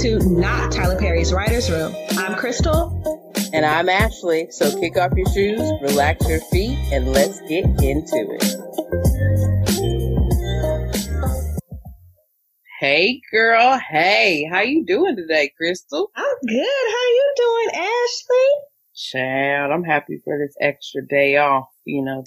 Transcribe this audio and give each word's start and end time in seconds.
to 0.00 0.18
Not 0.30 0.72
Tyler 0.72 0.98
Perry's 0.98 1.30
Writer's 1.30 1.70
Room. 1.70 1.94
I'm 2.12 2.34
Crystal. 2.34 3.30
And 3.52 3.66
I'm 3.66 3.90
Ashley. 3.90 4.46
So 4.50 4.80
kick 4.80 4.96
off 4.96 5.12
your 5.14 5.26
shoes, 5.26 5.60
relax 5.82 6.26
your 6.26 6.40
feet, 6.40 6.78
and 6.90 7.12
let's 7.12 7.38
get 7.42 7.66
into 7.82 8.38
it. 8.40 8.42
Hey 12.80 13.20
girl, 13.30 13.78
hey, 13.90 14.48
how 14.50 14.62
you 14.62 14.86
doing 14.86 15.16
today, 15.16 15.52
Crystal? 15.54 16.10
I'm 16.16 16.36
good. 16.48 16.64
How 16.64 17.08
you 17.10 17.34
doing, 17.36 17.68
Ashley? 17.74 18.48
Child, 18.94 19.70
I'm 19.70 19.84
happy 19.84 20.18
for 20.24 20.38
this 20.38 20.56
extra 20.62 21.06
day 21.06 21.36
off. 21.36 21.68
You 21.84 22.02
know, 22.02 22.24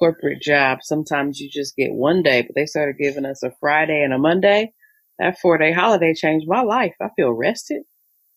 corporate 0.00 0.42
job. 0.42 0.78
Sometimes 0.82 1.38
you 1.38 1.48
just 1.48 1.76
get 1.76 1.92
one 1.92 2.24
day, 2.24 2.42
but 2.42 2.56
they 2.56 2.66
started 2.66 2.96
giving 3.00 3.24
us 3.24 3.44
a 3.44 3.52
Friday 3.60 4.02
and 4.02 4.12
a 4.12 4.18
Monday. 4.18 4.72
That 5.18 5.38
four 5.40 5.58
day 5.58 5.72
holiday 5.72 6.14
changed 6.14 6.46
my 6.48 6.62
life. 6.62 6.94
I 7.00 7.08
feel 7.16 7.30
rested. 7.32 7.82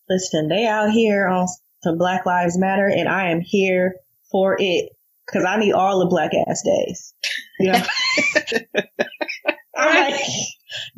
Listen, 0.09 0.47
they 0.47 0.65
out 0.65 0.91
here 0.91 1.27
on 1.27 1.47
some 1.83 1.97
Black 1.97 2.25
Lives 2.25 2.57
Matter, 2.57 2.87
and 2.87 3.07
I 3.07 3.31
am 3.31 3.41
here 3.41 3.95
for 4.31 4.55
it 4.59 4.89
because 5.25 5.45
I 5.45 5.57
need 5.57 5.73
all 5.73 5.99
the 5.99 6.07
black 6.07 6.31
ass 6.47 6.63
days. 6.63 7.13
I'm 9.75 10.11
like, 10.11 10.21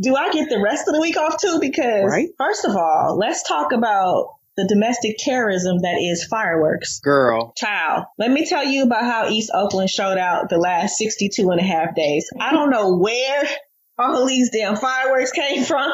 do 0.01 0.15
I 0.15 0.31
get 0.31 0.49
the 0.49 0.59
rest 0.59 0.87
of 0.87 0.93
the 0.95 1.01
week 1.01 1.17
off 1.17 1.39
too? 1.41 1.59
Because 1.59 2.09
Right. 2.09 2.29
first 2.37 2.65
of 2.65 2.75
all, 2.75 3.17
let's 3.17 3.43
talk 3.43 3.71
about 3.71 4.35
the 4.57 4.65
domestic 4.67 5.15
terrorism 5.17 5.79
that 5.79 5.97
is 6.01 6.25
fireworks. 6.25 6.99
Girl, 6.99 7.53
Child, 7.55 8.05
let 8.17 8.31
me 8.31 8.45
tell 8.45 8.65
you 8.65 8.83
about 8.83 9.03
how 9.03 9.29
East 9.29 9.51
Oakland 9.53 9.89
showed 9.89 10.17
out 10.17 10.49
the 10.49 10.57
last 10.57 10.97
62 10.97 11.49
and 11.49 11.59
a 11.59 11.63
half 11.63 11.95
days. 11.95 12.29
I 12.39 12.51
don't 12.51 12.69
know 12.69 12.97
where 12.97 13.43
all 14.01 14.25
these 14.25 14.49
damn 14.51 14.75
fireworks 14.75 15.31
came 15.31 15.63
from. 15.63 15.91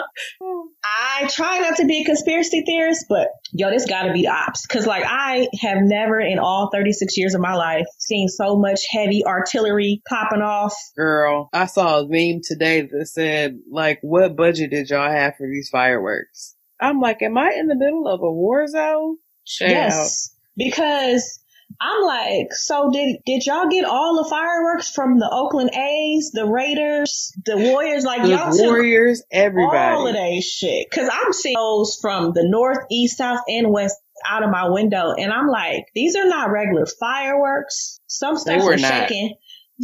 I 0.84 1.30
try 1.30 1.60
not 1.60 1.78
to 1.78 1.86
be 1.86 2.02
a 2.02 2.06
conspiracy 2.06 2.64
theorist, 2.66 3.06
but 3.10 3.28
yo, 3.54 3.70
this 3.70 3.86
gotta 3.86 4.14
be 4.14 4.22
the 4.22 4.30
ops. 4.30 4.66
Cause 4.66 4.86
like 4.86 5.04
I 5.06 5.48
have 5.62 5.80
never 5.82 6.20
in 6.20 6.40
all 6.40 6.70
36 6.72 7.18
years 7.18 7.34
of 7.34 7.42
my 7.42 7.56
life 7.56 7.86
seen 7.98 8.28
so 8.28 8.58
much 8.58 8.82
heavy 8.92 9.26
artillery 9.26 10.02
popping 10.08 10.42
off. 10.42 10.76
girl, 10.96 11.50
I 11.54 11.66
saw 11.66 12.00
a 12.00 12.08
meme 12.08 12.42
today 12.44 12.82
that 12.82 13.08
said, 13.08 13.60
like, 13.72 14.00
what 14.02 14.36
budget 14.36 14.72
did 14.72 14.90
y'all 14.90 15.12
have 15.12 15.36
for 15.38 15.48
these 15.48 15.70
fireworks? 15.70 16.56
I'm 16.80 17.00
like, 17.00 17.22
am 17.22 17.38
I 17.38 17.56
in 17.58 17.68
the 17.68 17.76
middle 17.76 18.08
of 18.08 18.22
a 18.22 18.32
war 18.32 18.68
zone? 18.68 19.18
Yes. 19.60 20.36
Because 20.56 21.40
I'm 21.80 22.04
like, 22.04 22.54
so 22.54 22.90
did 22.92 23.18
did 23.26 23.46
y'all 23.46 23.68
get 23.70 23.86
all 23.86 24.24
the 24.24 24.30
fireworks 24.30 24.90
from 24.90 25.20
the 25.20 25.30
Oakland 25.32 25.72
A's, 25.76 26.32
the 26.32 26.46
Raiders, 26.46 27.34
the 27.46 27.58
Warriors? 27.58 28.04
Like 28.04 28.24
The 28.24 28.30
y'all 28.30 28.52
Warriors, 28.52 29.24
everybody. 29.32 29.78
all 29.96 30.08
of 30.08 30.14
that 30.14 30.42
shit. 30.44 30.90
Cause 30.92 31.08
I'm 31.12 31.34
seeing 31.34 31.56
those 31.56 31.98
from 32.02 32.32
the 32.34 32.48
north, 32.48 32.86
east, 32.90 33.18
south, 33.18 33.42
and 33.48 33.72
west 33.72 33.96
out 34.28 34.44
of 34.44 34.50
my 34.50 34.70
window. 34.70 35.14
And 35.18 35.32
I'm 35.32 35.48
like, 35.48 35.86
these 35.94 36.16
are 36.16 36.28
not 36.28 36.50
regular 36.50 36.88
fireworks. 37.00 38.00
Some 38.08 38.38
stuff 38.38 38.64
was 38.64 38.82
shaking 38.82 39.36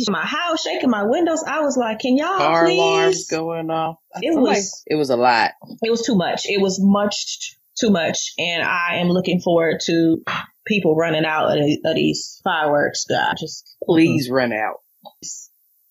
my 0.09 0.25
house, 0.25 0.64
shaking 0.64 0.90
my 0.90 1.03
windows. 1.03 1.44
I 1.45 1.59
was 1.62 1.78
like, 1.78 2.00
can 2.00 2.18
y'all 2.18 2.38
Car 2.38 2.66
alarms 2.66 3.28
going 3.28 3.70
off. 3.70 3.97
It 4.22 4.36
I'm 4.36 4.42
like, 4.44 4.58
was- 4.58 4.84
it 4.88 4.95
was 4.95 5.09
a 5.12 5.16
lot. 5.16 5.52
It 5.84 5.92
was 5.92 6.02
too 6.02 6.16
much. 6.16 6.45
It 6.45 6.59
was 6.62 6.80
much 6.81 7.58
too 7.79 7.89
much. 7.89 8.33
And 8.38 8.63
I 8.63 8.95
am 8.97 9.09
looking 9.09 9.39
forward 9.39 9.79
to 9.85 10.23
people 10.66 10.95
running 10.95 11.25
out 11.25 11.57
of, 11.57 11.63
of 11.85 11.95
these 11.95 12.39
fireworks. 12.43 13.05
God, 13.09 13.35
just 13.39 13.75
Please 13.85 14.29
run 14.29 14.53
out. 14.53 14.77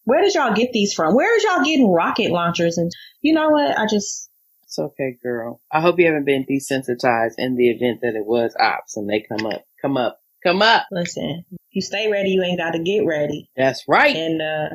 where 0.05 0.23
did 0.23 0.35
y'all 0.35 0.55
get 0.55 0.73
these 0.73 0.95
from? 0.95 1.15
Where 1.15 1.37
is 1.37 1.45
y'all 1.45 1.65
getting 1.65 1.91
rocket 1.91 2.31
launchers? 2.31 2.79
And 2.79 2.91
you 3.21 3.35
know 3.35 3.51
what? 3.51 3.79
I 3.79 3.87
just, 3.87 4.31
It's 4.65 4.79
okay, 4.79 5.17
girl. 5.23 5.61
I 5.71 5.81
hope 5.81 5.99
you 5.99 6.07
haven't 6.07 6.25
been 6.27 6.45
desensitized 6.45 7.35
in 7.39 7.57
the 7.57 7.71
event 7.71 8.01
that 8.03 8.15
it 8.17 8.27
was 8.27 8.55
ops 8.59 8.97
and 8.97 9.09
they 9.09 9.25
come 9.29 9.47
up. 9.47 9.63
Come 9.81 9.97
up. 9.97 10.19
Come 10.45 10.61
up. 10.63 10.87
listen, 10.91 11.45
you 11.71 11.81
stay 11.81 12.11
ready, 12.11 12.31
you 12.31 12.43
ain't 12.43 12.59
got 12.59 12.73
to 12.73 12.83
get 12.83 13.07
ready. 13.07 13.49
That's 13.57 13.85
right. 13.87 14.17
and 14.17 14.43
uh 14.43 14.69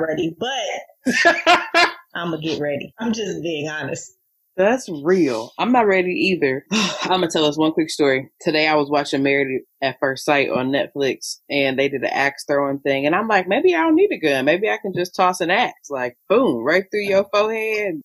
ready, 0.00 0.34
but 0.36 1.12
I'm 2.14 2.30
gonna 2.32 2.42
get 2.42 2.60
ready. 2.60 2.92
I'm 2.98 3.12
just 3.12 3.40
being 3.42 3.68
honest. 3.68 4.12
That's 4.56 4.88
real. 4.88 5.50
I'm 5.58 5.72
not 5.72 5.86
ready 5.86 6.12
either. 6.12 6.64
I'm 6.72 7.20
gonna 7.20 7.28
tell 7.30 7.46
us 7.46 7.58
one 7.58 7.72
quick 7.72 7.90
story. 7.90 8.30
Today 8.40 8.68
I 8.68 8.74
was 8.74 8.90
watching 8.90 9.22
Married 9.22 9.62
at 9.82 9.96
First 9.98 10.24
Sight 10.24 10.50
on 10.50 10.70
Netflix 10.70 11.38
and 11.48 11.78
they 11.78 11.88
did 11.88 12.02
an 12.02 12.10
axe 12.12 12.44
throwing 12.46 12.80
thing 12.80 13.06
and 13.06 13.14
I'm 13.14 13.28
like, 13.28 13.48
maybe 13.48 13.74
I 13.74 13.82
don't 13.82 13.94
need 13.96 14.10
a 14.12 14.18
gun. 14.18 14.44
Maybe 14.44 14.68
I 14.68 14.78
can 14.82 14.92
just 14.94 15.16
toss 15.16 15.40
an 15.40 15.50
axe. 15.50 15.88
Like 15.90 16.16
boom, 16.28 16.64
right 16.64 16.84
through 16.90 17.04
your 17.04 17.26
forehead. 17.32 18.02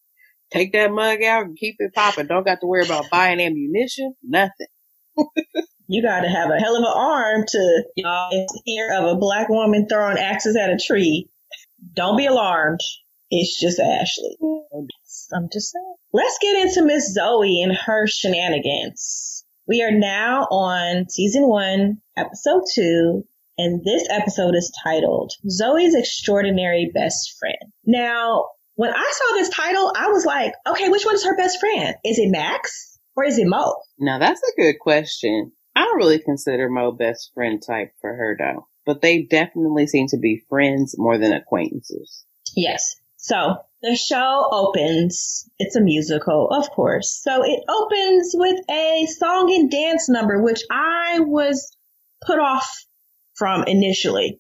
Take 0.52 0.72
that 0.74 0.92
mug 0.92 1.22
out 1.24 1.46
and 1.46 1.58
keep 1.58 1.76
it 1.80 1.94
popping. 1.94 2.28
Don't 2.28 2.46
got 2.46 2.62
to 2.62 2.68
worry 2.68 2.86
about 2.86 3.10
buying 3.12 3.42
ammunition. 3.42 4.16
Nothing. 4.24 4.68
You 5.90 6.04
gotta 6.04 6.28
have 6.28 6.50
a 6.50 6.60
hell 6.60 6.76
of 6.76 6.82
an 6.82 6.94
arm 6.94 7.46
to 7.48 7.84
y'all 7.96 8.46
hear 8.66 8.92
of 8.94 9.06
a 9.06 9.16
black 9.16 9.48
woman 9.48 9.88
throwing 9.88 10.18
axes 10.18 10.58
at 10.58 10.70
a 10.70 10.78
tree. 10.78 11.30
Don't 11.96 12.18
be 12.18 12.26
alarmed. 12.26 12.82
It's 13.32 13.58
just 13.60 13.80
Ashley. 13.80 14.38
I'm 15.34 15.50
just 15.52 15.72
saying. 15.72 15.96
Let's 16.14 16.38
get 16.42 16.68
into 16.68 16.86
Miss 16.86 17.14
Zoe 17.14 17.62
and 17.62 17.76
her 17.76 18.08
shenanigans. 18.08 19.46
We 19.68 19.84
are 19.84 19.92
now 19.92 20.44
on 20.44 21.10
season 21.10 21.48
one, 21.48 21.98
episode 22.16 22.64
two, 22.74 23.24
and 23.58 23.84
this 23.84 24.08
episode 24.10 24.56
is 24.56 24.72
titled 24.84 25.34
Zoe's 25.50 25.96
Extraordinary 25.96 26.92
Best 26.94 27.36
Friend. 27.40 27.72
Now, 27.86 28.46
when 28.76 28.94
I 28.94 29.14
saw 29.14 29.34
this 29.36 29.50
title, 29.50 29.92
I 29.96 30.08
was 30.10 30.26
like, 30.26 30.54
okay, 30.68 30.90
which 30.90 31.06
one's 31.06 31.26
her 31.26 31.36
best 31.36 31.60
friend? 31.60 31.96
Is 32.06 32.20
it 32.20 32.30
Max 32.30 33.00
or 33.16 33.26
is 33.26 33.40
it 33.40 33.48
Mo? 33.48 33.76
Now 34.00 34.20
that's 34.20 34.42
a 34.42 34.62
good 34.62 34.80
question. 34.80 35.52
I 35.76 35.84
don't 35.84 35.98
really 35.98 36.20
consider 36.20 36.70
Mo 36.70 36.92
best 36.92 37.32
friend 37.34 37.62
type 37.66 37.92
for 38.00 38.14
her 38.14 38.38
though, 38.40 38.68
but 38.86 39.02
they 39.02 39.24
definitely 39.24 39.88
seem 39.88 40.08
to 40.10 40.18
be 40.18 40.44
friends 40.48 40.96
more 40.98 41.18
than 41.18 41.34
acquaintances. 41.34 42.24
Yes. 42.56 42.96
So 43.18 43.58
the 43.82 43.96
show 43.96 44.48
opens. 44.52 45.50
It's 45.60 45.76
a 45.76 45.82
musical, 45.82 46.50
of 46.50 46.70
course. 46.72 47.20
So 47.24 47.44
it 47.44 47.60
opens 47.70 48.32
with 48.34 48.60
a 48.70 49.08
song 49.18 49.54
and 49.54 49.70
dance 49.70 50.10
number, 50.10 50.42
which 50.42 50.62
I 50.72 51.20
was 51.20 51.76
put 52.26 52.40
off 52.40 52.68
from 53.36 53.64
initially 53.66 54.40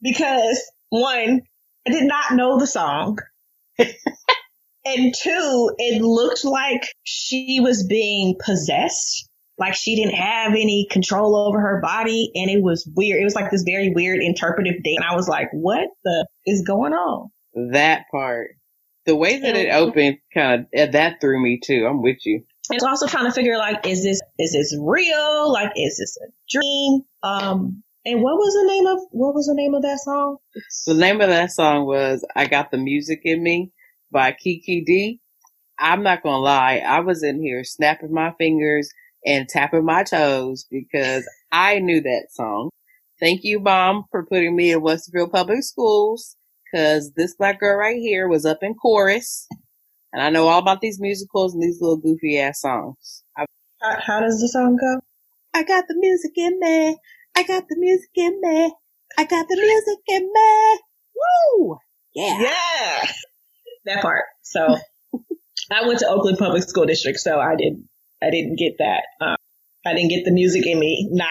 because 0.00 0.60
one, 0.90 1.42
I 1.86 1.90
did 1.90 2.04
not 2.04 2.34
know 2.34 2.58
the 2.58 2.66
song. 2.66 3.18
and 3.78 5.14
two, 5.14 5.74
it 5.78 6.02
looked 6.02 6.44
like 6.44 6.82
she 7.04 7.60
was 7.60 7.86
being 7.86 8.36
possessed. 8.44 9.28
Like 9.58 9.74
she 9.74 9.94
didn't 9.94 10.16
have 10.16 10.52
any 10.52 10.88
control 10.90 11.36
over 11.36 11.60
her 11.60 11.80
body 11.80 12.32
and 12.34 12.50
it 12.50 12.62
was 12.62 12.88
weird. 12.96 13.20
It 13.20 13.24
was 13.24 13.36
like 13.36 13.50
this 13.50 13.62
very 13.62 13.92
weird 13.94 14.20
interpretive 14.20 14.82
dance. 14.82 14.96
And 14.96 15.04
I 15.04 15.14
was 15.14 15.28
like, 15.28 15.48
what 15.52 15.88
the 16.04 16.26
is 16.46 16.64
going 16.66 16.94
on? 16.94 17.30
That 17.72 18.06
part. 18.10 18.50
The 19.04 19.16
way 19.16 19.38
that 19.38 19.56
it 19.56 19.72
opened 19.72 20.18
kind 20.32 20.66
of 20.74 20.92
that 20.92 21.20
threw 21.20 21.42
me 21.42 21.60
too. 21.62 21.86
I'm 21.88 22.02
with 22.02 22.18
you. 22.24 22.44
It's 22.70 22.84
also 22.84 23.06
trying 23.06 23.24
to 23.24 23.32
figure 23.32 23.58
like, 23.58 23.86
is 23.86 24.04
this 24.04 24.20
is 24.38 24.52
this 24.52 24.76
real? 24.80 25.52
Like, 25.52 25.72
is 25.76 25.98
this 25.98 26.16
a 26.18 26.30
dream? 26.48 27.02
Um, 27.22 27.82
and 28.04 28.22
what 28.22 28.36
was 28.36 28.54
the 28.54 28.68
name 28.68 28.86
of 28.86 28.98
what 29.10 29.34
was 29.34 29.46
the 29.46 29.54
name 29.54 29.74
of 29.74 29.82
that 29.82 29.98
song? 29.98 30.38
The 30.86 30.94
name 30.94 31.20
of 31.20 31.28
that 31.28 31.50
song 31.50 31.86
was 31.86 32.24
I 32.36 32.46
Got 32.46 32.70
the 32.70 32.78
Music 32.78 33.20
in 33.24 33.42
Me 33.42 33.72
by 34.10 34.32
Kiki 34.32 34.82
Dee. 34.84 35.20
I'm 35.78 36.02
not 36.02 36.22
gonna 36.22 36.38
lie, 36.38 36.78
I 36.78 37.00
was 37.00 37.24
in 37.24 37.42
here 37.42 37.64
snapping 37.64 38.12
my 38.12 38.32
fingers 38.38 38.88
and 39.24 39.48
tapping 39.48 39.84
my 39.84 40.04
toes 40.04 40.66
because 40.70 41.28
I 41.50 41.80
knew 41.80 42.00
that 42.00 42.28
song. 42.30 42.70
Thank 43.18 43.40
you, 43.44 43.60
Mom, 43.60 44.04
for 44.10 44.26
putting 44.26 44.54
me 44.54 44.72
in 44.72 44.80
Westerville 44.80 45.30
Public 45.30 45.62
Schools 45.62 46.36
because 46.72 47.12
this 47.16 47.34
black 47.34 47.60
girl 47.60 47.76
right 47.76 47.98
here 47.98 48.28
was 48.28 48.46
up 48.46 48.58
in 48.62 48.74
chorus. 48.74 49.46
And 50.12 50.22
I 50.22 50.30
know 50.30 50.48
all 50.48 50.58
about 50.58 50.80
these 50.80 51.00
musicals 51.00 51.54
and 51.54 51.62
these 51.62 51.80
little 51.80 51.96
goofy 51.96 52.38
ass 52.38 52.60
songs. 52.60 53.24
I, 53.36 53.46
How, 53.80 53.98
how 54.00 54.20
does 54.20 54.40
the 54.40 54.48
song 54.48 54.76
go? 54.76 55.00
I 55.54 55.62
got 55.64 55.84
the 55.88 55.96
music 55.96 56.32
in 56.36 56.58
me. 56.60 56.98
I 57.36 57.42
got 57.44 57.64
the 57.68 57.76
music 57.78 58.10
in 58.14 58.40
me. 58.40 58.74
I 59.18 59.24
got 59.24 59.48
the 59.48 59.56
music 59.56 59.98
in 60.08 60.22
me. 60.22 60.78
Woo! 61.16 61.78
Yeah. 62.14 62.38
Yeah, 62.40 63.06
that 63.86 64.02
part. 64.02 64.24
So 64.42 64.76
I 65.70 65.86
went 65.86 66.00
to 66.00 66.08
Oakland 66.08 66.38
Public 66.38 66.62
School 66.62 66.86
District, 66.86 67.18
so 67.18 67.38
I 67.38 67.56
did 67.56 67.82
I 68.22 68.30
didn't 68.30 68.58
get 68.58 68.74
that. 68.78 69.02
Um, 69.20 69.36
I 69.84 69.94
didn't 69.94 70.10
get 70.10 70.24
the 70.24 70.30
music 70.30 70.66
in 70.66 70.78
me, 70.78 71.08
not 71.10 71.28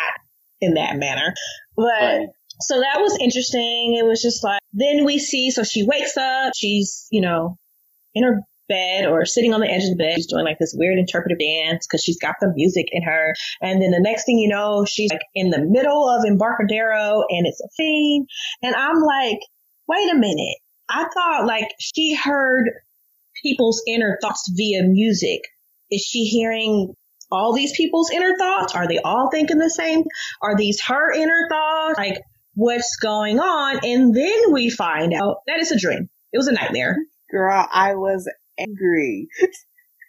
in 0.60 0.74
that 0.76 0.98
manner. 0.98 1.34
But 1.76 2.00
Funny. 2.00 2.28
So 2.62 2.80
that 2.80 3.00
was 3.00 3.18
interesting. 3.20 3.96
It 4.00 4.06
was 4.06 4.22
just 4.22 4.44
like 4.44 4.62
then 4.74 5.06
we 5.06 5.20
see. 5.20 5.52
So 5.52 5.64
she 5.64 5.86
wakes 5.86 6.18
up. 6.18 6.54
She's 6.56 7.08
you 7.12 7.22
know 7.22 7.58
in 8.14 8.24
her 8.24 8.42
bed 8.70 9.06
or 9.06 9.26
sitting 9.26 9.54
on 9.54 9.60
the 9.60 9.70
edge 9.70 9.84
of 9.84 9.90
the 9.90 9.96
bed. 9.98 10.16
She's 10.16 10.28
doing 10.28 10.46
like 10.46 10.58
this 10.60 10.74
weird 10.78 10.98
interpretive 10.98 11.40
dance 11.40 11.86
because 11.86 12.04
she's 12.04 12.20
got 12.20 12.36
the 12.40 12.52
music 12.56 12.88
in 12.92 13.04
her. 13.04 13.34
And 13.62 13.82
then 13.82 13.92
the 13.92 14.00
next 14.00 14.26
thing 14.26 14.38
you 14.38 14.48
know, 14.48 14.86
she's 14.86 15.12
like 15.12 15.22
in 15.36 15.50
the 15.50 15.62
middle 15.62 16.10
of 16.10 16.24
Embarcadero 16.26 17.24
and 17.30 17.46
it's 17.46 17.60
a 17.60 17.68
fiend. 17.76 18.30
And 18.64 18.76
I'm 18.76 19.02
like, 19.02 19.40
wait 19.88 20.10
a 20.12 20.16
minute. 20.16 20.58
I 20.90 21.06
thought 21.14 21.46
like 21.46 21.68
she 21.80 22.16
heard 22.16 22.70
people's 23.44 23.84
inner 23.88 24.18
thoughts 24.22 24.50
via 24.56 24.84
music 24.84 25.42
is 25.92 26.02
she 26.02 26.24
hearing 26.24 26.94
all 27.32 27.54
these 27.54 27.76
people's 27.76 28.10
inner 28.12 28.36
thoughts? 28.38 28.74
Are 28.76 28.88
they 28.88 29.00
all 29.00 29.30
thinking 29.30 29.58
the 29.58 29.70
same? 29.70 30.04
Are 30.42 30.56
these 30.56 30.82
her 30.82 31.12
inner 31.14 31.48
thoughts? 31.50 31.98
Like, 31.98 32.22
what's 32.62 32.96
going 32.98 33.40
on? 33.40 33.80
And 33.84 34.16
then 34.16 34.54
we 34.54 34.70
find 34.70 35.14
out 35.14 35.38
that 35.48 35.60
it's 35.60 35.72
a 35.72 35.80
dream. 35.80 36.10
It 36.32 36.38
was 36.38 36.48
a 36.48 36.52
nightmare. 36.52 36.96
Girl, 37.32 37.68
I 37.72 37.96
was 37.96 38.30
angry. 38.60 39.28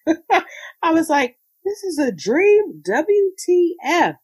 I 0.82 0.93
was 0.93 1.08
like, 1.08 1.37
this 1.64 1.82
is 1.82 1.99
a 1.99 2.12
dream. 2.12 2.82
WTF. 2.87 4.16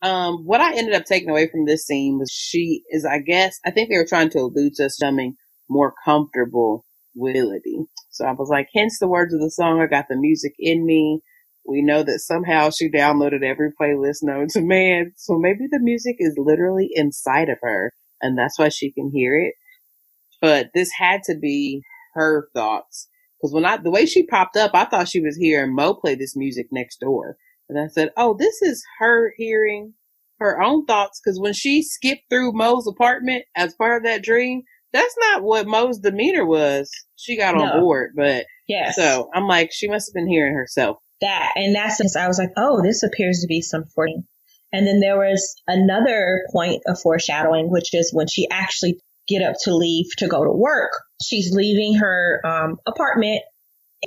Um, 0.00 0.46
what 0.46 0.60
I 0.62 0.76
ended 0.76 0.94
up 0.94 1.04
taking 1.04 1.28
away 1.28 1.48
from 1.50 1.66
this 1.66 1.84
scene 1.84 2.18
was 2.18 2.30
she 2.30 2.82
is, 2.90 3.04
I 3.04 3.18
guess, 3.18 3.58
I 3.64 3.70
think 3.70 3.90
they 3.90 3.96
were 3.96 4.06
trying 4.06 4.30
to 4.30 4.38
allude 4.38 4.74
to 4.76 4.86
us 4.86 4.96
becoming 4.98 5.36
more 5.68 5.92
comfortable 6.04 6.86
with 7.14 7.36
ability. 7.36 7.80
So 8.10 8.24
I 8.24 8.32
was 8.32 8.48
like, 8.48 8.68
hence 8.74 8.98
the 8.98 9.08
words 9.08 9.34
of 9.34 9.40
the 9.40 9.50
song. 9.50 9.80
I 9.80 9.86
got 9.86 10.06
the 10.08 10.16
music 10.16 10.54
in 10.58 10.86
me. 10.86 11.20
We 11.68 11.82
know 11.82 12.02
that 12.02 12.20
somehow 12.20 12.70
she 12.70 12.90
downloaded 12.90 13.42
every 13.42 13.70
playlist 13.80 14.22
known 14.22 14.48
to 14.50 14.60
man. 14.60 15.12
So 15.16 15.38
maybe 15.38 15.66
the 15.70 15.80
music 15.80 16.16
is 16.18 16.34
literally 16.38 16.90
inside 16.94 17.48
of 17.48 17.58
her 17.62 17.92
and 18.20 18.38
that's 18.38 18.58
why 18.58 18.68
she 18.68 18.92
can 18.92 19.10
hear 19.12 19.38
it. 19.38 19.54
But 20.40 20.68
this 20.74 20.90
had 20.98 21.22
to 21.24 21.36
be 21.36 21.82
her 22.14 22.48
thoughts. 22.54 23.08
Cause 23.40 23.52
when 23.52 23.64
I, 23.64 23.76
the 23.76 23.90
way 23.90 24.06
she 24.06 24.26
popped 24.26 24.56
up, 24.56 24.72
I 24.74 24.84
thought 24.84 25.08
she 25.08 25.20
was 25.20 25.36
hearing 25.36 25.74
Mo 25.74 25.94
play 25.94 26.14
this 26.14 26.36
music 26.36 26.68
next 26.70 27.00
door. 27.00 27.36
And 27.68 27.78
I 27.78 27.88
said, 27.88 28.10
Oh, 28.16 28.34
this 28.38 28.62
is 28.62 28.84
her 28.98 29.32
hearing 29.36 29.94
her 30.38 30.62
own 30.62 30.86
thoughts. 30.86 31.20
Cause 31.24 31.38
when 31.40 31.52
she 31.52 31.82
skipped 31.82 32.22
through 32.30 32.52
Mo's 32.52 32.86
apartment 32.86 33.44
as 33.54 33.74
part 33.74 33.98
of 33.98 34.04
that 34.04 34.22
dream, 34.22 34.62
that's 34.92 35.14
not 35.32 35.42
what 35.42 35.66
Mo's 35.66 35.98
demeanor 35.98 36.46
was. 36.46 36.90
She 37.16 37.36
got 37.36 37.54
on 37.54 37.80
board, 37.80 38.12
but 38.16 38.46
yeah. 38.66 38.92
so 38.92 39.28
I'm 39.34 39.46
like, 39.46 39.70
she 39.72 39.88
must 39.88 40.08
have 40.08 40.14
been 40.14 40.28
hearing 40.28 40.54
herself. 40.54 40.98
That 41.20 41.52
and 41.56 41.74
that's 41.74 41.98
just, 41.98 42.16
I 42.16 42.28
was 42.28 42.38
like, 42.38 42.50
oh, 42.56 42.82
this 42.82 43.02
appears 43.02 43.40
to 43.40 43.46
be 43.46 43.62
some 43.62 43.84
foreshadowing. 43.84 44.24
And 44.72 44.86
then 44.86 45.00
there 45.00 45.16
was 45.16 45.54
another 45.66 46.42
point 46.52 46.82
of 46.86 47.00
foreshadowing, 47.00 47.70
which 47.70 47.94
is 47.94 48.10
when 48.12 48.26
she 48.26 48.48
actually 48.50 49.00
get 49.28 49.42
up 49.42 49.54
to 49.62 49.74
leave 49.74 50.06
to 50.18 50.26
go 50.28 50.44
to 50.44 50.50
work. 50.50 50.90
She's 51.22 51.50
leaving 51.52 51.94
her 51.94 52.40
um, 52.44 52.76
apartment. 52.86 53.40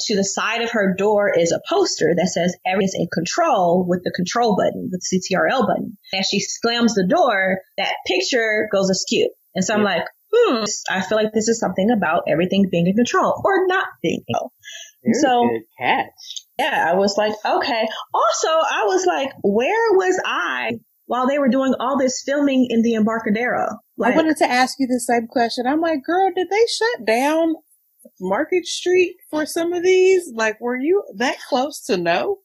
To 0.02 0.16
the 0.16 0.24
side 0.24 0.62
of 0.62 0.70
her 0.72 0.94
door 0.96 1.32
is 1.36 1.52
a 1.52 1.60
poster 1.68 2.14
that 2.16 2.28
says 2.28 2.56
everything's 2.66 2.94
in 2.96 3.08
control 3.12 3.84
with 3.88 4.04
the 4.04 4.12
control 4.16 4.56
button, 4.56 4.92
the 4.92 5.00
CTRL 5.02 5.66
button. 5.68 5.98
As 6.14 6.28
she 6.28 6.40
slams 6.40 6.94
the 6.94 7.08
door, 7.08 7.58
that 7.78 7.94
picture 8.06 8.70
goes 8.72 8.90
askew. 8.90 9.30
And 9.56 9.66
so 9.66 9.74
I'm 9.74 9.84
like, 9.84 10.04
hmm, 10.32 10.64
I 10.92 11.02
feel 11.02 11.18
like 11.18 11.34
this 11.34 11.48
is 11.48 11.60
something 11.60 11.90
about 11.90 12.24
everything 12.30 12.68
being 12.72 12.86
in 12.88 12.96
control 12.96 13.42
or 13.44 13.66
not 13.66 13.88
being. 14.04 14.20
in 14.28 14.34
control. 14.36 14.54
Very 15.04 15.14
So- 15.16 15.50
good 15.50 15.62
catch. 15.80 16.46
Yeah, 16.60 16.90
I 16.92 16.96
was 16.96 17.16
like, 17.18 17.34
okay. 17.46 17.88
Also, 18.14 18.48
I 18.48 18.84
was 18.86 19.06
like, 19.06 19.32
where 19.44 19.94
was 19.94 20.22
I 20.26 20.72
while 21.06 21.28
they 21.28 21.40
were 21.40 21.48
doing 21.48 21.74
all 21.80 21.98
this 21.98 22.22
filming 22.26 22.68
in 22.70 22.82
the 22.82 22.96
Embarcadero? 22.96 23.68
Like, 23.98 24.14
I 24.14 24.18
wanted 24.18 24.38
to 24.38 24.52
ask 24.52 24.76
you 24.78 24.88
the 24.88 25.00
same 25.00 25.28
question. 25.28 25.66
I'm 25.66 25.82
like, 25.82 26.04
girl, 26.04 26.32
did 26.36 26.48
they 26.50 26.66
shut 26.68 27.08
down 27.08 27.56
Market 28.20 28.66
Street 28.66 29.16
for 29.30 29.46
some 29.46 29.74
of 29.74 29.84
these? 29.84 30.32
Like, 30.36 30.60
were 30.60 30.78
you 30.78 31.04
that 31.18 31.38
close 31.48 31.86
to 31.86 31.98
know? 31.98 32.40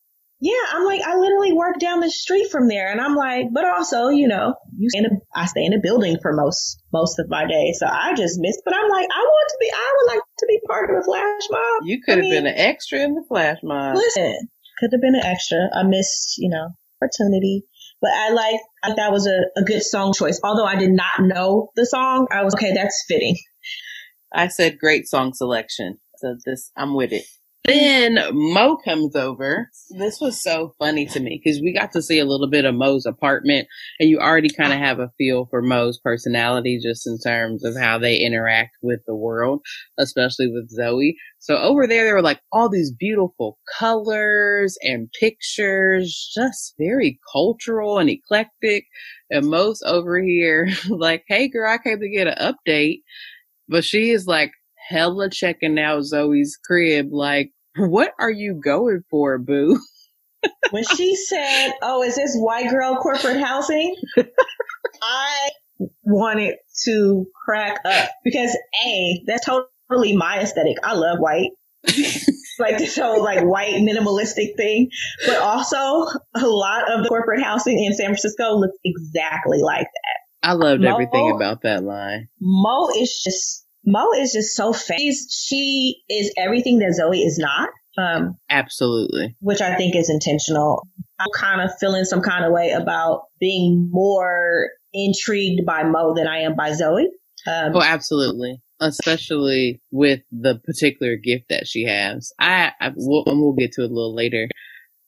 yeah, 0.44 0.60
I'm 0.74 0.84
like, 0.84 1.00
I 1.00 1.16
literally 1.16 1.54
work 1.54 1.78
down 1.78 2.00
the 2.00 2.10
street 2.10 2.50
from 2.50 2.68
there, 2.68 2.92
and 2.92 3.00
I'm 3.00 3.14
like, 3.14 3.46
but 3.54 3.64
also, 3.64 4.08
you 4.08 4.28
know, 4.28 4.54
you 4.76 4.90
stay 4.90 4.98
in 4.98 5.06
a, 5.06 5.08
I 5.34 5.46
stay 5.46 5.64
in 5.64 5.72
a 5.72 5.80
building 5.82 6.18
for 6.20 6.34
most 6.34 6.82
most 6.92 7.18
of 7.18 7.30
my 7.30 7.46
day, 7.46 7.72
so 7.72 7.86
I 7.86 8.12
just 8.14 8.36
missed. 8.38 8.60
But 8.62 8.74
I'm 8.74 8.90
like, 8.90 9.08
I 9.10 9.22
want 9.24 9.48
to 9.48 9.56
be, 9.58 9.70
I 9.72 9.94
would 9.96 10.14
like 10.14 10.22
to 10.38 10.46
be 10.46 10.60
part 10.66 10.90
of 10.90 10.96
the 10.96 11.04
flash 11.04 11.42
mob. 11.50 11.82
You 11.84 12.00
could 12.02 12.18
have 12.18 12.26
I 12.26 12.30
been 12.30 12.46
an 12.46 12.54
extra 12.56 13.00
in 13.00 13.14
the 13.14 13.24
flash 13.28 13.58
mob. 13.62 13.96
Listen, 13.96 14.48
could 14.78 14.90
have 14.92 15.00
been 15.00 15.14
an 15.14 15.24
extra. 15.24 15.58
I 15.74 15.82
missed, 15.84 16.34
you 16.38 16.50
know, 16.50 16.68
opportunity. 17.00 17.64
But 18.00 18.10
I 18.12 18.30
like, 18.30 18.60
I 18.82 18.88
think 18.88 18.98
that 18.98 19.12
was 19.12 19.26
a, 19.26 19.60
a 19.60 19.64
good 19.64 19.82
song 19.82 20.12
choice. 20.12 20.40
Although 20.42 20.66
I 20.66 20.76
did 20.76 20.90
not 20.90 21.20
know 21.20 21.70
the 21.76 21.86
song, 21.86 22.26
I 22.30 22.42
was 22.44 22.54
okay. 22.54 22.72
That's 22.74 23.04
fitting. 23.08 23.36
I 24.32 24.48
said 24.48 24.78
great 24.78 25.06
song 25.08 25.32
selection. 25.32 25.98
So 26.16 26.36
this, 26.44 26.70
I'm 26.76 26.94
with 26.94 27.12
it. 27.12 27.24
Then 27.66 28.18
Mo 28.32 28.76
comes 28.76 29.16
over. 29.16 29.70
This 29.96 30.20
was 30.20 30.42
so 30.42 30.74
funny 30.78 31.06
to 31.06 31.20
me 31.20 31.40
because 31.42 31.62
we 31.62 31.72
got 31.72 31.92
to 31.92 32.02
see 32.02 32.18
a 32.18 32.26
little 32.26 32.50
bit 32.50 32.66
of 32.66 32.74
Mo's 32.74 33.06
apartment 33.06 33.68
and 33.98 34.10
you 34.10 34.18
already 34.18 34.50
kind 34.50 34.74
of 34.74 34.78
have 34.80 34.98
a 34.98 35.10
feel 35.16 35.46
for 35.46 35.62
Mo's 35.62 35.98
personality 35.98 36.78
just 36.82 37.06
in 37.06 37.18
terms 37.18 37.64
of 37.64 37.74
how 37.74 37.96
they 37.98 38.18
interact 38.18 38.76
with 38.82 39.00
the 39.06 39.14
world, 39.14 39.62
especially 39.98 40.48
with 40.48 40.68
Zoe. 40.68 41.16
So 41.38 41.56
over 41.56 41.86
there, 41.86 42.04
there 42.04 42.16
were 42.16 42.22
like 42.22 42.42
all 42.52 42.68
these 42.68 42.92
beautiful 42.92 43.58
colors 43.78 44.76
and 44.82 45.10
pictures, 45.18 46.32
just 46.34 46.74
very 46.78 47.18
cultural 47.32 47.98
and 47.98 48.10
eclectic. 48.10 48.84
And 49.30 49.46
Mo's 49.46 49.82
over 49.86 50.22
here 50.22 50.68
like, 50.90 51.24
Hey 51.28 51.48
girl, 51.48 51.72
I 51.72 51.78
came 51.78 51.98
to 52.00 52.10
get 52.10 52.26
an 52.26 52.54
update. 52.68 52.98
But 53.70 53.84
she 53.84 54.10
is 54.10 54.26
like 54.26 54.50
hella 54.88 55.30
checking 55.30 55.78
out 55.78 56.02
Zoe's 56.02 56.58
crib. 56.64 57.08
Like, 57.10 57.52
what 57.76 58.12
are 58.18 58.30
you 58.30 58.60
going 58.62 59.02
for, 59.10 59.38
boo? 59.38 59.78
When 60.72 60.84
she 60.84 61.16
said, 61.16 61.72
"Oh, 61.80 62.02
is 62.02 62.16
this 62.16 62.36
white 62.36 62.68
girl 62.68 62.96
corporate 62.96 63.40
housing?" 63.40 63.96
I 65.02 65.50
wanted 66.02 66.56
to 66.84 67.26
crack 67.44 67.80
up 67.84 68.10
because 68.24 68.54
a 68.86 69.22
that's 69.26 69.46
totally 69.46 70.14
my 70.14 70.40
aesthetic. 70.40 70.76
I 70.82 70.94
love 70.94 71.18
white, 71.18 71.50
like 72.58 72.76
this 72.76 72.98
whole 72.98 73.22
like 73.22 73.42
white 73.42 73.74
minimalistic 73.74 74.56
thing. 74.56 74.90
But 75.26 75.38
also, 75.38 76.06
a 76.34 76.46
lot 76.46 76.92
of 76.92 77.02
the 77.04 77.08
corporate 77.08 77.42
housing 77.42 77.82
in 77.82 77.94
San 77.94 78.08
Francisco 78.08 78.56
looks 78.56 78.76
exactly 78.84 79.62
like 79.62 79.86
that. 79.86 80.48
I 80.48 80.52
loved 80.52 80.82
Mo- 80.82 80.92
everything 80.92 81.32
about 81.34 81.62
that 81.62 81.82
line. 81.82 82.28
Mo 82.38 82.90
is 82.98 83.22
just 83.24 83.63
Mo 83.86 84.12
is 84.18 84.32
just 84.32 84.54
so 84.56 84.72
face. 84.72 85.32
She 85.32 86.02
is 86.08 86.32
everything 86.38 86.78
that 86.78 86.94
Zoe 86.94 87.20
is 87.20 87.38
not. 87.38 87.68
Um, 87.96 88.36
Absolutely. 88.50 89.36
which 89.40 89.60
I 89.60 89.76
think 89.76 89.94
is 89.94 90.10
intentional. 90.10 90.88
I'm 91.20 91.28
kind 91.34 91.60
of 91.60 91.70
feeling 91.78 92.04
some 92.04 92.22
kind 92.22 92.44
of 92.44 92.52
way 92.52 92.70
about 92.70 93.26
being 93.38 93.88
more 93.92 94.68
intrigued 94.92 95.64
by 95.64 95.84
Mo 95.84 96.14
than 96.14 96.26
I 96.26 96.40
am 96.40 96.56
by 96.56 96.72
Zoe. 96.72 97.08
Um, 97.46 97.72
Oh, 97.74 97.82
absolutely. 97.82 98.60
Especially 98.80 99.80
with 99.92 100.20
the 100.32 100.60
particular 100.64 101.16
gift 101.16 101.44
that 101.50 101.68
she 101.68 101.84
has. 101.84 102.32
I, 102.38 102.72
I 102.80 102.90
we'll, 102.96 103.24
and 103.26 103.40
we'll 103.40 103.52
get 103.52 103.72
to 103.72 103.82
it 103.82 103.90
a 103.90 103.94
little 103.94 104.14
later. 104.14 104.48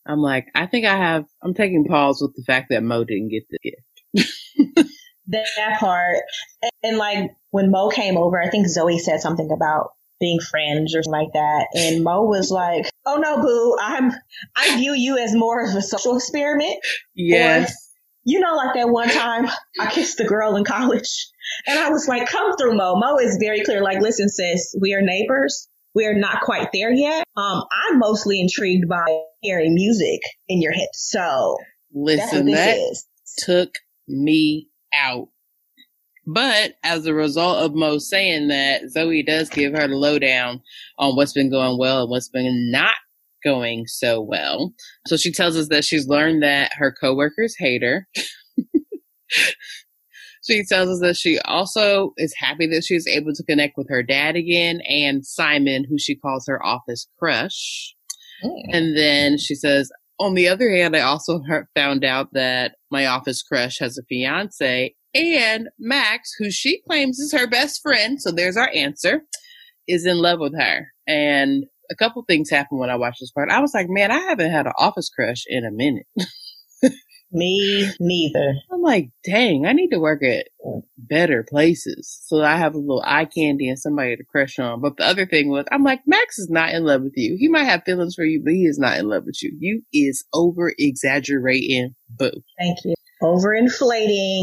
I'm 0.06 0.20
like, 0.20 0.46
I 0.54 0.66
think 0.66 0.86
I 0.86 0.96
have, 0.96 1.24
I'm 1.42 1.54
taking 1.54 1.84
pause 1.84 2.22
with 2.22 2.36
the 2.36 2.44
fact 2.44 2.68
that 2.70 2.84
Mo 2.84 3.02
didn't 3.02 3.30
get 3.30 3.42
the 3.50 3.58
gift. 3.64 4.88
that, 5.28 5.46
that 5.56 5.80
part, 5.80 6.16
and, 6.62 6.70
and 6.82 6.98
like 6.98 7.30
when 7.50 7.70
Mo 7.70 7.88
came 7.88 8.16
over, 8.16 8.40
I 8.40 8.48
think 8.48 8.66
Zoe 8.68 8.98
said 8.98 9.20
something 9.20 9.50
about 9.50 9.90
being 10.18 10.40
friends 10.40 10.94
or 10.94 11.02
something 11.02 11.20
like 11.20 11.32
that, 11.34 11.66
and 11.74 12.04
Mo 12.04 12.24
was 12.24 12.50
like, 12.50 12.88
"Oh 13.04 13.16
no, 13.16 13.40
boo, 13.42 13.76
I'm 13.80 14.12
I 14.56 14.76
view 14.76 14.94
you 14.94 15.18
as 15.18 15.34
more 15.34 15.64
of 15.64 15.74
a 15.74 15.82
social 15.82 16.16
experiment." 16.16 16.76
Yes. 17.14 17.74
You 18.28 18.40
know, 18.40 18.56
like 18.56 18.74
that 18.74 18.88
one 18.88 19.08
time 19.08 19.46
I 19.78 19.88
kissed 19.88 20.18
a 20.18 20.24
girl 20.24 20.56
in 20.56 20.64
college 20.64 21.28
and 21.66 21.78
I 21.78 21.90
was 21.90 22.08
like, 22.08 22.28
come 22.28 22.56
through 22.56 22.76
Mo. 22.76 22.96
Mo 22.96 23.18
is 23.18 23.38
very 23.40 23.62
clear. 23.62 23.82
Like, 23.82 24.00
listen, 24.00 24.28
sis, 24.28 24.74
we 24.80 24.94
are 24.94 25.02
neighbors. 25.02 25.68
We 25.94 26.06
are 26.06 26.14
not 26.14 26.42
quite 26.42 26.70
there 26.72 26.92
yet. 26.92 27.24
Um, 27.36 27.64
I'm 27.72 27.98
mostly 27.98 28.40
intrigued 28.40 28.88
by 28.88 29.06
hearing 29.40 29.74
music 29.74 30.20
in 30.48 30.60
your 30.60 30.72
head. 30.72 30.88
So 30.92 31.56
Listen, 31.94 32.46
that 32.46 32.76
is. 32.76 33.06
took 33.38 33.70
me 34.06 34.68
out. 34.96 35.28
But 36.26 36.74
as 36.82 37.06
a 37.06 37.14
result 37.14 37.58
of 37.58 37.74
Mo 37.74 37.98
saying 37.98 38.48
that, 38.48 38.90
Zoe 38.90 39.22
does 39.22 39.48
give 39.48 39.72
her 39.74 39.86
the 39.86 39.96
lowdown 39.96 40.60
on 40.98 41.14
what's 41.14 41.32
been 41.32 41.50
going 41.50 41.78
well 41.78 42.02
and 42.02 42.10
what's 42.10 42.28
been 42.28 42.70
not 42.72 42.94
going 43.44 43.86
so 43.86 44.20
well. 44.20 44.72
So 45.06 45.16
she 45.16 45.32
tells 45.32 45.56
us 45.56 45.68
that 45.68 45.84
she's 45.84 46.08
learned 46.08 46.42
that 46.42 46.72
her 46.74 46.92
coworkers 46.92 47.54
hate 47.56 47.82
her. 47.82 48.08
she 50.44 50.64
tells 50.68 50.88
us 50.88 51.00
that 51.00 51.16
she 51.16 51.38
also 51.40 52.12
is 52.16 52.34
happy 52.36 52.66
that 52.68 52.82
she's 52.82 53.06
able 53.06 53.32
to 53.34 53.44
connect 53.44 53.76
with 53.76 53.88
her 53.88 54.02
dad 54.02 54.34
again 54.34 54.80
and 54.80 55.24
Simon, 55.24 55.84
who 55.88 55.96
she 55.98 56.16
calls 56.16 56.46
her 56.48 56.64
office 56.64 57.06
crush. 57.20 57.94
Mm. 58.44 58.62
And 58.72 58.96
then 58.96 59.38
she 59.38 59.54
says, 59.54 59.90
on 60.18 60.34
the 60.34 60.48
other 60.48 60.70
hand, 60.70 60.96
I 60.96 61.00
also 61.00 61.40
found 61.74 62.04
out 62.04 62.32
that 62.32 62.76
my 62.90 63.06
office 63.06 63.42
crush 63.42 63.78
has 63.80 63.98
a 63.98 64.02
fiance 64.04 64.94
and 65.14 65.68
Max, 65.78 66.32
who 66.38 66.50
she 66.50 66.82
claims 66.88 67.18
is 67.18 67.32
her 67.32 67.46
best 67.46 67.80
friend. 67.82 68.20
So 68.20 68.30
there's 68.30 68.56
our 68.56 68.70
answer 68.74 69.22
is 69.88 70.06
in 70.06 70.18
love 70.18 70.40
with 70.40 70.54
her. 70.58 70.88
And 71.06 71.64
a 71.90 71.94
couple 71.94 72.24
things 72.26 72.50
happened 72.50 72.80
when 72.80 72.90
I 72.90 72.96
watched 72.96 73.20
this 73.20 73.30
part. 73.30 73.50
I 73.50 73.60
was 73.60 73.72
like, 73.72 73.86
man, 73.88 74.10
I 74.10 74.18
haven't 74.18 74.50
had 74.50 74.66
an 74.66 74.72
office 74.78 75.08
crush 75.08 75.44
in 75.46 75.64
a 75.64 75.70
minute. 75.70 76.06
Me 77.32 77.90
neither. 77.98 78.54
I'm 78.72 78.82
like, 78.82 79.10
dang, 79.24 79.66
I 79.66 79.72
need 79.72 79.88
to 79.88 79.98
work 79.98 80.22
at 80.22 80.46
better 80.96 81.44
places 81.48 82.20
so 82.24 82.42
I 82.42 82.56
have 82.56 82.74
a 82.74 82.78
little 82.78 83.02
eye 83.04 83.24
candy 83.24 83.68
and 83.68 83.78
somebody 83.78 84.16
to 84.16 84.24
crush 84.24 84.58
on. 84.58 84.80
But 84.80 84.96
the 84.96 85.04
other 85.04 85.26
thing 85.26 85.48
was, 85.50 85.66
I'm 85.70 85.84
like, 85.84 86.00
Max 86.06 86.38
is 86.38 86.48
not 86.50 86.70
in 86.70 86.84
love 86.84 87.02
with 87.02 87.14
you. 87.16 87.36
He 87.38 87.48
might 87.48 87.64
have 87.64 87.82
feelings 87.84 88.14
for 88.14 88.24
you, 88.24 88.42
but 88.44 88.52
he 88.52 88.64
is 88.64 88.78
not 88.78 88.98
in 88.98 89.08
love 89.08 89.24
with 89.26 89.42
you. 89.42 89.56
You 89.58 89.82
is 89.92 90.24
over 90.32 90.72
exaggerating. 90.78 91.94
Boo. 92.08 92.30
Thank 92.58 92.78
you. 92.84 92.94
Over 93.22 93.54
inflating 93.54 94.42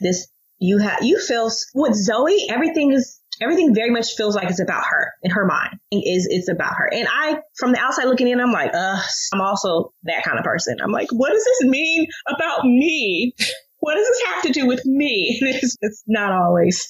this. 0.00 0.28
You 0.58 0.78
have 0.78 1.02
you 1.02 1.18
feel 1.18 1.50
with 1.74 1.94
Zoe. 1.94 2.46
Everything 2.50 2.92
is 2.92 3.19
everything 3.40 3.74
very 3.74 3.90
much 3.90 4.14
feels 4.16 4.34
like 4.34 4.50
it's 4.50 4.60
about 4.60 4.84
her 4.88 5.12
in 5.22 5.30
her 5.30 5.46
mind. 5.46 5.78
Is 5.90 6.28
it's 6.30 6.48
about 6.48 6.74
her. 6.76 6.88
And 6.92 7.08
i 7.10 7.38
from 7.56 7.72
the 7.72 7.78
outside 7.78 8.04
looking 8.04 8.28
in 8.28 8.40
i'm 8.40 8.52
like 8.52 8.74
uh 8.74 9.00
i'm 9.32 9.40
also 9.40 9.92
that 10.04 10.24
kind 10.24 10.38
of 10.38 10.44
person. 10.44 10.78
I'm 10.82 10.92
like 10.92 11.08
what 11.12 11.32
does 11.32 11.44
this 11.44 11.68
mean 11.68 12.06
about 12.28 12.64
me? 12.64 13.34
What 13.78 13.94
does 13.94 14.06
this 14.06 14.22
have 14.26 14.42
to 14.42 14.52
do 14.52 14.66
with 14.66 14.84
me? 14.84 15.38
It's, 15.42 15.76
it's 15.80 16.04
not 16.06 16.32
always 16.32 16.86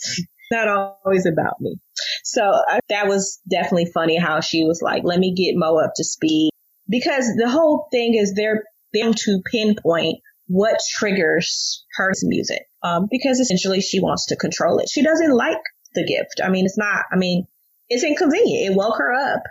not 0.52 0.68
always 1.04 1.26
about 1.26 1.60
me. 1.60 1.76
So 2.24 2.40
that 2.88 3.06
was 3.06 3.40
definitely 3.48 3.90
funny 3.92 4.18
how 4.18 4.40
she 4.40 4.64
was 4.64 4.80
like 4.82 5.02
let 5.04 5.18
me 5.18 5.34
get 5.34 5.58
mo 5.58 5.78
up 5.78 5.92
to 5.96 6.04
speed. 6.04 6.50
Because 6.88 7.26
the 7.36 7.48
whole 7.48 7.86
thing 7.92 8.14
is 8.14 8.34
they're 8.34 8.64
them 8.92 9.14
to 9.14 9.40
pinpoint 9.50 10.18
what 10.48 10.80
triggers 10.98 11.84
her 11.96 12.10
music 12.24 12.62
um, 12.82 13.06
because 13.08 13.38
essentially 13.38 13.80
she 13.80 14.00
wants 14.00 14.26
to 14.26 14.36
control 14.36 14.78
it. 14.78 14.88
She 14.88 15.02
doesn't 15.02 15.32
like 15.32 15.58
the 15.94 16.04
gift. 16.04 16.40
I 16.42 16.48
mean, 16.50 16.66
it's 16.66 16.78
not, 16.78 17.04
I 17.12 17.16
mean, 17.16 17.46
it's 17.88 18.04
inconvenient. 18.04 18.72
It 18.72 18.76
woke 18.76 18.98
her 18.98 19.12
up. 19.12 19.42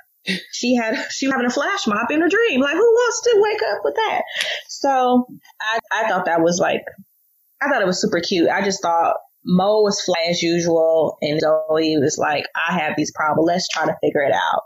She 0.51 0.75
had, 0.75 0.95
she 1.11 1.27
was 1.27 1.33
having 1.33 1.47
a 1.47 1.49
flash 1.49 1.87
mob 1.87 2.11
in 2.11 2.21
her 2.21 2.29
dream. 2.29 2.61
Like, 2.61 2.75
who 2.75 2.81
wants 2.81 3.21
to 3.23 3.37
wake 3.37 3.61
up 3.73 3.81
with 3.83 3.95
that? 3.95 4.21
So 4.67 5.25
I, 5.59 5.79
I 5.91 6.09
thought 6.09 6.25
that 6.25 6.41
was 6.41 6.59
like, 6.59 6.83
I 7.61 7.69
thought 7.69 7.81
it 7.81 7.87
was 7.87 8.01
super 8.01 8.19
cute. 8.19 8.49
I 8.49 8.63
just 8.63 8.81
thought 8.81 9.15
Mo 9.45 9.81
was 9.81 10.01
fly 10.01 10.27
as 10.29 10.41
usual 10.41 11.17
and 11.21 11.39
Zoe 11.39 11.97
was 11.97 12.17
like, 12.17 12.45
I 12.55 12.79
have 12.79 12.93
these 12.95 13.11
problems. 13.15 13.47
Let's 13.47 13.67
try 13.69 13.85
to 13.85 13.95
figure 14.01 14.21
it 14.21 14.33
out. 14.33 14.61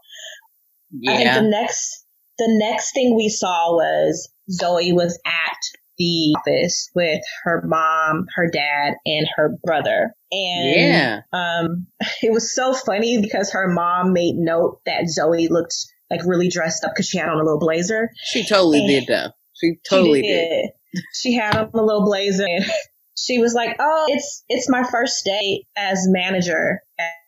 Yeah. 0.92 1.12
I 1.12 1.18
think 1.18 1.34
the 1.34 1.50
next, 1.50 2.06
the 2.38 2.48
next 2.60 2.94
thing 2.94 3.16
we 3.16 3.30
saw 3.30 3.74
was 3.74 4.32
Zoe 4.52 4.92
was 4.92 5.20
at 5.26 5.58
the 6.04 6.36
office 6.38 6.90
with 6.96 7.22
her 7.44 7.64
mom, 7.66 8.26
her 8.36 8.50
dad, 8.52 8.96
and 9.06 9.28
her 9.36 9.58
brother. 9.64 10.14
And 10.32 10.76
yeah. 10.76 11.22
um, 11.32 11.88
it 12.22 12.32
was 12.32 12.54
so 12.54 12.74
funny 12.74 13.22
because 13.22 13.52
her 13.52 13.72
mom 13.72 14.14
made 14.14 14.36
note 14.36 14.82
that 14.86 15.10
Zoe 15.10 15.48
looked 15.48 15.76
like 16.10 16.22
really 16.26 16.50
dressed 16.50 16.84
up 16.84 16.92
because 16.94 17.08
she 17.08 17.18
had 17.18 17.30
on 17.30 17.40
a 17.40 17.44
little 17.44 17.60
blazer. 17.60 18.10
She 18.26 18.46
totally 18.46 18.80
and 18.80 18.88
did 18.88 19.08
though. 19.08 19.32
She 19.54 19.76
totally 19.90 20.22
she 20.22 20.28
did. 20.28 20.50
did. 20.50 21.04
She 21.14 21.34
had 21.34 21.56
on 21.56 21.70
a 21.74 21.84
little 21.84 22.06
blazer 22.06 22.46
and 22.46 22.66
she 23.18 23.40
was 23.40 23.54
like, 23.54 23.76
"Oh, 23.80 24.06
it's 24.10 24.44
it's 24.50 24.70
my 24.70 24.84
first 24.84 25.24
day 25.26 25.66
as 25.76 26.06
manager 26.10 26.82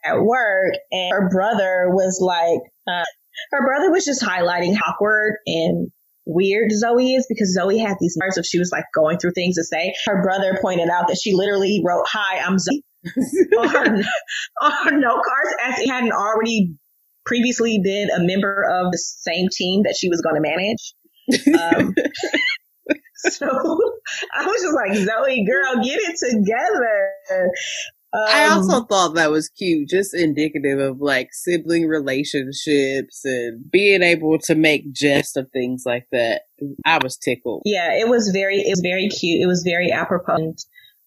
at 0.04 0.22
work," 0.22 0.74
and 0.92 1.12
her 1.14 1.30
brother 1.30 1.90
was 1.90 2.20
like, 2.22 2.60
uh, 2.88 3.06
her 3.52 3.66
brother 3.66 3.92
was 3.92 4.06
just 4.06 4.22
highlighting 4.22 4.76
awkward 4.88 5.38
and 5.46 5.92
weird 6.26 6.72
Zoe 6.72 7.14
is 7.14 7.26
because 7.28 7.54
Zoe 7.54 7.78
had 7.78 7.98
these 8.00 8.18
cards 8.20 8.38
if 8.38 8.46
she 8.46 8.60
was 8.60 8.72
like 8.72 8.86
going 8.94 9.20
through 9.20 9.32
things 9.32 9.56
to 9.56 9.64
say. 9.64 9.94
Her 10.06 10.22
brother 10.24 10.58
pointed 10.62 10.90
out 10.90 11.08
that 11.08 11.20
she 11.22 11.34
literally 11.34 11.82
wrote, 11.86 12.06
Hi, 12.08 12.40
I'm 12.40 12.58
Zoe 12.60 12.84
on, 13.60 13.70
her, 13.70 14.04
on 14.62 14.72
her 14.86 14.98
note 14.98 15.22
cards 15.24 15.56
as 15.64 15.80
it 15.80 15.90
hadn't 15.90 16.12
already 16.12 16.76
previously 17.26 17.80
been 17.84 18.10
a 18.10 18.20
member 18.20 18.64
of 18.64 18.92
the 18.92 18.98
same 18.98 19.48
team 19.52 19.84
that 19.84 19.96
she 19.98 20.10
was 20.10 20.22
going 20.22 20.36
to 20.36 20.42
manage. 20.42 20.94
Um, 21.60 21.94
so 23.16 23.48
I 24.34 24.46
was 24.46 24.62
just 24.62 24.76
like, 24.76 24.94
Zoe, 24.94 25.46
girl, 25.46 25.84
get 25.84 26.00
it 26.00 26.18
together. 26.18 27.50
Um, 28.16 28.28
I 28.30 28.46
also 28.46 28.86
thought 28.86 29.16
that 29.16 29.30
was 29.30 29.50
cute, 29.50 29.90
just 29.90 30.14
indicative 30.14 30.80
of 30.80 31.02
like 31.02 31.30
sibling 31.34 31.86
relationships 31.88 33.26
and 33.26 33.70
being 33.70 34.02
able 34.04 34.40
to 34.40 34.56
make 34.56 34.94
jest 34.94 35.36
of 35.36 35.52
things 35.52 35.84
like 35.86 36.08
that. 36.14 36.44
I 36.86 37.00
was 37.04 37.18
tickled. 37.18 37.64
Yeah, 37.66 37.94
it 37.94 38.08
was 38.08 38.30
very, 38.30 38.60
it 38.62 38.70
was 38.70 38.80
very 38.82 39.10
cute. 39.10 39.42
It 39.42 39.48
was 39.48 39.64
very 39.64 39.92
apropos 39.92 40.56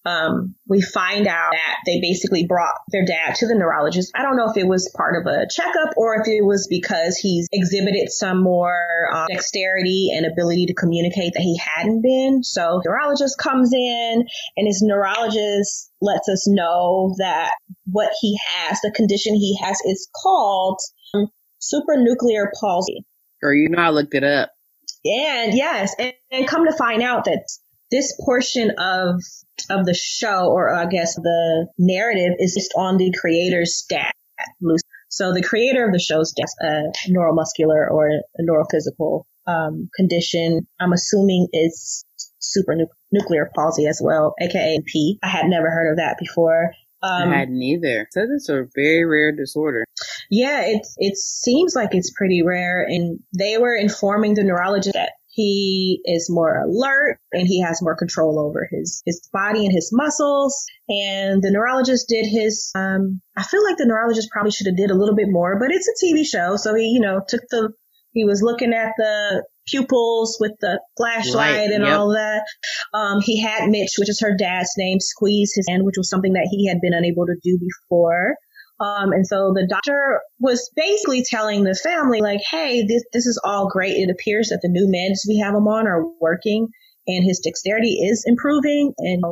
um, 0.09 0.55
we 0.67 0.81
find 0.81 1.27
out 1.27 1.53
that 1.53 1.77
they 1.85 2.00
basically 2.00 2.47
brought 2.47 2.75
their 2.91 3.05
dad 3.05 3.35
to 3.37 3.47
the 3.47 3.55
neurologist. 3.55 4.11
I 4.15 4.23
don't 4.23 4.37
know 4.37 4.50
if 4.50 4.57
it 4.57 4.67
was 4.67 4.93
part 4.97 5.21
of 5.21 5.27
a 5.27 5.47
checkup 5.50 5.95
or 5.97 6.21
if 6.21 6.27
it 6.27 6.43
was 6.43 6.67
because 6.69 7.17
he's 7.17 7.49
exhibited 7.53 8.11
some 8.11 8.43
more 8.43 9.09
um, 9.12 9.27
dexterity 9.29 10.11
and 10.15 10.25
ability 10.25 10.67
to 10.67 10.75
communicate 10.75 11.35
that 11.35 11.43
he 11.43 11.59
hadn't 11.59 12.03
been. 12.03 12.43
So 12.43 12.81
neurologist 12.85 13.38
comes 13.38 13.73
in 13.75 14.25
and 14.57 14.67
his 14.67 14.83
neurologist 14.83 15.91
lets 16.00 16.29
us 16.29 16.49
know 16.49 17.15
that 17.19 17.53
what 17.85 18.11
he 18.21 18.38
has, 18.55 18.81
the 18.81 18.93
condition 18.95 19.35
he 19.35 19.59
has 19.62 19.79
is 19.85 20.09
called 20.23 20.81
um, 21.15 21.27
supranuclear 21.61 22.47
palsy. 22.59 23.05
Or 23.43 23.53
you 23.53 23.69
know, 23.69 23.83
I 23.83 23.91
looked 23.91 24.15
it 24.15 24.25
up. 24.25 24.53
And 25.05 25.55
yes, 25.55 25.95
and, 25.99 26.12
and 26.31 26.49
come 26.49 26.65
to 26.67 26.77
find 26.77 27.03
out 27.03 27.25
that 27.25 27.45
this 27.91 28.19
portion 28.25 28.73
of 28.79 29.23
of 29.71 29.87
the 29.87 29.95
show, 29.95 30.49
or 30.50 30.73
I 30.73 30.87
guess 30.87 31.15
the 31.15 31.67
narrative, 31.79 32.33
is 32.38 32.55
just 32.55 32.73
on 32.77 32.97
the 32.97 33.12
creator's 33.19 33.77
stat. 33.77 34.15
So 35.09 35.33
the 35.33 35.43
creator 35.43 35.85
of 35.87 35.93
the 35.93 35.99
show's 35.99 36.33
a 36.61 36.83
neuromuscular 37.11 37.91
or 37.91 38.09
a 38.09 38.43
neurophysical 38.43 39.25
um, 39.47 39.88
condition. 39.97 40.67
I'm 40.81 40.93
assuming 40.93 41.49
it's 41.53 42.05
super 42.38 42.75
nu- 42.75 42.87
nuclear 43.11 43.50
palsy 43.55 43.87
as 43.87 44.00
well, 44.03 44.35
aka 44.41 44.79
P. 44.87 45.19
I 45.23 45.29
had 45.29 45.47
never 45.47 45.71
heard 45.71 45.91
of 45.91 45.97
that 45.97 46.19
before. 46.19 46.73
Um, 47.03 47.31
I 47.31 47.38
hadn't 47.38 47.62
either. 47.62 48.09
So 48.11 48.27
it's 48.29 48.49
a 48.49 48.67
very 48.75 49.05
rare 49.05 49.33
disorder. 49.33 49.85
Yeah, 50.31 50.62
it 50.62 50.87
it 50.97 51.17
seems 51.17 51.75
like 51.75 51.91
it's 51.93 52.12
pretty 52.12 52.43
rare, 52.43 52.83
and 52.83 53.21
they 53.37 53.57
were 53.57 53.75
informing 53.75 54.35
the 54.35 54.45
neurologist 54.45 54.95
that 54.95 55.12
he 55.38 56.00
is 56.04 56.28
more 56.28 56.64
alert 56.64 57.21
and 57.33 57.47
he 57.47 57.62
has 57.62 57.80
more 57.80 57.95
control 57.95 58.40
over 58.40 58.68
his, 58.73 59.04
his 59.07 59.21
body 59.33 59.64
and 59.64 59.73
his 59.73 59.90
muscles. 59.92 60.66
And 60.88 61.40
the 61.40 61.52
neurologist 61.52 62.09
did 62.09 62.26
his, 62.26 62.73
um, 62.75 63.21
I 63.37 63.45
feel 63.45 63.62
like 63.62 63.76
the 63.76 63.87
neurologist 63.87 64.30
probably 64.33 64.50
should 64.50 64.66
have 64.66 64.76
did 64.76 64.90
a 64.90 64.97
little 64.97 65.14
bit 65.14 65.28
more, 65.28 65.57
but 65.61 65.71
it's 65.71 65.87
a 65.87 66.04
TV 66.04 66.26
show. 66.26 66.57
So 66.57 66.75
he, 66.75 66.87
you 66.87 66.99
know, 66.99 67.21
took 67.28 67.42
the, 67.50 67.71
he 68.11 68.25
was 68.25 68.42
looking 68.42 68.73
at 68.73 68.95
the 68.99 69.45
pupils 69.68 70.38
with 70.40 70.54
the 70.61 70.80
flashlight 70.97 71.68
Light, 71.68 71.71
and 71.71 71.85
yep. 71.85 71.97
all 71.97 72.09
that. 72.14 72.45
Um, 72.92 73.21
he 73.21 73.40
had 73.40 73.68
Mitch, 73.68 73.95
which 73.97 74.11
is 74.11 74.21
her 74.21 74.35
dad's 74.37 74.73
name, 74.76 74.99
squeeze 74.99 75.52
his 75.54 75.66
hand, 75.68 75.85
which 75.85 75.99
was 75.99 76.11
something 76.11 76.33
that 76.33 76.49
he 76.50 76.66
had 76.66 76.80
been 76.80 76.95
unable 76.95 77.26
to 77.26 77.37
do 77.45 77.61
before. 77.61 78.35
Um, 78.80 79.12
and 79.12 79.26
so 79.26 79.52
the 79.54 79.66
doctor 79.68 80.20
was 80.38 80.70
basically 80.76 81.25
telling 81.25 81.64
the 81.64 81.75
family, 81.75 82.20
like, 82.20 82.40
hey, 82.49 82.87
this, 82.87 83.02
this 83.12 83.26
is 83.26 83.40
all 83.42 83.68
great. 83.68 83.97
It 83.97 84.11
appears 84.11 84.49
that 84.50 84.61
the 84.62 84.68
new 84.68 84.87
meds 84.87 85.28
we 85.28 85.38
have 85.38 85.54
him 85.54 85.66
on 85.66 85.87
are 85.87 86.04
working 86.20 86.68
and 87.06 87.25
his 87.25 87.40
dexterity 87.40 87.94
is 87.94 88.25
improving 88.26 88.92
and 88.99 89.23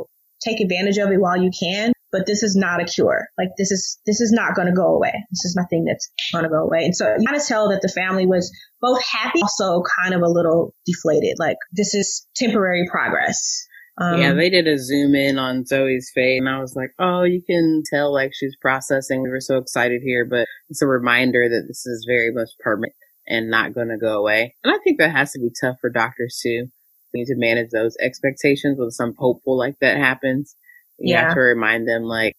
take 0.43 0.61
advantage 0.61 0.99
of 0.99 1.11
it 1.11 1.21
while 1.21 1.41
you 1.41 1.51
can. 1.59 1.93
But 2.13 2.25
this 2.27 2.43
is 2.43 2.57
not 2.57 2.81
a 2.81 2.85
cure. 2.85 3.27
Like 3.37 3.49
this 3.59 3.71
is, 3.71 3.99
this 4.07 4.21
is 4.21 4.33
not 4.33 4.55
going 4.55 4.69
to 4.69 4.75
go 4.75 4.95
away. 4.95 5.13
This 5.31 5.45
is 5.45 5.55
nothing 5.57 5.85
that's 5.85 6.11
going 6.33 6.45
to 6.45 6.51
go 6.51 6.63
away. 6.65 6.85
And 6.85 6.97
so 6.97 7.09
you 7.19 7.27
kind 7.27 7.37
of 7.37 7.47
tell 7.47 7.69
that 7.71 7.83
the 7.83 7.89
family 7.89 8.27
was 8.27 8.51
both 8.81 9.03
happy, 9.03 9.43
also 9.43 9.83
kind 10.01 10.15
of 10.15 10.23
a 10.23 10.29
little 10.29 10.73
deflated. 10.87 11.37
Like 11.39 11.57
this 11.73 11.95
is 11.95 12.27
temporary 12.37 12.87
progress. 12.91 13.67
Um, 13.99 14.21
yeah, 14.21 14.33
they 14.35 14.51
did 14.51 14.67
a 14.67 14.79
zoom 14.79 15.15
in 15.15 15.39
on 15.39 15.65
Zoe's 15.65 16.11
face, 16.15 16.39
and 16.39 16.49
I 16.49 16.61
was 16.61 16.77
like, 16.77 16.91
oh, 16.99 17.23
you 17.23 17.43
can 17.43 17.83
tell 17.91 18.13
like 18.13 18.33
she's 18.35 18.57
processing. 18.61 19.23
We 19.23 19.31
were 19.31 19.41
so 19.41 19.57
excited 19.57 20.03
here, 20.05 20.27
but 20.27 20.47
it's 20.69 20.83
a 20.83 20.87
reminder 20.87 21.49
that 21.49 21.65
this 21.67 21.87
is 21.87 22.05
very 22.07 22.31
much 22.31 22.51
permanent 22.61 22.93
and 23.27 23.51
not 23.51 23.75
going 23.75 23.89
to 23.89 23.97
go 23.99 24.19
away. 24.19 24.55
And 24.63 24.75
I 24.75 24.79
think 24.85 24.99
that 24.99 25.13
has 25.13 25.33
to 25.33 25.39
be 25.39 25.51
tough 25.61 25.77
for 25.81 25.89
doctors 25.89 26.39
too. 26.43 26.67
They 27.13 27.21
need 27.21 27.27
to 27.27 27.37
manage 27.37 27.71
those 27.71 27.97
expectations 28.01 28.79
when 28.79 28.91
some 28.91 29.15
hopeful 29.17 29.57
like 29.57 29.77
that 29.81 29.97
happens. 29.97 30.55
You 30.99 31.15
yeah. 31.15 31.25
have 31.25 31.35
to 31.35 31.41
remind 31.41 31.89
them 31.89 32.03
like 32.03 32.35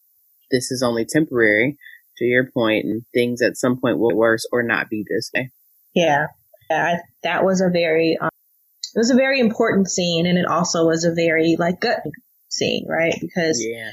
this 0.51 0.71
is 0.71 0.83
only 0.83 1.05
temporary. 1.05 1.77
To 2.17 2.25
your 2.25 2.49
point, 2.51 2.85
and 2.85 3.03
things 3.13 3.43
at 3.43 3.57
some 3.57 3.79
point 3.79 3.99
will 3.99 4.15
worse 4.15 4.47
or 4.51 4.63
not 4.63 4.89
be 4.89 5.05
this 5.07 5.29
way. 5.35 5.51
Yeah, 5.93 6.27
yeah 6.67 6.97
that 7.21 7.45
was 7.45 7.61
a 7.61 7.69
very 7.69 8.17
um, 8.19 8.29
it 8.95 8.99
was 8.99 9.11
a 9.11 9.15
very 9.15 9.39
important 9.39 9.89
scene 9.89 10.25
and 10.25 10.37
it 10.37 10.45
also 10.45 10.85
was 10.85 11.03
a 11.03 11.13
very 11.13 11.55
like 11.57 11.79
gut 11.81 12.01
scene, 12.49 12.85
right? 12.87 13.15
Because 13.19 13.63
yeah. 13.63 13.91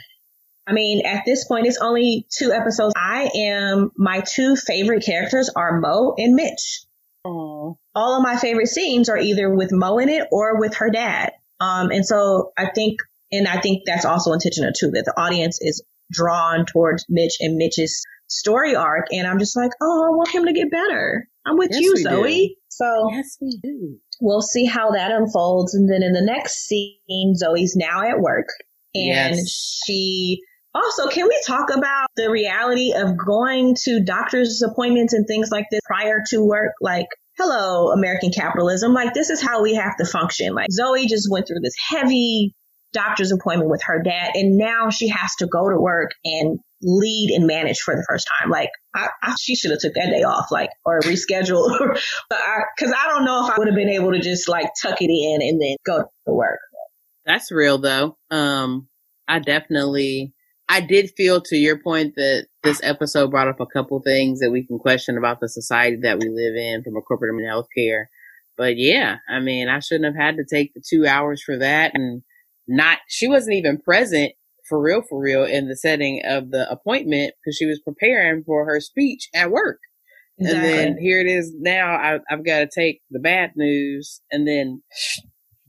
I 0.66 0.72
mean, 0.72 1.04
at 1.04 1.24
this 1.26 1.44
point, 1.44 1.66
it's 1.66 1.78
only 1.78 2.26
two 2.30 2.52
episodes. 2.52 2.94
I 2.96 3.30
am, 3.34 3.90
my 3.96 4.20
two 4.20 4.56
favorite 4.56 5.04
characters 5.04 5.50
are 5.54 5.78
Mo 5.78 6.14
and 6.16 6.34
Mitch. 6.34 6.86
Aww. 7.26 7.76
All 7.94 8.16
of 8.16 8.22
my 8.22 8.36
favorite 8.36 8.68
scenes 8.68 9.08
are 9.08 9.18
either 9.18 9.50
with 9.50 9.72
Mo 9.72 9.98
in 9.98 10.08
it 10.08 10.26
or 10.32 10.58
with 10.58 10.76
her 10.76 10.90
dad. 10.90 11.32
Um, 11.60 11.90
and 11.90 12.04
so 12.04 12.52
I 12.56 12.70
think, 12.74 13.00
and 13.30 13.46
I 13.46 13.60
think 13.60 13.82
that's 13.86 14.04
also 14.04 14.32
intentional 14.32 14.72
too, 14.72 14.90
that 14.92 15.04
the 15.04 15.20
audience 15.20 15.58
is 15.60 15.82
drawn 16.10 16.66
towards 16.66 17.04
Mitch 17.08 17.36
and 17.40 17.56
Mitch's 17.56 18.02
story 18.28 18.74
arc. 18.74 19.06
And 19.12 19.26
I'm 19.26 19.38
just 19.38 19.56
like, 19.56 19.72
oh, 19.82 20.04
I 20.04 20.16
want 20.16 20.30
him 20.30 20.46
to 20.46 20.52
get 20.52 20.70
better. 20.70 21.28
I'm 21.46 21.58
with 21.58 21.70
yes, 21.72 21.82
you, 21.82 21.96
Zoe. 21.98 22.56
So 22.68 23.10
yes, 23.12 23.36
we 23.40 23.58
do. 23.62 23.98
We'll 24.20 24.42
see 24.42 24.64
how 24.64 24.92
that 24.92 25.10
unfolds. 25.10 25.74
And 25.74 25.90
then 25.90 26.02
in 26.02 26.12
the 26.12 26.22
next 26.22 26.66
scene, 26.66 27.34
Zoe's 27.36 27.74
now 27.76 28.02
at 28.02 28.20
work 28.20 28.48
and 28.94 29.36
yes. 29.36 29.80
she 29.86 30.40
also, 30.74 31.08
can 31.08 31.28
we 31.28 31.40
talk 31.46 31.70
about 31.70 32.08
the 32.16 32.30
reality 32.30 32.92
of 32.92 33.16
going 33.16 33.76
to 33.84 34.02
doctor's 34.02 34.60
appointments 34.60 35.12
and 35.12 35.26
things 35.26 35.50
like 35.50 35.66
this 35.70 35.80
prior 35.84 36.22
to 36.30 36.44
work? 36.44 36.72
Like, 36.80 37.06
hello, 37.38 37.92
American 37.92 38.32
capitalism. 38.32 38.92
Like, 38.92 39.14
this 39.14 39.30
is 39.30 39.40
how 39.40 39.62
we 39.62 39.74
have 39.74 39.96
to 39.98 40.04
function. 40.04 40.52
Like, 40.52 40.72
Zoe 40.72 41.06
just 41.06 41.30
went 41.30 41.46
through 41.46 41.60
this 41.62 41.76
heavy 41.88 42.54
doctor's 42.92 43.30
appointment 43.30 43.70
with 43.70 43.82
her 43.84 44.02
dad, 44.02 44.32
and 44.34 44.56
now 44.56 44.90
she 44.90 45.08
has 45.08 45.34
to 45.36 45.46
go 45.46 45.68
to 45.68 45.78
work 45.78 46.10
and 46.24 46.58
lead 46.84 47.30
and 47.34 47.46
manage 47.46 47.78
for 47.78 47.96
the 47.96 48.04
first 48.08 48.28
time. 48.38 48.50
Like, 48.50 48.70
I, 48.94 49.08
I, 49.22 49.34
she 49.40 49.56
should 49.56 49.70
have 49.70 49.80
took 49.80 49.94
that 49.94 50.10
day 50.10 50.22
off, 50.22 50.50
like, 50.50 50.70
or 50.84 51.00
rescheduled. 51.00 51.78
but 52.28 52.38
I, 52.38 52.62
I 52.80 53.08
don't 53.08 53.24
know 53.24 53.46
if 53.46 53.52
I 53.52 53.58
would 53.58 53.68
have 53.68 53.76
been 53.76 53.88
able 53.88 54.12
to 54.12 54.20
just 54.20 54.48
like 54.48 54.68
tuck 54.80 55.00
it 55.00 55.10
in 55.10 55.42
and 55.42 55.60
then 55.60 55.76
go 55.84 55.98
to 55.98 56.32
work. 56.32 56.60
That's 57.24 57.50
real 57.50 57.78
though. 57.78 58.18
Um, 58.30 58.88
I 59.26 59.38
definitely 59.38 60.34
I 60.68 60.80
did 60.80 61.12
feel 61.16 61.40
to 61.42 61.56
your 61.56 61.78
point 61.78 62.14
that 62.16 62.46
this 62.62 62.80
episode 62.82 63.30
brought 63.30 63.48
up 63.48 63.60
a 63.60 63.66
couple 63.66 64.00
things 64.00 64.40
that 64.40 64.50
we 64.50 64.66
can 64.66 64.78
question 64.78 65.18
about 65.18 65.40
the 65.40 65.48
society 65.48 65.98
that 66.02 66.18
we 66.18 66.28
live 66.28 66.54
in 66.56 66.82
from 66.82 66.96
a 66.96 67.02
corporate 67.02 67.34
and 67.34 67.40
healthcare. 67.40 68.04
But 68.56 68.76
yeah, 68.76 69.16
I 69.28 69.40
mean, 69.40 69.68
I 69.68 69.80
shouldn't 69.80 70.14
have 70.14 70.22
had 70.22 70.36
to 70.36 70.44
take 70.44 70.72
the 70.74 70.82
two 70.86 71.06
hours 71.06 71.42
for 71.42 71.58
that 71.58 71.92
and 71.94 72.22
not, 72.66 72.98
she 73.08 73.28
wasn't 73.28 73.56
even 73.56 73.78
present 73.78 74.32
for 74.68 74.80
real, 74.80 75.02
for 75.08 75.20
real 75.20 75.44
in 75.44 75.68
the 75.68 75.76
setting 75.76 76.22
of 76.24 76.50
the 76.50 76.70
appointment 76.70 77.34
because 77.40 77.56
she 77.56 77.66
was 77.66 77.80
preparing 77.80 78.42
for 78.44 78.64
her 78.66 78.80
speech 78.80 79.28
at 79.34 79.50
work. 79.50 79.78
Exactly. 80.38 80.68
And 80.68 80.78
then 80.78 80.98
here 80.98 81.20
it 81.20 81.26
is 81.26 81.54
now. 81.56 81.94
I, 81.94 82.18
I've 82.28 82.44
got 82.44 82.60
to 82.60 82.68
take 82.74 83.02
the 83.10 83.20
bad 83.20 83.52
news 83.56 84.20
and 84.30 84.48
then 84.48 84.82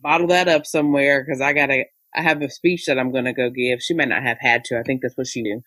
bottle 0.01 0.27
that 0.27 0.47
up 0.47 0.65
somewhere 0.65 1.23
because 1.23 1.41
I 1.41 1.53
got 1.53 1.67
to 1.67 1.83
I 2.15 2.21
have 2.21 2.41
a 2.41 2.49
speech 2.49 2.85
that 2.85 2.97
I'm 2.97 3.11
going 3.11 3.25
to 3.25 3.33
go 3.33 3.49
give. 3.49 3.81
She 3.81 3.93
might 3.93 4.07
not 4.07 4.23
have 4.23 4.37
had 4.39 4.63
to. 4.65 4.79
I 4.79 4.83
think 4.83 5.01
that's 5.01 5.17
what 5.17 5.27
she 5.27 5.41
knew. 5.41 5.61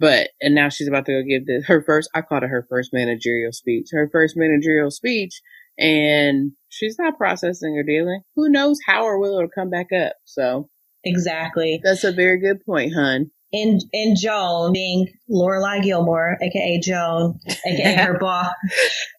But, 0.00 0.30
and 0.40 0.54
now 0.54 0.70
she's 0.70 0.88
about 0.88 1.06
to 1.06 1.12
go 1.12 1.22
give 1.28 1.46
the, 1.46 1.62
her 1.66 1.82
first, 1.84 2.10
I 2.14 2.22
called 2.22 2.42
it 2.42 2.48
her 2.48 2.66
first 2.68 2.90
managerial 2.92 3.52
speech, 3.52 3.88
her 3.92 4.08
first 4.10 4.34
managerial 4.36 4.90
speech. 4.90 5.40
And 5.78 6.52
she's 6.68 6.96
not 6.98 7.18
processing 7.18 7.76
or 7.76 7.82
dealing. 7.82 8.22
Who 8.34 8.48
knows 8.48 8.78
how 8.86 9.04
or 9.04 9.18
will 9.18 9.36
it'll 9.36 9.48
come 9.54 9.70
back 9.70 9.88
up. 9.92 10.14
So. 10.24 10.68
Exactly. 11.04 11.80
That's 11.82 12.04
a 12.04 12.12
very 12.12 12.40
good 12.40 12.64
point, 12.64 12.92
hun. 12.94 13.30
And, 13.52 13.80
and 13.92 14.16
Joan 14.18 14.72
being 14.72 15.06
Lorelai 15.30 15.82
Gilmore, 15.82 16.36
aka 16.42 16.80
Joan, 16.80 17.38
aka 17.66 17.94
her 18.04 18.18
boss, 18.18 18.52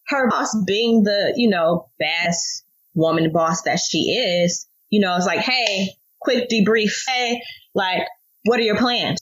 her 0.08 0.28
boss 0.28 0.54
being 0.66 1.04
the, 1.04 1.32
you 1.36 1.48
know, 1.48 1.88
best 1.98 2.64
woman 2.94 3.32
boss 3.32 3.62
that 3.62 3.78
she 3.78 3.98
is, 4.10 4.66
you 4.90 5.00
know, 5.00 5.16
it's 5.16 5.26
like, 5.26 5.40
hey, 5.40 5.90
quick 6.20 6.48
debrief. 6.50 6.90
Hey, 7.08 7.40
like, 7.74 8.02
what 8.44 8.58
are 8.58 8.62
your 8.62 8.76
plans? 8.76 9.20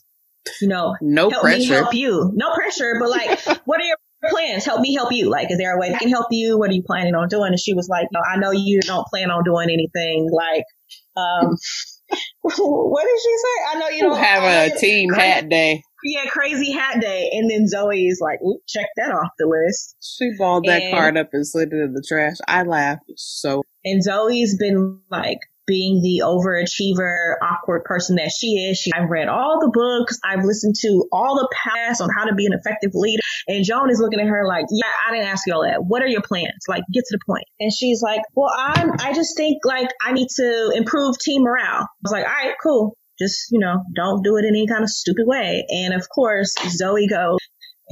You 0.61 0.67
know, 0.67 0.95
no 1.01 1.29
help 1.29 1.43
pressure. 1.43 1.59
me 1.59 1.65
help 1.65 1.93
you. 1.93 2.31
No 2.35 2.53
pressure, 2.53 2.97
but 2.99 3.09
like, 3.09 3.39
what 3.65 3.81
are 3.81 3.85
your 3.85 3.97
plans? 4.29 4.65
Help 4.65 4.81
me 4.81 4.93
help 4.93 5.11
you. 5.11 5.29
Like, 5.29 5.51
is 5.51 5.57
there 5.57 5.75
a 5.75 5.79
way 5.79 5.93
I 5.93 5.97
can 5.97 6.09
help 6.09 6.27
you? 6.31 6.57
What 6.57 6.69
are 6.69 6.73
you 6.73 6.83
planning 6.83 7.15
on 7.15 7.27
doing? 7.27 7.47
And 7.47 7.59
she 7.59 7.73
was 7.73 7.87
like, 7.89 8.07
no, 8.11 8.19
I 8.19 8.37
know 8.37 8.51
you 8.51 8.81
don't 8.81 9.05
plan 9.07 9.31
on 9.31 9.43
doing 9.43 9.69
anything. 9.69 10.29
Like, 10.31 10.63
um, 11.17 11.55
what 12.41 13.03
did 13.03 13.19
she 13.21 13.37
say? 13.37 13.75
I 13.75 13.79
know 13.79 13.89
you 13.89 14.03
don't 14.03 14.17
have 14.17 14.43
a 14.43 14.77
team 14.77 15.13
hat 15.13 15.49
day. 15.49 15.81
Yeah, 16.03 16.29
crazy 16.29 16.71
hat 16.71 17.01
day. 17.01 17.31
And 17.33 17.49
then 17.49 17.67
Zoe 17.67 18.05
is 18.05 18.19
like, 18.21 18.39
check 18.67 18.85
that 18.97 19.11
off 19.11 19.31
the 19.39 19.47
list. 19.47 19.95
She 20.01 20.31
balled 20.37 20.65
that 20.65 20.83
and, 20.83 20.93
card 20.93 21.17
up 21.17 21.29
and 21.33 21.47
slid 21.47 21.73
it 21.73 21.77
in 21.77 21.93
the 21.93 22.03
trash. 22.07 22.35
I 22.47 22.63
laughed 22.63 23.11
so. 23.15 23.63
And 23.83 24.03
Zoe's 24.03 24.55
been 24.57 24.99
like 25.09 25.39
being 25.67 26.01
the 26.01 26.23
overachiever, 26.23 27.35
awkward 27.41 27.83
person 27.83 28.15
that 28.17 28.31
she 28.37 28.69
is. 28.69 28.77
She, 28.77 28.91
I've 28.93 29.09
read 29.09 29.27
all 29.27 29.59
the 29.59 29.71
books. 29.71 30.19
I've 30.23 30.43
listened 30.43 30.75
to 30.81 31.07
all 31.11 31.35
the 31.35 31.49
podcasts 31.55 32.01
on 32.01 32.09
how 32.15 32.25
to 32.25 32.35
be 32.35 32.45
an 32.45 32.53
effective 32.53 32.91
leader. 32.93 33.21
And 33.47 33.63
Joan 33.63 33.89
is 33.89 33.99
looking 33.99 34.19
at 34.19 34.27
her 34.27 34.47
like, 34.47 34.65
yeah, 34.69 34.89
I 35.07 35.11
didn't 35.11 35.27
ask 35.27 35.45
you 35.47 35.53
all 35.53 35.63
that. 35.63 35.83
What 35.85 36.01
are 36.01 36.07
your 36.07 36.21
plans? 36.21 36.65
Like, 36.67 36.83
get 36.93 37.03
to 37.05 37.17
the 37.17 37.19
point. 37.25 37.45
And 37.59 37.71
she's 37.71 38.01
like, 38.01 38.21
well, 38.35 38.51
I'm, 38.55 38.91
I 38.99 39.13
just 39.13 39.35
think 39.37 39.59
like 39.65 39.89
I 40.01 40.11
need 40.13 40.27
to 40.35 40.71
improve 40.75 41.17
team 41.19 41.43
morale. 41.43 41.83
I 41.83 41.87
was 42.03 42.11
like, 42.11 42.25
all 42.25 42.31
right, 42.31 42.55
cool. 42.61 42.97
Just, 43.17 43.47
you 43.51 43.59
know, 43.59 43.81
don't 43.95 44.23
do 44.23 44.35
it 44.37 44.45
in 44.45 44.49
any 44.49 44.67
kind 44.67 44.83
of 44.83 44.89
stupid 44.89 45.25
way. 45.25 45.65
And 45.69 45.93
of 45.93 46.07
course, 46.09 46.53
Zoe 46.69 47.07
goes, 47.07 47.39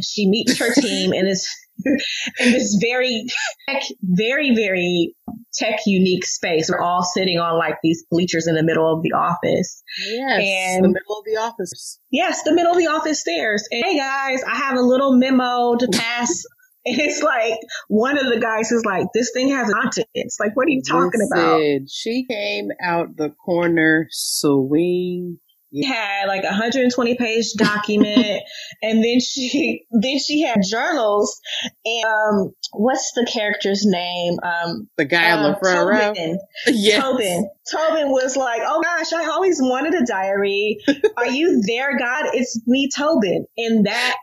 she 0.01 0.27
meets 0.27 0.57
her 0.59 0.73
team 0.73 1.13
and 1.13 1.27
is 1.27 1.47
in 1.86 2.52
this 2.52 2.78
very, 2.82 3.26
tech, 3.67 3.84
very, 4.02 4.56
very 4.56 5.15
tech 5.54 5.80
unique 5.86 6.26
space. 6.26 6.69
We're 6.69 6.82
all 6.82 7.04
sitting 7.04 7.39
on 7.39 7.58
like 7.58 7.76
these 7.84 8.04
bleachers 8.10 8.48
in 8.48 8.56
the 8.56 8.63
middle 8.63 8.91
of 8.91 9.04
the 9.04 9.13
office. 9.13 9.84
Yes, 10.08 10.41
and 10.43 10.84
the 10.84 10.89
middle 10.89 11.17
of 11.17 11.26
the 11.26 11.38
office. 11.38 12.00
Yes, 12.12 12.43
the 12.43 12.54
middle 12.54 12.72
of 12.72 12.78
the 12.78 12.88
office 12.88 13.22
stairs. 13.22 13.67
And 13.72 13.84
hey 13.86 13.98
guys, 13.98 14.43
I 14.43 14.56
have 14.56 14.78
a 14.78 14.82
little 14.82 15.17
memo 15.17 15.76
to 15.76 15.88
pass. 15.91 16.43
And 16.86 17.00
it's 17.00 17.24
like 17.24 17.54
one 17.88 18.17
of 18.17 18.26
the 18.26 18.41
guys 18.41 18.69
is 18.74 18.84
like, 18.84 19.08
"This 19.13 19.32
thing 19.34 19.48
has 19.52 19.72
content." 19.72 20.06
It's 20.13 20.38
like, 20.38 20.54
what 20.58 20.65
are 20.67 20.72
you 20.72 20.82
talking 20.86 21.22
Listen, 21.22 21.39
about? 21.39 21.89
She 21.89 22.26
came 22.30 22.72
out 22.84 23.15
the 23.15 23.30
corner 23.30 24.08
swing 24.10 25.39
had 25.81 26.27
like 26.27 26.43
a 26.43 26.47
120 26.47 27.15
page 27.15 27.53
document 27.57 28.41
and 28.81 29.03
then 29.03 29.19
she 29.19 29.86
then 29.91 30.19
she 30.19 30.41
had 30.41 30.59
journals 30.69 31.39
and 31.86 32.05
um 32.05 32.53
what's 32.73 33.13
the 33.15 33.27
character's 33.31 33.83
name? 33.86 34.38
Um 34.43 34.89
the 34.97 35.05
guy 35.05 35.31
uh, 35.31 35.38
on 35.38 35.51
the 35.51 35.59
front 35.59 35.89
row 35.89 36.36
yes. 36.67 37.01
Tobin. 37.01 37.49
Tobin 37.71 38.12
was 38.12 38.36
like 38.36 38.62
oh 38.63 38.81
gosh 38.81 39.13
I 39.13 39.29
always 39.31 39.59
wanted 39.62 39.95
a 39.95 40.05
diary. 40.05 40.79
Are 41.17 41.27
you 41.27 41.62
there 41.65 41.97
God? 41.97 42.25
It's 42.33 42.62
me 42.67 42.89
Tobin. 42.95 43.45
And 43.57 43.86
that 43.86 44.15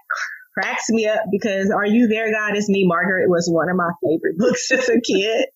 cracks 0.55 0.91
me 0.91 1.07
up 1.07 1.23
because 1.31 1.71
Are 1.71 1.87
You 1.87 2.09
There 2.09 2.33
God? 2.33 2.57
It's 2.57 2.69
Me 2.69 2.85
Margaret. 2.87 3.29
Was 3.29 3.49
one 3.51 3.69
of 3.69 3.77
my 3.77 3.91
favorite 4.03 4.37
books 4.37 4.71
as 4.71 4.89
a 4.89 5.01
kid 5.01 5.47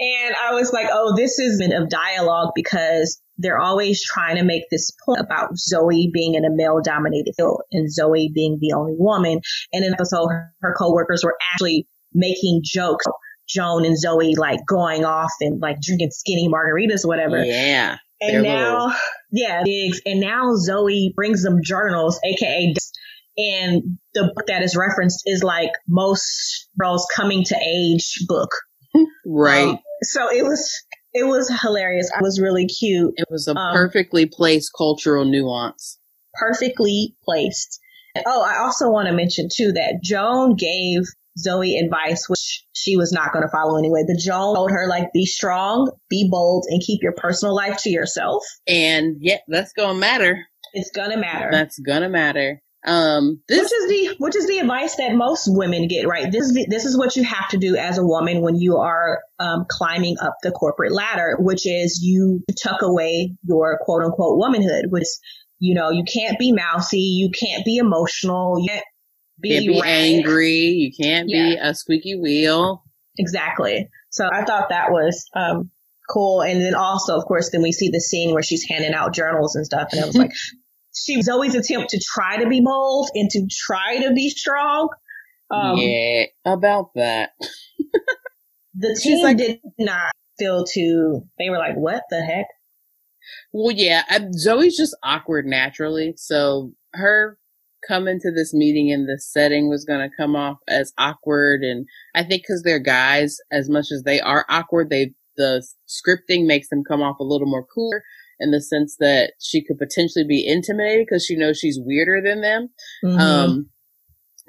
and 0.00 0.34
I 0.40 0.54
was 0.54 0.72
like, 0.72 0.86
oh, 0.90 1.14
this 1.16 1.38
is 1.38 1.60
of 1.72 1.88
dialogue 1.88 2.52
because 2.54 3.20
they're 3.36 3.58
always 3.58 4.02
trying 4.04 4.36
to 4.36 4.44
make 4.44 4.64
this 4.70 4.90
point 5.04 5.20
about 5.20 5.56
Zoe 5.56 6.10
being 6.12 6.34
in 6.34 6.44
a 6.44 6.50
male 6.50 6.80
dominated 6.82 7.34
field 7.36 7.62
and 7.72 7.92
Zoe 7.92 8.30
being 8.34 8.58
the 8.60 8.74
only 8.76 8.94
woman. 8.96 9.40
And 9.72 9.84
in 9.84 9.92
episode, 9.92 10.28
her, 10.28 10.52
her 10.60 10.74
coworkers 10.76 11.22
were 11.24 11.36
actually 11.52 11.86
making 12.12 12.62
jokes. 12.64 13.04
Joan 13.48 13.86
and 13.86 13.98
Zoe 13.98 14.34
like 14.36 14.60
going 14.68 15.04
off 15.04 15.32
and 15.40 15.60
like 15.60 15.80
drinking 15.80 16.10
skinny 16.10 16.48
margaritas 16.48 17.04
or 17.04 17.08
whatever. 17.08 17.42
Yeah. 17.42 17.96
And 18.20 18.42
now, 18.42 18.86
little... 18.86 18.98
yeah, 19.32 19.62
digs. 19.64 20.02
And 20.04 20.20
now 20.20 20.54
Zoe 20.56 21.12
brings 21.16 21.42
them 21.42 21.60
journals, 21.62 22.20
aka 22.24 22.74
and 23.38 23.98
the 24.14 24.32
book 24.34 24.48
that 24.48 24.62
is 24.62 24.76
referenced 24.76 25.22
is 25.24 25.44
like 25.44 25.70
most 25.86 26.68
girls 26.78 27.06
coming 27.14 27.44
to 27.44 27.56
age 27.56 28.18
book. 28.26 28.50
Right. 29.24 29.68
Um, 29.68 29.78
so 30.02 30.30
it 30.30 30.44
was 30.44 30.70
it 31.12 31.26
was 31.26 31.50
hilarious. 31.62 32.10
It 32.14 32.22
was 32.22 32.40
really 32.40 32.66
cute. 32.66 33.14
It 33.16 33.26
was 33.30 33.48
a 33.48 33.56
um, 33.56 33.74
perfectly 33.74 34.26
placed 34.26 34.70
cultural 34.76 35.24
nuance. 35.24 35.98
Perfectly 36.34 37.16
placed. 37.24 37.80
Oh, 38.26 38.42
I 38.42 38.58
also 38.58 38.90
want 38.90 39.08
to 39.08 39.14
mention 39.14 39.48
too 39.52 39.72
that 39.72 40.00
Joan 40.02 40.56
gave 40.56 41.02
Zoe 41.38 41.78
advice 41.78 42.28
which 42.28 42.64
she 42.72 42.96
was 42.96 43.12
not 43.12 43.32
going 43.32 43.44
to 43.44 43.50
follow 43.50 43.78
anyway. 43.78 44.04
But 44.06 44.18
Joan 44.18 44.56
told 44.56 44.70
her 44.70 44.86
like 44.88 45.12
be 45.12 45.24
strong, 45.24 45.90
be 46.10 46.28
bold, 46.30 46.64
and 46.68 46.82
keep 46.82 47.02
your 47.02 47.14
personal 47.16 47.54
life 47.54 47.78
to 47.82 47.90
yourself. 47.90 48.44
And 48.66 49.16
yeah, 49.20 49.38
that's 49.48 49.72
gonna 49.72 49.98
matter. 49.98 50.46
It's 50.74 50.90
gonna 50.94 51.16
matter. 51.16 51.48
That's 51.50 51.78
gonna 51.78 52.08
matter. 52.08 52.60
Um, 52.86 53.42
this 53.48 53.62
which 53.62 53.72
is 53.72 53.88
the 53.88 54.16
which 54.18 54.36
is 54.36 54.46
the 54.46 54.58
advice 54.58 54.96
that 54.96 55.14
most 55.14 55.48
women 55.48 55.88
get, 55.88 56.06
right? 56.06 56.30
This 56.30 56.44
is 56.46 56.54
the, 56.54 56.66
this 56.70 56.84
is 56.84 56.96
what 56.96 57.16
you 57.16 57.24
have 57.24 57.48
to 57.48 57.58
do 57.58 57.76
as 57.76 57.98
a 57.98 58.06
woman 58.06 58.40
when 58.40 58.56
you 58.56 58.76
are 58.76 59.20
um, 59.40 59.66
climbing 59.68 60.16
up 60.20 60.36
the 60.42 60.52
corporate 60.52 60.92
ladder, 60.92 61.36
which 61.40 61.66
is 61.66 62.00
you 62.02 62.44
tuck 62.62 62.82
away 62.82 63.36
your 63.42 63.78
quote 63.82 64.04
unquote 64.04 64.38
womanhood, 64.38 64.86
which 64.90 65.08
you 65.58 65.74
know 65.74 65.90
you 65.90 66.04
can't 66.04 66.38
be 66.38 66.52
mousy, 66.52 67.00
you 67.00 67.30
can't 67.30 67.64
be 67.64 67.78
emotional, 67.78 68.60
you 68.60 68.68
can't 68.68 68.84
be, 69.40 69.50
can't 69.50 69.66
be 69.66 69.82
angry, 69.84 70.56
you 70.56 70.92
can't 70.92 71.28
yeah. 71.28 71.50
be 71.50 71.56
a 71.56 71.74
squeaky 71.74 72.18
wheel. 72.18 72.84
Exactly. 73.18 73.88
So 74.10 74.28
I 74.32 74.44
thought 74.44 74.68
that 74.68 74.92
was 74.92 75.28
um, 75.34 75.70
cool. 76.08 76.42
And 76.42 76.60
then 76.60 76.74
also, 76.74 77.16
of 77.16 77.24
course, 77.24 77.50
then 77.50 77.62
we 77.62 77.72
see 77.72 77.90
the 77.90 78.00
scene 78.00 78.32
where 78.32 78.42
she's 78.42 78.64
handing 78.64 78.94
out 78.94 79.12
journals 79.12 79.56
and 79.56 79.66
stuff. 79.66 79.88
And 79.92 80.02
I 80.02 80.06
was 80.06 80.16
like, 80.16 80.30
she 81.04 81.16
was 81.16 81.28
always 81.28 81.54
attempt 81.54 81.90
to 81.90 82.00
try 82.00 82.42
to 82.42 82.48
be 82.48 82.60
bold 82.60 83.10
and 83.14 83.30
to 83.30 83.46
try 83.50 83.98
to 83.98 84.12
be 84.12 84.30
strong. 84.30 84.88
Um, 85.50 85.76
yeah, 85.76 86.24
about 86.44 86.90
that. 86.94 87.30
the 88.74 88.98
team 89.00 89.22
like, 89.22 89.38
did 89.38 89.60
not 89.78 90.12
feel 90.38 90.64
too. 90.64 91.22
They 91.38 91.50
were 91.50 91.58
like, 91.58 91.76
"What 91.76 92.02
the 92.10 92.22
heck?" 92.22 92.46
Well, 93.52 93.74
yeah, 93.74 94.02
I, 94.08 94.26
Zoe's 94.32 94.76
just 94.76 94.96
awkward 95.02 95.46
naturally, 95.46 96.14
so 96.16 96.72
her 96.94 97.38
coming 97.86 98.18
to 98.20 98.32
this 98.32 98.52
meeting 98.52 98.88
in 98.88 99.06
this 99.06 99.30
setting 99.30 99.68
was 99.68 99.84
going 99.84 100.00
to 100.00 100.16
come 100.16 100.34
off 100.34 100.58
as 100.66 100.92
awkward. 100.98 101.62
And 101.62 101.86
I 102.14 102.24
think 102.24 102.42
because 102.42 102.62
they're 102.62 102.78
guys, 102.78 103.38
as 103.52 103.70
much 103.70 103.86
as 103.92 104.02
they 104.02 104.20
are 104.20 104.44
awkward, 104.48 104.90
they, 104.90 105.12
the 105.36 105.64
scripting 105.88 106.46
makes 106.46 106.68
them 106.68 106.82
come 106.82 107.02
off 107.02 107.20
a 107.20 107.24
little 107.24 107.46
more 107.46 107.64
cooler 107.64 108.02
in 108.40 108.50
the 108.50 108.60
sense 108.60 108.96
that 109.00 109.32
she 109.40 109.64
could 109.64 109.78
potentially 109.78 110.24
be 110.26 110.46
intimidated 110.46 111.06
because 111.06 111.24
she 111.24 111.36
knows 111.36 111.58
she's 111.58 111.78
weirder 111.80 112.22
than 112.24 112.40
them. 112.40 112.68
Mm-hmm. 113.04 113.18
Um, 113.18 113.70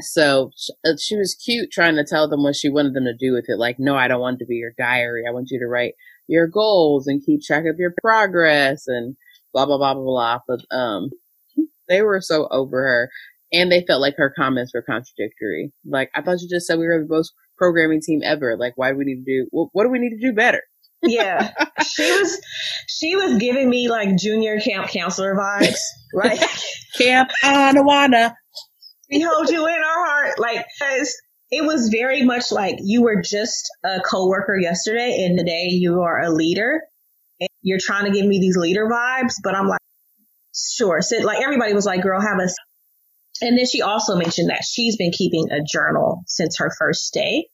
so 0.01 0.51
uh, 0.85 0.93
she 0.99 1.15
was 1.15 1.35
cute 1.35 1.71
trying 1.71 1.95
to 1.95 2.05
tell 2.05 2.29
them 2.29 2.43
what 2.43 2.55
she 2.55 2.69
wanted 2.69 2.93
them 2.93 3.05
to 3.05 3.13
do 3.13 3.33
with 3.33 3.45
it. 3.47 3.57
Like, 3.57 3.77
no, 3.79 3.95
I 3.95 4.07
don't 4.07 4.21
want 4.21 4.35
it 4.35 4.45
to 4.45 4.47
be 4.47 4.55
your 4.55 4.73
diary. 4.77 5.23
I 5.27 5.33
want 5.33 5.49
you 5.51 5.59
to 5.59 5.67
write 5.67 5.93
your 6.27 6.47
goals 6.47 7.07
and 7.07 7.25
keep 7.25 7.41
track 7.41 7.65
of 7.65 7.79
your 7.79 7.93
progress 8.01 8.83
and 8.87 9.15
blah, 9.53 9.65
blah, 9.65 9.77
blah, 9.77 9.95
blah, 9.95 10.03
blah. 10.03 10.39
But, 10.47 10.75
um, 10.75 11.09
they 11.87 12.01
were 12.03 12.21
so 12.21 12.47
over 12.51 12.81
her 12.81 13.09
and 13.51 13.71
they 13.71 13.83
felt 13.85 13.99
like 14.01 14.15
her 14.17 14.31
comments 14.33 14.71
were 14.73 14.83
contradictory. 14.83 15.73
Like, 15.83 16.11
I 16.15 16.21
thought 16.21 16.39
you 16.39 16.47
just 16.47 16.67
said 16.67 16.77
we 16.77 16.85
were 16.85 16.99
the 17.01 17.13
most 17.13 17.33
programming 17.57 17.99
team 17.99 18.21
ever. 18.23 18.55
Like, 18.55 18.73
why 18.77 18.91
do 18.91 18.97
we 18.97 19.05
need 19.05 19.25
to 19.25 19.43
do, 19.43 19.47
what 19.51 19.83
do 19.83 19.89
we 19.89 19.99
need 19.99 20.11
to 20.11 20.21
do 20.21 20.33
better? 20.33 20.61
Yeah, 21.01 21.53
she 21.87 22.11
was 22.11 22.41
she 22.87 23.15
was 23.15 23.37
giving 23.39 23.69
me 23.69 23.89
like 23.89 24.17
junior 24.17 24.59
camp 24.59 24.89
counselor 24.89 25.35
vibes, 25.35 25.79
right? 26.13 26.39
camp 26.97 27.29
Anawanna. 27.43 28.33
We 29.09 29.21
hold 29.21 29.49
you 29.49 29.65
in 29.65 29.73
our 29.73 30.05
heart, 30.05 30.39
like 30.39 30.65
it 31.51 31.63
was 31.65 31.89
very 31.89 32.23
much 32.23 32.51
like 32.51 32.75
you 32.81 33.01
were 33.01 33.21
just 33.21 33.69
a 33.83 34.01
coworker 34.01 34.57
yesterday, 34.57 35.25
and 35.25 35.37
today 35.37 35.67
you 35.69 36.01
are 36.01 36.21
a 36.21 36.29
leader. 36.29 36.81
And 37.39 37.49
you're 37.61 37.79
trying 37.81 38.05
to 38.05 38.11
give 38.11 38.25
me 38.27 38.39
these 38.39 38.57
leader 38.57 38.85
vibes, 38.85 39.35
but 39.41 39.55
I'm 39.55 39.67
like, 39.67 39.79
sure. 40.53 41.01
So 41.01 41.19
like 41.19 41.41
everybody 41.41 41.73
was 41.73 41.85
like, 41.85 42.01
girl, 42.01 42.19
have 42.19 42.39
a. 42.39 42.49
And 43.41 43.57
then 43.57 43.65
she 43.65 43.81
also 43.81 44.17
mentioned 44.17 44.49
that 44.49 44.65
she's 44.65 44.97
been 44.97 45.11
keeping 45.11 45.49
a 45.49 45.63
journal 45.63 46.23
since 46.27 46.57
her 46.57 46.69
first 46.77 47.13
day 47.13 47.47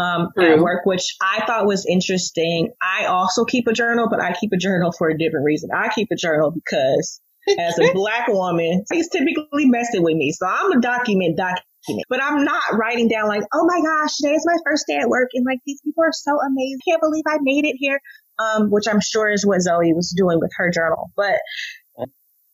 um, 0.00 0.28
at 0.38 0.58
work, 0.58 0.86
which 0.86 1.16
I 1.20 1.44
thought 1.46 1.66
was 1.66 1.86
interesting. 1.86 2.72
I 2.80 3.04
also 3.06 3.44
keep 3.44 3.66
a 3.66 3.72
journal, 3.72 4.08
but 4.10 4.22
I 4.22 4.32
keep 4.32 4.52
a 4.52 4.56
journal 4.56 4.92
for 4.92 5.08
a 5.08 5.18
different 5.18 5.44
reason. 5.44 5.70
I 5.74 5.88
keep 5.94 6.08
a 6.10 6.16
journal 6.16 6.52
because 6.52 7.20
as 7.58 7.78
a 7.78 7.92
black 7.94 8.28
woman, 8.28 8.84
he's 8.90 9.10
typically 9.10 9.66
messing 9.66 10.02
with 10.02 10.16
me. 10.16 10.32
So 10.32 10.46
I'm 10.46 10.72
a 10.72 10.80
document 10.80 11.36
document, 11.36 12.06
but 12.08 12.22
I'm 12.22 12.44
not 12.44 12.62
writing 12.72 13.08
down 13.08 13.28
like, 13.28 13.42
oh 13.52 13.66
my 13.66 13.80
gosh, 13.80 14.16
today 14.16 14.34
is 14.34 14.44
my 14.46 14.56
first 14.64 14.86
day 14.88 14.96
at 14.96 15.08
work. 15.08 15.28
And 15.34 15.44
like, 15.44 15.58
these 15.66 15.80
people 15.84 16.02
are 16.02 16.12
so 16.12 16.32
amazing. 16.40 16.78
Can't 16.88 17.02
believe 17.02 17.24
I 17.28 17.38
made 17.42 17.66
it 17.66 17.76
here. 17.78 18.00
Um, 18.38 18.70
which 18.70 18.88
I'm 18.88 19.02
sure 19.02 19.28
is 19.28 19.44
what 19.44 19.60
Zoe 19.60 19.92
was 19.92 20.14
doing 20.16 20.40
with 20.40 20.50
her 20.56 20.70
journal. 20.70 21.12
But 21.14 21.36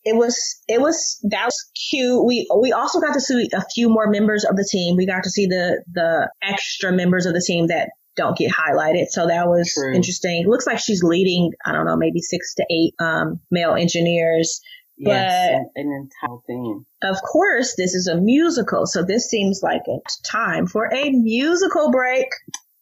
it 0.07 0.15
was 0.15 0.63
it 0.69 0.81
was 0.81 1.19
that 1.25 1.45
was 1.45 1.71
cute. 1.91 2.25
We 2.25 2.49
we 2.61 2.73
also 2.73 3.01
got 3.01 3.15
to 3.15 3.21
see 3.21 3.49
a 3.53 3.65
few 3.75 3.89
more 3.89 4.09
members 4.09 4.45
of 4.45 4.57
the 4.57 4.67
team. 4.71 4.97
We 4.97 5.05
got 5.05 5.25
to 5.25 5.31
see 5.31 5.47
the 5.47 5.83
the 5.93 6.31
extra 6.41 6.93
members 6.93 7.27
of 7.27 7.35
the 7.35 7.43
team 7.45 7.67
that 7.67 7.91
don't 8.17 8.39
get 8.39 8.53
highlighted. 8.53 9.07
So 9.09 9.27
that 9.27 9.49
was 9.49 9.75
True. 9.75 9.93
interesting. 9.95 10.47
Looks 10.49 10.67
like 10.67 10.79
she's 10.79 11.03
leading, 11.03 11.53
I 11.67 11.73
don't 11.73 11.85
know, 11.85 11.97
maybe 11.97 12.21
six 12.21 12.55
to 12.55 12.65
eight 12.71 12.95
um, 12.99 13.41
male 13.51 13.75
engineers. 13.75 14.61
Yes, 14.97 15.61
but 15.75 15.83
an 15.83 16.09
entire 16.23 16.39
thing. 16.47 16.87
Of 17.03 17.21
course, 17.21 17.75
this 17.77 17.95
is 17.95 18.07
a 18.07 18.17
musical, 18.17 18.87
so 18.87 19.05
this 19.05 19.29
seems 19.29 19.61
like 19.63 19.83
it's 19.87 20.21
time 20.21 20.67
for 20.67 20.87
a 20.87 21.11
musical 21.11 21.91
break. 21.91 22.29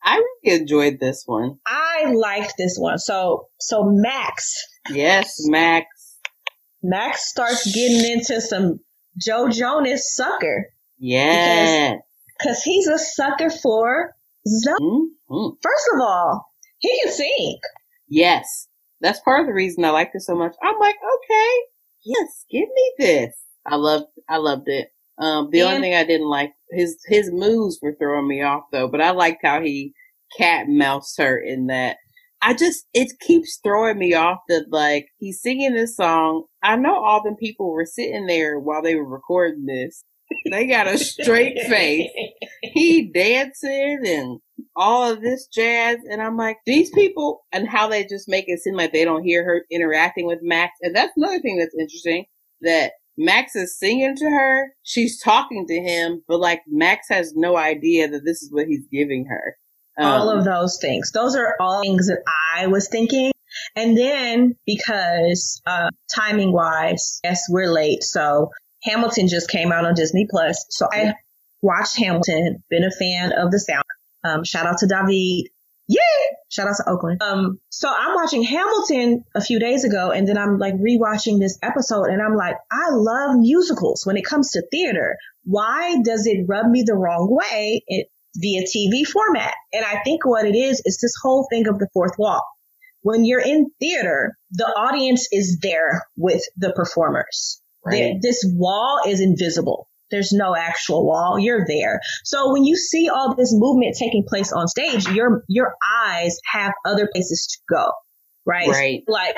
I 0.05 0.23
really 0.45 0.61
enjoyed 0.61 1.01
this 1.01 1.25
one. 1.27 1.59
I 1.67 2.13
liked 2.13 2.55
this 2.59 2.77
one. 2.79 2.99
So, 2.99 3.49
so 3.59 3.83
Max. 3.85 4.55
Yes, 4.91 5.39
Max. 5.47 5.87
Max 6.85 7.31
starts 7.31 7.75
getting 7.75 8.13
into 8.13 8.43
some 8.43 8.79
Joe 9.19 9.49
Jonas 9.49 10.15
sucker. 10.15 10.69
Yeah. 10.99 11.97
Because 12.39 12.63
he's 12.63 12.87
a 12.87 12.99
sucker 12.99 13.49
for 13.49 14.15
Zoe. 14.47 14.77
Mm-hmm. 14.79 15.55
First 15.63 15.91
of 15.95 16.01
all, 16.03 16.47
he 16.79 17.01
can 17.03 17.11
sing. 17.11 17.59
Yes. 18.07 18.69
That's 19.01 19.21
part 19.21 19.41
of 19.41 19.47
the 19.47 19.55
reason 19.55 19.83
I 19.83 19.91
liked 19.91 20.15
it 20.15 20.21
so 20.21 20.35
much. 20.35 20.55
I'm 20.63 20.79
like, 20.79 20.97
okay, 20.97 21.59
yes, 22.05 22.45
give 22.51 22.69
me 22.69 22.93
this. 22.99 23.35
I 23.67 23.77
loved, 23.77 24.07
I 24.29 24.37
loved 24.37 24.69
it. 24.69 24.89
Um, 25.17 25.49
the 25.51 25.61
and, 25.61 25.69
only 25.71 25.81
thing 25.81 25.95
I 25.95 26.05
didn't 26.05 26.29
like, 26.29 26.53
his, 26.71 26.99
his 27.07 27.31
moves 27.33 27.79
were 27.81 27.97
throwing 27.99 28.29
me 28.29 28.43
off 28.43 28.65
though, 28.73 28.89
but 28.89 29.01
I 29.01 29.13
liked 29.13 29.41
how 29.43 29.63
he 29.63 29.95
cat 30.37 30.67
moused 30.69 31.17
her 31.17 31.39
in 31.39 31.69
that 31.69 31.97
I 32.45 32.53
just, 32.53 32.87
it 32.93 33.19
keeps 33.21 33.59
throwing 33.65 33.99
me 33.99 34.13
off 34.13 34.41
that 34.49 34.67
like 34.71 35.07
he's 35.19 35.41
singing 35.41 35.73
this 35.73 35.97
song. 35.97 36.45
I 36.63 36.77
know 36.77 37.03
all 37.03 37.23
the 37.23 37.35
people 37.41 37.73
were 37.73 37.87
sitting 37.87 38.27
there 38.27 38.61
while 38.61 38.83
they 38.83 38.95
were 38.97 39.09
recording 39.09 39.65
this. 39.65 40.05
They 40.51 40.67
got 40.67 40.87
a 40.87 40.99
straight 40.99 41.59
face. 41.69 42.11
He 42.63 43.11
dancing 43.15 44.03
and 44.07 44.41
all 44.77 45.11
of 45.11 45.23
this 45.23 45.47
jazz. 45.47 45.97
And 46.11 46.21
I'm 46.21 46.37
like, 46.37 46.59
these 46.67 46.91
people 46.91 47.47
and 47.51 47.67
how 47.67 47.89
they 47.89 48.05
just 48.05 48.29
make 48.29 48.45
it 48.49 48.61
seem 48.61 48.75
like 48.75 48.93
they 48.93 49.07
don't 49.07 49.25
hear 49.25 49.43
her 49.45 49.65
interacting 49.71 50.27
with 50.27 50.41
Max. 50.43 50.73
And 50.83 50.95
that's 50.95 51.17
another 51.17 51.41
thing 51.41 51.59
that's 51.59 51.75
interesting 51.79 52.27
that 52.61 52.93
Max 53.17 53.57
is 53.57 53.79
singing 53.79 54.17
to 54.17 54.27
her. 54.27 54.69
She's 54.83 55.19
talking 55.19 55.67
to 55.69 55.81
him, 55.81 56.23
but 56.29 56.41
like 56.41 56.61
Max 56.69 57.07
has 57.09 57.33
no 57.35 57.57
idea 57.57 58.07
that 58.09 58.25
this 58.27 58.43
is 58.43 58.53
what 58.53 58.67
he's 58.67 58.87
giving 58.93 59.25
her. 59.31 59.57
Um, 59.99 60.07
all 60.07 60.31
of 60.31 60.45
those 60.45 60.79
things. 60.81 61.13
Those 61.13 61.37
are 61.37 61.55
all 61.61 61.83
things 61.83 62.09
that 62.09 62.23
I 62.57 62.67
was 62.67 62.89
thinking. 62.89 63.33
And 63.77 63.97
then 63.97 64.57
because 64.67 65.63
uh, 65.67 65.91
timing 66.15 66.53
wise, 66.53 67.21
yes, 67.23 67.45
we're 67.49 67.71
late. 67.71 68.03
So 68.03 68.51
Hamilton 68.83 69.29
just 69.29 69.49
came 69.49 69.73
out 69.73 69.85
on 69.85 69.95
Disney 69.95 70.27
Plus. 70.29 70.67
So 70.71 70.89
I 70.93 71.15
watched 71.63 71.97
Hamilton, 71.99 72.63
been 72.69 72.85
a 72.85 72.91
fan 72.91 73.33
of 73.33 73.51
the 73.51 73.59
sound. 73.59 73.85
Um, 74.25 74.45
shout 74.45 74.67
out 74.67 74.79
to 74.79 74.87
Daveed. 74.87 75.45
Yeah. 75.87 76.01
Shout 76.51 76.69
out 76.69 76.77
to 76.77 76.91
Oakland. 76.91 77.23
Um, 77.23 77.61
so 77.69 77.93
I'm 77.95 78.15
watching 78.15 78.43
Hamilton 78.43 79.25
a 79.35 79.43
few 79.43 79.59
days 79.59 79.85
ago 79.85 80.13
and 80.13 80.27
then 80.27 80.39
I'm 80.39 80.59
like 80.59 80.75
rewatching 80.75 81.39
this 81.41 81.59
episode 81.63 82.07
and 82.07 82.23
I'm 82.23 82.37
like, 82.37 82.57
I 82.73 82.91
love 82.91 83.37
musicals 83.37 84.07
when 84.07 84.17
it 84.17 84.25
comes 84.25 84.53
to 84.53 84.63
theater. 84.71 85.17
Why 85.45 86.01
does 86.03 86.27
it 86.27 86.47
rub 86.49 86.67
me 86.67 86.85
the 86.87 86.95
wrong 86.95 87.29
way? 87.31 87.83
It, 87.87 88.09
via 88.37 88.63
TV 88.63 89.07
format. 89.07 89.55
And 89.73 89.85
I 89.85 90.01
think 90.03 90.25
what 90.25 90.47
it 90.47 90.57
is, 90.57 90.83
is 90.85 90.99
this 91.01 91.15
whole 91.23 91.47
thing 91.51 91.69
of 91.69 91.79
the 91.79 91.89
fourth 91.93 92.15
wall. 92.19 92.43
When 93.03 93.25
you're 93.25 93.41
in 93.41 93.71
theater, 93.81 94.37
the 94.51 94.65
audience 94.65 95.29
is 95.31 95.59
there 95.61 96.07
with 96.17 96.43
the 96.57 96.73
performers. 96.73 97.61
Right. 97.85 98.15
This 98.21 98.43
wall 98.47 99.01
is 99.07 99.21
invisible. 99.21 99.89
There's 100.11 100.33
no 100.33 100.57
actual 100.57 101.05
wall. 101.07 101.39
You're 101.39 101.67
there. 101.67 102.01
So 102.25 102.53
when 102.53 102.65
you 102.65 102.77
see 102.77 103.11
all 103.11 103.35
this 103.35 103.53
movement 103.53 103.97
taking 103.99 104.25
place 104.27 104.53
on 104.53 104.69
stage, 104.69 105.07
your, 105.09 105.45
your 105.49 105.75
eyes 106.07 106.39
have 106.51 106.73
other 106.87 107.09
places 107.13 107.47
to 107.49 107.75
go. 107.75 107.93
Right. 108.47 108.69
Right. 108.69 109.03
Like 109.07 109.37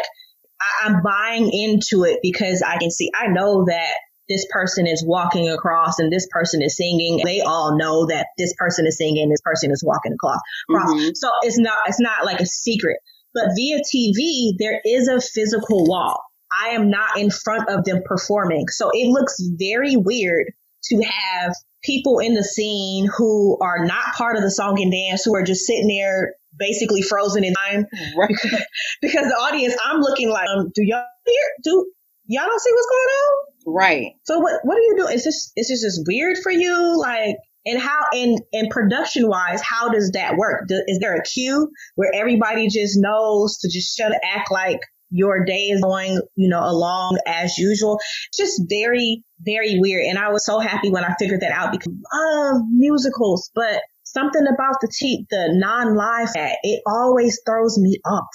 I, 0.61 0.87
I'm 0.87 1.03
buying 1.03 1.51
into 1.53 2.05
it 2.05 2.21
because 2.23 2.63
I 2.63 2.79
can 2.79 2.91
see, 2.91 3.11
I 3.15 3.29
know 3.29 3.65
that 3.67 3.95
this 4.29 4.47
person 4.51 4.87
is 4.87 5.05
walking 5.07 5.49
across 5.49 5.99
and 5.99 6.13
this 6.13 6.27
person 6.31 6.63
is 6.63 6.77
singing. 6.77 7.21
They 7.25 7.41
all 7.41 7.77
know 7.79 8.07
that 8.07 8.29
this 8.39 8.55
person 8.59 8.87
is 8.87 8.99
singing, 8.99 9.29
this 9.29 9.41
person 9.43 9.71
is 9.71 9.83
walking 9.85 10.13
across. 10.13 10.41
Mm-hmm. 10.71 11.11
So 11.15 11.31
it's 11.43 11.59
not, 11.59 11.77
it's 11.87 12.01
not 12.01 12.25
like 12.25 12.41
a 12.41 12.47
secret. 12.47 12.99
But 13.35 13.51
via 13.55 13.81
TV, 13.81 14.55
there 14.59 14.81
is 14.85 15.09
a 15.09 15.21
physical 15.21 15.87
wall. 15.87 16.23
I 16.51 16.71
am 16.71 16.91
not 16.91 17.19
in 17.19 17.31
front 17.31 17.69
of 17.69 17.85
them 17.85 18.03
performing. 18.05 18.69
So 18.69 18.91
it 18.93 19.09
looks 19.09 19.37
very 19.41 19.97
weird 19.97 20.47
to 20.85 21.03
have 21.03 21.55
people 21.85 22.19
in 22.19 22.35
the 22.35 22.43
scene 22.43 23.09
who 23.17 23.59
are 23.61 23.85
not 23.85 24.15
part 24.15 24.37
of 24.37 24.43
the 24.43 24.51
song 24.51 24.81
and 24.81 24.91
dance, 24.91 25.25
who 25.25 25.35
are 25.35 25.43
just 25.43 25.67
sitting 25.67 25.89
there 25.89 26.35
basically 26.59 27.03
frozen 27.03 27.45
in 27.45 27.55
time. 27.55 27.87
Right. 28.17 28.29
Because, 28.29 28.63
because 29.03 29.27
the 29.27 29.35
audience, 29.35 29.77
I'm 29.85 30.01
looking 30.01 30.31
like, 30.31 30.49
um, 30.49 30.71
do 30.75 30.83
y'all 30.85 31.05
hear? 31.27 31.43
Do 31.63 31.87
y'all 32.29 32.47
don't 32.47 32.61
see 32.61 32.73
what's 32.73 32.87
going 32.87 33.09
on? 33.09 33.47
Right. 33.67 34.13
So 34.25 34.39
what 34.39 34.61
what 34.65 34.77
do 34.77 34.83
you 34.83 34.97
doing? 34.97 35.15
Is 35.15 35.25
this 35.25 35.53
is 35.57 35.69
this 35.69 35.83
just 35.83 36.05
weird 36.07 36.39
for 36.43 36.53
you? 36.53 36.99
Like 36.99 37.37
and 37.67 37.81
how 37.81 38.05
and 38.13 38.41
and 38.53 38.71
production 38.71 39.29
wise, 39.29 39.61
how 39.61 39.91
does 39.91 40.13
that 40.13 40.37
work? 40.37 40.69
Do, 40.69 40.83
is 40.87 40.99
there 41.01 41.17
a 41.17 41.23
cue 41.23 41.69
where 41.97 42.13
everybody 42.15 42.69
just 42.69 42.97
knows 42.97 43.59
to 43.59 43.69
just 43.69 43.97
shut 43.97 44.13
act 44.23 44.51
like 44.51 44.79
your 45.11 45.45
day 45.45 45.69
is 45.69 45.81
going, 45.81 46.21
you 46.37 46.49
know, 46.49 46.63
along 46.63 47.19
as 47.27 47.59
usual? 47.59 47.99
Just 48.37 48.63
very, 48.69 49.25
very 49.41 49.79
weird. 49.79 50.07
And 50.07 50.19
I 50.19 50.31
was 50.31 50.47
so 50.47 50.61
happy 50.61 50.91
when 50.91 51.05
I 51.05 51.15
figured 51.19 51.41
that 51.41 51.53
out 51.53 51.73
because 51.73 51.93
I 52.13 52.37
love 52.37 52.63
musicals, 52.71 53.51
but 53.55 53.83
something 54.05 54.47
about 54.47 54.77
the 54.81 54.89
t- 54.93 55.27
the 55.31 55.49
non-live 55.53 56.31
it 56.63 56.83
always 56.87 57.41
throws 57.45 57.79
me 57.79 57.99
off. 58.07 58.29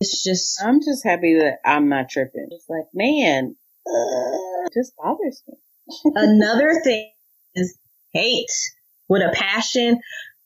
It's 0.00 0.22
just 0.22 0.62
I'm 0.62 0.80
just 0.80 1.04
happy 1.04 1.34
that 1.40 1.58
I'm 1.64 1.88
not 1.88 2.08
tripping. 2.08 2.48
It's 2.50 2.68
like, 2.68 2.86
man, 2.94 3.56
uh, 3.86 4.68
just 4.72 4.92
bothers 4.96 5.42
me. 5.48 5.54
Another 6.14 6.80
thing 6.84 7.10
is 7.54 7.76
hate 8.12 8.46
with 9.08 9.22
a 9.22 9.32
passion 9.34 9.98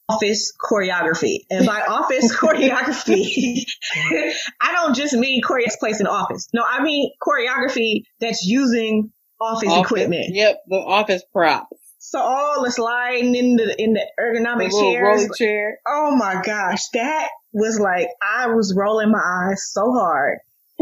office 0.09 0.53
choreography. 0.59 1.41
And 1.51 1.67
by 1.67 1.83
office 1.83 2.35
choreography, 2.41 3.65
I 4.61 4.73
don't 4.73 4.97
just 4.97 5.15
mean 5.15 5.43
choreography 5.43 5.77
place 5.79 6.01
in 6.01 6.07
office. 6.07 6.49
No, 6.55 6.65
I 6.67 6.83
mean 6.83 7.11
choreography 7.21 8.05
that's 8.21 8.45
using 8.47 9.13
office, 9.41 9.69
office 9.69 9.87
equipment. 9.87 10.27
Yep, 10.29 10.63
the 10.67 10.77
office 10.77 11.23
props. 11.31 11.77
So 12.05 12.19
all 12.19 12.65
the 12.65 12.73
sliding 12.73 13.33
in 13.37 13.55
the 13.55 13.77
in 13.79 13.93
the 13.93 14.05
ergonomic 14.19 14.71
the 14.71 14.81
chairs. 14.81 15.39
chair. 15.39 15.79
Oh 15.87 16.17
my 16.17 16.43
gosh, 16.43 16.89
that 16.95 17.29
was 17.53 17.79
like 17.79 18.09
I 18.21 18.49
was 18.49 18.75
rolling 18.77 19.13
my 19.13 19.21
eyes 19.21 19.71
so 19.71 19.93
hard. 19.93 20.39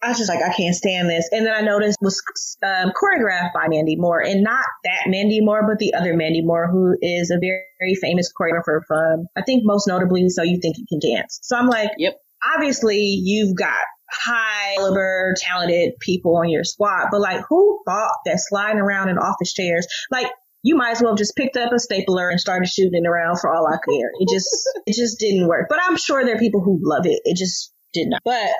I 0.00 0.10
was 0.10 0.18
just 0.18 0.30
like, 0.30 0.44
I 0.44 0.54
can't 0.54 0.76
stand 0.76 1.10
this. 1.10 1.28
And 1.32 1.44
then 1.44 1.52
I 1.52 1.60
noticed 1.62 1.98
was 2.00 2.22
um, 2.62 2.92
choreographed 2.92 3.52
by 3.52 3.66
Mandy 3.66 3.96
Moore, 3.96 4.20
and 4.20 4.44
not 4.44 4.64
that 4.84 5.08
Mandy 5.08 5.40
Moore, 5.40 5.66
but 5.66 5.78
the 5.78 5.94
other 5.94 6.14
Mandy 6.14 6.42
Moore, 6.42 6.68
who 6.70 6.96
is 7.02 7.32
a 7.32 7.38
very, 7.40 7.64
very 7.80 7.96
famous 7.96 8.32
choreographer 8.32 8.80
from, 8.86 9.26
I 9.36 9.42
think, 9.42 9.62
most 9.64 9.88
notably, 9.88 10.28
So 10.28 10.44
You 10.44 10.60
Think 10.62 10.76
You 10.78 10.86
Can 10.88 11.00
Dance. 11.16 11.40
So 11.42 11.56
I'm 11.56 11.66
like, 11.66 11.90
yep. 11.98 12.14
Obviously, 12.54 12.98
you've 12.98 13.56
got 13.56 13.80
high 14.10 14.74
caliber, 14.76 15.34
talented 15.38 15.94
people 16.00 16.36
on 16.36 16.48
your 16.48 16.64
squad, 16.64 17.08
but 17.10 17.20
like, 17.20 17.44
who 17.48 17.80
thought 17.86 18.14
that 18.24 18.38
sliding 18.40 18.80
around 18.80 19.08
in 19.08 19.18
office 19.18 19.52
chairs, 19.52 19.86
like, 20.10 20.30
you 20.62 20.76
might 20.76 20.90
as 20.90 21.00
well 21.00 21.12
have 21.12 21.18
just 21.18 21.36
picked 21.36 21.56
up 21.56 21.72
a 21.72 21.78
stapler 21.78 22.28
and 22.30 22.40
started 22.40 22.68
shooting 22.68 23.04
it 23.04 23.08
around 23.08 23.38
for 23.38 23.54
all 23.54 23.66
I 23.66 23.76
care. 23.76 24.10
It 24.18 24.28
just, 24.32 24.48
it 24.86 24.94
just 24.94 25.18
didn't 25.18 25.46
work. 25.46 25.66
But 25.68 25.78
I'm 25.82 25.96
sure 25.96 26.24
there 26.24 26.36
are 26.36 26.38
people 26.38 26.62
who 26.62 26.80
love 26.82 27.06
it. 27.06 27.20
It 27.24 27.36
just 27.36 27.72
did 27.92 28.08
not. 28.08 28.20
But 28.24 28.50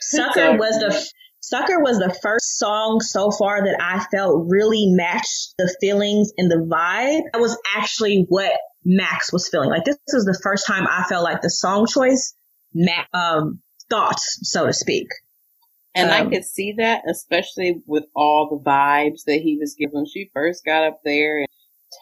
Sucker 0.00 0.56
was 0.56 0.78
the 0.78 1.06
Sucker 1.40 1.80
was 1.80 1.98
the 1.98 2.14
first 2.22 2.58
song 2.58 3.00
so 3.00 3.30
far 3.30 3.64
that 3.64 3.80
I 3.80 4.04
felt 4.14 4.46
really 4.48 4.88
matched 4.88 5.54
the 5.56 5.74
feelings 5.80 6.30
and 6.36 6.50
the 6.50 6.56
vibe. 6.56 7.22
That 7.32 7.40
was 7.40 7.56
actually 7.76 8.26
what 8.28 8.52
Max 8.84 9.32
was 9.32 9.48
feeling. 9.48 9.70
Like 9.70 9.84
this 9.84 9.96
was 10.12 10.24
the 10.24 10.38
first 10.42 10.66
time 10.66 10.86
I 10.86 11.04
felt 11.04 11.24
like 11.24 11.40
the 11.40 11.50
song 11.50 11.86
choice 11.86 12.34
Max 12.74 13.08
um 13.14 13.60
thoughts, 13.90 14.38
so 14.42 14.66
to 14.66 14.72
speak. 14.72 15.08
And 15.94 16.10
um, 16.10 16.26
I 16.26 16.30
could 16.30 16.44
see 16.44 16.74
that, 16.78 17.02
especially 17.08 17.82
with 17.86 18.04
all 18.14 18.48
the 18.48 18.70
vibes 18.70 19.24
that 19.26 19.40
he 19.42 19.58
was 19.58 19.74
giving. 19.78 19.94
When 19.94 20.06
she 20.06 20.30
first 20.32 20.64
got 20.64 20.84
up 20.84 21.00
there 21.04 21.38
and 21.38 21.48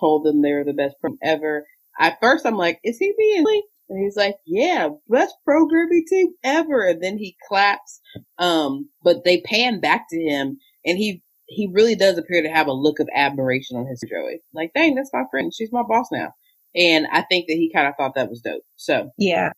told 0.01 0.25
them 0.25 0.43
they 0.43 0.53
were 0.53 0.65
the 0.65 0.73
best 0.73 0.97
program 1.01 1.19
ever. 1.23 1.67
At 1.99 2.19
first, 2.21 2.45
I'm 2.45 2.57
like, 2.57 2.79
is 2.85 2.99
he 2.99 3.15
being? 3.17 3.45
And 3.89 4.03
he's 4.03 4.17
like, 4.17 4.37
yeah, 4.45 4.89
best 5.09 5.35
programming 5.45 6.05
team 6.09 6.29
ever. 6.43 6.87
And 6.87 7.03
then 7.03 7.19
he 7.19 7.37
claps. 7.49 8.01
Um, 8.39 8.91
but 9.03 9.25
they 9.25 9.41
pan 9.43 9.81
back 9.81 10.07
to 10.11 10.21
him 10.21 10.59
and 10.85 10.99
he, 10.99 11.23
he 11.47 11.71
really 11.73 11.95
does 11.95 12.19
appear 12.19 12.43
to 12.43 12.49
have 12.49 12.67
a 12.67 12.73
look 12.73 12.99
of 12.99 13.09
admiration 13.15 13.77
on 13.77 13.87
his 13.87 14.03
Joey. 14.09 14.41
Like, 14.53 14.73
dang, 14.75 14.97
that's 14.97 15.11
my 15.13 15.23
friend. 15.31 15.53
She's 15.55 15.73
my 15.73 15.85
boss 15.87 16.09
now. 16.11 16.33
And 16.75 17.07
I 17.11 17.23
think 17.23 17.47
that 17.47 17.55
he 17.55 17.73
kind 17.73 17.87
of 17.87 17.95
thought 17.97 18.17
that 18.17 18.29
was 18.29 18.41
dope. 18.41 18.63
So 18.75 19.11
yeah, 19.17 19.53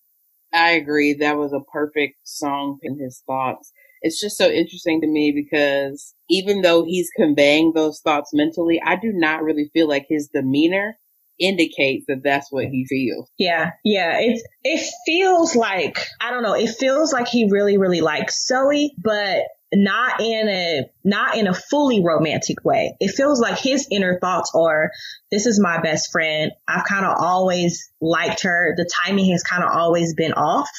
I 0.53 0.71
agree. 0.73 1.15
That 1.15 1.37
was 1.37 1.53
a 1.53 1.61
perfect 1.73 2.17
song 2.25 2.79
in 2.83 2.99
his 2.99 3.23
thoughts. 3.27 3.73
It's 4.01 4.21
just 4.21 4.37
so 4.37 4.49
interesting 4.49 5.01
to 5.01 5.07
me 5.07 5.33
because 5.33 6.15
even 6.31 6.63
though 6.63 6.85
he's 6.85 7.11
conveying 7.17 7.73
those 7.75 8.01
thoughts 8.01 8.31
mentally, 8.33 8.81
I 8.85 8.97
do 8.97 9.13
not 9.13 9.43
really 9.43 9.71
feel 9.73 9.89
like 9.89 10.07
his 10.09 10.29
demeanor 10.33 10.97
indicates 11.41 12.05
that 12.09 12.23
that's 12.23 12.51
what 12.51 12.67
he 12.67 12.87
feels. 12.89 13.31
Yeah, 13.39 13.71
yeah. 13.85 14.19
It 14.19 14.41
it 14.65 14.93
feels 15.07 15.55
like 15.55 15.99
I 16.21 16.31
don't 16.31 16.43
know. 16.43 16.55
It 16.55 16.71
feels 16.71 17.13
like 17.13 17.29
he 17.29 17.49
really, 17.51 17.79
really 17.79 18.01
likes 18.01 18.47
Zoe, 18.47 18.95
but 18.99 19.43
not 19.73 20.21
in 20.21 20.49
a 20.49 20.83
not 21.05 21.37
in 21.37 21.47
a 21.47 21.55
fully 21.55 22.03
romantic 22.03 22.65
way. 22.65 22.97
It 23.01 23.15
feels 23.15 23.41
like 23.41 23.59
his 23.59 23.87
inner 23.91 24.19
thoughts 24.19 24.53
are 24.55 24.91
this 25.31 25.47
is 25.47 25.61
my 25.61 25.81
best 25.81 26.11
friend. 26.11 26.53
I've 26.67 26.85
kind 26.85 27.05
of 27.05 27.17
always 27.19 27.91
liked 28.01 28.43
her. 28.45 28.75
The 28.77 28.91
timing 29.05 29.31
has 29.33 29.43
kind 29.43 29.63
of 29.63 29.71
always 29.71 30.15
been 30.15 30.33
off. 30.33 30.71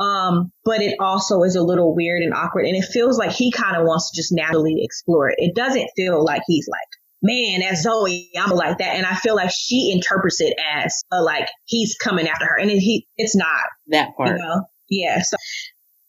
Um, 0.00 0.50
but 0.64 0.82
it 0.82 0.96
also 0.98 1.44
is 1.44 1.54
a 1.54 1.62
little 1.62 1.94
weird 1.94 2.22
and 2.22 2.34
awkward 2.34 2.66
and 2.66 2.76
it 2.76 2.84
feels 2.84 3.16
like 3.16 3.30
he 3.30 3.52
kind 3.52 3.76
of 3.76 3.86
wants 3.86 4.10
to 4.10 4.16
just 4.16 4.32
naturally 4.32 4.82
explore 4.82 5.30
it. 5.30 5.36
It 5.38 5.54
doesn't 5.54 5.88
feel 5.94 6.24
like 6.24 6.42
he's 6.48 6.66
like, 6.68 6.88
man, 7.22 7.60
that's 7.60 7.82
Zoe. 7.82 8.30
I'm 8.36 8.50
like 8.50 8.78
that. 8.78 8.96
And 8.96 9.06
I 9.06 9.14
feel 9.14 9.36
like 9.36 9.52
she 9.56 9.92
interprets 9.94 10.40
it 10.40 10.54
as 10.74 11.04
a, 11.12 11.22
like 11.22 11.48
he's 11.64 11.94
coming 11.94 12.26
after 12.26 12.44
her 12.44 12.58
and 12.58 12.72
it, 12.72 12.80
he, 12.80 13.06
it's 13.16 13.36
not 13.36 13.62
that 13.88 14.16
part. 14.16 14.36
You 14.36 14.44
know? 14.44 14.62
Yeah. 14.90 15.22
So 15.22 15.36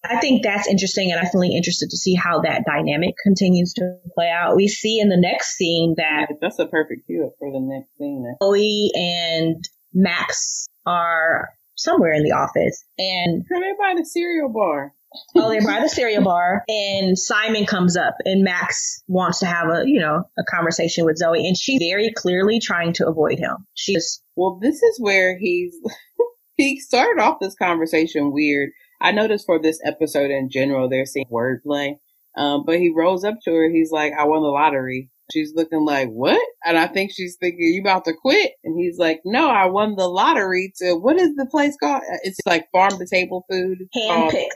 I 0.10 0.20
think 0.20 0.44
that's 0.44 0.68
interesting 0.68 1.12
and 1.12 1.20
I'm 1.20 1.26
definitely 1.26 1.56
interested 1.56 1.90
to 1.90 1.98
see 1.98 2.16
how 2.16 2.42
that 2.42 2.66
dynamic 2.66 3.16
continues 3.24 3.74
to 3.74 3.98
play 4.14 4.30
out. 4.30 4.56
We 4.56 4.68
see 4.68 5.00
in 5.00 5.10
the 5.10 5.18
next 5.18 5.56
scene 5.56 5.96
that 5.98 6.28
yeah, 6.30 6.36
that's 6.42 6.60
a 6.60 6.66
perfect 6.66 7.08
cue 7.08 7.32
for 7.40 7.52
the 7.52 7.60
next 7.60 7.98
scene. 7.98 8.36
Zoe 8.42 8.92
and 8.94 9.64
Max 9.94 10.68
are 10.86 11.50
somewhere 11.76 12.14
in 12.14 12.24
the 12.24 12.32
office 12.32 12.86
and 12.98 13.44
they're 13.50 13.78
by 13.78 13.94
the 13.98 14.06
cereal 14.06 14.50
bar. 14.50 14.94
oh, 15.36 15.50
they're 15.50 15.62
by 15.62 15.82
the 15.82 15.90
cereal 15.90 16.24
bar 16.24 16.64
and 16.68 17.18
Simon 17.18 17.66
comes 17.66 17.98
up 17.98 18.16
and 18.26 18.44
Max 18.44 19.04
wants 19.08 19.40
to 19.40 19.46
have 19.46 19.70
a, 19.70 19.84
you 19.86 20.00
know, 20.00 20.24
a 20.38 20.44
conversation 20.44 21.06
with 21.06 21.18
Zoe 21.18 21.48
and 21.48 21.58
she's 21.58 21.82
very 21.82 22.12
clearly 22.16 22.60
trying 22.60 22.94
to 22.94 23.08
avoid 23.08 23.40
him. 23.40 23.66
She's 23.74 24.22
well, 24.36 24.60
this 24.62 24.76
is 24.76 25.00
where 25.00 25.38
he's 25.38 25.76
he 26.58 26.80
started 26.80 27.22
off 27.22 27.40
this 27.42 27.56
conversation 27.56 28.32
weird 28.32 28.72
I 29.06 29.12
noticed 29.12 29.46
for 29.46 29.62
this 29.62 29.80
episode 29.86 30.32
in 30.32 30.50
general, 30.50 30.90
they're 30.90 31.06
seeing 31.06 31.28
wordplay. 31.32 31.98
Um, 32.36 32.64
but 32.66 32.80
he 32.80 32.92
rolls 32.94 33.24
up 33.24 33.36
to 33.44 33.52
her. 33.52 33.70
He's 33.70 33.92
like, 33.92 34.14
I 34.20 34.26
won 34.26 34.42
the 34.42 34.50
lottery. 34.50 35.10
She's 35.32 35.54
looking 35.56 35.86
like, 35.86 36.10
what? 36.10 36.42
And 36.66 36.78
I 36.78 36.88
think 36.88 37.12
she's 37.14 37.38
thinking, 37.40 37.62
you 37.62 37.82
about 37.82 38.06
to 38.06 38.14
quit? 38.20 38.54
And 38.64 38.78
he's 38.78 38.98
like, 38.98 39.22
no, 39.24 39.50
I 39.50 39.68
won 39.68 39.96
the 39.96 40.08
lottery 40.08 40.74
to, 40.78 40.96
what 40.96 41.18
is 41.18 41.36
the 41.36 41.46
place 41.46 41.76
called? 41.82 42.02
It's 42.24 42.40
like 42.46 42.68
farm 42.72 42.98
to 42.98 43.06
table 43.06 43.46
food. 43.50 43.78
Handpicked. 43.96 44.50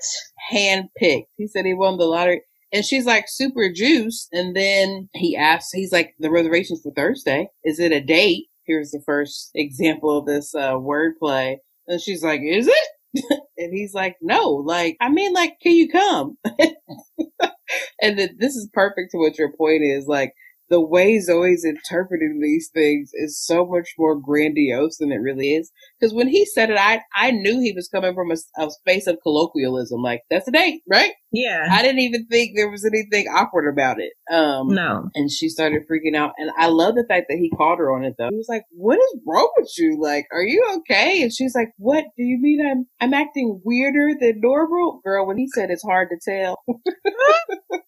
Handpicked. 0.51 1.27
He 1.37 1.47
said 1.47 1.65
he 1.65 1.73
won 1.73 1.97
the 1.97 2.05
lottery. 2.05 2.41
And 2.73 2.83
she's 2.83 3.05
like 3.05 3.25
super 3.27 3.71
juice. 3.73 4.27
And 4.31 4.55
then 4.55 5.09
he 5.13 5.35
asks, 5.35 5.71
he's 5.71 5.91
like, 5.91 6.15
the 6.19 6.29
reservations 6.29 6.81
for 6.83 6.91
Thursday. 6.91 7.49
Is 7.63 7.79
it 7.79 7.91
a 7.91 8.01
date? 8.01 8.47
Here's 8.65 8.91
the 8.91 9.01
first 9.05 9.51
example 9.55 10.17
of 10.17 10.25
this, 10.25 10.53
uh, 10.53 10.73
wordplay. 10.73 11.57
And 11.87 12.01
she's 12.01 12.23
like, 12.23 12.41
is 12.43 12.67
it? 12.67 12.87
And 13.57 13.73
he's 13.73 13.93
like, 13.93 14.17
no, 14.21 14.49
like, 14.51 14.97
I 15.01 15.09
mean, 15.09 15.33
like, 15.33 15.59
can 15.61 15.73
you 15.73 15.89
come? 15.89 16.37
and 18.01 18.17
this 18.17 18.55
is 18.55 18.69
perfect 18.73 19.11
to 19.11 19.17
what 19.17 19.37
your 19.37 19.51
point 19.53 19.83
is. 19.83 20.07
Like, 20.07 20.33
the 20.69 20.81
way 20.81 21.19
Zoe's 21.19 21.65
interpreting 21.65 22.39
these 22.41 22.69
things 22.73 23.11
is 23.13 23.43
so 23.43 23.65
much 23.65 23.89
more 23.97 24.15
grandiose 24.15 24.97
than 24.97 25.11
it 25.11 25.17
really 25.17 25.53
is. 25.53 25.71
Because 25.99 26.13
when 26.13 26.27
he 26.27 26.45
said 26.45 26.69
it, 26.69 26.77
I 26.77 27.01
I 27.15 27.31
knew 27.31 27.59
he 27.59 27.73
was 27.73 27.89
coming 27.89 28.13
from 28.13 28.31
a, 28.31 28.35
a, 28.57 28.69
space 28.69 29.07
of 29.07 29.17
colloquialism. 29.23 30.01
Like 30.01 30.21
that's 30.29 30.47
a 30.47 30.51
date, 30.51 30.81
right? 30.87 31.11
Yeah. 31.31 31.67
I 31.71 31.81
didn't 31.81 31.99
even 31.99 32.27
think 32.27 32.51
there 32.55 32.69
was 32.69 32.85
anything 32.85 33.27
awkward 33.27 33.67
about 33.71 33.97
it. 33.99 34.13
Um, 34.33 34.67
no. 34.69 35.09
And 35.15 35.31
she 35.31 35.49
started 35.49 35.83
freaking 35.89 36.15
out, 36.15 36.33
and 36.37 36.51
I 36.57 36.67
love 36.67 36.95
the 36.95 37.05
fact 37.07 37.25
that 37.29 37.37
he 37.37 37.51
called 37.55 37.79
her 37.79 37.91
on 37.91 38.03
it. 38.03 38.15
Though 38.17 38.29
he 38.29 38.37
was 38.37 38.49
like, 38.49 38.63
"What 38.71 38.99
is 38.99 39.17
wrong 39.27 39.51
with 39.57 39.71
you? 39.77 39.99
Like, 39.99 40.27
are 40.31 40.43
you 40.43 40.63
okay?" 40.77 41.21
And 41.21 41.33
she's 41.33 41.55
like, 41.55 41.69
"What 41.77 42.05
do 42.17 42.23
you 42.23 42.39
mean? 42.39 42.65
I'm 42.65 42.87
I'm 42.99 43.13
acting 43.13 43.61
weirder 43.63 44.15
than 44.19 44.39
normal, 44.41 45.01
girl." 45.03 45.25
When 45.25 45.37
he 45.37 45.47
said 45.53 45.69
it's 45.69 45.83
hard 45.83 46.09
to 46.09 46.17
tell. 46.23 46.63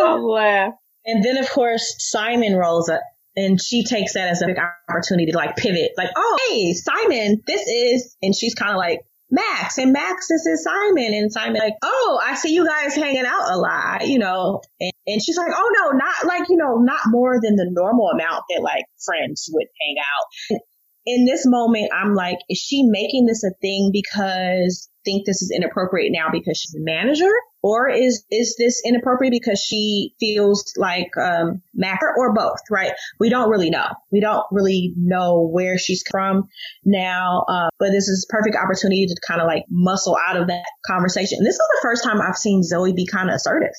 I 0.00 0.14
laughed. 0.14 0.78
And 1.06 1.24
then 1.24 1.36
of 1.36 1.48
course 1.50 1.94
Simon 1.98 2.56
rolls 2.56 2.88
up 2.88 3.02
and 3.36 3.60
she 3.60 3.84
takes 3.84 4.14
that 4.14 4.28
as 4.28 4.42
a 4.42 4.46
big 4.46 4.56
opportunity 4.88 5.32
to 5.32 5.36
like 5.36 5.56
pivot, 5.56 5.92
like, 5.96 6.10
oh 6.16 6.38
hey, 6.48 6.72
Simon, 6.74 7.42
this 7.46 7.66
is 7.66 8.16
and 8.22 8.34
she's 8.34 8.54
kinda 8.54 8.76
like, 8.76 9.00
Max 9.30 9.78
and 9.78 9.92
Max, 9.92 10.28
this 10.28 10.46
is 10.46 10.62
Simon 10.62 11.12
and 11.12 11.32
Simon 11.32 11.60
like, 11.60 11.74
oh, 11.82 12.20
I 12.22 12.34
see 12.36 12.54
you 12.54 12.64
guys 12.64 12.94
hanging 12.94 13.24
out 13.26 13.52
a 13.52 13.58
lot, 13.58 14.06
you 14.06 14.18
know. 14.18 14.60
And, 14.78 14.92
and 15.06 15.22
she's 15.22 15.36
like, 15.36 15.50
oh 15.52 15.70
no, 15.74 15.98
not 15.98 16.24
like, 16.24 16.48
you 16.48 16.56
know, 16.56 16.76
not 16.76 17.00
more 17.06 17.40
than 17.40 17.56
the 17.56 17.66
normal 17.68 18.10
amount 18.10 18.44
that 18.50 18.62
like 18.62 18.84
friends 19.04 19.48
would 19.52 19.66
hang 19.80 19.96
out. 19.98 20.60
In 21.06 21.26
this 21.26 21.44
moment, 21.46 21.90
I'm 21.92 22.14
like, 22.14 22.38
is 22.48 22.58
she 22.58 22.84
making 22.84 23.26
this 23.26 23.44
a 23.44 23.50
thing 23.60 23.90
because 23.92 24.88
think 25.04 25.26
this 25.26 25.42
is 25.42 25.52
inappropriate 25.54 26.12
now 26.12 26.28
because 26.32 26.56
she's 26.58 26.74
a 26.74 26.82
manager? 26.82 27.32
Or 27.64 27.88
is, 27.88 28.26
is 28.30 28.56
this 28.58 28.82
inappropriate 28.84 29.32
because 29.32 29.58
she 29.58 30.14
feels 30.20 30.70
like, 30.76 31.08
um, 31.16 31.62
Macker 31.72 32.12
or 32.14 32.34
both, 32.34 32.58
right? 32.70 32.92
We 33.18 33.30
don't 33.30 33.48
really 33.48 33.70
know. 33.70 33.86
We 34.12 34.20
don't 34.20 34.44
really 34.52 34.92
know 34.98 35.48
where 35.50 35.78
she's 35.78 36.04
from 36.10 36.48
now. 36.84 37.46
Uh, 37.48 37.70
but 37.78 37.90
this 37.90 38.06
is 38.08 38.26
a 38.28 38.30
perfect 38.30 38.54
opportunity 38.62 39.06
to 39.06 39.16
kind 39.26 39.40
of 39.40 39.46
like 39.46 39.64
muscle 39.70 40.14
out 40.28 40.36
of 40.36 40.48
that 40.48 40.66
conversation. 40.86 41.38
And 41.38 41.46
this 41.46 41.54
is 41.54 41.58
the 41.58 41.80
first 41.80 42.04
time 42.04 42.20
I've 42.20 42.36
seen 42.36 42.62
Zoe 42.62 42.92
be 42.92 43.06
kind 43.06 43.30
of 43.30 43.36
assertive. 43.36 43.72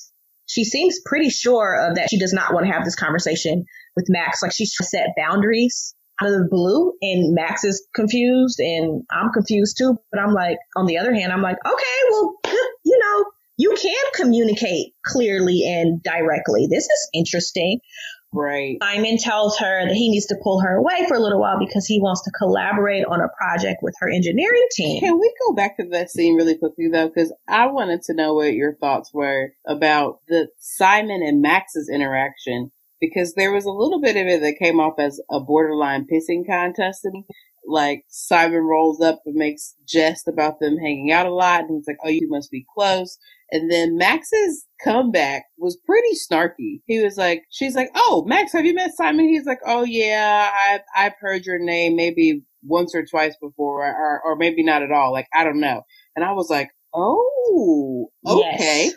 She 0.47 0.63
seems 0.63 0.99
pretty 1.05 1.29
sure 1.29 1.87
of 1.87 1.97
that 1.97 2.09
she 2.09 2.17
does 2.17 2.33
not 2.33 2.55
want 2.55 2.65
to 2.65 2.71
have 2.71 2.85
this 2.85 2.95
conversation 2.95 3.65
with 3.95 4.07
Max. 4.09 4.41
Like 4.41 4.51
she's 4.51 4.75
set 4.81 5.09
boundaries 5.15 5.93
out 6.19 6.29
of 6.29 6.33
the 6.33 6.47
blue 6.49 6.93
and 7.03 7.35
Max 7.35 7.63
is 7.63 7.85
confused 7.93 8.59
and 8.59 9.03
I'm 9.11 9.31
confused 9.31 9.77
too. 9.77 9.95
But 10.11 10.21
I'm 10.21 10.33
like, 10.33 10.57
on 10.75 10.87
the 10.87 10.97
other 10.97 11.13
hand, 11.13 11.31
I'm 11.31 11.43
like, 11.43 11.57
okay, 11.63 12.09
well, 12.09 12.33
you 12.83 12.97
know, 12.97 13.25
you 13.57 13.75
can 13.81 14.03
communicate 14.15 14.93
clearly 15.05 15.63
and 15.65 16.01
directly. 16.03 16.67
This 16.69 16.83
is 16.83 17.09
interesting. 17.13 17.79
Right. 18.33 18.77
Simon 18.81 19.17
tells 19.17 19.57
her 19.59 19.87
that 19.87 19.95
he 19.95 20.09
needs 20.09 20.25
to 20.25 20.35
pull 20.43 20.59
her 20.59 20.75
away 20.75 21.05
for 21.07 21.15
a 21.15 21.21
little 21.21 21.39
while 21.39 21.57
because 21.57 21.85
he 21.85 22.01
wants 22.01 22.21
to 22.23 22.31
collaborate 22.37 23.05
on 23.05 23.21
a 23.21 23.29
project 23.37 23.79
with 23.81 23.95
her 23.99 24.09
engineering 24.09 24.67
team. 24.71 24.99
Can 24.99 25.17
we 25.17 25.33
go 25.47 25.53
back 25.53 25.77
to 25.77 25.87
that 25.91 26.09
scene 26.09 26.35
really 26.35 26.57
quickly 26.57 26.89
though? 26.91 27.07
Because 27.07 27.33
I 27.47 27.67
wanted 27.67 28.01
to 28.03 28.13
know 28.13 28.33
what 28.33 28.53
your 28.53 28.75
thoughts 28.75 29.13
were 29.13 29.53
about 29.65 30.19
the 30.27 30.49
Simon 30.59 31.23
and 31.23 31.41
Max's 31.41 31.89
interaction 31.89 32.71
because 32.99 33.35
there 33.35 33.53
was 33.53 33.65
a 33.65 33.71
little 33.71 34.01
bit 34.01 34.17
of 34.17 34.27
it 34.27 34.41
that 34.41 34.59
came 34.59 34.79
off 34.79 34.99
as 34.99 35.21
a 35.31 35.39
borderline 35.39 36.05
pissing 36.05 36.45
contest 36.45 37.03
to 37.03 37.11
me. 37.11 37.25
Like 37.67 38.03
Simon 38.07 38.61
rolls 38.61 39.01
up 39.01 39.21
and 39.25 39.35
makes 39.35 39.75
jest 39.87 40.27
about 40.27 40.59
them 40.59 40.77
hanging 40.77 41.11
out 41.11 41.25
a 41.25 41.33
lot, 41.33 41.61
and 41.61 41.77
he's 41.77 41.87
like, 41.87 41.97
"Oh, 42.03 42.09
you 42.09 42.27
must 42.29 42.51
be 42.51 42.65
close." 42.75 43.17
And 43.51 43.71
then 43.71 43.97
Max's 43.97 44.65
comeback 44.83 45.45
was 45.57 45.77
pretty 45.85 46.15
snarky. 46.15 46.81
He 46.85 47.03
was 47.03 47.17
like, 47.17 47.43
"She's 47.49 47.75
like, 47.75 47.89
oh, 47.95 48.23
Max, 48.27 48.53
have 48.53 48.65
you 48.65 48.73
met 48.73 48.95
Simon?" 48.95 49.27
He's 49.27 49.45
like, 49.45 49.59
"Oh 49.65 49.83
yeah, 49.83 50.51
I've 50.53 50.81
I've 50.95 51.13
heard 51.19 51.45
your 51.45 51.59
name 51.59 51.95
maybe 51.95 52.41
once 52.63 52.95
or 52.95 53.05
twice 53.05 53.35
before, 53.41 53.85
or 53.85 54.21
or 54.23 54.35
maybe 54.35 54.63
not 54.63 54.83
at 54.83 54.91
all. 54.91 55.11
Like 55.11 55.27
I 55.33 55.43
don't 55.43 55.59
know." 55.59 55.81
And 56.15 56.25
I 56.25 56.33
was 56.33 56.49
like, 56.49 56.69
"Oh, 56.93 58.09
okay." 58.25 58.91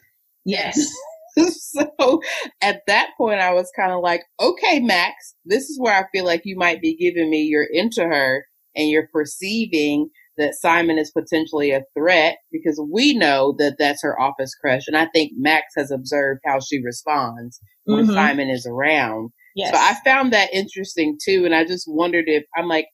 Yes. 0.44 0.76
yes. 0.76 0.92
so 1.74 2.20
at 2.62 2.82
that 2.86 3.10
point, 3.16 3.40
I 3.40 3.52
was 3.52 3.70
kind 3.76 3.92
of 3.92 4.00
like, 4.02 4.22
okay, 4.40 4.80
Max, 4.80 5.34
this 5.44 5.64
is 5.64 5.78
where 5.80 5.94
I 5.94 6.06
feel 6.10 6.24
like 6.24 6.42
you 6.44 6.56
might 6.56 6.80
be 6.80 6.96
giving 6.96 7.30
me 7.30 7.42
you're 7.42 7.68
into 7.70 8.02
her 8.02 8.46
and 8.78 8.88
you're 8.88 9.08
perceiving 9.12 10.08
that 10.38 10.54
Simon 10.54 10.98
is 10.98 11.10
potentially 11.10 11.72
a 11.72 11.82
threat 11.98 12.36
because 12.50 12.80
we 12.90 13.12
know 13.12 13.54
that 13.58 13.76
that's 13.78 14.02
her 14.02 14.18
office 14.18 14.54
crush. 14.54 14.86
And 14.86 14.96
I 14.96 15.06
think 15.12 15.32
Max 15.36 15.66
has 15.76 15.90
observed 15.90 16.40
how 16.46 16.60
she 16.60 16.80
responds 16.80 17.60
when 17.84 18.04
mm-hmm. 18.04 18.14
Simon 18.14 18.48
is 18.48 18.66
around. 18.66 19.30
Yes. 19.56 19.74
So 19.74 19.80
I 19.80 19.96
found 20.04 20.32
that 20.32 20.54
interesting 20.54 21.18
too. 21.22 21.44
And 21.44 21.54
I 21.54 21.64
just 21.64 21.86
wondered 21.88 22.26
if 22.28 22.44
I'm 22.56 22.68
like, 22.68 22.86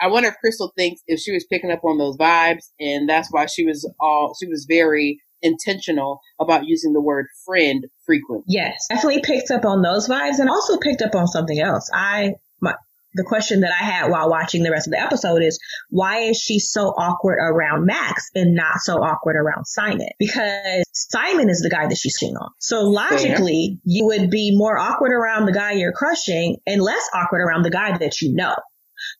I 0.00 0.08
wonder 0.08 0.30
if 0.30 0.36
Crystal 0.36 0.72
thinks 0.76 1.02
if 1.06 1.20
she 1.20 1.32
was 1.32 1.46
picking 1.50 1.70
up 1.70 1.84
on 1.84 1.98
those 1.98 2.16
vibes 2.16 2.64
and 2.80 3.08
that's 3.08 3.28
why 3.30 3.46
she 3.46 3.64
was 3.64 3.88
all, 4.00 4.34
she 4.40 4.48
was 4.48 4.66
very 4.68 5.20
intentional 5.42 6.20
about 6.40 6.66
using 6.66 6.94
the 6.94 7.00
word 7.00 7.26
friend 7.44 7.84
frequently. 8.06 8.44
Yes, 8.48 8.86
definitely 8.88 9.22
picked 9.22 9.50
up 9.50 9.66
on 9.66 9.82
those 9.82 10.08
vibes 10.08 10.38
and 10.38 10.48
also 10.48 10.78
picked 10.78 11.02
up 11.02 11.14
on 11.14 11.26
something 11.26 11.60
else. 11.60 11.90
I, 11.92 12.34
my, 12.60 12.74
the 13.16 13.24
question 13.24 13.60
that 13.60 13.72
I 13.72 13.84
had 13.84 14.10
while 14.10 14.30
watching 14.30 14.62
the 14.62 14.70
rest 14.70 14.86
of 14.86 14.92
the 14.92 15.00
episode 15.00 15.42
is 15.42 15.58
why 15.90 16.20
is 16.20 16.36
she 16.36 16.58
so 16.58 16.88
awkward 16.88 17.38
around 17.40 17.86
Max 17.86 18.30
and 18.34 18.54
not 18.54 18.78
so 18.78 19.02
awkward 19.02 19.36
around 19.36 19.66
Simon? 19.66 20.08
Because 20.18 20.84
Simon 20.92 21.48
is 21.48 21.60
the 21.60 21.70
guy 21.70 21.86
that 21.88 21.96
she's 21.96 22.14
seeing 22.14 22.36
on. 22.36 22.50
So 22.60 22.82
logically, 22.82 23.78
Fair. 23.78 23.80
you 23.84 24.06
would 24.06 24.30
be 24.30 24.56
more 24.56 24.78
awkward 24.78 25.12
around 25.12 25.46
the 25.46 25.52
guy 25.52 25.72
you're 25.72 25.92
crushing 25.92 26.58
and 26.66 26.82
less 26.82 27.08
awkward 27.14 27.40
around 27.40 27.62
the 27.62 27.70
guy 27.70 27.96
that 27.98 28.20
you 28.20 28.34
know. 28.34 28.56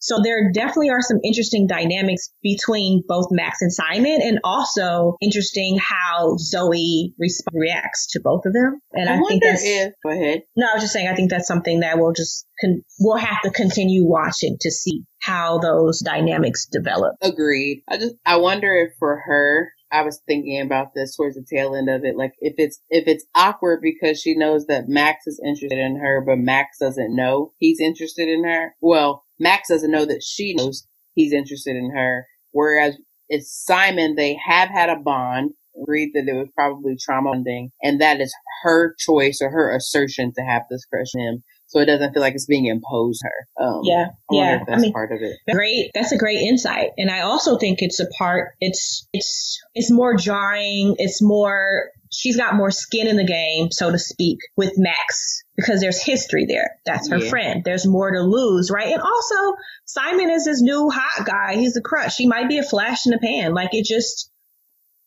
So 0.01 0.21
there 0.23 0.51
definitely 0.53 0.91
are 0.91 1.03
some 1.03 1.19
interesting 1.25 1.67
dynamics 1.67 2.33
between 2.43 3.03
both 3.07 3.27
Max 3.31 3.63
and 3.63 3.73
Simon 3.73 4.21
and 4.23 4.39
also 4.45 5.17
interesting 5.23 5.79
how 5.79 6.37
Zoe 6.39 7.15
resp- 7.21 7.49
reacts 7.53 8.13
to 8.13 8.21
both 8.23 8.47
of 8.47 8.53
them. 8.53 8.81
And 8.93 9.09
I, 9.09 9.17
I 9.17 9.21
think 9.29 9.43
that's, 9.43 9.63
if, 9.65 9.93
go 10.05 10.11
ahead. 10.11 10.43
No, 10.57 10.67
I 10.71 10.75
was 10.75 10.83
just 10.83 10.93
saying, 10.93 11.09
I 11.09 11.15
think 11.15 11.31
that's 11.31 11.49
something 11.49 11.81
that 11.81 11.99
we'll 11.99 12.13
just, 12.13 12.47
con- 12.61 12.83
we'll 13.01 13.17
have 13.17 13.43
to 13.43 13.51
continue 13.51 14.05
watching 14.05 14.57
to 14.61 14.71
see 14.71 15.05
how 15.21 15.59
those 15.59 16.01
dynamics 16.01 16.67
develop. 16.67 17.17
Agreed. 17.23 17.83
I 17.89 17.99
just, 17.99 18.15
I 18.25 18.37
wonder 18.37 18.73
if 18.75 18.93
for 18.99 19.21
her, 19.27 19.73
I 19.91 20.03
was 20.03 20.21
thinking 20.27 20.61
about 20.61 20.95
this 20.95 21.17
towards 21.17 21.37
the 21.37 21.47
tail 21.49 21.77
end 21.77 21.89
of 21.89 22.05
it. 22.05 22.17
Like 22.17 22.33
if 22.41 22.55
it's 22.59 22.81
if 22.91 23.07
it's 23.07 23.25
awkward 23.37 23.81
because 23.81 24.21
she 24.21 24.37
knows 24.37 24.67
that 24.67 24.89
Max 24.89 25.29
is 25.29 25.41
interested 25.45 25.79
in 25.79 26.01
her, 26.01 26.25
but 26.27 26.39
Max 26.39 26.79
doesn't 26.81 27.15
know 27.15 27.53
he's 27.59 27.81
interested 27.81 28.29
in 28.29 28.45
her. 28.45 28.75
Well, 28.81 29.25
Max 29.39 29.69
doesn't 29.69 29.91
know 29.91 30.05
that 30.05 30.23
she 30.23 30.55
knows 30.55 30.87
he's 31.15 31.33
interested 31.33 31.77
in 31.77 31.91
her. 31.95 32.27
Whereas 32.53 32.97
it's 33.29 33.53
Simon, 33.65 34.15
they 34.15 34.39
have 34.47 34.69
had 34.69 34.89
a 34.89 34.97
bond, 34.97 35.53
Read 35.87 36.13
that 36.15 36.27
it 36.27 36.33
was 36.33 36.49
probably 36.55 36.97
trauma 36.99 37.33
bonding, 37.33 37.71
and 37.83 38.01
that 38.01 38.19
is 38.21 38.35
her 38.63 38.95
choice 38.99 39.41
or 39.43 39.51
her 39.51 39.77
assertion 39.77 40.33
to 40.35 40.43
have 40.43 40.63
this 40.71 40.87
crush 40.87 41.09
on 41.15 41.21
him. 41.21 41.45
So 41.67 41.81
it 41.81 41.85
doesn't 41.85 42.15
feel 42.15 42.23
like 42.23 42.35
it's 42.35 42.47
being 42.47 42.67
imposed 42.67 43.23
her. 43.23 43.63
Um, 43.63 43.81
yeah, 43.85 44.07
I 44.31 44.35
yeah. 44.35 44.59
that's 44.67 44.79
I 44.79 44.83
mean, 44.83 44.93
part 44.93 45.13
of 45.13 45.19
it. 45.21 45.37
Great. 45.53 45.91
That's 45.95 46.13
a 46.13 46.17
great 46.17 46.39
insight, 46.41 46.93
and 46.97 47.11
I 47.11 47.21
also 47.21 47.59
think 47.59 47.83
it's 47.83 48.01
a 48.01 48.07
part. 48.17 48.53
It's 48.61 49.07
it's 49.13 49.61
it's 49.75 49.91
more 49.91 50.17
jarring. 50.17 50.95
It's 50.99 51.21
more 51.21 51.91
she's 52.17 52.37
got 52.37 52.55
more 52.55 52.71
skin 52.71 53.07
in 53.07 53.17
the 53.17 53.27
game, 53.27 53.71
so 53.71 53.91
to 53.91 53.99
speak, 53.99 54.39
with 54.57 54.73
Max 54.77 55.45
because 55.55 55.81
there's 55.81 56.03
history 56.03 56.47
there. 56.47 56.79
That's 56.87 57.11
her 57.11 57.19
yeah. 57.19 57.29
friend. 57.29 57.63
There's 57.65 57.87
more 57.87 58.11
to 58.11 58.23
lose, 58.23 58.71
right? 58.71 58.93
And 58.93 59.03
also, 59.03 59.57
Simon 59.85 60.31
is 60.31 60.47
this 60.47 60.63
new 60.63 60.91
hot 60.91 61.27
guy. 61.27 61.57
He's 61.57 61.77
a 61.77 61.83
crush. 61.83 62.17
He 62.17 62.27
might 62.27 62.49
be 62.49 62.59
a 62.59 62.63
flash 62.63 63.07
in 63.07 63.13
the 63.13 63.19
pan. 63.19 63.53
Like 63.53 63.71
it 63.73 63.85
just, 63.85 64.31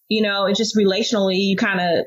you 0.07 0.21
know, 0.21 0.45
it 0.45 0.55
just 0.55 0.77
relationally, 0.77 1.37
you 1.37 1.57
kind 1.57 1.79
of 1.79 2.05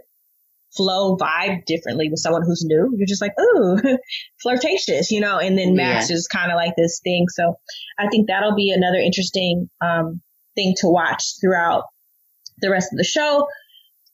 flow 0.76 1.16
vibe 1.16 1.64
differently 1.66 2.08
with 2.08 2.20
someone 2.20 2.42
who's 2.44 2.64
new. 2.64 2.94
You're 2.96 3.06
just 3.06 3.22
like, 3.22 3.34
ooh, 3.40 3.78
flirtatious, 4.42 5.10
you 5.10 5.20
know, 5.20 5.38
and 5.38 5.58
then 5.58 5.74
Max 5.74 6.10
yeah. 6.10 6.16
is 6.16 6.28
kind 6.28 6.50
of 6.50 6.56
like 6.56 6.74
this 6.76 7.00
thing. 7.02 7.26
So 7.28 7.56
I 7.98 8.08
think 8.08 8.28
that'll 8.28 8.54
be 8.54 8.72
another 8.72 8.98
interesting, 8.98 9.68
um, 9.80 10.20
thing 10.54 10.74
to 10.78 10.88
watch 10.88 11.40
throughout 11.40 11.84
the 12.58 12.70
rest 12.70 12.92
of 12.92 12.98
the 12.98 13.04
show. 13.04 13.46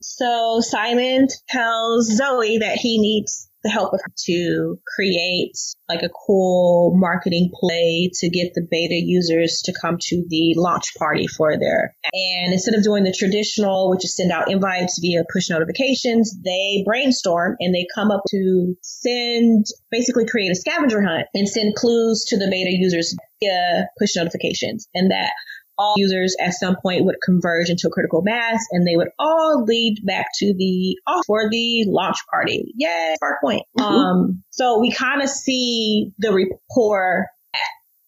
So 0.01 0.61
Simon 0.61 1.29
tells 1.49 2.17
Zoe 2.17 2.59
that 2.59 2.77
he 2.77 3.01
needs 3.01 3.49
the 3.65 3.71
help 3.71 3.93
of 3.93 4.01
to 4.27 4.79
create 4.95 5.53
like 5.89 6.03
a 6.03 6.09
cool 6.27 6.95
marketing 6.97 7.51
play 7.53 8.11
to 8.15 8.29
get 8.29 8.55
the 8.55 8.67
beta 8.71 8.95
users 8.95 9.63
to 9.65 9.75
come 9.81 9.97
to 10.01 10.25
the 10.29 10.55
launch 10.57 10.95
party 10.97 11.27
for 11.27 11.59
their 11.59 11.97
and 12.13 12.53
instead 12.53 12.75
of 12.75 12.85
doing 12.85 13.03
the 13.03 13.13
traditional 13.13 13.91
which 13.91 14.05
is 14.05 14.15
send 14.15 14.31
out 14.31 14.49
invites 14.49 15.01
via 15.01 15.25
push 15.33 15.51
notifications 15.51 16.39
they 16.45 16.85
brainstorm 16.87 17.57
and 17.59 17.75
they 17.75 17.85
come 17.93 18.13
up 18.13 18.23
to 18.31 18.77
send 18.83 19.67
basically 19.91 20.25
create 20.25 20.53
a 20.53 20.55
scavenger 20.55 21.03
hunt 21.03 21.27
and 21.35 21.49
send 21.49 21.75
clues 21.75 22.25
to 22.29 22.39
the 22.39 22.49
beta 22.49 22.71
users 22.71 23.17
via 23.41 23.87
push 23.99 24.17
notifications. 24.17 24.89
And 24.95 25.11
that 25.11 25.33
all 25.79 25.95
users 25.97 26.37
at 26.41 26.55
some 26.55 26.77
point 26.83 27.05
would 27.05 27.17
converge 27.25 27.71
into 27.71 27.87
a 27.87 27.91
critical 27.91 28.23
mass 28.23 28.65
and 28.73 28.87
they 28.87 28.97
would 28.97 29.09
all 29.19 29.65
lead 29.65 29.99
back 30.05 30.27
to 30.35 30.55
the 30.57 30.97
off 31.07 31.25
for 31.27 31.49
the 31.51 31.85
launch 31.87 32.19
party. 32.31 32.73
Yay, 32.77 33.15
spark 33.17 33.41
point. 33.41 33.63
Mm-hmm. 33.79 33.95
Um, 33.95 34.45
so 34.51 34.81
we 34.81 34.93
kind 34.93 35.23
of 35.23 35.29
see 35.29 36.13
the 36.19 36.33
rapport 36.33 37.27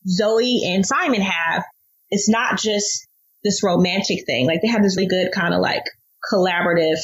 Zoe 0.06 0.62
and 0.66 0.84
Simon 0.84 1.20
have. 1.20 1.64
It's 2.10 2.28
not 2.28 2.58
just 2.58 3.06
this 3.44 3.62
romantic 3.62 4.26
thing. 4.26 4.46
Like 4.46 4.60
they 4.62 4.68
have 4.68 4.82
this 4.82 4.96
really 4.96 5.08
good 5.08 5.30
kind 5.32 5.54
of 5.54 5.60
like 5.60 5.84
collaborative, 6.32 6.98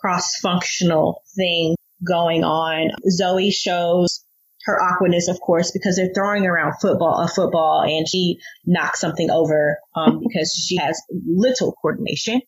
cross 0.00 0.36
functional 0.40 1.22
thing 1.36 1.76
going 2.06 2.44
on. 2.44 2.90
Zoe 3.10 3.50
shows 3.50 4.24
her 4.64 4.80
awkwardness, 4.80 5.28
of 5.28 5.40
course, 5.40 5.70
because 5.70 5.96
they're 5.96 6.12
throwing 6.14 6.46
around 6.46 6.74
football, 6.80 7.18
a 7.20 7.28
football, 7.28 7.82
and 7.82 8.06
she 8.08 8.38
knocks 8.64 9.00
something 9.00 9.30
over 9.30 9.78
um, 9.96 10.20
because 10.28 10.52
she 10.52 10.76
has 10.76 11.00
little 11.26 11.72
coordination. 11.80 12.40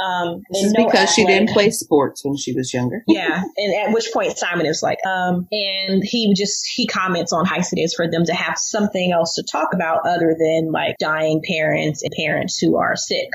Um, 0.00 0.40
This 0.50 0.72
no 0.72 0.86
because 0.86 1.12
she 1.12 1.26
didn't 1.26 1.50
play 1.50 1.70
sports 1.70 2.24
when 2.24 2.36
she 2.36 2.54
was 2.54 2.72
younger. 2.72 3.02
yeah, 3.08 3.42
and 3.56 3.74
at 3.74 3.92
which 3.92 4.10
point 4.14 4.36
Simon 4.36 4.64
is 4.64 4.82
like, 4.82 4.98
um, 5.06 5.46
and 5.50 6.02
he 6.02 6.32
just 6.34 6.66
he 6.74 6.86
comments 6.86 7.34
on 7.34 7.44
how 7.44 7.58
it 7.58 7.78
is 7.78 7.94
for 7.94 8.10
them 8.10 8.24
to 8.24 8.32
have 8.32 8.56
something 8.56 9.12
else 9.12 9.34
to 9.34 9.44
talk 9.50 9.74
about 9.74 10.06
other 10.06 10.34
than 10.38 10.72
like 10.72 10.96
dying 10.98 11.42
parents 11.46 12.02
and 12.02 12.12
parents 12.16 12.58
who 12.58 12.78
are 12.78 12.96
sick. 12.96 13.28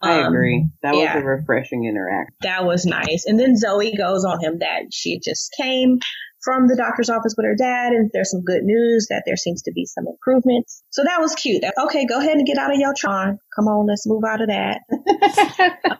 I 0.00 0.20
um, 0.20 0.32
agree. 0.32 0.66
That 0.82 0.94
yeah, 0.94 1.16
was 1.16 1.24
a 1.24 1.26
refreshing 1.26 1.84
interaction. 1.84 2.34
That 2.42 2.64
was 2.64 2.84
nice. 2.84 3.24
And 3.26 3.40
then 3.40 3.56
Zoe 3.56 3.96
goes 3.96 4.24
on 4.24 4.40
him 4.40 4.58
that 4.60 4.92
she 4.92 5.18
just 5.18 5.52
came 5.58 5.98
from 6.44 6.68
the 6.68 6.76
doctor's 6.76 7.10
office 7.10 7.34
with 7.36 7.46
her 7.46 7.56
dad, 7.56 7.92
and 7.92 8.10
there's 8.12 8.30
some 8.30 8.42
good 8.42 8.62
news 8.62 9.06
that 9.10 9.22
there 9.26 9.36
seems 9.36 9.62
to 9.62 9.72
be 9.72 9.86
some 9.86 10.04
improvements. 10.06 10.82
So 10.90 11.02
that 11.04 11.20
was 11.20 11.34
cute. 11.34 11.64
Okay, 11.86 12.06
go 12.06 12.18
ahead 12.18 12.36
and 12.36 12.46
get 12.46 12.58
out 12.58 12.72
of 12.72 12.78
your 12.78 12.94
Tron. 12.96 13.38
Come 13.56 13.66
on, 13.66 13.86
let's 13.86 14.06
move 14.06 14.22
out 14.24 14.40
of 14.40 14.48
that. 14.48 14.80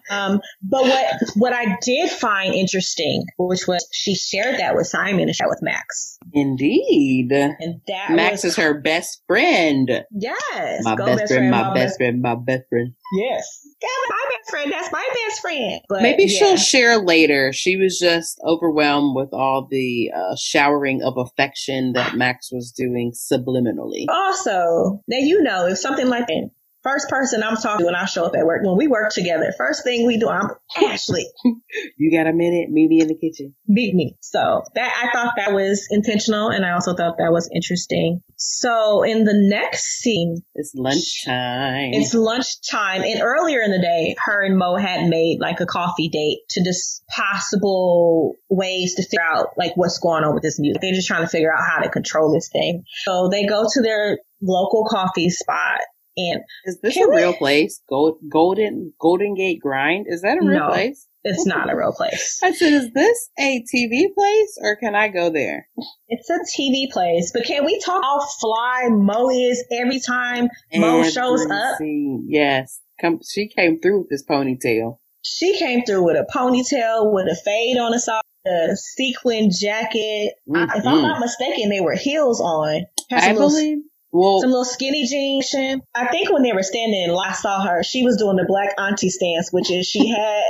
um, 0.10 0.40
but 0.62 0.82
what 0.82 1.06
what 1.36 1.52
I 1.52 1.76
did 1.82 2.10
find 2.10 2.54
interesting, 2.54 3.24
which 3.38 3.66
was 3.66 3.86
she 3.92 4.14
shared 4.14 4.60
that 4.60 4.74
with 4.74 4.86
Simon 4.86 5.22
and 5.22 5.34
shared 5.34 5.50
with 5.50 5.62
Max. 5.62 6.18
Indeed, 6.34 7.30
and 7.30 7.80
that 7.86 8.10
Max 8.10 8.42
was, 8.42 8.52
is 8.52 8.56
her 8.56 8.80
best 8.80 9.22
friend. 9.28 9.88
Yes, 10.10 10.82
my 10.82 10.96
best, 10.96 11.18
best, 11.20 11.32
friend, 11.32 11.50
my 11.50 11.72
best 11.72 11.96
friend, 11.96 12.20
my 12.20 12.34
best 12.34 12.64
friend. 12.68 12.92
Yes, 13.16 13.60
my 14.08 14.24
best 14.30 14.50
friend. 14.50 14.72
That's 14.72 14.90
my 14.90 15.08
best 15.14 15.40
friend. 15.40 15.80
But, 15.88 16.02
Maybe 16.02 16.24
yeah. 16.24 16.38
she'll 16.38 16.56
share 16.56 16.98
later. 16.98 17.52
She 17.52 17.76
was 17.76 18.00
just 18.00 18.40
overwhelmed 18.44 19.14
with 19.14 19.32
all 19.32 19.68
the 19.70 20.10
uh, 20.12 20.34
showering 20.36 21.02
of 21.04 21.16
affection 21.16 21.92
that 21.92 22.16
Max 22.16 22.50
was 22.50 22.72
doing 22.72 23.12
subliminally. 23.12 24.06
Also, 24.08 25.02
now 25.06 25.18
you 25.18 25.40
know 25.40 25.68
if 25.68 25.78
something 25.78 26.08
like 26.08 26.26
that 26.26 26.50
First 26.84 27.08
person 27.08 27.42
I'm 27.42 27.56
talking 27.56 27.78
to 27.78 27.86
when 27.86 27.94
I 27.94 28.04
show 28.04 28.26
up 28.26 28.36
at 28.36 28.44
work, 28.44 28.60
when 28.62 28.76
we 28.76 28.88
work 28.88 29.10
together, 29.10 29.54
first 29.56 29.84
thing 29.84 30.06
we 30.06 30.18
do, 30.18 30.28
I'm 30.28 30.50
Ashley. 30.76 31.26
you 31.96 32.16
got 32.16 32.28
a 32.28 32.32
minute? 32.34 32.68
Meet 32.68 32.88
me 32.90 33.00
in 33.00 33.08
the 33.08 33.16
kitchen. 33.16 33.54
Meet 33.66 33.94
me. 33.94 34.16
So 34.20 34.62
that 34.74 35.02
I 35.02 35.10
thought 35.10 35.32
that 35.38 35.54
was 35.54 35.88
intentional, 35.90 36.50
and 36.50 36.62
I 36.62 36.72
also 36.72 36.94
thought 36.94 37.16
that 37.16 37.32
was 37.32 37.48
interesting. 37.54 38.20
So 38.36 39.02
in 39.02 39.24
the 39.24 39.32
next 39.32 40.00
scene, 40.00 40.42
it's 40.54 40.74
lunchtime. 40.74 41.94
It's 41.94 42.12
lunchtime, 42.12 43.02
and 43.02 43.22
earlier 43.22 43.62
in 43.62 43.70
the 43.70 43.80
day, 43.80 44.14
her 44.22 44.44
and 44.44 44.58
Mo 44.58 44.76
had 44.76 45.08
made 45.08 45.38
like 45.40 45.60
a 45.60 45.66
coffee 45.66 46.10
date 46.10 46.40
to 46.50 46.62
just 46.62 47.02
possible 47.06 48.34
ways 48.50 48.96
to 48.96 49.02
figure 49.02 49.24
out 49.24 49.48
like 49.56 49.72
what's 49.76 50.00
going 50.00 50.22
on 50.22 50.34
with 50.34 50.42
this 50.42 50.60
music. 50.60 50.82
They're 50.82 50.92
just 50.92 51.08
trying 51.08 51.22
to 51.22 51.28
figure 51.28 51.50
out 51.50 51.64
how 51.66 51.82
to 51.82 51.88
control 51.88 52.30
this 52.30 52.50
thing. 52.52 52.84
So 53.06 53.30
they 53.30 53.46
go 53.46 53.64
to 53.72 53.80
their 53.80 54.18
local 54.42 54.84
coffee 54.84 55.30
spot 55.30 55.80
and 56.16 56.40
is 56.64 56.80
this 56.80 56.96
a 56.96 57.08
real 57.08 57.34
place? 57.34 57.80
Gold, 57.88 58.18
Golden 58.30 58.92
Golden 59.00 59.34
Gate 59.34 59.60
Grind? 59.60 60.06
Is 60.08 60.22
that 60.22 60.38
a 60.40 60.46
real 60.46 60.60
no, 60.60 60.68
place? 60.68 61.08
It's 61.24 61.46
not 61.46 61.72
a 61.72 61.76
real 61.76 61.92
place. 61.92 62.38
I 62.42 62.52
said, 62.52 62.72
is 62.72 62.92
this 62.92 63.30
a 63.38 63.64
TV 63.74 64.14
place 64.14 64.58
or 64.60 64.76
can 64.76 64.94
I 64.94 65.08
go 65.08 65.30
there? 65.30 65.68
It's 66.08 66.28
a 66.28 66.38
TV 66.56 66.90
place, 66.92 67.32
but 67.32 67.44
can 67.44 67.64
we 67.64 67.80
talk 67.80 68.02
how 68.02 68.20
fly 68.40 68.88
Mo 68.90 69.30
is 69.30 69.64
every 69.72 70.00
time 70.00 70.48
Mo 70.74 71.02
shows 71.02 71.46
up? 71.50 71.78
Yes, 71.80 72.80
come. 73.00 73.20
She 73.28 73.48
came 73.48 73.80
through 73.80 74.00
with 74.00 74.10
this 74.10 74.24
ponytail. 74.24 74.98
She 75.22 75.56
came 75.58 75.84
through 75.84 76.04
with 76.04 76.16
a 76.16 76.26
ponytail 76.32 77.12
with 77.12 77.26
a 77.26 77.36
fade 77.42 77.78
on 77.78 77.92
the 77.92 77.98
side, 77.98 78.20
a 78.46 78.76
sequin 78.76 79.50
jacket. 79.50 80.34
Mm-hmm. 80.46 80.56
I, 80.56 80.76
if 80.76 80.86
I'm 80.86 81.02
not 81.02 81.20
mistaken, 81.20 81.70
they 81.70 81.80
were 81.80 81.96
heels 81.96 82.40
on. 82.42 82.84
I 83.10 83.32
believe 83.32 83.78
well, 84.14 84.40
some 84.40 84.50
little 84.50 84.64
skinny 84.64 85.06
jeans. 85.06 85.52
I 85.94 86.06
think 86.06 86.32
when 86.32 86.42
they 86.42 86.52
were 86.52 86.62
standing 86.62 87.02
in 87.02 87.10
line, 87.10 87.30
I 87.30 87.34
saw 87.34 87.66
her. 87.66 87.82
She 87.82 88.04
was 88.04 88.16
doing 88.16 88.36
the 88.36 88.44
black 88.46 88.70
auntie 88.78 89.10
stance, 89.10 89.50
which 89.50 89.70
is 89.70 89.86
she 89.86 90.08
had 90.16 90.44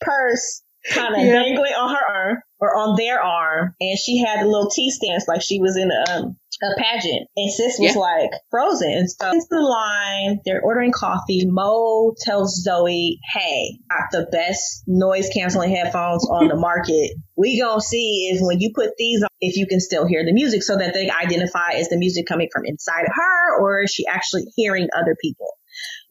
purse 0.00 0.62
kind 0.88 1.16
of 1.16 1.22
yeah. 1.22 1.32
dangling 1.32 1.72
on 1.72 1.94
her 1.94 2.08
arm 2.08 2.42
or 2.60 2.76
on 2.76 2.96
their 2.96 3.22
arm, 3.22 3.74
and 3.80 3.98
she 3.98 4.18
had 4.18 4.40
a 4.40 4.48
little 4.48 4.68
T 4.68 4.90
stance 4.90 5.26
like 5.28 5.42
she 5.42 5.60
was 5.60 5.76
in 5.76 5.90
a, 5.90 6.12
um, 6.12 6.36
a 6.62 6.80
pageant. 6.80 7.28
And 7.36 7.52
sis 7.52 7.78
was 7.78 7.94
yeah. 7.94 8.00
like 8.00 8.30
frozen. 8.50 8.90
And 8.90 9.10
so 9.10 9.30
into 9.30 9.46
the 9.48 9.60
line, 9.60 10.40
they're 10.44 10.60
ordering 10.62 10.92
coffee. 10.92 11.46
Mo 11.46 12.14
tells 12.20 12.62
Zoe, 12.62 13.20
"Hey, 13.32 13.78
got 13.88 14.10
the 14.10 14.28
best 14.30 14.82
noise 14.86 15.30
canceling 15.32 15.70
headphones 15.70 16.26
on 16.28 16.48
the 16.48 16.56
market. 16.56 17.12
We 17.36 17.60
gonna 17.60 17.80
see 17.80 18.30
if 18.32 18.40
when 18.40 18.60
you 18.60 18.72
put 18.74 18.90
these 18.98 19.22
on, 19.22 19.28
if 19.40 19.56
you 19.56 19.66
can 19.66 19.80
still 19.80 20.06
hear 20.06 20.24
the 20.24 20.32
music, 20.32 20.62
so 20.62 20.76
that 20.76 20.94
they 20.94 21.10
identify 21.10 21.72
is 21.76 21.88
the 21.88 21.96
music 21.96 22.26
coming 22.26 22.48
from 22.52 22.62
inside 22.64 23.02
of 23.02 23.12
her 23.14 23.60
or 23.60 23.82
is 23.82 23.90
she 23.90 24.06
actually 24.06 24.44
hearing 24.56 24.88
other 24.96 25.16
people." 25.22 25.46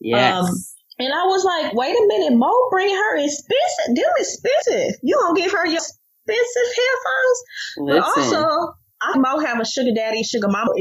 Yes. 0.00 0.44
Um, 0.44 0.54
and 1.00 1.12
I 1.12 1.26
was 1.26 1.44
like, 1.44 1.74
wait 1.74 1.94
a 1.94 2.06
minute, 2.08 2.36
Mo 2.36 2.52
bring 2.70 2.90
her 2.90 3.16
expensive. 3.18 3.94
Them 3.94 4.12
expensive. 4.18 4.98
You 5.02 5.16
gonna 5.20 5.40
give 5.40 5.52
her 5.52 5.66
your 5.66 5.80
expensive 6.28 6.74
headphones? 6.76 7.42
Listen. 7.78 8.32
But 8.32 8.36
also, 8.36 8.74
I 9.00 9.18
Mo 9.18 9.38
have 9.40 9.60
a 9.60 9.64
sugar 9.64 9.92
daddy, 9.94 10.22
sugar 10.22 10.48
mama. 10.48 10.72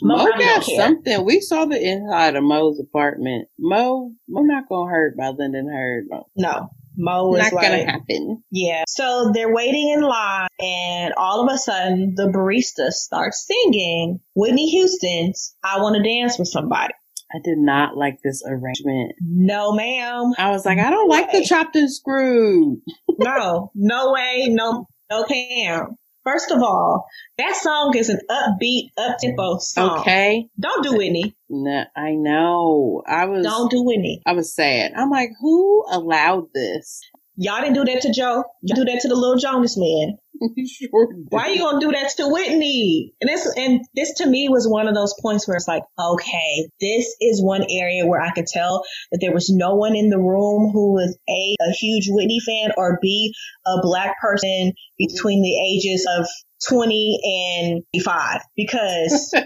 Mo, 0.00 0.16
Mo 0.16 0.30
got 0.38 0.62
something. 0.64 1.24
We 1.24 1.40
saw 1.40 1.64
the 1.64 1.80
inside 1.80 2.36
of 2.36 2.44
Mo's 2.44 2.78
apartment. 2.80 3.48
Mo, 3.58 4.12
Mo 4.28 4.42
not 4.42 4.68
gonna 4.68 4.90
hurt 4.90 5.16
by 5.16 5.28
Lyndon 5.30 5.68
Heard. 5.68 6.04
No. 6.36 6.70
Mo 6.96 7.34
is 7.34 7.42
not 7.44 7.52
like, 7.52 7.64
gonna 7.64 7.84
happen. 7.84 8.42
Yeah. 8.50 8.82
So 8.88 9.30
they're 9.32 9.52
waiting 9.52 9.90
in 9.90 10.02
line, 10.02 10.48
and 10.60 11.14
all 11.16 11.46
of 11.46 11.54
a 11.54 11.58
sudden, 11.58 12.14
the 12.16 12.26
barista 12.26 12.90
starts 12.90 13.46
singing 13.46 14.20
Whitney 14.34 14.68
Houston's 14.70 15.56
"I 15.62 15.80
Want 15.80 15.96
to 15.96 16.02
Dance 16.02 16.38
with 16.38 16.48
Somebody." 16.48 16.94
I 17.32 17.38
did 17.44 17.58
not 17.58 17.96
like 17.96 18.20
this 18.22 18.42
arrangement. 18.46 19.12
No, 19.20 19.72
ma'am. 19.72 20.32
I 20.38 20.50
was 20.50 20.64
like, 20.64 20.78
I 20.78 20.90
don't 20.90 21.08
no 21.08 21.14
like 21.14 21.32
way. 21.32 21.40
the 21.40 21.46
chopped 21.46 21.76
and 21.76 21.92
screwed. 21.92 22.80
no, 23.18 23.70
no 23.74 24.12
way, 24.12 24.46
no, 24.48 24.86
no, 25.10 25.24
Pam. 25.24 25.96
First 26.24 26.50
of 26.50 26.62
all, 26.62 27.06
that 27.38 27.56
song 27.56 27.96
is 27.96 28.10
an 28.10 28.20
upbeat, 28.30 28.90
up 28.98 29.18
tempo 29.18 29.58
song. 29.58 30.00
Okay. 30.00 30.48
Don't 30.60 30.82
do 30.82 31.00
any. 31.00 31.34
No, 31.48 31.84
I 31.96 32.12
know. 32.12 33.02
I 33.06 33.24
was. 33.26 33.44
Don't 33.44 33.70
do 33.70 33.90
any. 33.90 34.20
I 34.26 34.32
was 34.32 34.54
sad. 34.54 34.92
I'm 34.94 35.08
like, 35.08 35.30
who 35.40 35.86
allowed 35.90 36.48
this? 36.52 37.00
Y'all 37.40 37.60
didn't 37.60 37.74
do 37.74 37.84
that 37.84 38.02
to 38.02 38.12
Joe. 38.12 38.42
You 38.62 38.74
do 38.74 38.84
that 38.84 38.98
to 39.02 39.08
the 39.08 39.14
little 39.14 39.38
Jonas 39.38 39.76
man. 39.76 40.18
sure 40.66 41.08
Why 41.28 41.42
are 41.42 41.50
you 41.50 41.60
gonna 41.60 41.78
do 41.78 41.92
that 41.92 42.10
to 42.16 42.26
Whitney? 42.26 43.14
And 43.20 43.28
this 43.28 43.48
and 43.56 43.80
this 43.94 44.14
to 44.14 44.26
me 44.26 44.48
was 44.48 44.66
one 44.66 44.88
of 44.88 44.94
those 44.96 45.14
points 45.22 45.46
where 45.46 45.56
it's 45.56 45.68
like, 45.68 45.84
okay, 46.00 46.68
this 46.80 47.14
is 47.20 47.40
one 47.40 47.64
area 47.70 48.06
where 48.06 48.20
I 48.20 48.32
could 48.32 48.48
tell 48.48 48.82
that 49.12 49.18
there 49.20 49.32
was 49.32 49.50
no 49.50 49.76
one 49.76 49.94
in 49.94 50.10
the 50.10 50.18
room 50.18 50.72
who 50.72 50.94
was 50.94 51.16
a 51.28 51.56
a 51.60 51.70
huge 51.70 52.06
Whitney 52.08 52.40
fan 52.44 52.72
or 52.76 52.98
b 53.00 53.32
a 53.64 53.80
black 53.82 54.20
person 54.20 54.72
between 54.98 55.40
the 55.40 55.76
ages 55.76 56.08
of 56.18 56.26
twenty 56.68 57.20
and 57.24 58.02
five 58.02 58.40
because. 58.56 59.32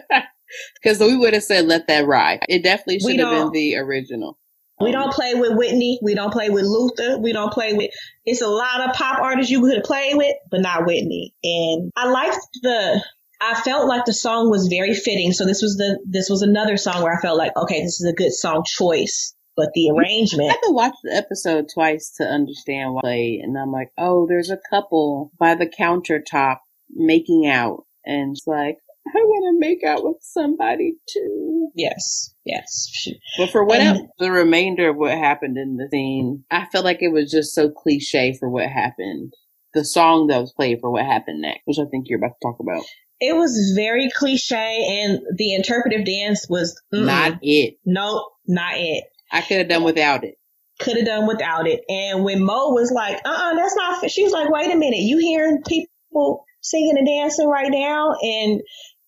Because 0.83 1.01
we 1.01 1.17
would 1.17 1.33
have 1.33 1.45
said 1.45 1.65
let 1.65 1.87
that 1.87 2.07
ride. 2.07 2.41
It 2.47 2.63
definitely 2.63 3.01
should 3.01 3.21
have 3.21 3.31
been 3.31 3.53
the 3.53 3.77
original. 3.77 4.39
We 4.83 4.93
don't 4.93 5.13
play 5.13 5.35
with 5.35 5.57
Whitney. 5.57 5.99
We 6.03 6.15
don't 6.15 6.33
play 6.33 6.51
with 6.51 6.65
Luther. 6.65 7.19
We 7.19 7.33
don't 7.33 7.53
play 7.53 7.75
with. 7.75 7.91
It's 8.25 8.43
a 8.43 8.49
lot 8.49 8.89
of 8.89 8.95
pop 8.95 9.21
artists 9.21 9.51
you 9.51 9.61
could 9.61 9.85
play 9.85 10.13
with, 10.15 10.35
but 10.51 10.61
not 10.61 10.87
Whitney. 10.87 11.35
And 11.43 11.91
I 11.97 12.09
liked 12.09 12.39
the. 12.63 13.05
I 13.41 13.61
felt 13.61 13.89
like 13.89 14.05
the 14.05 14.13
song 14.13 14.51
was 14.51 14.69
very 14.69 14.95
fitting. 14.95 15.33
So 15.33 15.45
this 15.45 15.63
was 15.63 15.77
the 15.77 15.99
this 16.07 16.29
was 16.31 16.43
another 16.43 16.77
song 16.77 17.03
where 17.03 17.17
I 17.17 17.21
felt 17.21 17.39
like 17.39 17.57
okay, 17.57 17.83
this 17.83 18.01
is 18.01 18.07
a 18.09 18.15
good 18.15 18.33
song 18.33 18.65
choice. 18.67 19.35
But 19.55 19.73
the 19.75 19.91
arrangement. 19.91 20.49
I 20.49 20.53
had 20.53 20.63
to 20.63 20.73
watch 20.73 20.95
the 21.03 21.15
episode 21.15 21.67
twice 21.73 22.15
to 22.17 22.25
understand 22.25 22.95
why. 22.95 23.39
And 23.43 23.59
I'm 23.59 23.71
like, 23.71 23.91
oh, 23.99 24.27
there's 24.27 24.51
a 24.51 24.59
couple 24.71 25.31
by 25.39 25.55
the 25.55 25.67
countertop 25.67 26.57
making 26.89 27.47
out, 27.47 27.85
and 28.05 28.33
it's 28.33 28.47
like, 28.47 28.79
I 29.15 29.19
want 29.19 29.55
to 29.55 29.61
make 29.61 29.85
out 29.85 30.05
with 30.05 30.17
somebody 30.21 30.95
too. 31.09 31.69
Yes, 31.75 32.35
yes. 32.45 33.09
But 33.39 33.51
for 33.51 33.65
what 33.65 33.81
and, 33.81 34.09
the 34.19 34.31
remainder 34.31 34.91
of 34.91 34.97
what 34.97 35.13
happened 35.13 35.59
in 35.59 35.77
the 35.77 35.89
scene, 35.91 36.45
I 36.51 36.67
felt 36.67 36.85
like 36.85 37.03
it 37.03 37.13
was 37.13 37.31
just 37.31 37.55
so 37.55 37.71
cliche 37.71 38.37
for 38.39 38.49
what 38.49 38.69
happened. 38.69 39.33
The 39.75 39.85
song 39.85 40.27
that 40.29 40.41
was 40.41 40.53
played 40.53 40.81
for 40.81 40.91
what 40.91 41.05
happened 41.05 41.43
next, 41.43 41.63
which 41.65 41.79
I 41.79 41.89
think 41.91 42.07
you're 42.09 42.19
about 42.19 42.35
to 42.41 42.47
talk 42.49 42.61
about. 42.61 42.85
It 43.21 43.37
was 43.37 43.73
very 43.77 44.11
cliche, 44.11 45.03
and 45.05 45.21
the 45.37 45.55
interpretive 45.55 46.05
dance 46.05 46.47
was 46.49 46.81
not 46.93 47.39
it. 47.41 47.75
No, 47.85 48.29
not 48.47 48.75
it. 48.77 49.05
I 49.31 49.41
could 49.41 49.59
have 49.59 49.69
done 49.69 49.85
without 49.85 50.25
it 50.25 50.35
could 50.83 50.97
have 50.97 51.07
done 51.07 51.27
without 51.27 51.67
it. 51.67 51.83
And 51.89 52.25
when 52.25 52.43
Mo 52.43 52.71
was 52.71 52.91
like, 52.91 53.17
uh 53.25 53.29
uh-uh, 53.29 53.55
that's 53.55 53.77
not, 53.77 54.11
she 54.11 54.25
was 54.25 54.33
like, 54.33 54.51
wait 54.51 54.73
a 54.73 54.77
minute, 54.77 54.99
you 54.99 55.19
hearing 55.19 55.63
people 55.67 56.45
singing 56.61 56.99
and 56.99 57.07
dancing 57.07 57.49
right 57.49 57.71
now? 57.71 58.15
And 58.21 58.61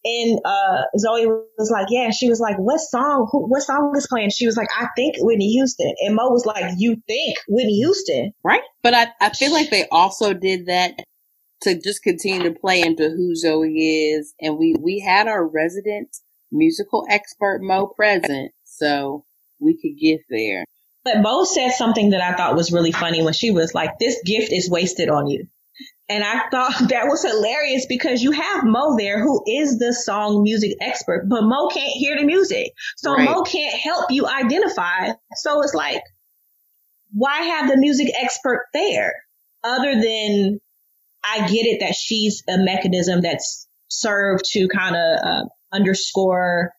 and 0.05 0.39
uh, 0.45 0.83
Zoe 0.99 1.27
was 1.27 1.71
like, 1.71 1.87
"Yeah." 1.91 2.11
She 2.11 2.29
was 2.29 2.41
like, 2.41 2.57
"What 2.59 2.79
song? 2.79 3.29
Who, 3.33 3.47
what 3.49 3.63
song 3.63 3.93
is 3.97 4.07
playing?" 4.07 4.31
She 4.31 4.47
was 4.47 4.57
like, 4.57 4.69
"I 4.79 4.89
think 4.97 5.17
Whitney 5.19 5.51
Houston." 5.53 5.93
And 6.01 6.15
Mo 6.15 6.29
was 6.31 6.45
like, 6.45 6.75
"You 6.77 6.97
think 7.07 7.39
Whitney 7.49 7.77
Houston?" 7.77 8.33
Right. 8.45 8.63
But 8.83 8.95
I 8.95 9.09
I 9.21 9.31
feel 9.31 9.53
like 9.53 9.71
they 9.71 9.87
also 9.91 10.35
did 10.35 10.67
that 10.67 10.95
to 11.63 11.81
just 11.81 12.03
continue 12.03 12.43
to 12.43 12.59
play 12.59 12.83
into 12.83 13.09
who 13.09 13.35
Zoe 13.35 14.13
is, 14.13 14.35
and 14.41 14.59
we 14.59 14.77
we 14.79 15.01
had 15.01 15.27
our 15.27 15.47
resident 15.47 16.09
musical 16.53 17.07
expert 17.11 17.61
Mo 17.63 17.87
present, 17.87 18.53
so 18.65 19.25
we 19.59 19.79
could 19.81 19.99
get 19.99 20.21
there. 20.29 20.65
But 21.05 21.21
Mo 21.21 21.45
said 21.45 21.71
something 21.73 22.11
that 22.11 22.23
I 22.23 22.37
thought 22.37 22.57
was 22.57 22.73
really 22.73 22.93
funny 22.93 23.23
when 23.23 23.33
she 23.33 23.51
was 23.51 23.75
like, 23.75 23.99
"This 23.99 24.21
gift 24.25 24.53
is 24.53 24.69
wasted 24.69 25.09
on 25.09 25.29
you." 25.29 25.47
And 26.09 26.23
I 26.23 26.49
thought 26.51 26.75
that 26.91 27.07
was 27.07 27.23
hilarious 27.23 27.87
because 27.87 28.23
you 28.23 28.33
have 28.33 28.65
Mo 28.65 28.97
there 28.97 29.23
who 29.23 29.43
is 29.47 29.79
the 29.79 29.93
song 29.93 30.43
music 30.43 30.77
expert, 30.81 31.27
but 31.29 31.43
Mo 31.43 31.69
can't 31.69 31.93
hear 31.93 32.17
the 32.17 32.25
music. 32.25 32.73
So 32.97 33.15
right. 33.15 33.29
Mo 33.29 33.43
can't 33.43 33.75
help 33.75 34.11
you 34.11 34.27
identify. 34.27 35.13
So 35.37 35.63
it's 35.63 35.75
like, 35.75 36.03
why 37.13 37.43
have 37.43 37.71
the 37.71 37.77
music 37.77 38.09
expert 38.21 38.67
there 38.73 39.15
other 39.63 39.95
than 39.95 40.61
I 41.25 41.47
get 41.49 41.67
it 41.67 41.81
that 41.81 41.95
she's 41.95 42.43
a 42.49 42.59
mechanism 42.59 43.23
that's 43.23 43.69
served 43.89 44.45
to 44.53 44.69
kind 44.69 44.97
of 44.97 45.25
uh, 45.25 45.45
underscore 45.73 46.73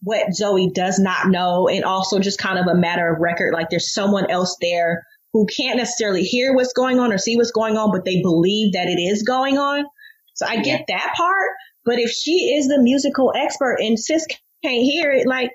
what 0.00 0.32
Zoe 0.32 0.70
does 0.70 0.98
not 0.98 1.28
know 1.28 1.68
and 1.68 1.84
also 1.84 2.18
just 2.18 2.38
kind 2.38 2.58
of 2.58 2.66
a 2.66 2.78
matter 2.78 3.12
of 3.12 3.20
record. 3.20 3.52
Like 3.52 3.70
there's 3.70 3.92
someone 3.92 4.30
else 4.30 4.56
there 4.60 5.04
who 5.34 5.46
can't 5.46 5.76
necessarily 5.76 6.22
hear 6.22 6.54
what's 6.54 6.72
going 6.72 7.00
on 7.00 7.12
or 7.12 7.18
see 7.18 7.36
what's 7.36 7.50
going 7.50 7.76
on, 7.76 7.90
but 7.90 8.04
they 8.04 8.22
believe 8.22 8.72
that 8.72 8.86
it 8.86 9.00
is 9.00 9.24
going 9.24 9.58
on. 9.58 9.84
So 10.34 10.46
I 10.46 10.62
get 10.62 10.84
that 10.88 11.14
part. 11.16 11.50
But 11.84 11.98
if 11.98 12.10
she 12.10 12.54
is 12.56 12.68
the 12.68 12.80
musical 12.80 13.32
expert 13.36 13.78
and 13.80 13.98
sis 13.98 14.26
can't 14.64 14.82
hear 14.82 15.10
it, 15.10 15.26
like, 15.26 15.50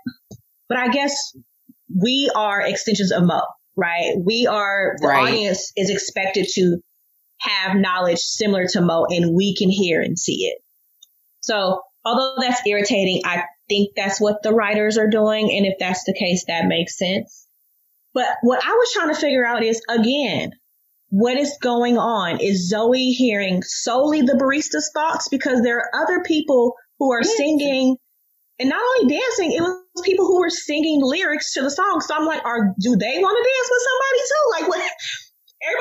but 0.68 0.78
I 0.78 0.90
guess 0.90 1.16
we 1.90 2.30
are 2.36 2.62
extensions 2.62 3.14
of 3.14 3.24
Mo, 3.24 3.42
right? 3.78 4.16
We 4.22 4.48
are, 4.48 4.98
the 5.00 5.08
right. 5.08 5.30
audience 5.30 5.72
is 5.78 5.90
expected 5.90 6.48
to 6.56 6.80
have 7.40 7.78
knowledge 7.78 8.20
similar 8.20 8.66
to 8.74 8.82
Mo 8.82 9.06
and 9.10 9.34
we 9.34 9.56
can 9.56 9.70
hear 9.70 10.02
and 10.02 10.20
see 10.20 10.52
it. 10.52 10.62
So 11.40 11.82
although 12.04 12.36
that's 12.38 12.62
irritating, 12.68 13.22
I 13.24 13.46
think 13.70 13.92
that's 13.96 14.20
what 14.20 14.44
the 14.44 14.54
writers 14.54 14.98
are 14.98 15.10
doing. 15.10 15.50
And 15.56 15.66
if 15.66 15.76
that's 15.80 16.04
the 16.04 16.14
case, 16.14 16.44
that 16.48 16.66
makes 16.68 16.98
sense. 16.98 17.48
But 18.14 18.28
what 18.42 18.64
I 18.64 18.72
was 18.72 18.92
trying 18.94 19.14
to 19.14 19.20
figure 19.20 19.46
out 19.46 19.64
is 19.64 19.82
again, 19.90 20.52
what 21.10 21.38
is 21.38 21.58
going 21.62 21.98
on? 21.98 22.40
Is 22.40 22.70
Zoe 22.70 23.12
hearing 23.12 23.64
solely 23.64 24.22
the 24.22 24.34
barista's 24.34 24.92
thoughts? 24.94 25.28
Because 25.30 25.62
there 25.62 25.78
are 25.80 26.04
other 26.04 26.24
people 26.24 26.76
who 27.00 27.12
are 27.12 27.24
singing 27.24 27.98
and 28.60 28.70
not 28.70 28.82
only 28.82 29.16
dancing, 29.16 29.54
it 29.54 29.62
was 29.62 30.02
people 30.04 30.26
who 30.26 30.40
were 30.40 30.50
singing 30.50 31.00
lyrics 31.02 31.54
to 31.54 31.62
the 31.62 31.72
song. 31.72 32.02
So 32.02 32.14
I'm 32.14 32.26
like, 32.26 32.44
are 32.44 32.76
do 32.80 32.96
they 32.96 33.18
want 33.20 33.38
to 33.38 33.50
dance 33.50 33.70
with 33.72 33.82
somebody 33.90 34.20
too? 34.28 34.52
Like 34.52 34.70
what? 34.70 34.92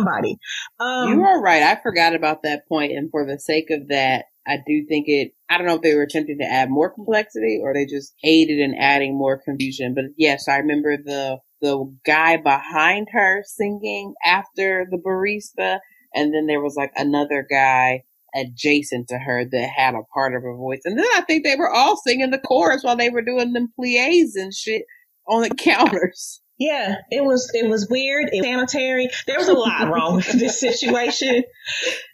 Everybody. 0.00 0.38
Um, 0.80 1.08
you 1.08 1.24
are 1.24 1.40
right. 1.40 1.62
I 1.62 1.80
forgot 1.82 2.14
about 2.14 2.42
that 2.42 2.68
point, 2.68 2.92
and 2.92 3.10
for 3.10 3.24
the 3.24 3.38
sake 3.38 3.70
of 3.70 3.88
that, 3.88 4.26
I 4.46 4.58
do 4.66 4.84
think 4.88 5.06
it. 5.08 5.32
I 5.48 5.58
don't 5.58 5.66
know 5.66 5.76
if 5.76 5.82
they 5.82 5.94
were 5.94 6.02
attempting 6.02 6.38
to 6.38 6.44
add 6.44 6.70
more 6.70 6.92
complexity 6.92 7.60
or 7.62 7.74
they 7.74 7.86
just 7.86 8.12
aided 8.24 8.58
in 8.58 8.74
adding 8.74 9.16
more 9.16 9.40
confusion. 9.44 9.94
But 9.94 10.06
yes, 10.16 10.48
I 10.48 10.58
remember 10.58 10.96
the 10.96 11.38
the 11.60 11.92
guy 12.04 12.36
behind 12.36 13.08
her 13.12 13.42
singing 13.46 14.14
after 14.24 14.86
the 14.90 14.98
barista, 14.98 15.80
and 16.14 16.34
then 16.34 16.46
there 16.46 16.62
was 16.62 16.76
like 16.76 16.92
another 16.96 17.46
guy 17.50 18.02
adjacent 18.34 19.08
to 19.08 19.18
her 19.18 19.44
that 19.44 19.68
had 19.76 19.94
a 19.94 20.02
part 20.14 20.34
of 20.34 20.42
her 20.42 20.54
voice. 20.54 20.80
And 20.84 20.98
then 20.98 21.06
I 21.14 21.22
think 21.22 21.44
they 21.44 21.56
were 21.56 21.70
all 21.70 21.96
singing 21.96 22.30
the 22.30 22.38
chorus 22.38 22.84
while 22.84 22.96
they 22.96 23.10
were 23.10 23.22
doing 23.22 23.52
them 23.52 23.72
plies 23.74 24.34
and 24.36 24.54
shit 24.54 24.82
on 25.26 25.42
the 25.42 25.50
counters. 25.58 26.40
Yeah, 26.58 26.96
it 27.10 27.24
was 27.24 27.50
it 27.54 27.68
was 27.68 27.86
weird. 27.88 28.30
It 28.32 28.38
was 28.38 28.46
sanitary. 28.46 29.08
There 29.28 29.38
was 29.38 29.46
a 29.48 29.52
lot 29.52 29.90
wrong 29.90 30.16
with 30.16 30.32
this 30.32 30.58
situation. 30.60 31.44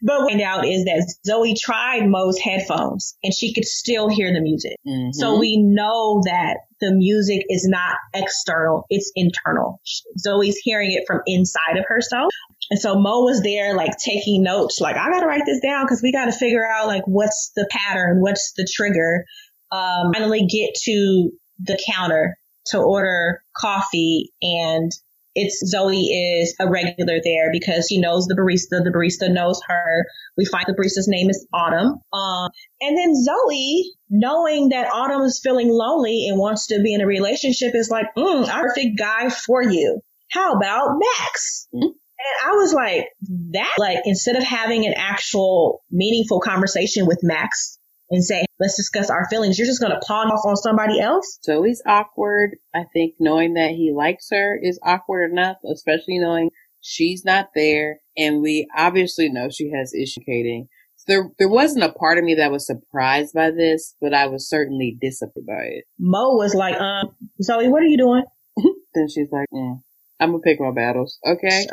But 0.02 0.20
what 0.20 0.26
I 0.26 0.36
find 0.36 0.42
out 0.42 0.66
is 0.66 0.84
that 0.84 1.14
Zoe 1.24 1.54
tried 1.58 2.06
Mo's 2.06 2.38
headphones 2.38 3.16
and 3.22 3.32
she 3.32 3.54
could 3.54 3.64
still 3.64 4.08
hear 4.08 4.32
the 4.34 4.42
music. 4.42 4.76
Mm-hmm. 4.86 5.12
So 5.12 5.38
we 5.38 5.56
know 5.56 6.20
that 6.26 6.58
the 6.80 6.92
music 6.92 7.46
is 7.48 7.66
not 7.66 7.96
external; 8.12 8.84
it's 8.90 9.10
internal. 9.14 9.80
Zoe's 10.18 10.58
hearing 10.58 10.92
it 10.92 11.04
from 11.06 11.22
inside 11.26 11.78
of 11.78 11.86
herself. 11.88 12.30
And 12.70 12.78
so 12.78 12.96
Mo 12.96 13.20
was 13.20 13.42
there, 13.42 13.74
like 13.74 13.96
taking 13.96 14.42
notes, 14.42 14.78
like 14.78 14.96
I 14.96 15.10
gotta 15.10 15.26
write 15.26 15.44
this 15.46 15.60
down 15.60 15.86
because 15.86 16.02
we 16.02 16.12
gotta 16.12 16.32
figure 16.32 16.66
out 16.66 16.86
like 16.86 17.04
what's 17.06 17.52
the 17.56 17.66
pattern, 17.70 18.20
what's 18.20 18.52
the 18.56 18.68
trigger. 18.70 19.24
Um, 19.72 20.12
finally 20.12 20.46
get 20.46 20.74
to 20.84 21.30
the 21.60 21.78
counter 21.90 22.36
to 22.66 22.78
order 22.78 23.42
coffee 23.56 24.32
and 24.42 24.92
it's 25.34 25.62
Zoe 25.66 25.96
is 25.96 26.54
a 26.60 26.70
regular 26.70 27.18
there 27.22 27.50
because 27.50 27.86
she 27.88 28.00
knows 28.00 28.26
the 28.26 28.34
barista. 28.34 28.84
The 28.84 28.92
barista 28.94 29.32
knows 29.32 29.60
her. 29.66 30.06
We 30.36 30.44
find 30.44 30.64
the 30.66 30.74
barista's 30.74 31.08
name 31.08 31.28
is 31.28 31.46
Autumn. 31.52 32.00
Um, 32.12 32.50
and 32.80 32.96
then 32.96 33.14
Zoe, 33.20 33.92
knowing 34.08 34.68
that 34.68 34.92
Autumn 34.92 35.22
is 35.22 35.40
feeling 35.42 35.68
lonely 35.70 36.28
and 36.28 36.38
wants 36.38 36.68
to 36.68 36.80
be 36.82 36.94
in 36.94 37.00
a 37.00 37.06
relationship, 37.06 37.74
is 37.74 37.90
like, 37.90 38.06
mm, 38.16 38.48
perfect 38.48 38.96
guy 38.98 39.28
for 39.28 39.62
you. 39.62 40.00
How 40.30 40.54
about 40.54 40.98
Max? 40.98 41.68
Mm-hmm. 41.74 41.84
And 41.84 42.52
I 42.52 42.56
was 42.56 42.72
like, 42.72 43.08
that, 43.50 43.74
like, 43.76 43.98
instead 44.04 44.36
of 44.36 44.44
having 44.44 44.86
an 44.86 44.94
actual 44.96 45.82
meaningful 45.90 46.40
conversation 46.40 47.06
with 47.06 47.18
Max, 47.22 47.73
and 48.10 48.22
say, 48.22 48.44
let's 48.60 48.76
discuss 48.76 49.10
our 49.10 49.26
feelings. 49.28 49.58
You're 49.58 49.66
just 49.66 49.80
going 49.80 49.92
to 49.92 50.06
pawn 50.06 50.28
off 50.28 50.44
on 50.46 50.56
somebody 50.56 51.00
else. 51.00 51.38
So 51.42 51.62
he's 51.62 51.82
awkward. 51.86 52.56
I 52.74 52.84
think 52.92 53.14
knowing 53.18 53.54
that 53.54 53.70
he 53.70 53.92
likes 53.94 54.28
her 54.30 54.58
is 54.60 54.78
awkward 54.82 55.30
enough, 55.30 55.56
especially 55.70 56.18
knowing 56.18 56.50
she's 56.80 57.24
not 57.24 57.48
there. 57.54 58.00
And 58.16 58.42
we 58.42 58.68
obviously 58.76 59.28
know 59.30 59.48
she 59.50 59.72
has 59.72 59.94
issue 59.94 60.20
communicating. 60.24 60.68
So 60.96 61.04
there, 61.08 61.30
there 61.38 61.48
wasn't 61.48 61.84
a 61.84 61.92
part 61.92 62.18
of 62.18 62.24
me 62.24 62.36
that 62.36 62.52
was 62.52 62.66
surprised 62.66 63.34
by 63.34 63.50
this, 63.50 63.94
but 64.00 64.14
I 64.14 64.26
was 64.26 64.48
certainly 64.48 64.96
disappointed 65.00 65.46
by 65.46 65.64
it. 65.64 65.84
Mo 65.98 66.34
was 66.34 66.54
like, 66.54 66.80
um, 66.80 67.14
Zoe, 67.42 67.68
what 67.68 67.82
are 67.82 67.86
you 67.86 67.98
doing? 67.98 68.24
then 68.94 69.08
she's 69.08 69.28
like, 69.32 69.48
mm, 69.52 69.80
I'm 70.20 70.30
going 70.30 70.42
to 70.42 70.44
pick 70.44 70.60
my 70.60 70.70
battles. 70.72 71.18
Okay. 71.26 71.66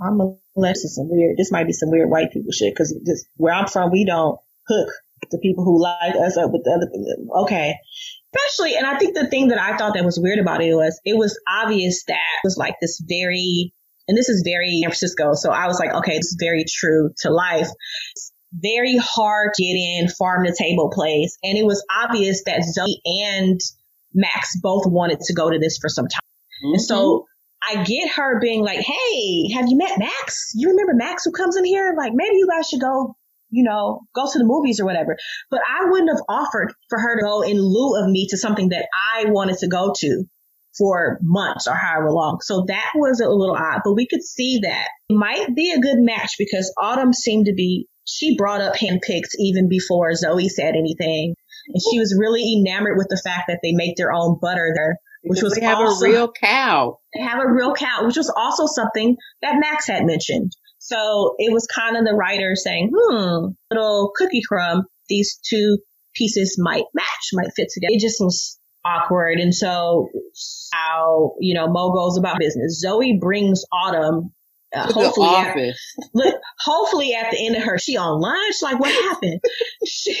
I'm 0.00 0.20
a 0.20 0.34
this 0.54 0.84
is 0.84 0.94
some 0.94 1.08
weird, 1.08 1.36
this 1.36 1.50
might 1.50 1.66
be 1.66 1.72
some 1.72 1.90
weird 1.90 2.08
white 2.08 2.32
people 2.32 2.52
shit 2.52 2.72
because 2.72 2.96
just 3.04 3.26
where 3.36 3.54
I'm 3.54 3.66
from, 3.66 3.90
we 3.90 4.04
don't 4.04 4.38
hook 4.68 4.88
the 5.30 5.38
people 5.38 5.64
who 5.64 5.82
like 5.82 6.14
us 6.14 6.36
up 6.36 6.50
with 6.52 6.64
the 6.64 6.70
other 6.70 6.86
people. 6.86 7.42
Okay. 7.44 7.74
Especially, 8.34 8.76
and 8.76 8.86
I 8.86 8.98
think 8.98 9.14
the 9.14 9.26
thing 9.26 9.48
that 9.48 9.58
I 9.58 9.76
thought 9.76 9.94
that 9.94 10.04
was 10.04 10.18
weird 10.20 10.38
about 10.38 10.62
it 10.62 10.74
was 10.74 11.00
it 11.04 11.16
was 11.16 11.38
obvious 11.48 12.04
that 12.08 12.14
it 12.14 12.44
was 12.44 12.56
like 12.58 12.74
this 12.80 13.02
very, 13.08 13.72
and 14.06 14.16
this 14.16 14.28
is 14.28 14.42
very 14.44 14.80
San 14.82 14.90
Francisco. 14.90 15.32
So 15.34 15.50
I 15.50 15.66
was 15.66 15.78
like, 15.78 15.92
okay, 15.94 16.16
this 16.16 16.26
is 16.26 16.36
very 16.38 16.64
true 16.68 17.10
to 17.20 17.30
life. 17.30 17.68
It's 18.12 18.32
very 18.52 18.96
hard 18.96 19.52
to 19.54 19.62
get 19.62 19.74
in 19.74 20.08
farm 20.08 20.44
to 20.44 20.54
table 20.54 20.90
place. 20.90 21.38
And 21.42 21.56
it 21.56 21.64
was 21.64 21.84
obvious 21.90 22.42
that 22.44 22.64
Zoe 22.64 23.00
and 23.04 23.60
Max 24.14 24.58
both 24.62 24.84
wanted 24.86 25.20
to 25.20 25.34
go 25.34 25.50
to 25.50 25.58
this 25.58 25.78
for 25.78 25.88
some 25.88 26.06
time. 26.06 26.20
Mm-hmm. 26.64 26.74
And 26.74 26.82
so 26.82 27.26
I 27.62 27.82
get 27.84 28.10
her 28.12 28.40
being 28.40 28.62
like, 28.62 28.80
Hey, 28.80 29.50
have 29.54 29.66
you 29.68 29.76
met 29.76 29.98
Max? 29.98 30.52
You 30.54 30.70
remember 30.70 30.94
Max 30.94 31.24
who 31.24 31.32
comes 31.32 31.56
in 31.56 31.64
here? 31.64 31.94
Like, 31.96 32.12
maybe 32.14 32.36
you 32.36 32.48
guys 32.48 32.68
should 32.68 32.80
go 32.80 33.16
you 33.50 33.64
know, 33.64 34.00
go 34.14 34.30
to 34.30 34.38
the 34.38 34.44
movies 34.44 34.80
or 34.80 34.84
whatever. 34.84 35.16
But 35.50 35.60
I 35.60 35.88
wouldn't 35.88 36.10
have 36.10 36.22
offered 36.28 36.72
for 36.88 36.98
her 36.98 37.16
to 37.16 37.22
go 37.22 37.42
in 37.42 37.58
lieu 37.58 38.02
of 38.02 38.10
me 38.10 38.26
to 38.30 38.36
something 38.36 38.70
that 38.70 38.88
I 39.16 39.26
wanted 39.30 39.58
to 39.58 39.68
go 39.68 39.92
to 39.96 40.24
for 40.76 41.18
months 41.22 41.66
or 41.66 41.74
however 41.74 42.10
long. 42.10 42.38
So 42.42 42.64
that 42.68 42.92
was 42.94 43.20
a 43.20 43.28
little 43.28 43.56
odd, 43.56 43.80
but 43.84 43.94
we 43.94 44.06
could 44.06 44.22
see 44.22 44.60
that 44.62 44.86
it 45.08 45.14
might 45.14 45.54
be 45.54 45.72
a 45.72 45.80
good 45.80 45.98
match 45.98 46.34
because 46.38 46.72
Autumn 46.80 47.12
seemed 47.12 47.46
to 47.46 47.54
be, 47.54 47.88
she 48.06 48.36
brought 48.36 48.60
up 48.60 48.76
handpicked 48.76 49.34
even 49.38 49.68
before 49.68 50.14
Zoe 50.14 50.48
said 50.48 50.74
anything. 50.76 51.34
And 51.68 51.82
she 51.82 51.98
was 51.98 52.16
really 52.18 52.54
enamored 52.54 52.96
with 52.96 53.08
the 53.08 53.20
fact 53.22 53.44
that 53.48 53.60
they 53.62 53.72
make 53.72 53.96
their 53.96 54.12
own 54.12 54.38
butter 54.40 54.72
there. 54.74 54.96
Which 55.24 55.42
was 55.42 55.54
they 55.54 55.66
have 55.66 55.78
also, 55.78 56.06
a 56.06 56.08
real 56.08 56.32
cow. 56.32 57.00
They 57.12 57.22
have 57.22 57.42
a 57.42 57.52
real 57.52 57.74
cow, 57.74 58.06
which 58.06 58.16
was 58.16 58.32
also 58.34 58.66
something 58.66 59.16
that 59.42 59.58
Max 59.58 59.88
had 59.88 60.04
mentioned. 60.04 60.52
So 60.88 61.34
it 61.38 61.52
was 61.52 61.66
kind 61.66 61.96
of 61.96 62.04
the 62.04 62.14
writer 62.14 62.54
saying, 62.54 62.92
hmm, 62.94 63.48
little 63.70 64.10
cookie 64.16 64.40
crumb, 64.46 64.84
these 65.08 65.38
two 65.46 65.78
pieces 66.14 66.56
might 66.58 66.84
match, 66.94 67.30
might 67.34 67.50
fit 67.54 67.68
together. 67.72 67.92
It 67.92 68.00
just 68.00 68.20
was 68.20 68.58
awkward. 68.86 69.38
And 69.38 69.54
so 69.54 70.08
how, 70.72 71.34
you 71.40 71.54
know, 71.54 71.68
Mo 71.68 71.92
goes 71.92 72.16
about 72.16 72.38
business. 72.38 72.80
Zoe 72.80 73.18
brings 73.20 73.64
Autumn 73.70 74.32
uh, 74.74 74.92
hopefully, 74.92 75.28
at, 75.28 75.56
look, 76.14 76.34
hopefully 76.58 77.14
at 77.14 77.30
the 77.30 77.46
end 77.46 77.56
of 77.56 77.62
her, 77.62 77.78
she 77.78 77.96
on 77.96 78.20
lunch. 78.20 78.56
Like, 78.62 78.78
what 78.78 78.90
happened? 78.90 79.40
she, 79.86 80.12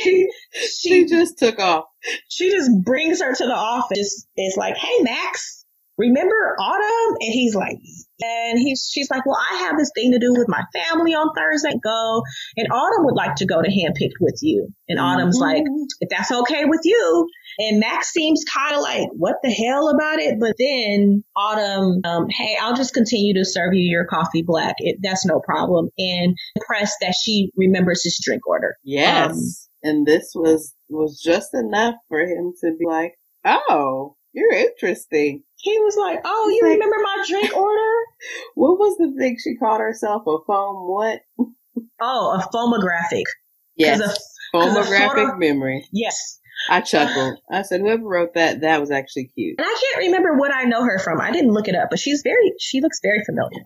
she, 0.52 0.68
she 0.90 1.06
just 1.06 1.38
took 1.38 1.58
off. 1.58 1.84
She 2.28 2.50
just 2.50 2.70
brings 2.84 3.20
her 3.20 3.34
to 3.34 3.44
the 3.44 3.54
office. 3.54 4.26
It's 4.36 4.56
like, 4.56 4.76
hey, 4.76 5.02
Max, 5.02 5.57
remember 5.98 6.56
Autumn? 6.58 7.16
And 7.20 7.32
he's 7.32 7.54
like, 7.54 7.76
and 8.20 8.58
he's, 8.58 8.88
she's 8.90 9.10
like, 9.10 9.26
well, 9.26 9.38
I 9.38 9.58
have 9.58 9.76
this 9.76 9.90
thing 9.94 10.12
to 10.12 10.18
do 10.18 10.32
with 10.32 10.48
my 10.48 10.64
family 10.72 11.12
on 11.14 11.28
Thursday. 11.36 11.78
Go. 11.82 12.22
And 12.56 12.68
Autumn 12.72 13.04
would 13.04 13.14
like 13.14 13.36
to 13.36 13.46
go 13.46 13.60
to 13.60 13.68
Handpicked 13.68 14.18
with 14.20 14.38
you. 14.42 14.68
And 14.88 14.98
Autumn's 14.98 15.40
mm-hmm. 15.40 15.58
like, 15.58 15.64
if 16.00 16.08
that's 16.08 16.32
okay 16.32 16.64
with 16.64 16.80
you. 16.84 17.28
And 17.60 17.80
Max 17.80 18.10
seems 18.10 18.44
kind 18.44 18.74
of 18.74 18.82
like, 18.82 19.08
what 19.12 19.36
the 19.42 19.50
hell 19.50 19.88
about 19.88 20.20
it? 20.20 20.36
But 20.40 20.54
then 20.58 21.24
Autumn, 21.36 22.00
um, 22.04 22.26
hey, 22.28 22.56
I'll 22.60 22.76
just 22.76 22.94
continue 22.94 23.34
to 23.34 23.44
serve 23.44 23.74
you 23.74 23.88
your 23.88 24.06
coffee 24.06 24.42
black. 24.42 24.76
It, 24.78 24.98
that's 25.02 25.26
no 25.26 25.40
problem. 25.40 25.90
And 25.98 26.36
impressed 26.56 26.96
that 27.00 27.14
she 27.20 27.50
remembers 27.56 28.02
his 28.04 28.20
drink 28.22 28.46
order. 28.46 28.76
Yes. 28.84 29.30
Um, 29.30 29.38
and 29.90 30.06
this 30.06 30.32
was, 30.34 30.74
was 30.88 31.20
just 31.22 31.50
enough 31.54 31.94
for 32.08 32.20
him 32.20 32.52
to 32.62 32.72
be 32.78 32.86
like, 32.86 33.14
oh, 33.44 34.16
you're 34.38 34.52
interesting. 34.52 35.42
He 35.56 35.78
was 35.80 35.96
like, 35.96 36.20
"Oh, 36.24 36.48
you 36.54 36.68
remember 36.70 36.96
my 37.02 37.24
drink 37.28 37.54
order? 37.56 37.94
what 38.54 38.78
was 38.78 38.96
the 38.96 39.12
thing 39.18 39.36
she 39.42 39.56
called 39.56 39.80
herself? 39.80 40.22
A 40.26 40.38
foam 40.46 40.88
what? 40.88 41.20
oh, 42.00 42.40
a 42.40 42.48
foamographic. 42.54 43.24
Yes, 43.76 44.00
a, 44.00 44.56
foamographic 44.56 45.14
photo, 45.14 45.36
memory. 45.36 45.86
Yes. 45.92 46.40
I 46.70 46.80
chuckled. 46.80 47.38
I 47.50 47.62
said, 47.62 47.80
"Whoever 47.80 48.04
wrote 48.04 48.34
that, 48.34 48.62
that 48.62 48.80
was 48.80 48.90
actually 48.90 49.30
cute." 49.34 49.56
And 49.58 49.66
I 49.66 49.80
can't 49.80 50.06
remember 50.06 50.36
what 50.36 50.54
I 50.54 50.64
know 50.64 50.84
her 50.84 50.98
from. 50.98 51.20
I 51.20 51.30
didn't 51.30 51.52
look 51.52 51.68
it 51.68 51.74
up, 51.74 51.88
but 51.90 51.98
she's 51.98 52.22
very. 52.22 52.52
She 52.58 52.80
looks 52.80 53.00
very 53.02 53.22
familiar. 53.24 53.64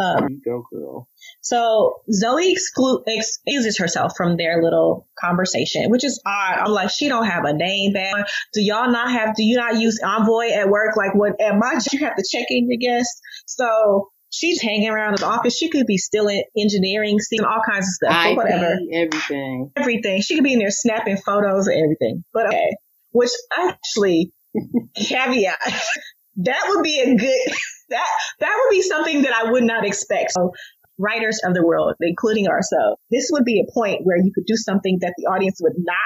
Um, 0.00 0.28
you 0.30 0.40
go, 0.44 0.64
girl. 0.72 1.08
So 1.42 2.02
Zoe 2.12 2.54
exclu- 2.54 3.02
excuses 3.06 3.78
herself 3.78 4.12
from 4.16 4.36
their 4.36 4.62
little 4.62 5.08
conversation, 5.18 5.90
which 5.90 6.04
is 6.04 6.20
odd. 6.26 6.58
I'm 6.58 6.72
like, 6.72 6.90
she 6.90 7.08
don't 7.08 7.26
have 7.26 7.44
a 7.44 7.52
name 7.52 7.92
bag. 7.92 8.26
Do 8.52 8.62
y'all 8.62 8.90
not 8.90 9.10
have? 9.10 9.34
Do 9.34 9.42
you 9.42 9.56
not 9.56 9.80
use 9.80 10.00
Envoy 10.04 10.50
at 10.50 10.68
work? 10.68 10.96
Like 10.96 11.14
what 11.14 11.40
at 11.40 11.56
my 11.56 11.74
job, 11.74 11.86
you 11.92 11.98
have 12.00 12.16
to 12.16 12.24
check 12.30 12.46
in 12.50 12.68
your 12.70 12.78
guests. 12.78 13.20
So 13.46 14.08
she's 14.30 14.60
hanging 14.60 14.88
around 14.88 15.18
the 15.18 15.26
office. 15.26 15.56
She 15.56 15.70
could 15.70 15.86
be 15.86 15.96
still 15.96 16.28
in 16.28 16.42
engineering, 16.58 17.18
seeing 17.20 17.44
all 17.44 17.62
kinds 17.66 17.86
of 17.86 17.92
stuff, 17.92 18.12
but 18.12 18.36
whatever. 18.36 18.78
Everything. 18.92 19.72
Everything. 19.76 20.20
She 20.22 20.34
could 20.34 20.44
be 20.44 20.52
in 20.52 20.58
there 20.58 20.70
snapping 20.70 21.16
photos 21.16 21.66
and 21.66 21.82
everything. 21.82 22.24
But 22.32 22.48
okay. 22.48 22.76
Which 23.12 23.30
actually, 23.56 24.32
caveat, 24.96 25.58
that 26.36 26.64
would 26.68 26.82
be 26.82 27.00
a 27.00 27.16
good 27.16 27.54
that 27.90 28.06
that 28.38 28.56
would 28.56 28.70
be 28.70 28.82
something 28.82 29.22
that 29.22 29.32
I 29.32 29.50
would 29.50 29.64
not 29.64 29.84
expect. 29.84 30.32
So 30.32 30.52
writers 31.00 31.40
of 31.44 31.54
the 31.54 31.64
world, 31.64 31.94
including 32.00 32.48
ourselves, 32.48 33.00
this 33.10 33.28
would 33.32 33.44
be 33.44 33.60
a 33.60 33.72
point 33.72 34.00
where 34.04 34.18
you 34.18 34.32
could 34.34 34.44
do 34.46 34.56
something 34.56 34.98
that 35.00 35.14
the 35.16 35.24
audience 35.24 35.58
would 35.60 35.74
not 35.78 35.96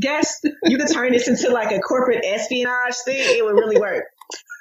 guess 0.00 0.40
you 0.64 0.78
could 0.78 0.92
turn 0.92 1.12
this 1.12 1.28
into 1.28 1.52
like 1.52 1.70
a 1.70 1.80
corporate 1.80 2.24
espionage 2.24 2.96
thing. 3.04 3.18
It 3.18 3.44
would 3.44 3.54
really 3.54 3.78
work. 3.78 4.04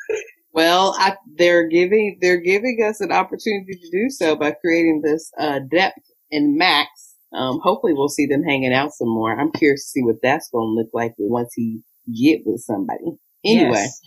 Well, 0.54 0.94
I, 1.00 1.16
they're 1.38 1.70
giving 1.70 2.18
they're 2.20 2.42
giving 2.42 2.86
us 2.86 3.00
an 3.00 3.14
opportunity 3.14 3.72
to 3.72 3.90
do 3.90 4.10
so 4.10 4.36
by 4.36 4.52
creating 4.52 5.02
this 5.02 5.32
uh, 5.40 5.60
depth 5.60 6.00
in 6.30 6.58
Max. 6.58 6.90
Um, 7.34 7.62
hopefully, 7.64 7.94
we'll 7.96 8.10
see 8.10 8.26
them 8.26 8.44
hanging 8.44 8.74
out 8.74 8.92
some 8.92 9.08
more. 9.08 9.32
I'm 9.32 9.54
curious 9.54 9.86
to 9.86 9.90
see 9.92 10.04
what 10.04 10.18
that's 10.22 10.50
going 10.50 10.68
to 10.68 10.74
look 10.74 10.90
like 10.94 11.14
once 11.18 11.54
he 11.56 11.84
get 12.06 12.42
with 12.46 12.60
somebody. 12.60 13.16
Anyway. 13.46 13.72
Yes. 13.76 14.02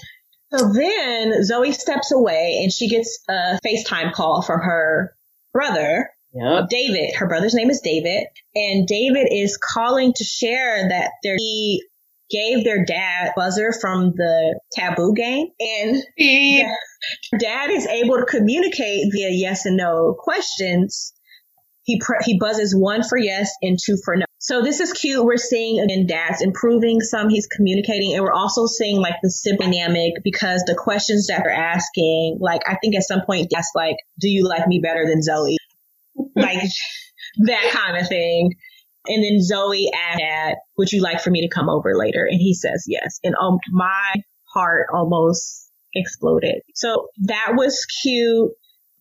So 0.52 0.70
then 0.70 1.42
Zoe 1.42 1.72
steps 1.72 2.12
away 2.12 2.60
and 2.62 2.70
she 2.70 2.90
gets 2.90 3.24
a 3.26 3.58
FaceTime 3.64 4.12
call 4.12 4.42
from 4.42 4.60
her 4.60 5.16
brother, 5.54 6.10
Yep. 6.34 6.68
David. 6.68 7.14
Her 7.14 7.28
brother's 7.28 7.54
name 7.54 7.70
is 7.70 7.80
David. 7.80 8.26
And 8.56 8.86
David 8.88 9.28
is 9.30 9.56
calling 9.56 10.12
to 10.14 10.24
share 10.24 10.88
that 10.88 11.12
he 11.22 11.84
gave 12.28 12.64
their 12.64 12.84
dad 12.84 13.32
buzzer 13.36 13.72
from 13.80 14.12
the 14.16 14.60
taboo 14.72 15.14
game. 15.14 15.46
And 15.60 16.02
dad 17.38 17.70
is 17.70 17.86
able 17.86 18.16
to 18.16 18.26
communicate 18.28 19.12
via 19.12 19.30
yes 19.30 19.64
and 19.64 19.76
no 19.76 20.16
questions. 20.18 21.12
He, 21.84 22.00
pre- 22.00 22.18
he 22.24 22.38
buzzes 22.38 22.74
one 22.74 23.02
for 23.02 23.18
yes 23.18 23.50
and 23.62 23.78
two 23.82 23.96
for 24.04 24.16
no. 24.16 24.24
So 24.38 24.62
this 24.62 24.80
is 24.80 24.92
cute. 24.92 25.24
We're 25.24 25.38
seeing 25.38 25.80
again 25.80 26.06
dad's 26.06 26.42
improving 26.42 27.00
some. 27.00 27.30
He's 27.30 27.46
communicating 27.46 28.14
and 28.14 28.22
we're 28.22 28.32
also 28.32 28.66
seeing 28.66 29.00
like 29.00 29.14
the 29.22 29.30
sibling 29.30 29.70
dynamic 29.70 30.14
because 30.22 30.62
the 30.66 30.74
questions 30.74 31.28
that 31.28 31.42
they're 31.44 31.52
asking, 31.52 32.38
like 32.40 32.60
I 32.66 32.76
think 32.76 32.94
at 32.94 33.04
some 33.04 33.22
point 33.24 33.48
that's 33.50 33.70
like, 33.74 33.96
do 34.20 34.28
you 34.28 34.46
like 34.46 34.66
me 34.66 34.80
better 34.82 35.06
than 35.06 35.22
Zoe? 35.22 35.56
like 36.36 36.62
that 37.46 37.70
kind 37.72 37.96
of 37.96 38.08
thing. 38.08 38.52
And 39.06 39.22
then 39.22 39.42
Zoe 39.42 39.90
asked 39.94 40.18
Dad, 40.18 40.54
would 40.78 40.90
you 40.92 41.02
like 41.02 41.20
for 41.20 41.30
me 41.30 41.42
to 41.42 41.54
come 41.54 41.68
over 41.68 41.96
later? 41.96 42.26
And 42.28 42.40
he 42.40 42.54
says 42.54 42.84
yes. 42.86 43.20
And 43.22 43.34
um, 43.40 43.58
my 43.70 44.14
heart 44.52 44.86
almost 44.92 45.70
exploded. 45.94 46.62
So 46.74 47.08
that 47.24 47.52
was 47.54 47.86
cute. 48.02 48.52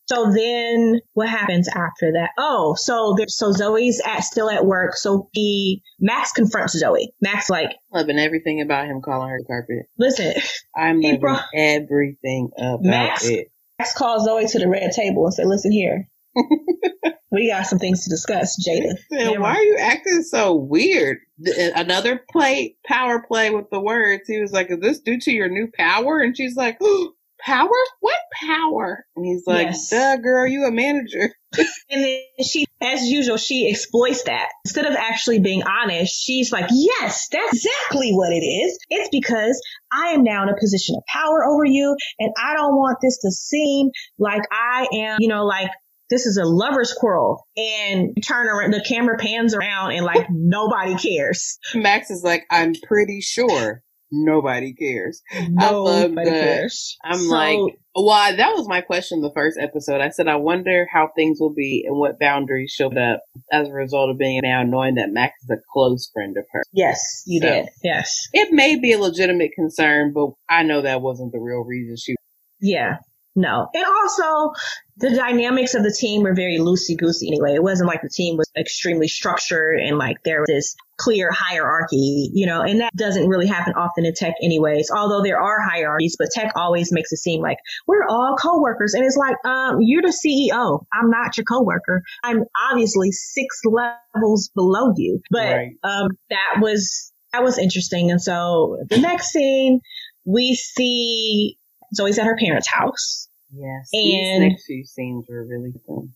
So 0.05 0.31
then 0.31 0.99
what 1.13 1.29
happens 1.29 1.69
after 1.69 2.11
that? 2.13 2.31
Oh, 2.37 2.75
so 2.77 3.15
there, 3.17 3.27
so 3.29 3.51
Zoe's 3.51 4.01
at 4.05 4.21
still 4.21 4.49
at 4.49 4.65
work. 4.65 4.95
So 4.95 5.29
he 5.31 5.81
Max 5.99 6.31
confronts 6.31 6.77
Zoe. 6.77 7.13
Max 7.21 7.49
like 7.49 7.69
loving 7.91 8.19
everything 8.19 8.61
about 8.61 8.87
him 8.87 9.01
calling 9.01 9.29
her 9.29 9.39
carpet. 9.47 9.87
Listen, 9.97 10.33
I'm 10.75 11.01
loving 11.01 11.19
brought, 11.19 11.45
everything 11.55 12.49
about 12.57 12.83
Max, 12.83 13.25
it. 13.25 13.47
Max 13.79 13.93
calls 13.93 14.25
Zoe 14.25 14.45
to 14.45 14.59
the 14.59 14.67
red 14.67 14.91
table 14.91 15.25
and 15.25 15.33
said, 15.33 15.47
"Listen 15.47 15.71
here, 15.71 16.09
we 17.31 17.47
got 17.47 17.67
some 17.67 17.79
things 17.79 18.03
to 18.03 18.09
discuss, 18.09 18.57
Jada. 18.67 19.39
Why 19.39 19.55
are 19.55 19.63
you 19.63 19.77
acting 19.79 20.23
so 20.23 20.55
weird? 20.55 21.17
Uh, 21.45 21.71
another 21.75 22.23
play, 22.31 22.75
power 22.85 23.23
play 23.25 23.51
with 23.51 23.69
the 23.71 23.79
words. 23.79 24.23
He 24.27 24.41
was 24.41 24.51
like, 24.51 24.69
"Is 24.69 24.79
this 24.79 24.99
due 24.99 25.19
to 25.19 25.31
your 25.31 25.49
new 25.49 25.69
power?" 25.73 26.19
And 26.19 26.35
she's 26.35 26.55
like, 26.55 26.77
oh, 26.81 27.13
"Power? 27.45 27.69
What 27.99 28.15
power?" 28.47 29.05
And 29.15 29.25
he's 29.25 29.43
like, 29.45 29.67
yes. 29.67 29.89
"Duh, 29.89 30.17
girl, 30.17 30.47
you 30.47 30.65
a 30.65 30.71
manager." 30.71 31.33
and 31.89 32.03
then 32.03 32.21
she, 32.43 32.65
as 32.81 33.03
usual, 33.03 33.37
she 33.37 33.69
exploits 33.69 34.23
that. 34.23 34.49
Instead 34.65 34.85
of 34.85 34.95
actually 34.95 35.39
being 35.39 35.63
honest, 35.63 36.23
she's 36.23 36.51
like, 36.51 36.69
"Yes, 36.71 37.27
that's 37.31 37.53
exactly 37.53 38.11
what 38.11 38.31
it 38.31 38.45
is. 38.45 38.77
It's 38.89 39.09
because 39.09 39.61
I 39.91 40.09
am 40.09 40.23
now 40.23 40.43
in 40.43 40.49
a 40.49 40.57
position 40.59 40.95
of 40.95 41.03
power 41.07 41.45
over 41.45 41.65
you, 41.65 41.95
and 42.19 42.31
I 42.41 42.55
don't 42.55 42.75
want 42.75 42.97
this 43.01 43.19
to 43.19 43.31
seem 43.31 43.89
like 44.17 44.43
I 44.51 44.87
am, 44.93 45.17
you 45.19 45.27
know, 45.27 45.45
like 45.45 45.69
this 46.09 46.25
is 46.25 46.37
a 46.37 46.45
lover's 46.45 46.93
quarrel 46.93 47.47
and 47.57 48.15
turn 48.25 48.47
around 48.47 48.71
the 48.71 48.83
camera 48.87 49.17
pans 49.17 49.55
around 49.55 49.91
and 49.93 50.05
like 50.05 50.27
nobody 50.29 50.95
cares 50.95 51.57
max 51.73 52.11
is 52.11 52.23
like 52.23 52.43
i'm 52.51 52.73
pretty 52.87 53.19
sure 53.21 53.81
nobody 54.13 54.73
cares. 54.73 55.21
Nobody 55.49 56.25
cares. 56.25 56.97
I'm 57.03 57.19
so, 57.19 57.29
like 57.29 57.77
well 57.95 58.35
that 58.35 58.55
was 58.55 58.67
my 58.67 58.81
question 58.81 59.21
the 59.21 59.31
first 59.33 59.57
episode. 59.59 60.01
I 60.01 60.09
said 60.09 60.27
i 60.27 60.35
wonder 60.35 60.87
how 60.91 61.09
things 61.15 61.37
will 61.39 61.53
be 61.53 61.83
and 61.87 61.97
what 61.97 62.19
boundaries 62.19 62.71
showed 62.71 62.97
up 62.97 63.21
as 63.51 63.67
a 63.67 63.73
result 63.73 64.09
of 64.09 64.17
being 64.17 64.41
now 64.43 64.63
knowing 64.63 64.95
that 64.95 65.09
max 65.11 65.33
is 65.43 65.49
a 65.49 65.61
close 65.71 66.09
friend 66.13 66.37
of 66.37 66.45
hers 66.51 66.65
yes 66.71 67.23
you 67.25 67.41
so, 67.41 67.47
did. 67.47 67.67
Yes. 67.83 68.27
it 68.33 68.51
may 68.51 68.79
be 68.79 68.93
a 68.93 68.99
legitimate 68.99 69.51
concern 69.53 70.13
but 70.13 70.29
i 70.49 70.63
know 70.63 70.81
that 70.81 71.01
wasn't 71.01 71.31
the 71.31 71.39
real 71.39 71.63
reason 71.63 71.95
she 71.97 72.15
yeah 72.59 72.97
no. 73.35 73.67
And 73.73 73.83
also, 73.83 74.53
the 74.97 75.09
dynamics 75.09 75.73
of 75.73 75.83
the 75.83 75.91
team 75.91 76.21
were 76.21 76.35
very 76.35 76.59
loosey 76.59 76.95
goosey 76.97 77.27
anyway. 77.27 77.55
It 77.55 77.63
wasn't 77.63 77.87
like 77.87 78.01
the 78.03 78.09
team 78.09 78.37
was 78.37 78.49
extremely 78.55 79.07
structured 79.07 79.79
and 79.79 79.97
like 79.97 80.17
there 80.23 80.41
was 80.41 80.47
this 80.47 80.75
clear 80.97 81.31
hierarchy, 81.31 82.29
you 82.31 82.45
know, 82.45 82.61
and 82.61 82.81
that 82.81 82.93
doesn't 82.95 83.27
really 83.27 83.47
happen 83.47 83.73
often 83.73 84.05
in 84.05 84.13
tech 84.13 84.35
anyways, 84.41 84.91
although 84.91 85.23
there 85.23 85.41
are 85.41 85.59
hierarchies, 85.61 86.15
but 86.19 86.29
tech 86.31 86.51
always 86.55 86.91
makes 86.91 87.11
it 87.11 87.17
seem 87.17 87.41
like 87.41 87.57
we're 87.87 88.05
all 88.07 88.35
coworkers. 88.39 88.93
And 88.93 89.03
it's 89.03 89.17
like, 89.17 89.35
um, 89.45 89.77
you're 89.81 90.03
the 90.03 90.13
CEO. 90.13 90.85
I'm 90.93 91.09
not 91.09 91.35
your 91.35 91.45
coworker. 91.45 92.03
I'm 92.23 92.43
obviously 92.69 93.11
six 93.11 93.61
levels 93.65 94.51
below 94.53 94.93
you. 94.95 95.21
But, 95.31 95.55
right. 95.55 95.71
um, 95.83 96.09
that 96.29 96.61
was, 96.61 97.11
that 97.31 97.43
was 97.43 97.57
interesting. 97.57 98.11
And 98.11 98.21
so 98.21 98.77
the 98.89 98.99
next 98.99 99.29
scene, 99.29 99.81
we 100.23 100.53
see 100.53 101.57
Zoe's 101.93 102.17
at 102.17 102.25
her 102.25 102.37
parents' 102.37 102.67
house. 102.67 103.27
Yes, 103.51 103.89
and 103.93 104.43
these 104.43 104.49
next 104.51 104.65
few 104.65 104.85
scenes 104.85 105.25
were 105.29 105.45
really 105.45 105.71
good. 105.71 106.09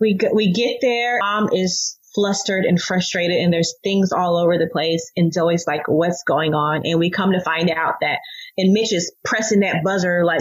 We 0.00 0.18
we 0.32 0.52
get 0.52 0.78
there. 0.80 1.18
Mom 1.20 1.48
is 1.52 1.98
flustered 2.14 2.64
and 2.64 2.80
frustrated, 2.80 3.36
and 3.38 3.52
there's 3.52 3.74
things 3.82 4.12
all 4.12 4.36
over 4.36 4.58
the 4.58 4.68
place. 4.72 5.10
And 5.16 5.32
Zoe's 5.32 5.66
like, 5.66 5.82
"What's 5.86 6.22
going 6.24 6.54
on?" 6.54 6.82
And 6.84 6.98
we 6.98 7.10
come 7.10 7.32
to 7.32 7.40
find 7.40 7.70
out 7.70 7.94
that, 8.00 8.18
and 8.56 8.72
Mitch 8.72 8.92
is 8.92 9.12
pressing 9.24 9.60
that 9.60 9.82
buzzer 9.84 10.24
like, 10.24 10.40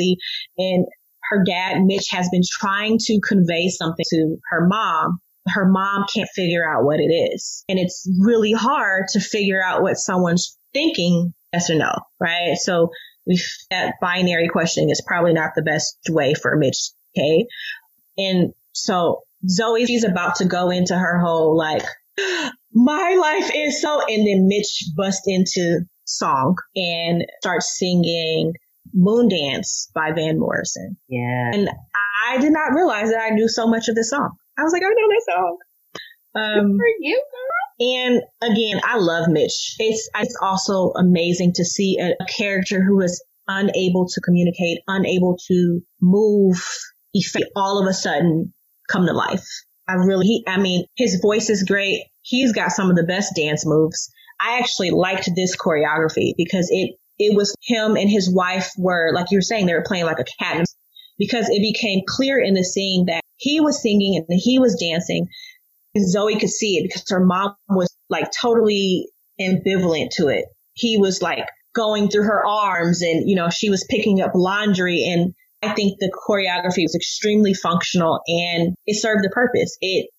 and 0.58 0.86
her 1.30 1.44
dad 1.46 1.82
Mitch 1.84 2.10
has 2.12 2.30
been 2.30 2.44
trying 2.60 2.98
to 3.00 3.20
convey 3.28 3.70
something 3.70 4.06
to 4.10 4.38
her 4.50 4.68
mom. 4.68 5.20
Her 5.48 5.66
mom 5.70 6.06
can't 6.14 6.30
figure 6.34 6.66
out 6.68 6.86
what 6.86 7.00
it 7.00 7.14
is, 7.14 7.64
and 7.70 7.78
it's 7.78 8.10
really 8.20 8.54
hard 8.54 9.08
to 9.10 9.20
figure 9.20 9.64
out 9.64 9.82
what 9.82 9.98
someone's 9.98 10.58
thinking. 10.74 11.34
Yes 11.54 11.70
or 11.70 11.76
no, 11.76 11.94
right? 12.20 12.56
So 12.56 12.90
that 13.70 13.96
binary 14.02 14.50
questioning 14.50 14.90
is 14.90 15.04
probably 15.06 15.34
not 15.34 15.52
the 15.56 15.62
best 15.62 15.98
way 16.10 16.34
for 16.34 16.56
Mitch 16.56 16.92
K. 17.16 17.48
And 18.18 18.54
so 18.74 19.22
Zoe, 19.48 19.86
she's 19.86 20.04
about 20.04 20.36
to 20.36 20.46
go 20.46 20.70
into 20.70 20.96
her 20.96 21.20
whole 21.20 21.58
like, 21.58 21.84
my 22.74 23.18
life 23.20 23.52
is 23.54 23.82
so, 23.82 24.02
and 24.02 24.28
then 24.28 24.48
Mitch 24.48 24.86
busts 24.96 25.24
into 25.26 25.82
song 26.06 26.56
and 26.76 27.24
starts 27.42 27.78
singing 27.78 28.54
Moon 28.94 29.30
Dance 29.30 29.90
by 29.94 30.12
Van 30.12 30.40
Morrison. 30.40 30.98
Yeah. 31.08 31.52
And 31.54 31.70
I 32.30 32.38
did 32.38 32.52
not 32.52 32.74
realize 32.74 33.10
that 33.10 33.22
I 33.22 33.30
knew 33.30 33.48
so 33.48 33.68
much 33.68 33.88
of 33.88 33.96
this 33.96 34.10
song. 34.10 34.32
I 34.58 34.64
was 34.64 34.74
like, 34.74 34.84
I 34.84 34.90
know 34.90 35.08
that 35.08 35.34
song. 35.34 35.58
Um, 36.36 36.78
for 36.78 36.88
you, 37.00 37.24
girl. 37.32 37.54
And 37.80 38.22
again, 38.42 38.82
I 38.84 38.98
love 38.98 39.28
Mitch. 39.28 39.76
It's, 39.80 40.10
it's 40.16 40.38
also 40.42 40.92
amazing 40.92 41.54
to 41.54 41.66
see 41.66 41.98
a, 42.00 42.12
a 42.22 42.26
character 42.26 42.84
who 42.84 43.02
is 43.02 43.24
unable 43.48 44.08
to 44.08 44.22
communicate, 44.22 44.80
unable 44.88 45.38
to 45.48 45.82
move, 46.02 46.64
effect, 47.14 47.46
all 47.56 47.82
of 47.82 47.88
a 47.88 47.94
sudden 47.94 48.54
come 48.90 49.06
to 49.06 49.14
life. 49.14 49.46
I 49.88 49.94
really, 49.94 50.26
he, 50.26 50.44
I 50.48 50.58
mean, 50.58 50.86
his 50.96 51.20
voice 51.22 51.50
is 51.50 51.64
great. 51.64 52.04
He's 52.22 52.54
got 52.54 52.72
some 52.72 52.90
of 52.90 52.96
the 52.96 53.04
best 53.04 53.36
dance 53.36 53.66
moves. 53.66 54.12
I 54.40 54.60
actually 54.60 54.92
liked 54.92 55.30
this 55.36 55.58
choreography 55.58 56.34
because 56.38 56.70
it, 56.72 56.96
it 57.20 57.36
was 57.36 57.54
him 57.62 57.96
and 57.96 58.10
his 58.10 58.34
wife 58.34 58.72
were, 58.78 59.12
like 59.14 59.28
you 59.30 59.38
were 59.38 59.42
saying, 59.42 59.66
they 59.66 59.74
were 59.74 59.84
playing 59.86 60.06
like 60.06 60.20
a 60.20 60.44
cat 60.44 60.66
because 61.18 61.48
it 61.50 61.62
became 61.62 62.02
clear 62.08 62.40
in 62.40 62.54
the 62.54 62.64
scene 62.64 63.06
that 63.08 63.22
he 63.38 63.60
was 63.60 63.82
singing 63.82 64.24
and 64.28 64.40
he 64.42 64.60
was 64.60 64.76
dancing 64.80 65.28
Zoe 66.00 66.40
could 66.40 66.50
see 66.50 66.78
it 66.78 66.88
because 66.88 67.04
her 67.10 67.24
mom 67.24 67.56
was 67.70 67.96
like 68.10 68.32
totally 68.32 69.10
ambivalent 69.40 70.12
to 70.12 70.28
it. 70.28 70.46
He 70.74 70.98
was 70.98 71.22
like 71.22 71.48
going 71.74 72.10
through 72.10 72.24
her 72.24 72.46
arms 72.46 73.02
and, 73.02 73.30
you 73.30 73.36
know, 73.36 73.50
she 73.50 73.70
was 73.70 73.86
picking 73.90 74.22
up 74.22 74.32
laundry 74.36 75.04
and 75.04 75.34
I 75.62 75.74
think 75.74 76.00
the 76.00 76.12
choreography 76.12 76.84
was 76.84 76.96
extremely 76.96 77.54
functional 77.54 78.22
and 78.28 78.76
it 78.86 79.00
served 79.00 79.24
the 79.24 79.30
purpose. 79.30 79.78
It 79.82 80.10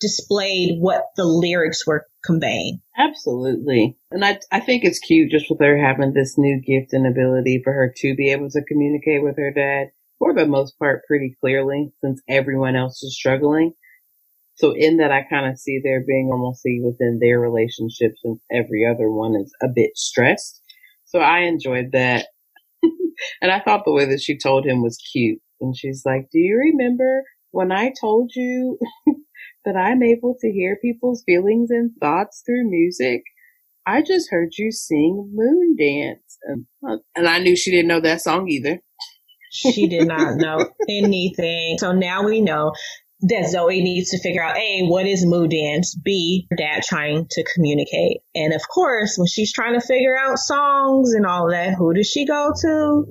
displayed 0.00 0.78
what 0.78 1.04
the 1.16 1.24
lyrics 1.24 1.86
were 1.86 2.06
conveying. 2.24 2.80
Absolutely. 2.96 3.96
And 4.10 4.24
I, 4.24 4.38
I 4.52 4.60
think 4.60 4.84
it's 4.84 4.98
cute 4.98 5.30
just 5.30 5.46
with 5.50 5.60
her 5.60 5.78
having 5.78 6.12
this 6.12 6.36
new 6.36 6.60
gift 6.60 6.92
and 6.92 7.06
ability 7.06 7.60
for 7.62 7.72
her 7.72 7.92
to 7.98 8.14
be 8.14 8.30
able 8.30 8.50
to 8.50 8.64
communicate 8.64 9.22
with 9.22 9.36
her 9.36 9.52
dad 9.52 9.88
for 10.18 10.34
the 10.34 10.46
most 10.46 10.78
part 10.78 11.04
pretty 11.06 11.36
clearly 11.40 11.92
since 12.02 12.22
everyone 12.28 12.76
else 12.76 13.02
is 13.02 13.16
struggling. 13.16 13.72
So 14.56 14.72
in 14.76 14.96
that, 14.98 15.12
I 15.12 15.22
kind 15.28 15.50
of 15.50 15.58
see 15.58 15.80
there 15.82 16.02
being 16.06 16.28
normalcy 16.28 16.80
within 16.82 17.18
their 17.20 17.38
relationship 17.38 18.12
since 18.22 18.42
every 18.50 18.86
other 18.86 19.10
one 19.10 19.34
is 19.36 19.52
a 19.62 19.68
bit 19.68 19.90
stressed. 19.96 20.62
So 21.04 21.20
I 21.20 21.40
enjoyed 21.40 21.92
that. 21.92 22.26
and 23.42 23.52
I 23.52 23.60
thought 23.60 23.84
the 23.84 23.92
way 23.92 24.06
that 24.06 24.20
she 24.20 24.38
told 24.38 24.66
him 24.66 24.82
was 24.82 24.98
cute. 25.12 25.40
And 25.60 25.76
she's 25.76 26.02
like, 26.04 26.28
do 26.32 26.38
you 26.38 26.56
remember 26.56 27.22
when 27.50 27.70
I 27.70 27.92
told 28.00 28.32
you 28.34 28.78
that 29.64 29.76
I'm 29.76 30.02
able 30.02 30.36
to 30.40 30.50
hear 30.50 30.78
people's 30.82 31.22
feelings 31.26 31.70
and 31.70 31.90
thoughts 32.00 32.42
through 32.44 32.70
music? 32.70 33.22
I 33.86 34.02
just 34.02 34.30
heard 34.30 34.52
you 34.58 34.72
sing 34.72 35.30
Moon 35.32 35.76
Dance. 35.78 36.38
And 37.14 37.28
I 37.28 37.38
knew 37.38 37.56
she 37.56 37.70
didn't 37.70 37.88
know 37.88 38.00
that 38.00 38.22
song 38.22 38.48
either. 38.48 38.80
She 39.52 39.86
did 39.86 40.08
not 40.08 40.36
know 40.36 40.70
anything. 40.88 41.78
So 41.78 41.92
now 41.92 42.24
we 42.24 42.40
know 42.40 42.72
that 43.20 43.48
Zoe 43.50 43.82
needs 43.82 44.10
to 44.10 44.20
figure 44.20 44.42
out 44.42 44.56
A, 44.56 44.86
what 44.86 45.06
is 45.06 45.24
moon 45.24 45.48
dance? 45.48 45.94
B, 45.94 46.46
her 46.50 46.56
dad 46.56 46.82
trying 46.82 47.26
to 47.30 47.44
communicate. 47.54 48.18
And 48.34 48.52
of 48.52 48.62
course, 48.68 49.16
when 49.16 49.26
she's 49.26 49.52
trying 49.52 49.78
to 49.78 49.86
figure 49.86 50.16
out 50.16 50.38
songs 50.38 51.14
and 51.14 51.24
all 51.24 51.50
that, 51.50 51.74
who 51.74 51.94
does 51.94 52.08
she 52.08 52.26
go 52.26 52.52
to? 52.60 53.04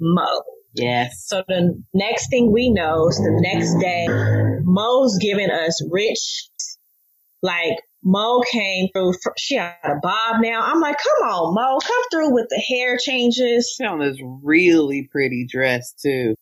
Mo. 0.00 0.42
Yes. 0.74 1.24
So 1.26 1.42
the 1.46 1.82
next 1.92 2.30
thing 2.30 2.52
we 2.52 2.70
know 2.70 3.08
is 3.08 3.18
the 3.18 3.38
next 3.42 3.74
day, 3.80 4.06
Mo's 4.62 5.18
giving 5.18 5.50
us 5.50 5.84
rich, 5.90 6.48
like 7.42 7.76
Mo 8.02 8.40
came 8.50 8.88
through. 8.94 9.12
She 9.36 9.56
had 9.56 9.74
a 9.84 9.96
bob 10.00 10.36
now. 10.40 10.62
I'm 10.62 10.80
like, 10.80 10.96
come 10.96 11.28
on, 11.28 11.54
Mo, 11.54 11.78
come 11.80 12.02
through 12.10 12.32
with 12.32 12.46
the 12.48 12.62
hair 12.66 12.96
changes. 12.96 13.74
She 13.76 13.84
on 13.84 13.98
this 13.98 14.16
really 14.42 15.08
pretty 15.10 15.46
dress 15.50 15.92
too. 16.00 16.34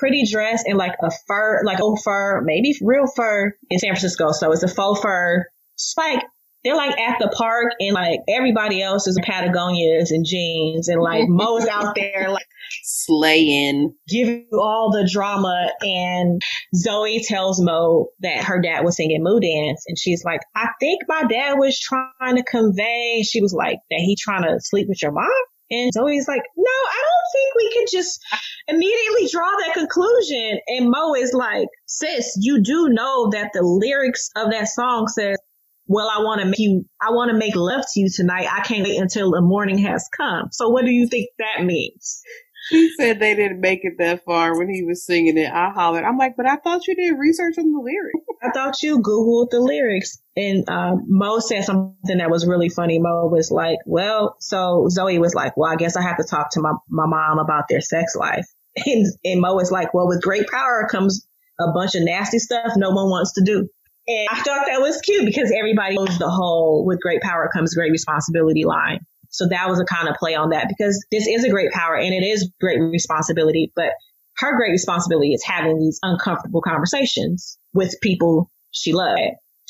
Pretty 0.00 0.24
dress 0.28 0.64
and 0.66 0.76
like 0.76 0.94
a 1.02 1.10
fur, 1.28 1.62
like 1.64 1.80
old 1.80 2.00
fur, 2.02 2.40
maybe 2.42 2.74
real 2.82 3.06
fur 3.06 3.52
in 3.70 3.78
San 3.78 3.90
Francisco. 3.90 4.32
So 4.32 4.50
it's 4.50 4.64
a 4.64 4.68
faux 4.68 5.00
fur. 5.00 5.44
Spike 5.76 6.22
they're 6.64 6.76
like 6.76 6.98
at 6.98 7.18
the 7.18 7.28
park 7.28 7.72
and 7.80 7.94
like 7.94 8.20
everybody 8.28 8.82
else 8.82 9.06
is 9.06 9.16
in 9.16 9.24
Patagonias 9.24 10.10
and 10.10 10.26
jeans 10.26 10.88
and 10.88 11.00
like 11.00 11.24
Mo's 11.28 11.66
out 11.66 11.94
there 11.94 12.28
like 12.28 12.46
slaying, 12.82 13.94
giving 14.08 14.46
you 14.50 14.60
all 14.60 14.90
the 14.92 15.08
drama. 15.10 15.70
And 15.80 16.40
Zoe 16.74 17.22
tells 17.24 17.60
Mo 17.60 18.08
that 18.20 18.44
her 18.44 18.60
dad 18.60 18.84
was 18.84 18.96
singing 18.96 19.22
Moon 19.22 19.40
Dance. 19.40 19.84
And 19.86 19.98
she's 19.98 20.22
like, 20.24 20.40
I 20.54 20.68
think 20.80 21.02
my 21.08 21.24
dad 21.24 21.54
was 21.54 21.78
trying 21.78 22.36
to 22.36 22.44
convey, 22.44 23.22
she 23.22 23.40
was 23.40 23.54
like, 23.54 23.78
that 23.90 24.00
he 24.00 24.16
trying 24.18 24.42
to 24.42 24.58
sleep 24.60 24.88
with 24.88 25.02
your 25.02 25.12
mom. 25.12 25.30
And 25.70 25.92
Zoe's 25.92 26.26
like, 26.26 26.42
no, 26.56 26.64
I 26.64 27.02
don't 27.02 27.30
think 27.32 27.54
we 27.54 27.72
can 27.72 27.86
just 27.90 28.20
immediately 28.66 29.28
draw 29.30 29.50
that 29.64 29.74
conclusion. 29.74 30.58
And 30.66 30.90
Mo 30.90 31.14
is 31.14 31.32
like, 31.32 31.68
sis, 31.86 32.36
you 32.40 32.62
do 32.62 32.88
know 32.88 33.30
that 33.30 33.50
the 33.52 33.62
lyrics 33.62 34.30
of 34.36 34.50
that 34.50 34.68
song 34.68 35.06
says, 35.08 35.38
well, 35.86 36.08
I 36.08 36.22
want 36.22 36.40
to 36.40 36.46
make 36.46 36.58
you, 36.58 36.84
I 37.00 37.10
want 37.10 37.30
to 37.30 37.36
make 37.36 37.56
love 37.56 37.84
to 37.92 38.00
you 38.00 38.08
tonight. 38.14 38.46
I 38.50 38.60
can't 38.60 38.84
wait 38.84 39.00
until 39.00 39.32
the 39.32 39.40
morning 39.40 39.78
has 39.78 40.08
come. 40.16 40.48
So 40.52 40.68
what 40.68 40.84
do 40.84 40.90
you 40.90 41.08
think 41.08 41.28
that 41.38 41.64
means? 41.64 42.22
He 42.80 42.92
said 42.98 43.18
they 43.18 43.34
didn't 43.34 43.60
make 43.60 43.80
it 43.82 43.94
that 43.98 44.24
far 44.24 44.56
when 44.56 44.72
he 44.72 44.84
was 44.84 45.04
singing 45.04 45.36
it. 45.36 45.50
I 45.52 45.70
hollered. 45.70 46.04
I'm 46.04 46.16
like, 46.16 46.36
but 46.36 46.46
I 46.46 46.56
thought 46.56 46.86
you 46.86 46.94
did 46.94 47.18
research 47.18 47.58
on 47.58 47.72
the 47.72 47.80
lyrics. 47.80 48.24
I 48.42 48.50
thought 48.50 48.82
you 48.82 49.00
Googled 49.00 49.50
the 49.50 49.60
lyrics. 49.60 50.18
And 50.36 50.68
um, 50.68 51.04
Mo 51.08 51.40
said 51.40 51.64
something 51.64 52.18
that 52.18 52.30
was 52.30 52.46
really 52.46 52.68
funny. 52.68 52.98
Mo 52.98 53.26
was 53.26 53.50
like, 53.50 53.78
well, 53.86 54.36
so 54.38 54.86
Zoe 54.88 55.18
was 55.18 55.34
like, 55.34 55.56
well, 55.56 55.70
I 55.70 55.76
guess 55.76 55.96
I 55.96 56.02
have 56.02 56.18
to 56.18 56.24
talk 56.24 56.52
to 56.52 56.60
my, 56.60 56.72
my 56.88 57.06
mom 57.06 57.38
about 57.38 57.64
their 57.68 57.80
sex 57.80 58.14
life. 58.16 58.46
And, 58.86 59.04
and 59.24 59.40
Mo 59.40 59.56
was 59.56 59.72
like, 59.72 59.92
well, 59.92 60.06
with 60.06 60.22
great 60.22 60.46
power 60.48 60.86
comes 60.88 61.26
a 61.58 61.72
bunch 61.72 61.96
of 61.96 62.04
nasty 62.04 62.38
stuff 62.38 62.72
no 62.76 62.90
one 62.90 63.10
wants 63.10 63.32
to 63.32 63.42
do. 63.42 63.68
And 64.06 64.28
I 64.30 64.42
thought 64.42 64.66
that 64.66 64.80
was 64.80 65.00
cute 65.00 65.26
because 65.26 65.52
everybody 65.56 65.96
knows 65.96 66.18
the 66.18 66.30
whole 66.30 66.84
with 66.86 67.00
great 67.00 67.20
power 67.20 67.50
comes 67.52 67.74
great 67.74 67.92
responsibility 67.92 68.64
line. 68.64 69.00
So 69.30 69.48
that 69.48 69.68
was 69.68 69.80
a 69.80 69.84
kind 69.84 70.08
of 70.08 70.16
play 70.16 70.34
on 70.34 70.50
that 70.50 70.68
because 70.68 71.04
this 71.10 71.26
is 71.26 71.44
a 71.44 71.50
great 71.50 71.70
power 71.72 71.96
and 71.96 72.12
it 72.12 72.26
is 72.26 72.50
great 72.60 72.80
responsibility, 72.80 73.72
but 73.74 73.92
her 74.38 74.56
great 74.56 74.70
responsibility 74.70 75.32
is 75.32 75.44
having 75.44 75.78
these 75.78 75.98
uncomfortable 76.02 76.62
conversations 76.62 77.58
with 77.72 77.94
people 78.02 78.50
she 78.72 78.92
loved. 78.92 79.20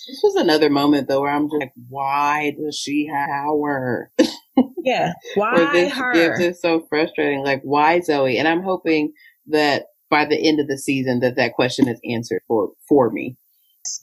This 0.08 0.20
was 0.22 0.36
another 0.36 0.70
moment 0.70 1.08
though 1.08 1.20
where 1.20 1.30
I'm 1.30 1.48
just 1.48 1.60
like, 1.60 1.72
why 1.88 2.52
does 2.58 2.76
she 2.76 3.08
have 3.12 3.28
power? 3.28 4.10
yeah, 4.84 5.12
why 5.34 5.72
this, 5.72 5.92
her? 5.92 6.12
This 6.14 6.40
is 6.40 6.60
so 6.60 6.86
frustrating. 6.88 7.44
Like, 7.44 7.60
why 7.62 8.00
Zoe? 8.00 8.38
And 8.38 8.48
I'm 8.48 8.62
hoping 8.62 9.12
that 9.48 9.86
by 10.08 10.24
the 10.24 10.48
end 10.48 10.58
of 10.60 10.68
the 10.68 10.78
season 10.78 11.20
that 11.20 11.36
that 11.36 11.52
question 11.52 11.86
is 11.86 12.00
answered 12.08 12.42
for 12.48 12.70
for 12.88 13.10
me. 13.10 13.36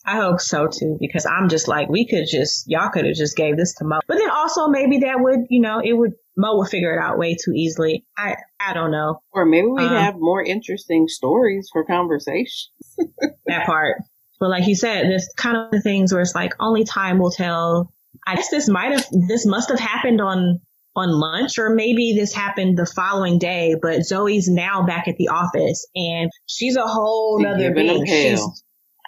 I 0.05 0.17
hope 0.17 0.39
so 0.39 0.67
too, 0.67 0.97
because 0.99 1.25
I'm 1.25 1.49
just 1.49 1.67
like, 1.67 1.89
we 1.89 2.07
could 2.07 2.25
just, 2.29 2.65
y'all 2.67 2.89
could 2.89 3.05
have 3.05 3.15
just 3.15 3.35
gave 3.35 3.57
this 3.57 3.75
to 3.75 3.85
Mo. 3.85 3.99
But 4.07 4.17
then 4.17 4.29
also 4.29 4.67
maybe 4.67 4.99
that 4.99 5.19
would, 5.19 5.41
you 5.49 5.61
know, 5.61 5.81
it 5.83 5.93
would, 5.93 6.13
Mo 6.35 6.57
would 6.57 6.69
figure 6.69 6.93
it 6.93 6.99
out 6.99 7.17
way 7.17 7.35
too 7.35 7.51
easily. 7.55 8.05
I, 8.17 8.35
I 8.59 8.73
don't 8.73 8.91
know. 8.91 9.21
Or 9.31 9.45
maybe 9.45 9.67
we 9.67 9.83
um, 9.83 9.89
have 9.89 10.15
more 10.17 10.43
interesting 10.43 11.07
stories 11.07 11.69
for 11.71 11.83
conversation. 11.85 12.69
that 13.45 13.65
part. 13.65 13.97
But 14.39 14.49
like 14.49 14.67
you 14.67 14.75
said, 14.75 15.07
this 15.07 15.27
kind 15.35 15.57
of 15.57 15.71
the 15.71 15.81
things 15.81 16.13
where 16.13 16.21
it's 16.21 16.35
like 16.35 16.53
only 16.59 16.83
time 16.83 17.19
will 17.19 17.31
tell. 17.31 17.91
I 18.25 18.35
guess 18.35 18.49
this 18.49 18.69
might 18.69 18.91
have, 18.91 19.07
this 19.27 19.45
must 19.45 19.69
have 19.69 19.79
happened 19.79 20.21
on, 20.21 20.59
on 20.95 21.09
lunch 21.11 21.59
or 21.59 21.69
maybe 21.75 22.13
this 22.17 22.33
happened 22.33 22.77
the 22.77 22.85
following 22.85 23.38
day, 23.38 23.75
but 23.79 24.03
Zoe's 24.03 24.47
now 24.47 24.83
back 24.83 25.07
at 25.07 25.15
the 25.17 25.27
office 25.27 25.88
and 25.95 26.31
she's 26.47 26.75
a 26.75 26.85
whole 26.88 27.39
nother 27.39 27.71
being. 27.73 28.05
She's, 28.05 28.63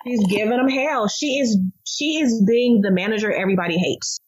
She's 0.05 0.25
giving 0.27 0.57
them 0.57 0.69
hell. 0.69 1.07
She 1.07 1.39
is 1.39 1.57
she 1.85 2.19
is 2.19 2.43
being 2.47 2.81
the 2.81 2.91
manager 2.91 3.31
everybody 3.31 3.77
hates. 3.77 4.19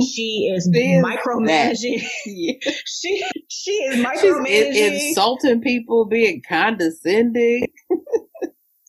She 0.00 0.52
is 0.54 0.68
micromanaging. 0.68 2.06
Yeah. 2.26 2.54
she 2.86 3.22
she 3.48 3.70
is 3.70 4.04
micromanaging. 4.04 4.72
She's 4.72 5.08
insulting 5.08 5.60
people, 5.60 6.06
being 6.06 6.42
condescending. 6.46 7.68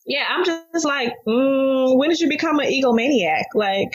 yeah, 0.06 0.26
I'm 0.30 0.44
just 0.44 0.86
like, 0.86 1.14
mm, 1.28 1.98
when 1.98 2.10
did 2.10 2.20
you 2.20 2.30
become 2.30 2.60
an 2.60 2.68
egomaniac? 2.68 3.44
Like, 3.54 3.90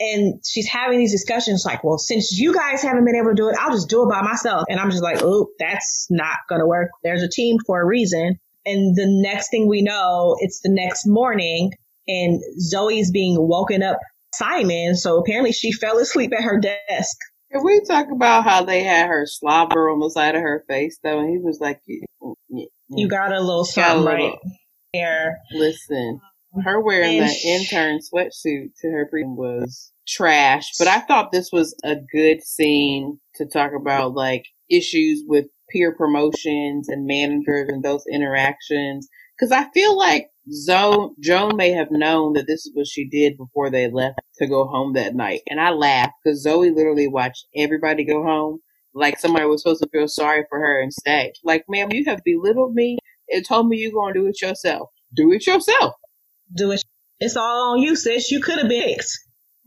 and 0.00 0.40
she's 0.44 0.68
having 0.68 0.98
these 0.98 1.12
discussions 1.12 1.64
like, 1.64 1.82
well, 1.84 1.98
since 1.98 2.32
you 2.32 2.54
guys 2.54 2.82
haven't 2.82 3.04
been 3.04 3.16
able 3.16 3.30
to 3.30 3.34
do 3.34 3.48
it, 3.48 3.56
I'll 3.58 3.72
just 3.72 3.88
do 3.88 4.02
it 4.04 4.10
by 4.10 4.22
myself. 4.22 4.64
And 4.68 4.78
I'm 4.78 4.90
just 4.90 5.02
like, 5.02 5.18
oh, 5.22 5.48
that's 5.58 6.06
not 6.10 6.36
gonna 6.48 6.66
work. 6.66 6.90
There's 7.02 7.22
a 7.22 7.28
team 7.28 7.58
for 7.66 7.80
a 7.80 7.86
reason. 7.86 8.38
And 8.66 8.96
the 8.96 9.06
next 9.06 9.50
thing 9.50 9.68
we 9.68 9.82
know, 9.82 10.36
it's 10.40 10.60
the 10.60 10.70
next 10.70 11.06
morning 11.06 11.72
and 12.06 12.40
Zoe's 12.58 13.10
being 13.10 13.36
woken 13.38 13.82
up 13.82 13.98
Simon. 14.34 14.96
So 14.96 15.18
apparently 15.18 15.52
she 15.52 15.72
fell 15.72 15.98
asleep 15.98 16.32
at 16.36 16.42
her 16.42 16.58
desk. 16.60 17.16
Can 17.52 17.64
we 17.64 17.82
talk 17.86 18.06
about 18.12 18.44
how 18.44 18.64
they 18.64 18.82
had 18.82 19.08
her 19.08 19.26
slobber 19.26 19.88
on 19.88 20.00
the 20.00 20.10
side 20.10 20.34
of 20.34 20.42
her 20.42 20.64
face 20.68 20.98
though? 21.02 21.20
And 21.20 21.30
he 21.30 21.38
was 21.38 21.58
like, 21.60 21.80
you 22.88 23.08
got 23.08 23.32
a 23.32 23.40
little 23.40 23.64
something 23.64 24.04
right 24.04 24.32
there. 24.92 25.38
Listen, 25.52 26.20
um, 26.56 26.62
her 26.62 26.80
wearing 26.80 27.18
and 27.18 27.28
that 27.28 27.34
she- 27.34 27.48
intern 27.48 28.00
sweatsuit 28.00 28.72
to 28.80 28.90
her 28.90 29.06
pre 29.08 29.24
was 29.24 29.92
trash, 30.06 30.72
but 30.78 30.88
I 30.88 31.00
thought 31.00 31.32
this 31.32 31.50
was 31.52 31.76
a 31.84 31.96
good 32.12 32.42
scene 32.42 33.20
to 33.36 33.46
talk 33.46 33.70
about 33.78 34.14
like 34.14 34.46
issues 34.68 35.22
with 35.26 35.46
peer 35.74 35.94
promotions 35.96 36.88
and 36.88 37.06
managers 37.06 37.68
and 37.70 37.84
those 37.84 38.04
interactions. 38.12 39.08
Cause 39.40 39.52
I 39.52 39.68
feel 39.74 39.98
like 39.98 40.28
Zoe, 40.52 41.10
Joan 41.20 41.56
may 41.56 41.72
have 41.72 41.90
known 41.90 42.34
that 42.34 42.46
this 42.46 42.66
is 42.66 42.72
what 42.74 42.86
she 42.86 43.08
did 43.08 43.36
before 43.36 43.70
they 43.70 43.90
left 43.90 44.20
to 44.38 44.46
go 44.46 44.66
home 44.66 44.94
that 44.94 45.16
night. 45.16 45.40
And 45.48 45.60
I 45.60 45.70
laughed 45.70 46.14
because 46.24 46.42
Zoe 46.42 46.70
literally 46.70 47.08
watched 47.08 47.46
everybody 47.56 48.04
go 48.04 48.22
home 48.22 48.60
like 48.94 49.18
somebody 49.18 49.46
was 49.46 49.62
supposed 49.62 49.82
to 49.82 49.88
feel 49.90 50.08
sorry 50.08 50.44
for 50.48 50.58
her 50.60 50.80
and 50.80 50.92
stay. 50.92 51.32
Like, 51.42 51.64
ma'am, 51.68 51.92
you 51.92 52.04
have 52.06 52.20
belittled 52.24 52.74
me 52.74 52.98
and 53.28 53.44
told 53.46 53.68
me 53.68 53.78
you're 53.78 53.92
going 53.92 54.14
to 54.14 54.20
do 54.20 54.26
it 54.26 54.40
yourself. 54.40 54.90
Do 55.14 55.32
it 55.32 55.46
yourself. 55.46 55.94
Do 56.54 56.70
it. 56.72 56.84
It's 57.20 57.36
all 57.36 57.74
on 57.74 57.82
you, 57.82 57.96
sis. 57.96 58.30
You 58.30 58.40
could 58.40 58.58
have 58.58 58.68
been 58.68 58.94
fixed. 58.96 59.18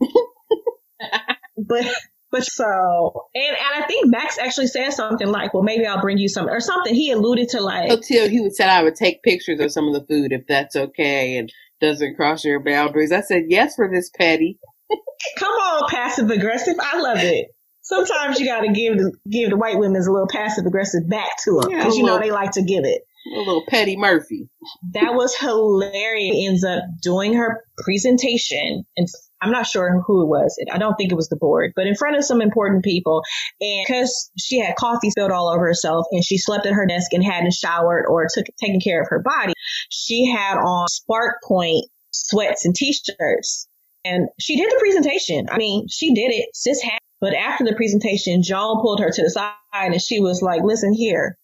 but 1.58 1.86
but 2.30 2.44
so, 2.44 3.26
and, 3.34 3.56
and 3.56 3.84
I 3.84 3.86
think 3.86 4.06
Max 4.06 4.38
actually 4.38 4.66
said 4.66 4.90
something 4.90 5.28
like, 5.28 5.54
well, 5.54 5.62
maybe 5.62 5.86
I'll 5.86 6.00
bring 6.00 6.18
you 6.18 6.28
some 6.28 6.48
or 6.48 6.60
something. 6.60 6.94
He 6.94 7.10
alluded 7.10 7.48
to 7.50 7.60
like. 7.60 7.90
Oh, 7.90 7.94
Until 7.94 8.28
he 8.28 8.40
would 8.40 8.54
said 8.54 8.68
I 8.68 8.82
would 8.82 8.94
take 8.94 9.22
pictures 9.22 9.60
of 9.60 9.72
some 9.72 9.88
of 9.88 9.94
the 9.94 10.06
food 10.06 10.32
if 10.32 10.42
that's 10.46 10.76
okay 10.76 11.38
and 11.38 11.50
doesn't 11.80 12.16
cross 12.16 12.44
your 12.44 12.62
boundaries. 12.62 13.12
I 13.12 13.22
said, 13.22 13.44
yes, 13.48 13.76
for 13.76 13.90
this 13.90 14.10
petty. 14.14 14.58
Come 15.38 15.52
on, 15.52 15.88
passive 15.88 16.30
aggressive. 16.30 16.76
I 16.80 17.00
love 17.00 17.18
it. 17.18 17.48
Sometimes 17.80 18.38
you 18.38 18.46
got 18.46 18.60
to 18.60 18.72
give 18.72 18.98
the, 18.98 19.12
give 19.30 19.48
the 19.48 19.56
white 19.56 19.78
women 19.78 19.96
a 19.96 20.12
little 20.12 20.28
passive 20.30 20.66
aggressive 20.66 21.08
back 21.08 21.30
to 21.44 21.60
them 21.60 21.70
because 21.70 21.94
yeah, 21.94 22.00
you 22.00 22.06
know 22.06 22.18
they 22.18 22.30
like 22.30 22.52
to 22.52 22.62
give 22.62 22.84
it. 22.84 23.02
A 23.34 23.38
little 23.38 23.64
Petty 23.66 23.96
Murphy. 23.96 24.48
That 24.92 25.14
was 25.14 25.34
hilarious. 25.36 26.36
Ends 26.46 26.64
up 26.64 26.82
doing 27.02 27.34
her 27.34 27.64
presentation 27.84 28.84
and 28.96 29.08
I'm 29.40 29.50
not 29.50 29.66
sure 29.66 30.02
who 30.06 30.22
it 30.22 30.26
was. 30.26 30.56
I 30.72 30.78
don't 30.78 30.96
think 30.96 31.12
it 31.12 31.16
was 31.16 31.28
the 31.28 31.36
board, 31.36 31.72
but 31.76 31.86
in 31.86 31.94
front 31.94 32.16
of 32.16 32.24
some 32.24 32.40
important 32.40 32.84
people. 32.84 33.22
And 33.60 33.84
because 33.86 34.30
she 34.38 34.58
had 34.58 34.76
coffee 34.76 35.10
spilled 35.10 35.30
all 35.30 35.48
over 35.48 35.66
herself 35.66 36.06
and 36.10 36.24
she 36.24 36.38
slept 36.38 36.66
at 36.66 36.72
her 36.72 36.86
desk 36.86 37.12
and 37.12 37.24
hadn't 37.24 37.54
showered 37.54 38.06
or 38.08 38.26
took 38.32 38.46
taken 38.60 38.80
care 38.80 39.00
of 39.00 39.08
her 39.10 39.20
body, 39.20 39.52
she 39.90 40.26
had 40.26 40.56
on 40.56 40.88
Spark 40.88 41.36
Point 41.46 41.86
sweats 42.10 42.64
and 42.64 42.74
t-shirts. 42.74 43.68
And 44.04 44.28
she 44.38 44.56
did 44.56 44.70
the 44.70 44.78
presentation. 44.78 45.48
I 45.50 45.58
mean, 45.58 45.86
she 45.88 46.14
did 46.14 46.32
it. 46.32 46.48
Sis 46.54 46.80
had, 46.82 46.98
but 47.20 47.34
after 47.34 47.64
the 47.64 47.74
presentation, 47.74 48.42
Joan 48.42 48.80
pulled 48.80 49.00
her 49.00 49.10
to 49.10 49.22
the 49.22 49.30
side 49.30 49.52
and 49.72 50.00
she 50.00 50.20
was 50.20 50.40
like, 50.42 50.62
listen 50.62 50.92
here, 50.92 51.36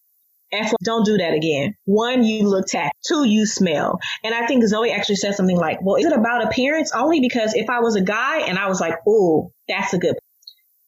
F, 0.51 0.71
don't 0.83 1.05
do 1.05 1.17
that 1.17 1.33
again. 1.33 1.75
One, 1.85 2.23
you 2.23 2.47
look 2.47 2.67
tacky. 2.67 2.91
Two, 3.07 3.25
you 3.25 3.45
smell. 3.45 3.99
And 4.23 4.33
I 4.33 4.45
think 4.47 4.63
Zoe 4.65 4.91
actually 4.91 5.15
said 5.15 5.35
something 5.35 5.57
like, 5.57 5.79
well, 5.81 5.95
is 5.95 6.05
it 6.05 6.13
about 6.13 6.45
appearance? 6.45 6.91
Only 6.93 7.19
because 7.19 7.53
if 7.55 7.69
I 7.69 7.79
was 7.79 7.95
a 7.95 8.01
guy 8.01 8.41
and 8.41 8.57
I 8.57 8.67
was 8.67 8.79
like, 8.79 8.95
oh, 9.07 9.51
that's 9.67 9.93
a 9.93 9.97
good, 9.97 10.15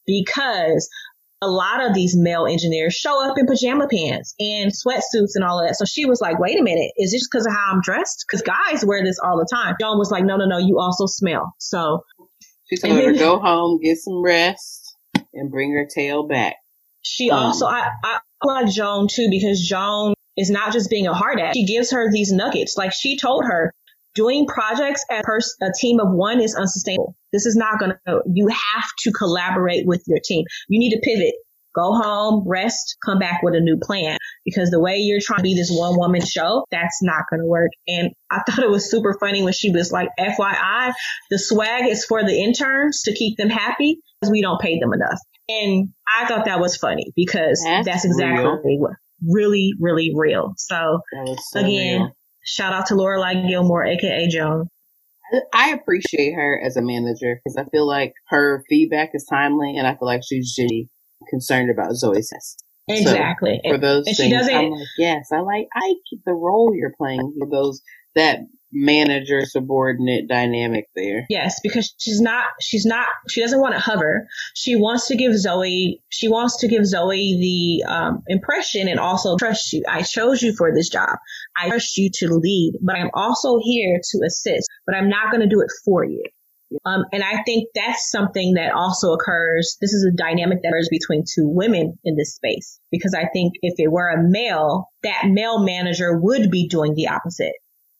because 0.06 0.88
a 1.42 1.48
lot 1.48 1.86
of 1.86 1.94
these 1.94 2.16
male 2.18 2.48
engineers 2.48 2.96
show 2.96 3.24
up 3.24 3.38
in 3.38 3.46
pajama 3.46 3.88
pants 3.88 4.34
and 4.40 4.72
sweatsuits 4.72 5.36
and 5.36 5.44
all 5.44 5.60
of 5.60 5.68
that. 5.68 5.76
So 5.76 5.86
she 5.86 6.06
was 6.06 6.20
like, 6.20 6.40
wait 6.40 6.60
a 6.60 6.64
minute, 6.64 6.92
is 6.98 7.12
this 7.12 7.28
because 7.28 7.46
of 7.46 7.54
how 7.54 7.74
I'm 7.74 7.82
dressed? 7.82 8.26
Because 8.28 8.42
guys 8.42 8.84
wear 8.84 9.04
this 9.04 9.20
all 9.24 9.38
the 9.38 9.48
time. 9.54 9.76
Joan 9.80 10.00
was 10.00 10.10
like, 10.10 10.24
no, 10.24 10.38
no, 10.38 10.46
no, 10.46 10.58
you 10.58 10.80
also 10.80 11.06
smell. 11.06 11.54
So 11.60 12.04
she 12.66 12.78
told 12.78 12.98
her 12.98 13.12
to 13.12 13.20
go 13.20 13.40
home, 13.40 13.80
get 13.82 13.98
some 13.98 14.24
rest, 14.24 14.96
and 15.34 15.52
bring 15.52 15.74
her 15.74 15.88
tail 15.94 16.28
back. 16.28 16.56
She 17.08 17.32
um, 17.32 17.38
also, 17.40 17.66
I, 17.66 17.90
I 18.04 18.20
like 18.44 18.68
Joan 18.68 19.08
too 19.10 19.28
because 19.30 19.62
Joan 19.62 20.14
is 20.36 20.50
not 20.50 20.74
just 20.74 20.90
being 20.90 21.08
a 21.08 21.14
hard 21.14 21.40
ass. 21.40 21.56
She 21.56 21.66
gives 21.66 21.92
her 21.92 22.12
these 22.12 22.32
nuggets. 22.32 22.78
Like 22.78 22.92
she 22.94 23.18
told 23.18 23.46
her, 23.46 23.74
doing 24.14 24.48
projects 24.48 25.06
as 25.12 25.22
pers- 25.24 25.56
a 25.62 25.72
team 25.80 26.00
of 26.00 26.12
one 26.12 26.42
is 26.42 26.56
unsustainable. 26.56 27.16
This 27.32 27.46
is 27.46 27.56
not 27.56 27.80
going 27.80 27.94
to, 28.08 28.22
you 28.34 28.48
have 28.48 28.90
to 29.04 29.12
collaborate 29.12 29.86
with 29.86 30.04
your 30.08 30.20
team. 30.24 30.44
You 30.70 30.80
need 30.80 30.92
to 30.92 31.00
pivot. 31.04 31.36
Go 31.78 31.94
home, 31.94 32.44
rest, 32.48 32.98
come 33.06 33.20
back 33.20 33.42
with 33.44 33.54
a 33.54 33.60
new 33.60 33.78
plan 33.78 34.18
because 34.46 34.72
the 34.72 34.80
way 34.80 34.98
you're 34.98 35.20
trying 35.22 35.40
to 35.40 35.44
be 35.44 35.56
this 35.56 35.70
one 35.72 35.98
woman 35.98 36.22
show, 36.26 36.66
that's 36.72 37.04
not 37.04 37.24
going 37.30 37.42
to 37.42 37.46
work. 37.46 37.72
And 37.88 38.12
I 38.32 38.42
thought 38.48 38.64
it 38.64 38.70
was 38.70 38.90
super 38.90 39.16
funny 39.20 39.44
when 39.44 39.54
she 39.54 39.70
was 39.70 39.92
like, 39.92 40.10
FYI, 40.20 40.94
the 41.30 41.38
swag 41.38 41.88
is 41.88 42.06
for 42.06 42.24
the 42.24 42.34
interns 42.34 43.04
to 43.04 43.14
keep 43.14 43.38
them 43.38 43.50
happy 43.50 44.00
because 44.20 44.32
we 44.32 44.42
don't 44.42 44.60
pay 44.60 44.80
them 44.80 44.94
enough. 44.94 45.20
And 45.50 45.90
I 46.08 46.26
thought 46.26 46.46
that 46.46 46.60
was 46.60 46.76
funny 46.76 47.14
because 47.16 47.62
that's, 47.64 47.86
that's 47.86 48.06
exactly 48.06 48.44
real. 48.44 48.80
what 48.80 48.92
really, 49.26 49.74
really 49.80 50.12
real. 50.16 50.54
So, 50.58 51.02
so 51.52 51.60
again, 51.60 52.02
real. 52.02 52.12
shout 52.44 52.74
out 52.74 52.88
to 52.88 52.96
Lorelai 52.96 53.48
Gilmore, 53.48 53.86
aka 53.86 54.28
Joan. 54.28 54.68
I 55.54 55.72
appreciate 55.72 56.34
her 56.34 56.62
as 56.66 56.78
a 56.78 56.82
manager 56.82 57.36
because 57.36 57.58
I 57.58 57.70
feel 57.70 57.86
like 57.86 58.14
her 58.30 58.64
feedback 58.70 59.12
is 59.14 59.26
timely 59.30 59.76
and 59.78 59.86
I 59.86 59.92
feel 59.92 60.08
like 60.08 60.22
she's 60.28 60.54
genuinely 60.56 60.90
concerned 61.30 61.70
about 61.70 61.94
Zoe's 61.96 62.30
test. 62.30 62.64
Exactly. 62.90 63.60
So 63.64 63.72
for 63.72 63.78
those 63.78 64.08
and 64.08 64.16
things, 64.16 64.48
I'm 64.50 64.70
like, 64.72 64.88
yes, 64.98 65.30
I 65.34 65.40
like, 65.40 65.68
I 65.76 65.88
like 65.88 66.22
the 66.26 66.34
role 66.34 66.74
you're 66.74 66.94
playing. 66.98 67.34
For 67.38 67.50
those, 67.50 67.82
that 68.16 68.40
manager 68.72 69.46
subordinate 69.46 70.28
dynamic 70.28 70.86
there. 70.96 71.26
Yes, 71.30 71.60
because 71.62 71.94
she's 71.98 72.20
not 72.20 72.46
she's 72.60 72.86
not 72.86 73.08
she 73.30 73.42
doesn't 73.42 73.60
want 73.60 73.76
to 73.76 73.80
hover. 73.80 74.28
She 74.56 74.76
wants 74.76 75.08
to 75.08 75.16
give 75.16 75.38
Zoe 75.38 76.02
she 76.10 76.28
wants 76.28 76.58
to 76.58 76.68
give 76.68 76.86
Zoe 76.86 77.82
the 77.84 77.90
um, 77.90 78.24
impression 78.28 78.88
and 78.88 79.00
also 79.00 79.38
trust 79.38 79.72
you. 79.74 79.84
I 79.88 80.02
chose 80.02 80.42
you 80.42 80.54
for 80.56 80.74
this 80.74 80.90
job. 80.90 81.18
I 81.56 81.70
trust 81.70 81.98
you 81.98 82.10
to 82.16 82.34
lead, 82.34 82.74
but 82.82 82.96
I'm 82.96 83.10
also 83.14 83.58
here 83.62 84.00
to 84.12 84.26
assist, 84.26 84.68
but 84.86 84.96
I'm 84.96 85.10
not 85.10 85.32
going 85.32 85.42
to 85.42 85.54
do 85.54 85.62
it 85.62 85.72
for 85.86 86.04
you. 86.04 86.24
Um, 86.86 87.06
and 87.14 87.24
I 87.24 87.44
think 87.44 87.70
that's 87.74 88.12
something 88.12 88.56
that 88.56 88.74
also 88.74 89.14
occurs. 89.14 89.78
This 89.82 89.94
is 89.94 90.06
a 90.06 90.16
dynamic 90.16 90.60
that 90.64 90.70
occurs 90.70 90.90
between 90.92 91.24
two 91.24 91.48
women 91.48 91.98
in 92.04 92.16
this 92.16 92.36
space. 92.36 92.80
Because 92.92 93.14
I 93.14 93.28
think 93.32 93.54
if 93.62 93.76
it 93.78 93.92
were 93.92 94.10
a 94.10 94.22
male, 94.22 94.90
that 95.04 95.28
male 95.28 95.64
manager 95.64 96.18
would 96.20 96.52
be 96.52 96.68
doing 96.68 96.94
the 96.94 97.08
opposite 97.08 97.54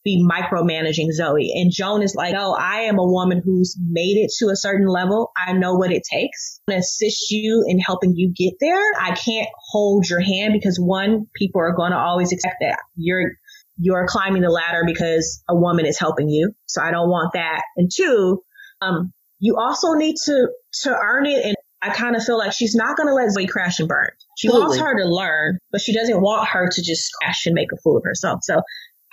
be 0.04 0.24
micromanaging 0.24 1.12
Zoe. 1.12 1.52
And 1.54 1.70
Joan 1.70 2.02
is 2.02 2.14
like, 2.14 2.34
oh, 2.36 2.54
I 2.54 2.82
am 2.82 2.98
a 2.98 3.04
woman 3.04 3.42
who's 3.44 3.76
made 3.78 4.16
it 4.16 4.32
to 4.38 4.50
a 4.50 4.56
certain 4.56 4.86
level. 4.86 5.30
I 5.36 5.52
know 5.52 5.74
what 5.74 5.92
it 5.92 6.02
takes 6.10 6.60
to 6.68 6.76
assist 6.76 7.30
you 7.30 7.64
in 7.66 7.78
helping 7.78 8.14
you 8.16 8.32
get 8.34 8.54
there. 8.60 8.82
I 8.98 9.14
can't 9.14 9.48
hold 9.70 10.08
your 10.08 10.20
hand 10.20 10.54
because 10.54 10.78
one, 10.78 11.26
people 11.34 11.60
are 11.60 11.74
going 11.74 11.92
to 11.92 11.98
always 11.98 12.32
expect 12.32 12.56
that 12.60 12.78
you're 12.96 13.32
you're 13.80 14.06
climbing 14.08 14.42
the 14.42 14.50
ladder 14.50 14.82
because 14.84 15.42
a 15.48 15.54
woman 15.54 15.86
is 15.86 15.98
helping 15.98 16.28
you. 16.28 16.52
So 16.66 16.82
I 16.82 16.90
don't 16.90 17.08
want 17.08 17.34
that. 17.34 17.62
And 17.76 17.88
two, 17.94 18.42
um, 18.80 19.12
you 19.40 19.56
also 19.56 19.92
need 19.92 20.16
to 20.24 20.48
to 20.82 20.90
earn 20.90 21.26
it 21.26 21.44
and 21.44 21.56
I 21.80 21.90
kind 21.90 22.16
of 22.16 22.24
feel 22.24 22.38
like 22.38 22.52
she's 22.52 22.74
not 22.74 22.96
going 22.96 23.08
to 23.08 23.14
let 23.14 23.30
Zoe 23.30 23.46
crash 23.46 23.78
and 23.78 23.88
burn. 23.88 24.10
She 24.36 24.48
wants 24.48 24.78
her 24.78 24.98
to 24.98 25.08
learn, 25.08 25.58
but 25.70 25.80
she 25.80 25.94
doesn't 25.94 26.20
want 26.20 26.48
her 26.48 26.68
to 26.68 26.82
just 26.82 27.12
crash 27.14 27.46
and 27.46 27.54
make 27.54 27.68
a 27.72 27.76
fool 27.76 27.96
of 27.96 28.04
herself. 28.04 28.40
So 28.42 28.62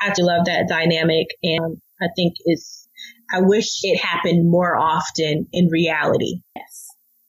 I 0.02 0.12
do 0.14 0.24
love 0.24 0.46
that 0.46 0.68
dynamic. 0.68 1.28
And 1.44 1.78
I 2.02 2.08
think 2.16 2.34
it's, 2.46 2.88
I 3.32 3.42
wish 3.42 3.84
it 3.84 3.98
happened 3.98 4.50
more 4.50 4.76
often 4.76 5.48
in 5.54 5.68
reality. 5.68 6.42
Yes. 6.56 6.88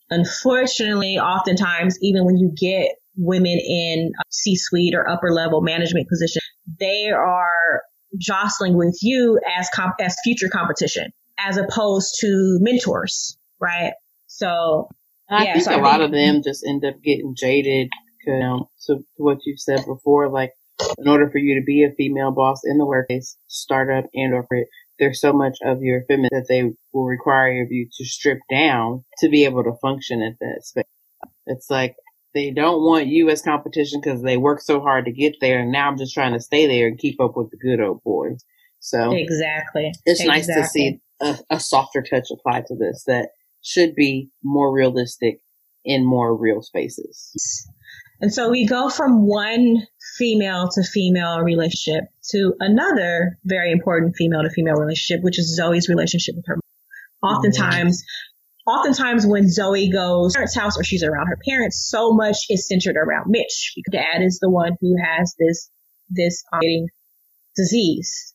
Unfortunately, 0.09 1.19
oftentimes, 1.19 1.99
even 2.01 2.25
when 2.25 2.39
you 2.39 2.53
get 2.59 2.93
women 3.17 3.59
in 3.59 4.13
C-suite 4.31 4.95
or 4.95 5.09
upper 5.09 5.33
level 5.33 5.61
management 5.61 6.09
position, 6.09 6.41
they 6.81 7.11
are 7.11 7.83
jostling 8.19 8.77
with 8.77 8.99
you 9.03 9.39
as 9.59 9.69
comp- 9.75 10.01
as 10.01 10.17
future 10.25 10.49
competition 10.49 11.13
as 11.39 11.57
opposed 11.57 12.17
to 12.21 12.59
mentors, 12.61 13.37
right? 13.61 13.93
So, 14.27 14.89
I 15.29 15.45
yeah, 15.45 15.53
think 15.55 15.65
so 15.65 15.73
a 15.73 15.79
I 15.79 15.81
lot 15.81 15.99
think, 15.99 16.05
of 16.05 16.13
them 16.13 16.43
just 16.45 16.65
end 16.67 16.85
up 16.85 17.03
getting 17.03 17.35
jaded. 17.37 17.89
You 18.27 18.41
know, 18.41 18.71
to 18.89 19.05
what 19.19 19.39
you 19.47 19.55
said 19.57 19.85
before, 19.87 20.29
like 20.29 20.53
in 20.99 21.07
order 21.07 21.31
for 21.31 21.39
you 21.39 21.61
to 21.61 21.65
be 21.65 21.85
a 21.85 21.95
female 21.95 22.33
boss 22.33 22.63
in 22.65 22.79
the 22.79 22.85
workplace, 22.85 23.37
startup 23.47 24.07
and 24.15 24.35
or 24.35 24.47
there's 24.99 25.21
so 25.21 25.33
much 25.33 25.59
of 25.65 25.83
your 25.83 26.03
feminine 26.09 26.31
that 26.33 26.47
they 26.49 26.73
will 26.93 27.05
require 27.05 27.63
of 27.63 27.71
you 27.71 27.89
to 27.97 28.05
strip 28.05 28.39
down 28.51 29.05
to 29.19 29.29
be 29.29 29.45
able 29.45 29.63
to 29.65 29.75
function 29.81 30.23
at 30.23 30.39
that 30.41 30.65
space. 30.65 30.85
It's 31.47 31.71
like 31.71 31.95
they 32.35 32.51
don't 32.51 32.83
want 32.83 33.07
you 33.07 33.31
as 33.31 33.43
competition 33.43 34.01
because 34.03 34.23
they 34.23 34.37
work 34.37 34.61
so 34.61 34.81
hard 34.81 35.05
to 35.05 35.13
get 35.13 35.35
there. 35.41 35.61
And 35.61 35.73
now 35.73 35.89
I'm 35.89 35.99
just 35.99 36.15
trying 36.15 36.33
to 36.33 36.41
stay 36.41 36.67
there 36.67 36.87
and 36.87 36.99
keep 36.99 37.21
up 37.21 37.37
with 37.37 37.51
the 37.51 37.57
good 37.57 37.81
old 37.81 38.03
boys. 38.03 38.45
So 38.81 39.13
exactly, 39.13 39.93
it's 40.05 40.21
exactly. 40.21 40.27
nice 40.27 40.47
to 40.47 40.65
see 40.65 41.01
a, 41.21 41.39
a 41.51 41.61
softer 41.61 42.03
touch 42.03 42.29
applied 42.33 42.67
to 42.67 42.77
this 42.77 43.05
that 43.07 43.31
should 43.63 43.95
be 43.95 44.31
more 44.43 44.73
realistic 44.73 45.41
in 45.85 46.05
more 46.05 46.37
real 46.37 46.63
spaces. 46.63 47.69
And 48.21 48.33
so 48.33 48.51
we 48.51 48.67
go 48.67 48.89
from 48.89 49.27
one 49.27 49.87
female 50.17 50.69
to 50.73 50.83
female 50.83 51.41
relationship 51.41 52.05
to 52.31 52.55
another 52.61 53.39
very 53.45 53.71
important 53.71 54.17
female 54.17 54.43
to 54.43 54.51
female 54.51 54.75
relationship, 54.75 55.23
which 55.23 55.39
is 55.39 55.55
Zoe's 55.55 55.89
relationship 55.89 56.35
with 56.37 56.47
her 56.47 56.57
mom. 57.23 57.35
Oftentimes, 57.37 58.03
mm-hmm. 58.03 58.71
oftentimes 58.71 59.27
when 59.27 59.51
Zoe 59.51 59.91
goes 59.91 60.33
to 60.33 60.39
her 60.39 60.43
parents' 60.45 60.57
house 60.57 60.79
or 60.79 60.85
she's 60.85 61.03
around 61.03 61.27
her 61.27 61.39
parents, 61.47 61.87
so 61.91 62.13
much 62.13 62.37
is 62.49 62.67
centered 62.67 62.97
around 62.97 63.27
Mitch. 63.29 63.75
Dad 63.91 64.23
is 64.23 64.39
the 64.41 64.51
one 64.51 64.77
who 64.81 64.95
has 65.03 65.35
this, 65.39 65.71
this 66.09 66.43
um, 66.53 66.87
disease. 67.55 68.35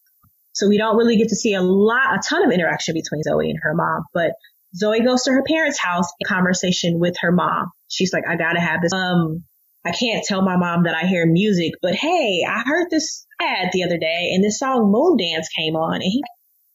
So 0.53 0.67
we 0.67 0.77
don't 0.77 0.97
really 0.97 1.17
get 1.17 1.29
to 1.29 1.35
see 1.35 1.53
a 1.53 1.61
lot, 1.61 2.13
a 2.13 2.19
ton 2.27 2.45
of 2.45 2.51
interaction 2.51 2.93
between 2.93 3.23
Zoe 3.23 3.49
and 3.49 3.59
her 3.61 3.73
mom, 3.73 4.03
but 4.13 4.33
Zoe 4.75 5.01
goes 5.01 5.23
to 5.23 5.31
her 5.31 5.43
parents' 5.43 5.79
house 5.79 6.07
conversation 6.25 6.99
with 6.99 7.15
her 7.21 7.31
mom. 7.31 7.71
She's 7.87 8.13
like, 8.13 8.23
I 8.27 8.35
gotta 8.35 8.59
have 8.59 8.81
this, 8.81 8.93
um, 8.93 9.43
I 9.85 9.91
can't 9.91 10.23
tell 10.23 10.41
my 10.41 10.57
mom 10.57 10.83
that 10.83 10.95
I 10.95 11.07
hear 11.07 11.25
music, 11.25 11.73
but 11.81 11.95
hey, 11.95 12.45
I 12.47 12.61
heard 12.65 12.87
this 12.89 13.25
ad 13.41 13.69
the 13.73 13.83
other 13.83 13.97
day 13.97 14.31
and 14.33 14.43
this 14.43 14.59
song 14.59 14.91
Moon 14.91 15.17
Dance 15.17 15.49
came 15.49 15.75
on 15.75 15.95
and 15.95 16.03
he 16.03 16.23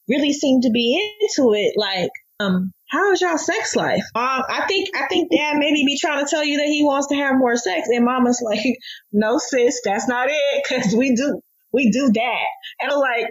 really 0.09 0.33
seemed 0.33 0.62
to 0.62 0.70
be 0.70 1.01
into 1.20 1.55
it. 1.55 1.74
Like, 1.77 2.11
um, 2.41 2.72
how 2.89 3.12
is 3.12 3.20
y'all 3.20 3.39
sex 3.39 3.74
life? 3.74 4.05
Um, 4.14 4.43
I 4.49 4.64
think, 4.68 4.91
I 4.95 5.07
think 5.07 5.31
dad 5.31 5.57
maybe 5.59 5.85
be 5.85 5.99
trying 5.99 6.24
to 6.24 6.31
tell 6.31 6.45
you 6.45 6.59
that 6.59 6.66
he 6.66 6.85
wants 6.85 7.09
to 7.09 7.14
have 7.14 7.39
more 7.39 7.57
sex 7.57 7.89
and 7.89 8.05
mama's 8.05 8.43
like, 8.45 8.77
no 9.12 9.39
sis, 9.39 9.81
that's 9.85 10.09
not 10.09 10.29
it. 10.29 10.64
Cause 10.68 10.95
we 10.95 11.14
do, 11.14 11.41
we 11.72 11.91
do 11.91 12.11
that. 12.12 12.47
And 12.81 12.93
I'm 12.93 12.99
like, 12.99 13.27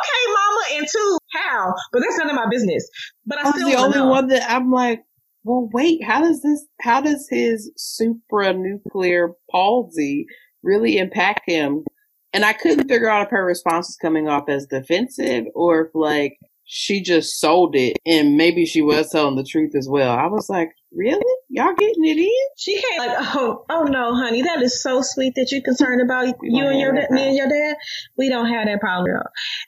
okay, 0.00 0.32
mama, 0.32 0.62
and 0.78 0.88
two, 0.90 1.18
how? 1.32 1.74
But 1.92 2.00
that's 2.00 2.18
none 2.18 2.30
of 2.30 2.36
my 2.36 2.48
business. 2.50 2.88
But 3.26 3.38
I, 3.38 3.50
still 3.50 3.68
the 3.68 3.76
only 3.76 3.98
know. 3.98 4.08
one 4.08 4.28
that 4.28 4.50
I'm 4.50 4.70
like, 4.70 5.02
well, 5.44 5.68
wait, 5.72 6.02
how 6.04 6.20
does 6.20 6.42
this, 6.42 6.66
how 6.80 7.00
does 7.00 7.26
his 7.30 7.72
supranuclear 7.78 9.32
palsy 9.50 10.26
really 10.62 10.98
impact 10.98 11.42
him? 11.46 11.84
And 12.32 12.44
I 12.44 12.52
couldn't 12.52 12.88
figure 12.88 13.08
out 13.08 13.26
if 13.26 13.30
her 13.30 13.44
response 13.44 13.88
was 13.88 13.96
coming 14.00 14.28
off 14.28 14.48
as 14.48 14.66
defensive 14.66 15.44
or 15.54 15.86
if 15.86 15.94
like 15.94 16.36
she 16.64 17.02
just 17.02 17.40
sold 17.40 17.74
it 17.74 17.96
and 18.04 18.36
maybe 18.36 18.66
she 18.66 18.82
was 18.82 19.08
telling 19.10 19.36
the 19.36 19.44
truth 19.44 19.74
as 19.74 19.88
well. 19.88 20.12
I 20.12 20.26
was 20.26 20.50
like, 20.50 20.68
really? 20.92 21.22
Y'all 21.48 21.74
getting 21.74 22.04
it 22.04 22.18
in? 22.18 22.48
She 22.56 22.74
came 22.74 22.98
like, 22.98 23.16
oh, 23.34 23.64
oh 23.68 23.84
no, 23.84 24.14
honey, 24.14 24.42
that 24.42 24.62
is 24.62 24.82
so 24.82 25.02
sweet 25.02 25.34
that 25.36 25.48
you're 25.50 25.62
concerned 25.62 26.02
about 26.02 26.26
you 26.42 26.66
and 26.66 26.78
your 26.78 26.92
dad, 26.92 27.10
me 27.10 27.28
and 27.28 27.36
your 27.36 27.48
dad. 27.48 27.76
We 28.16 28.28
don't 28.28 28.48
have 28.48 28.66
that 28.66 28.80
problem. 28.80 29.22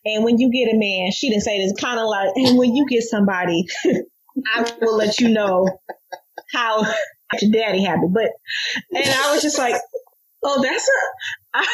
And 0.05 0.25
when 0.25 0.39
you 0.39 0.51
get 0.51 0.75
a 0.75 0.79
man, 0.79 1.12
she 1.12 1.31
didn't 1.31 1.43
say 1.43 1.59
this 1.59 1.81
kind 1.81 1.99
of 1.99 2.07
like, 2.07 2.31
and 2.37 2.59
when 2.59 2.75
you 2.75 2.87
get 2.89 3.03
somebody 3.03 3.66
I 4.55 4.73
will 4.81 4.97
let 4.97 5.18
you 5.21 5.29
know 5.29 5.68
how 6.53 6.83
your 7.41 7.53
daddy 7.53 7.83
happy. 7.83 8.07
But, 8.11 8.31
and 8.95 9.05
I 9.09 9.33
was 9.33 9.43
just 9.43 9.59
like, 9.59 9.75
oh, 10.43 10.62
that's 10.62 10.89
a, 10.89 11.59
I, 11.59 11.66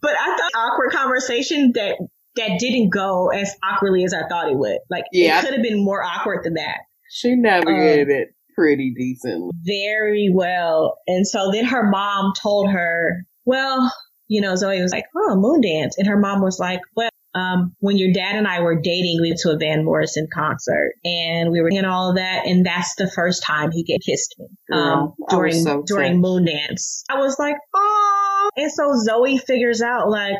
but 0.00 0.12
I 0.18 0.36
thought 0.36 0.52
awkward 0.54 0.92
conversation 0.92 1.72
that, 1.74 1.96
that 2.36 2.58
didn't 2.58 2.90
go 2.90 3.28
as 3.28 3.54
awkwardly 3.62 4.04
as 4.04 4.12
I 4.12 4.26
thought 4.28 4.50
it 4.50 4.56
would. 4.56 4.78
Like, 4.90 5.04
yeah. 5.12 5.38
it 5.38 5.44
could 5.44 5.54
have 5.54 5.62
been 5.62 5.84
more 5.84 6.02
awkward 6.02 6.44
than 6.44 6.54
that. 6.54 6.78
She 7.10 7.34
navigated 7.36 8.08
um, 8.08 8.14
it 8.14 8.28
pretty 8.54 8.94
decently. 8.96 9.50
Very 9.62 10.30
well. 10.32 10.98
And 11.06 11.26
so 11.26 11.50
then 11.52 11.64
her 11.64 11.88
mom 11.88 12.32
told 12.40 12.70
her, 12.70 13.24
well, 13.44 13.92
you 14.28 14.40
know, 14.40 14.56
Zoe 14.56 14.80
was 14.80 14.92
like, 14.92 15.06
oh, 15.16 15.36
moon 15.36 15.60
dance. 15.60 15.96
And 15.98 16.06
her 16.08 16.18
mom 16.18 16.42
was 16.42 16.58
like, 16.58 16.80
well, 16.96 17.10
um, 17.34 17.74
when 17.80 17.96
your 17.96 18.12
dad 18.12 18.36
and 18.36 18.46
I 18.46 18.60
were 18.60 18.80
dating, 18.80 19.18
we 19.20 19.30
went 19.30 19.40
to 19.40 19.50
a 19.50 19.58
Van 19.58 19.84
Morrison 19.84 20.28
concert 20.32 20.92
and 21.04 21.50
we 21.50 21.60
were 21.60 21.68
in 21.68 21.84
all 21.84 22.10
of 22.10 22.16
that. 22.16 22.46
And 22.46 22.64
that's 22.64 22.94
the 22.96 23.10
first 23.10 23.42
time 23.42 23.70
he 23.72 23.82
get 23.82 24.00
kissed 24.06 24.36
me, 24.38 24.46
um, 24.72 25.14
during, 25.28 25.62
so 25.62 25.82
during 25.84 26.22
Moondance. 26.22 27.02
I 27.10 27.18
was 27.18 27.36
like, 27.38 27.56
oh, 27.74 28.50
and 28.56 28.70
so 28.70 28.92
Zoe 29.02 29.38
figures 29.38 29.82
out 29.82 30.08
like, 30.08 30.36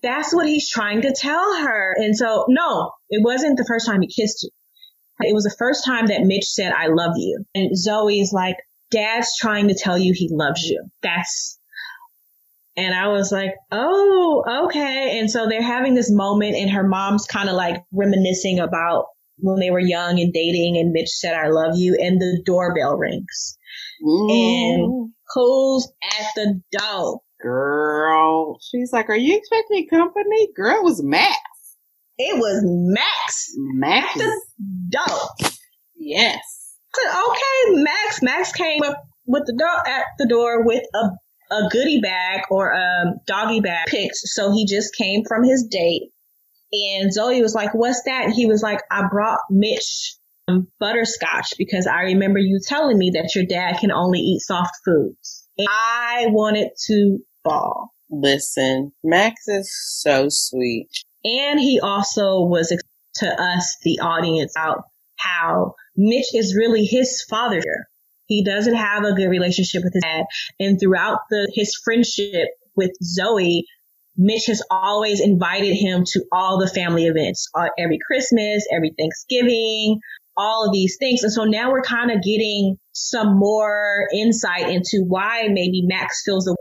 that's 0.00 0.32
what 0.32 0.46
he's 0.46 0.70
trying 0.70 1.02
to 1.02 1.12
tell 1.12 1.60
her. 1.60 1.96
And 1.96 2.16
so, 2.16 2.46
no, 2.48 2.92
it 3.10 3.20
wasn't 3.24 3.58
the 3.58 3.66
first 3.66 3.86
time 3.86 4.00
he 4.00 4.06
kissed 4.06 4.44
you. 4.44 4.50
It 5.20 5.34
was 5.34 5.44
the 5.44 5.56
first 5.58 5.84
time 5.84 6.06
that 6.06 6.22
Mitch 6.22 6.44
said, 6.44 6.72
I 6.72 6.88
love 6.88 7.14
you. 7.16 7.44
And 7.54 7.76
Zoe's 7.76 8.32
like, 8.32 8.56
dad's 8.90 9.36
trying 9.38 9.68
to 9.68 9.74
tell 9.74 9.98
you 9.98 10.12
he 10.14 10.28
loves 10.30 10.62
you. 10.62 10.84
That's, 11.02 11.58
and 12.76 12.94
I 12.94 13.08
was 13.08 13.32
like, 13.32 13.54
oh, 13.72 14.66
okay. 14.66 15.18
And 15.18 15.30
so 15.30 15.48
they're 15.48 15.62
having 15.62 15.94
this 15.94 16.10
moment 16.10 16.56
and 16.56 16.70
her 16.70 16.86
mom's 16.86 17.26
kind 17.26 17.48
of 17.48 17.56
like 17.56 17.82
reminiscing 17.92 18.60
about 18.60 19.06
when 19.38 19.58
they 19.58 19.70
were 19.70 19.80
young 19.80 20.20
and 20.20 20.32
dating 20.32 20.76
and 20.78 20.92
Mitch 20.92 21.10
said, 21.10 21.34
I 21.34 21.48
love 21.48 21.72
you. 21.76 21.96
And 22.00 22.20
the 22.20 22.42
doorbell 22.44 22.96
rings. 22.96 23.58
Ooh. 24.06 24.28
And 24.30 25.12
who's 25.34 25.88
at 26.18 26.26
the 26.36 26.60
door? 26.72 27.20
Girl. 27.40 28.58
She's 28.60 28.92
like, 28.92 29.08
are 29.08 29.16
you 29.16 29.36
expecting 29.36 29.86
company? 29.88 30.48
Girl, 30.56 30.78
it 30.78 30.84
was 30.84 31.02
Max. 31.02 31.36
It 32.18 32.36
was 32.36 32.62
Max. 32.64 33.52
Max. 33.56 34.14
The 34.14 34.40
dog. 34.90 35.52
Yes. 35.96 36.38
said, 36.94 37.10
okay, 37.10 37.82
Max. 37.82 38.22
Max 38.22 38.52
came 38.52 38.82
up 38.82 39.02
with 39.26 39.44
the 39.46 39.56
dog 39.58 39.86
at 39.86 40.04
the 40.18 40.26
door 40.26 40.64
with 40.64 40.82
a 40.94 41.10
a 41.50 41.68
goodie 41.70 42.00
bag 42.00 42.42
or 42.50 42.72
a 42.72 43.14
doggy 43.26 43.60
bag 43.60 43.86
picked. 43.86 44.16
So 44.16 44.52
he 44.52 44.66
just 44.66 44.94
came 44.94 45.24
from 45.24 45.44
his 45.44 45.66
date. 45.70 46.12
And 46.72 47.12
Zoe 47.12 47.40
was 47.40 47.54
like, 47.54 47.72
what's 47.72 48.02
that? 48.04 48.24
And 48.26 48.34
he 48.34 48.46
was 48.46 48.62
like, 48.62 48.80
I 48.90 49.06
brought 49.10 49.38
Mitch 49.50 50.16
butterscotch 50.80 51.54
because 51.56 51.86
I 51.86 52.02
remember 52.02 52.38
you 52.38 52.60
telling 52.62 52.98
me 52.98 53.12
that 53.14 53.34
your 53.34 53.44
dad 53.46 53.78
can 53.80 53.90
only 53.90 54.20
eat 54.20 54.40
soft 54.40 54.76
foods. 54.84 55.48
And 55.56 55.68
I 55.70 56.26
wanted 56.28 56.70
to 56.86 57.18
fall. 57.44 57.90
Listen, 58.10 58.92
Max 59.02 59.48
is 59.48 59.70
so 60.00 60.26
sweet. 60.28 60.88
And 61.24 61.58
he 61.58 61.80
also 61.80 62.42
was 62.42 62.72
to 63.16 63.26
us, 63.26 63.76
the 63.82 64.00
audience, 64.00 64.54
out 64.56 64.84
how 65.16 65.74
Mitch 65.96 66.34
is 66.34 66.54
really 66.56 66.84
his 66.84 67.22
father. 67.28 67.62
He 68.26 68.44
doesn't 68.44 68.74
have 68.74 69.04
a 69.04 69.14
good 69.14 69.28
relationship 69.28 69.82
with 69.82 69.94
his 69.94 70.02
dad. 70.02 70.26
And 70.60 70.78
throughout 70.78 71.20
the, 71.30 71.50
his 71.54 71.74
friendship 71.74 72.48
with 72.76 72.92
Zoe, 73.02 73.64
Mitch 74.16 74.46
has 74.46 74.62
always 74.70 75.20
invited 75.20 75.74
him 75.74 76.04
to 76.12 76.24
all 76.32 76.58
the 76.58 76.68
family 76.68 77.06
events, 77.06 77.48
uh, 77.54 77.68
every 77.78 77.98
Christmas, 78.04 78.66
every 78.72 78.92
Thanksgiving, 78.98 80.00
all 80.36 80.66
of 80.66 80.72
these 80.72 80.96
things. 80.98 81.22
And 81.22 81.32
so 81.32 81.44
now 81.44 81.70
we're 81.70 81.82
kind 81.82 82.10
of 82.10 82.22
getting 82.22 82.78
some 82.92 83.38
more 83.38 84.06
insight 84.14 84.68
into 84.70 85.04
why 85.06 85.48
maybe 85.50 85.82
Max 85.86 86.22
feels 86.24 86.44
the. 86.44 86.56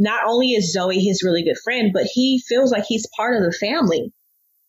Not 0.00 0.22
only 0.26 0.52
is 0.52 0.72
Zoe 0.72 0.98
his 0.98 1.22
really 1.22 1.44
good 1.44 1.58
friend, 1.62 1.90
but 1.92 2.04
he 2.10 2.42
feels 2.48 2.72
like 2.72 2.84
he's 2.88 3.06
part 3.14 3.36
of 3.36 3.42
the 3.42 3.56
family. 3.56 4.12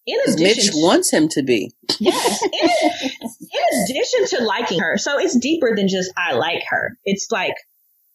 In 0.05 0.19
addition, 0.27 0.43
Mitch 0.43 0.71
to, 0.71 0.81
wants 0.81 1.09
him 1.09 1.29
to 1.29 1.41
be. 1.41 1.71
Yes. 1.99 2.43
In, 2.43 2.69
in 2.69 3.85
addition 3.89 4.37
to 4.37 4.43
liking 4.43 4.79
her, 4.79 4.97
so 4.97 5.19
it's 5.19 5.37
deeper 5.37 5.73
than 5.75 5.87
just 5.87 6.11
I 6.17 6.33
like 6.33 6.63
her. 6.69 6.97
It's 7.05 7.27
like 7.31 7.53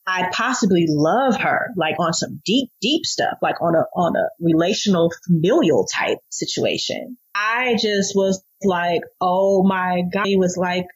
I 0.07 0.29
possibly 0.33 0.87
love 0.89 1.37
her, 1.41 1.69
like 1.77 1.97
on 1.99 2.13
some 2.13 2.41
deep, 2.45 2.71
deep 2.81 3.07
stuff, 3.07 3.39
like 3.41 3.63
on 3.63 3.75
a 3.75 3.85
on 3.95 4.15
a 4.17 4.29
relational, 4.41 5.11
familial 5.27 5.87
type 5.87 6.19
situation. 6.31 7.17
I 7.35 7.77
just 7.81 8.15
was 8.15 8.43
like, 8.63 9.03
oh 9.21 9.63
my 9.63 10.03
god, 10.13 10.27
he 10.27 10.37
was 10.37 10.57
like, 10.57 10.87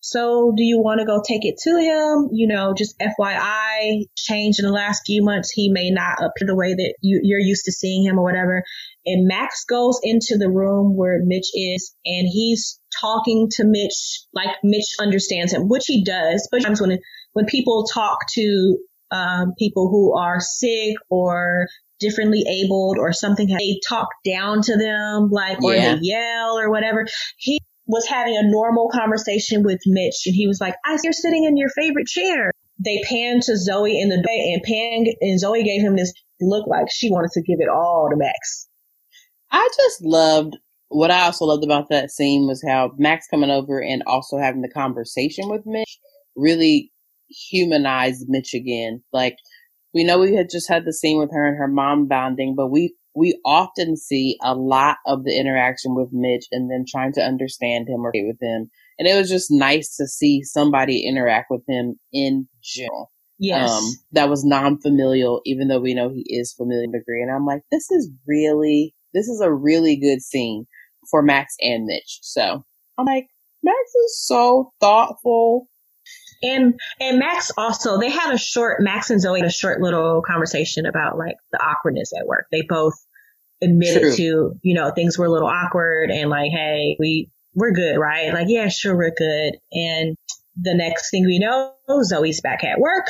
so 0.00 0.52
do 0.56 0.62
you 0.62 0.80
want 0.80 1.00
to 1.00 1.06
go 1.06 1.22
take 1.26 1.44
it 1.44 1.56
to 1.62 1.70
him? 1.70 2.28
You 2.32 2.46
know, 2.46 2.72
just 2.76 2.98
FYI, 3.00 4.04
change 4.16 4.58
in 4.58 4.64
the 4.64 4.72
last 4.72 5.02
few 5.04 5.24
months. 5.24 5.50
He 5.50 5.70
may 5.70 5.90
not 5.90 6.18
appear 6.18 6.46
the 6.46 6.54
way 6.54 6.74
that 6.74 6.94
you, 7.00 7.20
you're 7.22 7.40
used 7.40 7.64
to 7.64 7.72
seeing 7.72 8.04
him 8.04 8.18
or 8.18 8.22
whatever. 8.22 8.62
And 9.04 9.26
Max 9.26 9.64
goes 9.64 9.98
into 10.02 10.36
the 10.38 10.50
room 10.50 10.96
where 10.96 11.20
Mitch 11.24 11.50
is 11.52 11.94
and 12.04 12.28
he's 12.30 12.80
talking 13.00 13.48
to 13.52 13.64
Mitch 13.64 14.22
like 14.32 14.50
Mitch 14.62 14.94
understands 15.00 15.52
him, 15.52 15.68
which 15.68 15.84
he 15.86 16.04
does. 16.04 16.48
But 16.50 16.62
sometimes 16.62 16.80
when, 16.80 16.98
when 17.32 17.46
people 17.46 17.84
talk 17.92 18.18
to, 18.34 18.78
um, 19.10 19.54
people 19.58 19.88
who 19.88 20.16
are 20.16 20.38
sick 20.38 20.96
or 21.10 21.66
differently 21.98 22.44
abled 22.48 22.98
or 22.98 23.12
something, 23.12 23.48
they 23.48 23.80
talk 23.88 24.08
down 24.24 24.62
to 24.62 24.76
them, 24.76 25.30
like, 25.30 25.62
or 25.62 25.72
they 25.72 25.98
yell 26.02 26.58
or 26.58 26.70
whatever. 26.70 27.06
He 27.38 27.60
was 27.88 28.06
having 28.06 28.36
a 28.36 28.48
normal 28.48 28.88
conversation 28.92 29.64
with 29.64 29.80
Mitch 29.86 30.26
and 30.26 30.34
he 30.34 30.46
was 30.46 30.60
like, 30.60 30.74
I 30.84 30.96
you're 31.02 31.12
sitting 31.12 31.44
in 31.44 31.56
your 31.56 31.70
favorite 31.70 32.06
chair. 32.06 32.52
They 32.84 33.00
panned 33.08 33.42
to 33.44 33.56
Zoe 33.56 34.00
in 34.00 34.10
the 34.10 34.22
day 34.22 34.52
and 34.52 34.62
Pan 34.62 35.12
and 35.20 35.40
Zoe 35.40 35.64
gave 35.64 35.80
him 35.80 35.96
this 35.96 36.12
look 36.40 36.68
like 36.68 36.86
she 36.90 37.10
wanted 37.10 37.30
to 37.32 37.42
give 37.42 37.58
it 37.60 37.68
all 37.68 38.08
to 38.10 38.16
Max. 38.16 38.68
I 39.50 39.68
just 39.76 40.04
loved 40.04 40.56
what 40.90 41.10
I 41.10 41.22
also 41.22 41.46
loved 41.46 41.64
about 41.64 41.88
that 41.90 42.10
scene 42.10 42.46
was 42.46 42.64
how 42.66 42.92
Max 42.98 43.26
coming 43.26 43.50
over 43.50 43.82
and 43.82 44.02
also 44.06 44.38
having 44.38 44.62
the 44.62 44.70
conversation 44.70 45.48
with 45.48 45.62
Mitch 45.66 45.98
really 46.36 46.92
humanized 47.28 48.26
Mitch 48.28 48.54
again. 48.54 49.02
Like 49.12 49.36
we 49.94 50.04
know 50.04 50.18
we 50.18 50.34
had 50.34 50.50
just 50.50 50.68
had 50.68 50.84
the 50.84 50.92
scene 50.92 51.18
with 51.18 51.30
her 51.32 51.46
and 51.46 51.56
her 51.56 51.68
mom 51.68 52.06
bonding, 52.06 52.54
but 52.54 52.68
we 52.68 52.94
we 53.18 53.38
often 53.44 53.96
see 53.96 54.38
a 54.42 54.54
lot 54.54 54.98
of 55.06 55.24
the 55.24 55.36
interaction 55.36 55.94
with 55.94 56.08
Mitch 56.12 56.46
and 56.52 56.70
then 56.70 56.84
trying 56.88 57.12
to 57.14 57.20
understand 57.20 57.88
him 57.88 58.06
or 58.06 58.12
with 58.14 58.40
him. 58.40 58.70
And 58.98 59.08
it 59.08 59.16
was 59.16 59.28
just 59.28 59.50
nice 59.50 59.96
to 59.96 60.06
see 60.06 60.42
somebody 60.42 61.06
interact 61.06 61.46
with 61.50 61.62
him 61.68 61.98
in 62.12 62.48
general. 62.62 63.10
Yes. 63.38 63.70
Um, 63.70 63.84
that 64.12 64.28
was 64.28 64.44
non-familial, 64.44 65.42
even 65.44 65.68
though 65.68 65.80
we 65.80 65.94
know 65.94 66.10
he 66.10 66.24
is 66.26 66.52
familiar 66.52 66.86
to 66.86 66.98
degree. 66.98 67.22
And 67.22 67.30
I'm 67.30 67.46
like, 67.46 67.62
this 67.70 67.90
is 67.90 68.10
really, 68.26 68.94
this 69.14 69.28
is 69.28 69.40
a 69.40 69.52
really 69.52 69.96
good 69.96 70.20
scene 70.20 70.66
for 71.10 71.22
Max 71.22 71.54
and 71.60 71.86
Mitch. 71.86 72.18
So 72.22 72.64
I'm 72.98 73.06
like, 73.06 73.26
Max 73.62 73.78
is 74.06 74.26
so 74.26 74.72
thoughtful. 74.80 75.68
And 76.42 76.78
and 77.00 77.18
Max 77.18 77.50
also 77.56 77.98
they 77.98 78.10
had 78.10 78.32
a 78.32 78.38
short 78.38 78.80
Max 78.80 79.10
and 79.10 79.20
Zoe 79.20 79.40
had 79.40 79.48
a 79.48 79.52
short 79.52 79.80
little 79.80 80.22
conversation 80.22 80.86
about 80.86 81.18
like 81.18 81.34
the 81.50 81.58
awkwardness 81.58 82.12
at 82.18 82.26
work. 82.26 82.46
They 82.52 82.62
both 82.62 82.94
admitted 83.62 84.02
True. 84.02 84.16
to, 84.16 84.60
you 84.62 84.74
know, 84.74 84.90
things 84.90 85.18
were 85.18 85.26
a 85.26 85.30
little 85.30 85.48
awkward 85.48 86.10
and 86.10 86.30
like, 86.30 86.50
hey, 86.50 86.96
we 86.98 87.30
we're 87.54 87.72
good, 87.72 87.98
right? 87.98 88.32
Like, 88.32 88.48
yeah, 88.48 88.68
sure, 88.68 88.96
we're 88.96 89.14
good. 89.16 89.58
And 89.72 90.16
the 90.60 90.74
next 90.74 91.10
thing 91.10 91.24
we 91.24 91.38
know, 91.38 91.74
Zoe's 92.02 92.40
back 92.40 92.64
at 92.64 92.78
work 92.78 93.06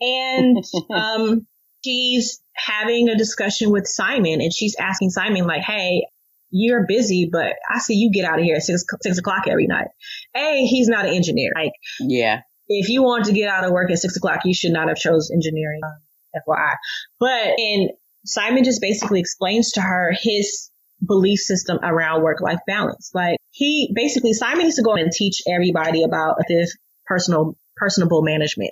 and 0.00 0.64
um 0.94 1.46
she's 1.84 2.40
having 2.54 3.08
a 3.08 3.16
discussion 3.16 3.70
with 3.70 3.86
Simon 3.86 4.40
and 4.40 4.52
she's 4.52 4.76
asking 4.78 5.10
Simon 5.10 5.46
like, 5.46 5.62
hey, 5.62 6.06
you're 6.50 6.86
busy, 6.86 7.28
but 7.32 7.54
I 7.68 7.78
see 7.78 7.94
you 7.94 8.12
get 8.12 8.26
out 8.26 8.38
of 8.38 8.44
here 8.44 8.56
at 8.56 8.62
six, 8.62 8.84
six 9.00 9.18
o'clock 9.18 9.44
every 9.48 9.66
night. 9.66 9.88
A, 10.36 10.66
he's 10.66 10.86
not 10.86 11.06
an 11.06 11.14
engineer. 11.14 11.50
Like, 11.54 11.72
yeah, 12.00 12.42
if 12.68 12.88
you 12.88 13.02
want 13.02 13.24
to 13.24 13.32
get 13.32 13.48
out 13.48 13.64
of 13.64 13.72
work 13.72 13.90
at 13.90 13.98
six 13.98 14.16
o'clock, 14.16 14.40
you 14.44 14.54
should 14.54 14.72
not 14.72 14.88
have 14.88 14.96
chose 14.96 15.30
engineering, 15.30 15.80
FYI. 16.36 16.74
But 17.18 17.58
and 17.58 17.90
Simon 18.24 18.64
just 18.64 18.80
basically 18.80 19.20
explains 19.20 19.72
to 19.72 19.80
her 19.80 20.12
his 20.20 20.70
belief 21.04 21.40
system 21.40 21.78
around 21.82 22.22
work 22.22 22.40
life 22.40 22.60
balance. 22.66 23.10
Like 23.14 23.36
he 23.50 23.92
basically 23.94 24.32
Simon 24.32 24.64
needs 24.64 24.76
to 24.76 24.82
go 24.82 24.94
and 24.94 25.10
teach 25.10 25.42
everybody 25.52 26.04
about 26.04 26.36
this 26.48 26.76
personal 27.06 27.56
personable 27.76 28.22
management. 28.22 28.70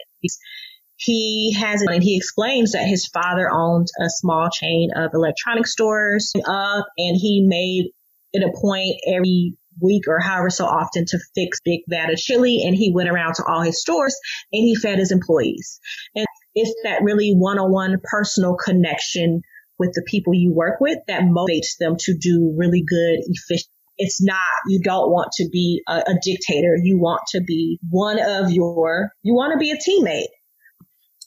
he 0.96 1.56
has 1.58 1.82
and 1.82 2.02
he 2.02 2.16
explains 2.16 2.72
that 2.72 2.86
his 2.86 3.06
father 3.06 3.50
owned 3.50 3.88
a 4.00 4.08
small 4.08 4.50
chain 4.50 4.90
of 4.94 5.12
electronic 5.14 5.66
stores 5.66 6.32
up 6.46 6.86
and 6.98 7.16
he 7.16 7.44
made 7.46 7.90
it 8.32 8.44
a 8.44 8.60
point 8.60 8.96
every 9.08 9.56
week 9.80 10.04
or 10.08 10.20
however 10.20 10.50
so 10.50 10.66
often 10.66 11.06
to 11.06 11.18
fix 11.34 11.58
big 11.64 11.80
vat 11.88 12.12
of 12.12 12.18
chili. 12.18 12.62
And 12.64 12.76
he 12.76 12.92
went 12.92 13.08
around 13.08 13.34
to 13.34 13.44
all 13.44 13.62
his 13.62 13.80
stores 13.80 14.16
and 14.52 14.62
he 14.62 14.76
fed 14.76 14.98
his 14.98 15.10
employees. 15.10 15.80
And 16.14 16.26
it's 16.60 16.74
that 16.84 17.02
really 17.02 17.32
one-on-one 17.32 17.96
personal 18.04 18.56
connection 18.56 19.42
with 19.78 19.92
the 19.94 20.04
people 20.06 20.34
you 20.34 20.52
work 20.54 20.80
with 20.80 20.98
that 21.06 21.22
motivates 21.22 21.78
them 21.78 21.96
to 21.98 22.16
do 22.16 22.54
really 22.56 22.84
good, 22.86 23.20
efficient. 23.26 23.70
It's 23.96 24.22
not, 24.22 24.38
you 24.68 24.80
don't 24.82 25.10
want 25.10 25.28
to 25.38 25.48
be 25.50 25.82
a, 25.88 25.96
a 25.98 26.14
dictator. 26.22 26.76
You 26.82 26.98
want 26.98 27.22
to 27.30 27.40
be 27.40 27.78
one 27.88 28.18
of 28.18 28.50
your, 28.50 29.10
you 29.22 29.34
want 29.34 29.52
to 29.52 29.58
be 29.58 29.70
a 29.70 29.76
teammate. 29.76 30.28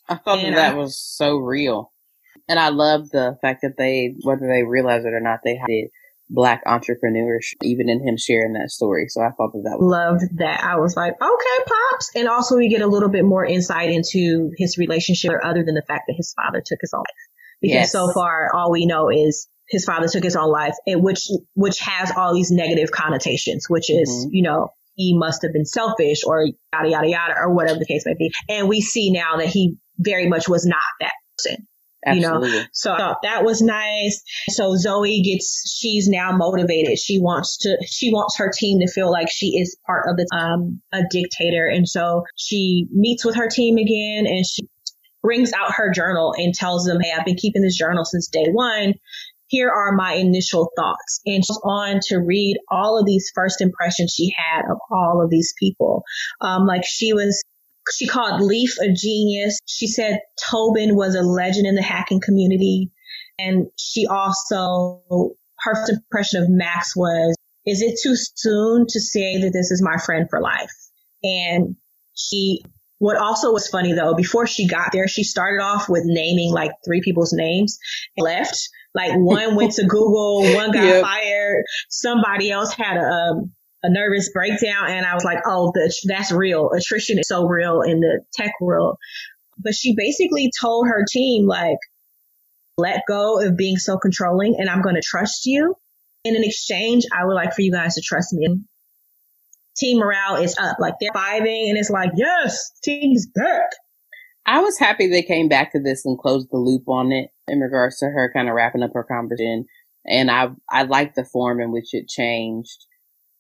I 0.08 0.16
thought 0.16 0.40
and 0.40 0.56
that, 0.56 0.72
that 0.72 0.78
was 0.78 0.98
so 0.98 1.38
real. 1.38 1.92
And 2.48 2.60
I 2.60 2.70
love 2.70 3.10
the 3.10 3.38
fact 3.42 3.62
that 3.62 3.76
they, 3.78 4.16
whether 4.24 4.48
they 4.48 4.64
realize 4.64 5.06
it 5.06 5.14
or 5.14 5.20
not, 5.20 5.40
they 5.44 5.60
did 5.68 5.90
black 6.34 6.62
entrepreneurs, 6.66 7.54
even 7.62 7.88
in 7.90 8.06
him 8.06 8.18
sharing 8.18 8.54
that 8.54 8.70
story. 8.72 9.06
So 9.08 9.22
I 9.22 9.30
thought 9.38 9.54
that 9.54 9.62
that 9.66 9.78
was 9.80 9.92
loved 9.92 10.38
that. 10.40 10.64
I 10.64 10.78
was 10.78 10.96
like, 10.98 11.14
okay, 11.14 11.64
pops. 11.66 12.10
And 12.16 12.28
also 12.28 12.58
we 12.58 12.70
get 12.70 12.82
a 12.82 12.88
little 12.88 13.10
bit 13.10 13.24
more 13.24 13.46
insight 13.46 13.92
into 13.92 14.50
his 14.58 14.78
relationship 14.78 15.32
other 15.44 15.64
than 15.64 15.76
the 15.76 15.84
fact 15.88 16.06
that 16.08 16.16
his 16.18 16.34
father 16.36 16.62
took 16.66 16.80
his 16.82 16.92
own 16.94 17.02
life 17.02 17.62
because 17.62 17.76
Yes. 17.76 17.92
so 17.92 18.12
far 18.12 18.50
all 18.54 18.72
we 18.72 18.86
know 18.88 19.10
is 19.10 19.48
his 19.70 19.86
father 19.86 20.08
took 20.10 20.24
his 20.24 20.36
own 20.36 20.52
life, 20.52 20.74
and 20.86 21.02
which 21.04 21.30
which 21.54 21.80
has 21.80 22.12
all 22.18 22.34
these 22.34 22.52
negative 22.52 22.92
connotations, 22.92 23.68
which 23.70 23.90
is 23.90 24.10
Mhm. 24.10 24.30
you 24.32 24.44
know 24.44 24.70
he 24.96 25.18
must 25.18 25.42
have 25.44 25.54
been 25.54 25.66
selfish 25.66 26.22
or 26.26 26.46
yada 26.74 26.90
yada 26.90 27.08
yada 27.10 27.34
or 27.40 27.54
whatever 27.54 27.80
the 27.80 27.86
case 27.86 28.06
may 28.06 28.14
be. 28.16 28.32
And 28.50 28.68
we 28.68 28.82
see 28.82 29.12
now 29.12 29.38
that 29.38 29.48
he 29.48 29.78
very 29.98 30.28
much 30.28 30.50
was 30.50 30.66
not 30.66 30.82
that 31.00 31.14
person. 31.38 31.68
You 32.08 32.22
know, 32.22 32.42
So 32.72 32.94
I 32.94 32.98
thought 32.98 33.18
that 33.24 33.44
was 33.44 33.62
nice. 33.62 34.24
So 34.50 34.76
Zoe 34.76 35.22
gets, 35.22 35.78
she's 35.80 36.08
now 36.08 36.36
motivated. 36.36 37.00
She 37.00 37.20
wants 37.20 37.58
to, 37.60 37.78
she 37.86 38.12
wants 38.12 38.38
her 38.38 38.52
team 38.54 38.80
to 38.80 38.92
feel 38.92 39.12
like 39.12 39.28
she 39.32 39.58
is 39.58 39.78
part 39.86 40.06
of 40.10 40.18
the, 40.18 40.28
um, 40.36 40.82
a 40.92 41.02
dictator. 41.10 41.68
And 41.68 41.88
so 41.88 42.24
she 42.36 42.88
meets 42.92 43.26
with 43.26 43.36
her 43.36 43.48
team 43.48 43.78
again 43.78 44.26
and 44.28 44.46
she 44.46 44.68
brings 45.22 45.54
out 45.54 45.74
her 45.76 45.92
journal 45.92 46.34
and 46.38 46.54
tells 46.54 46.86
them, 46.86 47.00
Hey, 47.02 47.12
I've 47.18 47.26
been 47.26 47.36
keeping 47.36 47.62
this 47.62 47.78
journal 47.78 48.06
since 48.06 48.28
day 48.28 48.48
one. 48.52 48.94
Here 49.48 49.70
are 49.70 49.94
my 49.94 50.14
initial 50.14 50.72
thoughts. 50.76 51.22
And 51.26 51.46
she's 51.46 51.60
on 51.64 52.00
to 52.08 52.18
read 52.18 52.58
all 52.70 53.00
of 53.00 53.06
these 53.06 53.32
first 53.36 53.62
impressions 53.62 54.12
she 54.12 54.34
had 54.36 54.64
of 54.70 54.78
all 54.92 55.22
of 55.24 55.30
these 55.30 55.54
people. 55.60 56.04
Um, 56.42 56.66
like 56.66 56.84
she 56.86 57.14
was 57.14 57.44
she 57.92 58.08
called 58.08 58.42
Leif 58.42 58.78
a 58.80 58.92
genius. 58.94 59.60
She 59.66 59.88
said 59.88 60.20
Tobin 60.50 60.96
was 60.96 61.16
a 61.16 61.22
legend 61.22 61.68
in 61.68 61.76
the 61.76 61.82
hacking 61.82 62.22
community. 62.22 62.92
And 63.40 63.68
she 63.78 64.08
also, 64.08 65.02
her 65.60 65.76
first 65.76 65.92
impression 65.92 66.44
of 66.44 66.50
Max 66.50 66.96
was, 66.96 67.36
is 67.66 67.82
it 67.82 68.00
too 68.02 68.16
soon 68.16 68.86
to 68.88 69.00
say 69.00 69.42
that 69.42 69.52
this 69.54 69.72
is 69.72 69.82
my 69.82 69.98
friend 69.98 70.28
for 70.30 70.42
life? 70.42 70.72
And 71.24 71.76
she, 72.16 72.64
what 73.00 73.18
also 73.18 73.52
was 73.52 73.68
funny 73.68 73.94
though, 73.94 74.14
before 74.16 74.48
she 74.48 74.68
got 74.68 74.92
there, 74.92 75.08
she 75.08 75.24
started 75.24 75.64
off 75.64 75.90
with 75.90 76.04
naming 76.06 76.52
like 76.52 76.72
three 76.86 77.02
people's 77.02 77.34
names 77.34 77.80
and 78.16 78.24
left. 78.24 78.70
Like 78.94 79.14
one 79.16 79.56
went 79.56 79.74
to 79.74 79.86
Google, 79.86 80.54
one 80.54 80.72
got 80.72 80.84
Yep. 80.88 81.02
fired, 81.02 81.64
somebody 81.90 82.52
else 82.52 82.74
had 82.74 82.98
a, 82.98 83.02
um, 83.02 83.52
a 83.84 83.90
nervous 83.90 84.32
breakdown 84.32 84.90
and 84.90 85.06
I 85.06 85.14
was 85.14 85.26
like, 85.26 85.40
oh, 85.46 85.72
the, 85.74 85.94
that's 86.06 86.32
real. 86.32 86.72
Attrition 86.72 87.20
is 87.20 87.28
so 87.28 87.46
real 87.46 87.82
in 87.82 88.00
the 88.00 88.22
tech 88.34 88.54
world. 88.62 88.98
But 89.58 89.76
she 89.76 89.94
basically 89.96 90.52
told 90.60 90.88
her 90.88 91.06
team, 91.08 91.46
like, 91.46 91.78
let 92.78 93.04
go 93.08 93.40
of 93.40 93.56
being 93.58 93.78
so 93.78 93.98
controlling 93.98 94.56
and 94.58 94.70
I'm 94.70 94.82
going 94.82 94.96
to 94.96 95.02
trust 95.04 95.46
you. 95.46 95.76
And 96.26 96.36
In 96.36 96.42
an 96.42 96.48
exchange, 96.48 97.04
I 97.12 97.26
would 97.26 97.34
like 97.34 97.54
for 97.54 97.62
you 97.62 97.72
guys 97.72 97.96
to 97.96 98.02
trust 98.02 98.34
me. 98.34 98.62
Team 99.76 100.00
morale 100.00 100.38
is 100.38 100.56
up. 100.58 100.78
Like 100.80 100.96
they're 101.00 101.12
vibing 101.12 101.70
and 101.70 101.78
it's 101.78 101.90
like, 101.90 102.12
yes, 102.16 102.72
team's 102.84 103.28
back. 103.28 103.70
I 104.46 104.60
was 104.60 104.78
happy 104.78 105.08
they 105.08 105.24
came 105.24 105.50
back 105.50 105.72
to 105.72 105.80
this 105.82 106.06
and 106.06 106.18
closed 106.18 106.48
the 106.52 106.58
loop 106.58 106.88
on 106.88 107.12
it 107.12 107.30
in 107.48 107.60
regards 107.60 107.98
to 108.00 108.06
her 108.06 108.32
kind 108.34 108.50
of 108.50 108.56
wrapping 108.56 108.84
up 108.84 108.92
her 108.94 109.04
conversation. 109.04 109.66
And 110.06 110.30
I, 110.30 110.50
I 110.70 110.84
liked 110.84 111.16
the 111.16 111.26
form 111.26 111.62
in 111.62 111.72
which 111.72 111.94
it 111.94 112.08
changed. 112.08 112.86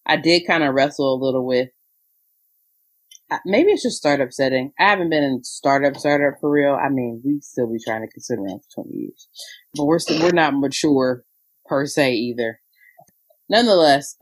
I 0.05 0.17
did 0.17 0.47
kind 0.47 0.63
of 0.63 0.73
wrestle 0.73 1.13
a 1.13 1.23
little 1.23 1.45
with, 1.45 1.69
uh, 3.31 3.37
maybe 3.45 3.71
it's 3.71 3.83
just 3.83 3.97
startup 3.97 4.31
setting. 4.31 4.73
I 4.79 4.89
haven't 4.89 5.09
been 5.09 5.23
in 5.23 5.43
startup, 5.43 5.95
startup 5.95 6.39
for 6.39 6.51
real. 6.51 6.73
I 6.73 6.89
mean, 6.89 7.21
we 7.23 7.39
still 7.41 7.71
be 7.71 7.79
trying 7.83 8.01
to 8.01 8.11
consider 8.11 8.41
around 8.41 8.61
for 8.61 8.83
20 8.83 8.95
years, 8.95 9.27
but 9.75 9.85
we're 9.85 9.99
still, 9.99 10.21
we're 10.21 10.31
not 10.31 10.53
mature 10.53 11.23
per 11.65 11.85
se 11.85 12.13
either. 12.13 12.59
Nonetheless, 13.49 14.17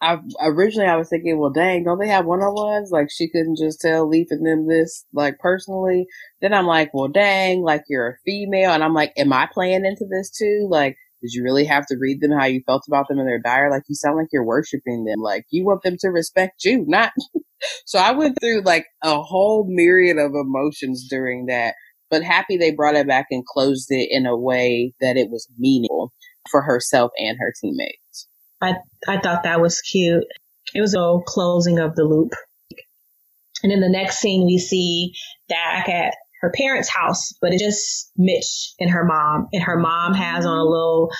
I 0.00 0.18
originally 0.40 0.88
I 0.88 0.96
was 0.96 1.08
thinking, 1.08 1.38
well, 1.38 1.50
dang, 1.50 1.84
don't 1.84 1.98
they 1.98 2.08
have 2.08 2.24
one 2.24 2.40
on 2.40 2.54
ones? 2.54 2.90
Like 2.92 3.08
she 3.10 3.28
couldn't 3.28 3.58
just 3.58 3.80
tell 3.80 4.08
Leif 4.08 4.28
and 4.30 4.46
them 4.46 4.68
this 4.68 5.04
like 5.12 5.38
personally. 5.38 6.06
Then 6.40 6.54
I'm 6.54 6.66
like, 6.66 6.94
well, 6.94 7.08
dang, 7.08 7.62
like 7.62 7.82
you're 7.88 8.10
a 8.10 8.18
female, 8.24 8.70
and 8.70 8.84
I'm 8.84 8.94
like, 8.94 9.12
am 9.16 9.32
I 9.32 9.48
playing 9.52 9.84
into 9.84 10.06
this 10.08 10.30
too? 10.30 10.68
Like, 10.70 10.96
did 11.20 11.32
you 11.32 11.42
really 11.42 11.64
have 11.64 11.86
to 11.86 11.96
read 11.98 12.20
them 12.20 12.32
how 12.32 12.46
you 12.46 12.62
felt 12.66 12.84
about 12.86 13.08
them 13.08 13.18
in 13.18 13.26
their 13.26 13.40
diary? 13.40 13.70
Like 13.70 13.82
you 13.88 13.94
sound 13.94 14.16
like 14.16 14.28
you're 14.32 14.44
worshiping 14.44 15.04
them. 15.04 15.20
Like 15.20 15.44
you 15.50 15.64
want 15.64 15.82
them 15.82 15.96
to 16.00 16.08
respect 16.08 16.64
you, 16.64 16.84
not. 16.86 17.12
so 17.86 17.98
I 17.98 18.12
went 18.12 18.38
through 18.40 18.62
like 18.62 18.86
a 19.02 19.20
whole 19.20 19.66
myriad 19.68 20.18
of 20.18 20.32
emotions 20.34 21.06
during 21.08 21.46
that, 21.46 21.74
but 22.10 22.22
happy 22.22 22.56
they 22.56 22.70
brought 22.70 22.96
it 22.96 23.08
back 23.08 23.26
and 23.30 23.44
closed 23.44 23.88
it 23.90 24.08
in 24.10 24.26
a 24.26 24.36
way 24.36 24.94
that 25.00 25.16
it 25.16 25.30
was 25.30 25.48
meaningful 25.58 26.12
for 26.50 26.62
herself 26.62 27.10
and 27.18 27.36
her 27.38 27.52
teammates. 27.60 28.28
I 28.60 28.74
I 29.06 29.18
thought 29.18 29.42
that 29.44 29.60
was 29.60 29.80
cute. 29.80 30.24
It 30.74 30.80
was 30.80 30.94
a 30.94 31.18
closing 31.26 31.78
of 31.78 31.94
the 31.96 32.04
loop. 32.04 32.32
And 33.62 33.72
in 33.72 33.80
the 33.80 33.88
next 33.88 34.18
scene, 34.18 34.46
we 34.46 34.58
see 34.58 35.14
Dak 35.48 35.88
at 35.88 36.14
her 36.40 36.52
parents' 36.56 36.88
house, 36.88 37.32
but 37.40 37.52
it's 37.52 37.62
just 37.62 38.12
Mitch 38.16 38.72
and 38.78 38.90
her 38.90 39.04
mom. 39.04 39.48
And 39.52 39.62
her 39.62 39.78
mom 39.78 40.14
has 40.14 40.46
on 40.46 40.56
a 40.56 40.64
little, 40.64 41.10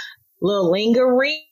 little 0.40 0.70
lingerie. 0.70 1.44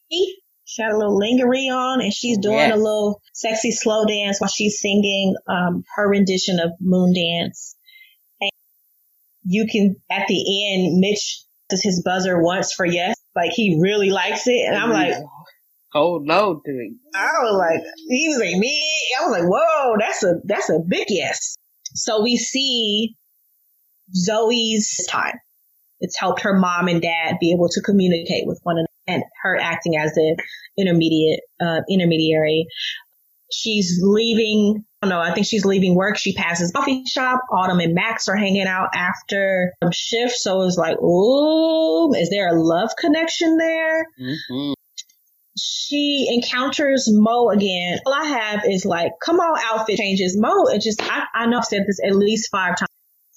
She 0.65 0.83
had 0.83 0.93
a 0.93 0.97
little 0.99 1.19
lingerie 1.19 1.69
on 1.69 2.01
and 2.01 2.13
she's 2.13 2.39
doing 2.39 2.57
Yes. 2.57 2.75
a 2.75 2.77
little 2.77 3.21
sexy 3.33 3.71
slow 3.71 4.05
dance 4.05 4.41
while 4.41 4.49
she's 4.49 4.81
singing, 4.81 5.35
um, 5.49 5.85
her 5.95 6.09
rendition 6.09 6.59
of 6.61 6.71
Moon 6.81 7.13
Dance. 7.15 7.77
And 8.41 8.51
you 9.45 9.67
can, 9.71 9.97
at 10.11 10.27
the 10.29 10.73
end, 10.75 10.99
Mitch 10.99 11.43
does 11.69 11.83
his 11.83 12.03
buzzer 12.05 12.41
once 12.43 12.73
for 12.73 12.85
yes. 12.87 13.15
Like 13.35 13.53
he 13.53 13.79
really 13.81 14.11
likes 14.11 14.47
it. 14.47 14.67
And 14.67 14.77
I'm 14.77 14.91
like, 14.91 15.15
oh 15.95 16.21
no, 16.23 16.61
dude. 16.65 16.95
I 17.15 17.31
was 17.43 17.57
like, 17.59 17.81
he 18.09 18.29
was 18.29 18.39
like 18.39 18.57
me. 18.57 18.83
I 19.21 19.25
was 19.27 19.33
like, 19.39 19.49
whoa, 19.49 19.97
that's 19.99 20.23
a 20.25 20.35
that's 20.45 20.71
a 20.71 20.79
big 20.87 21.07
yes. 21.11 21.57
So 21.95 22.23
we 22.23 22.37
see 22.37 23.15
Zoe's 24.15 25.07
time. 25.09 25.39
It's 26.01 26.19
helped 26.19 26.43
her 26.43 26.59
mom 26.59 26.89
and 26.89 27.01
dad 27.01 27.37
be 27.41 27.53
able 27.53 27.69
to 27.71 27.81
communicate 27.81 28.47
with 28.47 28.61
one 28.63 28.77
another, 28.77 28.89
and 29.07 29.23
her 29.43 29.59
acting 29.59 29.97
as 29.97 30.13
the 30.13 30.43
intermediate 30.77 31.41
uh, 31.61 31.81
intermediary. 31.89 32.67
She's 33.53 34.01
leaving. 34.03 34.85
I 35.01 35.07
don't 35.07 35.11
know. 35.11 35.21
I 35.21 35.33
think 35.33 35.47
she's 35.47 35.65
leaving 35.65 35.95
work. 35.95 36.17
She 36.17 36.35
passes 36.35 36.73
coffee 36.73 37.05
shop. 37.07 37.41
Autumn 37.53 37.81
and 37.81 37.95
Max 37.95 38.29
are 38.29 38.37
hanging 38.37 38.67
out 38.67 38.89
after 38.95 39.73
um, 39.81 39.91
shift. 39.93 40.35
So 40.37 40.63
it's 40.63 40.77
like, 40.77 40.99
ooh, 40.99 42.13
is 42.15 42.29
there 42.31 42.49
a 42.49 42.61
love 42.61 42.91
connection 42.99 43.57
there? 43.57 44.07
hmm 44.19 44.73
she 45.59 46.29
encounters 46.31 47.09
Mo 47.11 47.49
again. 47.49 47.99
All 48.05 48.13
I 48.13 48.27
have 48.27 48.65
is 48.67 48.85
like, 48.85 49.13
come 49.23 49.41
on, 49.41 49.59
outfit 49.65 49.97
changes. 49.97 50.37
Mo, 50.39 50.67
it 50.67 50.83
just, 50.83 51.03
I, 51.03 51.25
I 51.35 51.47
know 51.47 51.59
I've 51.59 51.65
said 51.65 51.85
this 51.87 51.99
at 52.05 52.15
least 52.15 52.51
five 52.51 52.77
times. 52.77 52.89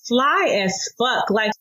Fly 0.10 0.62
as 0.66 0.78
fuck. 0.98 1.30
Like, 1.30 1.52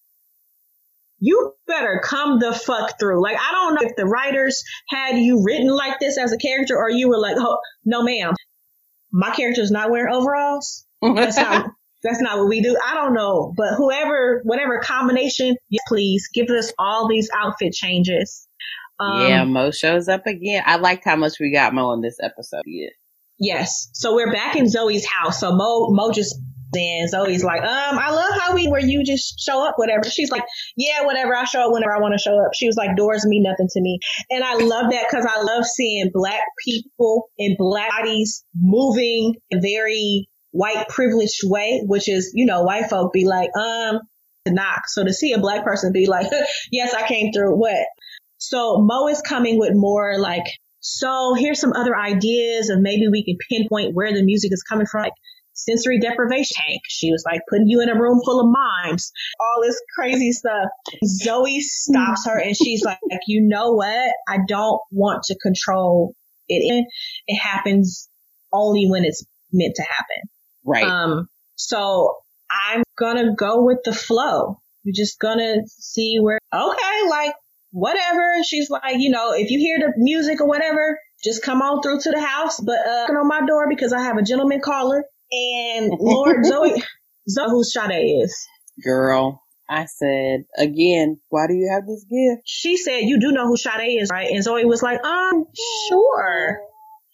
you 1.20 1.55
better 1.66 2.01
come 2.03 2.38
the 2.38 2.53
fuck 2.53 2.99
through. 2.99 3.22
Like, 3.22 3.36
I 3.36 3.53
don't 3.53 3.74
know 3.74 3.88
if 3.88 3.96
the 3.96 4.07
writers 4.07 4.62
had 4.88 5.18
you 5.18 5.42
written 5.44 5.68
like 5.68 5.99
this 6.01 6.18
as 6.18 6.32
a 6.32 6.38
character 6.38 6.76
or 6.76 6.90
you 6.90 7.09
were 7.09 7.18
like, 7.18 7.36
oh, 7.38 7.59
no 7.84 8.03
ma'am. 8.03 8.34
My 9.12 9.30
character's 9.30 9.70
not 9.70 9.90
wearing 9.90 10.12
overalls. 10.12 10.86
That's 11.01 11.36
not, 11.36 11.70
that's 12.03 12.20
not 12.20 12.38
what 12.38 12.49
we 12.49 12.61
do. 12.61 12.76
I 12.84 12.94
don't 12.94 13.14
know. 13.14 13.53
But 13.57 13.74
whoever, 13.76 14.42
whatever 14.44 14.80
combination, 14.80 15.57
yes, 15.70 15.82
please 15.88 16.28
give 16.32 16.49
us 16.51 16.72
all 16.78 17.09
these 17.09 17.30
outfit 17.34 17.72
changes. 17.72 18.46
Um, 19.01 19.28
yeah, 19.28 19.44
Mo 19.44 19.70
shows 19.70 20.09
up 20.09 20.26
again. 20.26 20.62
I 20.66 20.76
liked 20.76 21.05
how 21.05 21.16
much 21.16 21.34
we 21.40 21.53
got 21.53 21.74
Mo 21.74 21.92
in 21.92 22.01
this 22.01 22.18
episode. 22.20 22.62
Yeah. 22.66 22.88
Yes. 23.38 23.88
So 23.92 24.14
we're 24.14 24.32
back 24.32 24.57
in 24.57 24.68
Zoe's 24.68 25.07
house. 25.07 25.40
So 25.40 25.53
Mo 25.55 25.90
Mo 25.90 26.11
just 26.11 26.36
then 26.73 27.09
Zoe's 27.09 27.45
like, 27.45 27.62
um, 27.62 27.99
I 27.99 28.11
love 28.11 28.41
how 28.41 28.55
we 28.55 28.69
where 28.69 28.81
you 28.81 29.05
just 29.05 29.41
show 29.41 29.66
up, 29.66 29.75
whatever. 29.77 30.05
She's 30.05 30.31
like, 30.31 30.45
yeah, 30.77 31.05
whatever. 31.05 31.35
I 31.35 31.45
show 31.45 31.66
up 31.66 31.73
whenever 31.73 31.95
I 31.95 32.01
want 32.01 32.14
to 32.14 32.19
show 32.19 32.35
up. 32.39 32.53
She 32.55 32.66
was 32.66 32.77
like, 32.77 32.97
doors 32.97 33.27
mean 33.27 33.43
nothing 33.43 33.69
to 33.71 33.81
me, 33.81 33.99
and 34.31 34.45
I 34.45 34.55
love 34.55 34.91
that 34.91 35.07
because 35.09 35.27
I 35.27 35.43
love 35.43 35.64
seeing 35.64 36.11
black 36.12 36.43
people 36.64 37.31
in 37.39 37.57
black 37.59 37.91
bodies 37.91 38.45
moving 38.55 39.35
in 39.51 39.59
a 39.59 39.61
very 39.61 40.29
white 40.51 40.89
privileged 40.89 41.41
way, 41.45 41.83
which 41.87 42.09
is 42.09 42.33
you 42.35 42.47
know 42.47 42.62
white 42.62 42.91
folk 42.91 43.12
be 43.12 43.27
like, 43.27 43.51
um, 43.57 44.01
to 44.47 44.53
knock. 44.53 44.88
So 44.88 45.05
to 45.05 45.13
see 45.13 45.33
a 45.33 45.41
black 45.41 45.64
person 45.64 45.92
be 45.92 46.07
like, 46.07 46.26
yes, 46.72 46.95
I 46.95 47.07
came 47.07 47.33
through. 47.33 47.57
What? 47.57 47.87
So 48.38 48.79
Mo 48.79 49.09
is 49.09 49.21
coming 49.21 49.59
with 49.59 49.72
more 49.75 50.18
like 50.18 50.45
so 50.80 51.34
here's 51.34 51.61
some 51.61 51.72
other 51.72 51.97
ideas 51.97 52.71
of 52.71 52.80
maybe 52.80 53.09
we 53.09 53.25
can 53.25 53.37
pinpoint 53.49 53.95
where 53.95 54.13
the 54.13 54.22
music 54.22 54.53
is 54.53 54.63
coming 54.63 54.87
from. 54.87 55.03
Like 55.03 55.13
sensory 55.59 55.99
deprivation 55.99 56.57
tank. 56.57 56.83
She 56.89 57.11
was 57.11 57.25
like 57.26 57.41
putting 57.49 57.68
you 57.68 57.80
in 57.80 57.89
a 57.89 58.01
room 58.01 58.21
full 58.25 58.41
of 58.41 58.47
mimes, 58.47 59.13
all 59.41 59.63
this 59.63 59.80
crazy 59.95 60.33
stuff. 60.33 60.68
Zoe 61.05 61.61
stops 61.61 62.26
her 62.26 62.39
and 62.39 62.57
she's 62.57 62.85
like, 62.85 62.99
like, 63.11 63.21
you 63.26 63.43
know 63.47 63.72
what? 63.72 64.13
I 64.29 64.39
don't 64.47 64.80
want 64.91 65.25
to 65.25 65.39
control 65.39 66.14
it. 66.49 66.87
It 67.26 67.37
happens 67.37 68.09
only 68.53 68.87
when 68.89 69.05
it's 69.05 69.25
meant 69.53 69.75
to 69.76 69.83
happen. 69.83 70.30
Right. 70.64 70.85
Um, 70.85 71.29
so 71.57 72.17
I'm 72.51 72.83
gonna 72.99 73.35
go 73.35 73.64
with 73.64 73.79
the 73.85 73.93
flow. 73.93 74.61
We're 74.85 74.93
just 74.95 75.18
gonna 75.18 75.67
see 75.67 76.18
where, 76.21 76.39
okay, 76.55 77.09
like, 77.11 77.35
whatever. 77.72 78.43
She's 78.45 78.71
like, 78.71 78.97
you 78.99 79.11
know, 79.11 79.33
if 79.33 79.51
you 79.51 79.59
hear 79.59 79.79
the 79.79 79.93
music 79.97 80.41
or 80.41 80.47
whatever, 80.47 80.99
just 81.22 81.43
come 81.43 81.61
on 81.63 81.83
through 81.83 82.01
to 82.01 82.11
the 82.11 82.21
house, 82.21 82.61
but, 82.61 82.79
uh, 82.79 83.07
on 83.13 83.29
my 83.29 83.45
door 83.45 83.67
because 83.68 83.93
I 83.93 84.01
have 84.03 84.17
a 84.17 84.22
gentleman 84.22 84.61
caller 84.61 85.05
and 85.30 85.92
Lord 85.99 86.45
Zoe, 86.45 86.83
Zoe, 87.29 87.50
who 87.50 87.64
Sade 87.64 88.22
is. 88.22 88.46
Girl, 88.83 89.42
I 89.68 89.87
said, 89.87 90.45
again, 90.57 91.21
why 91.29 91.46
do 91.46 91.55
you 91.55 91.71
have 91.72 91.87
this 91.87 92.05
gift? 92.05 92.42
She 92.46 92.76
said, 92.76 93.00
you 93.00 93.21
do 93.21 93.33
know 93.33 93.46
who 93.46 93.57
Sade 93.57 94.00
is, 94.00 94.11
right? 94.11 94.30
And 94.30 94.42
Zoe 94.42 94.64
was 94.64 94.83
like, 94.83 95.05
um, 95.05 95.45
sure. 95.88 96.61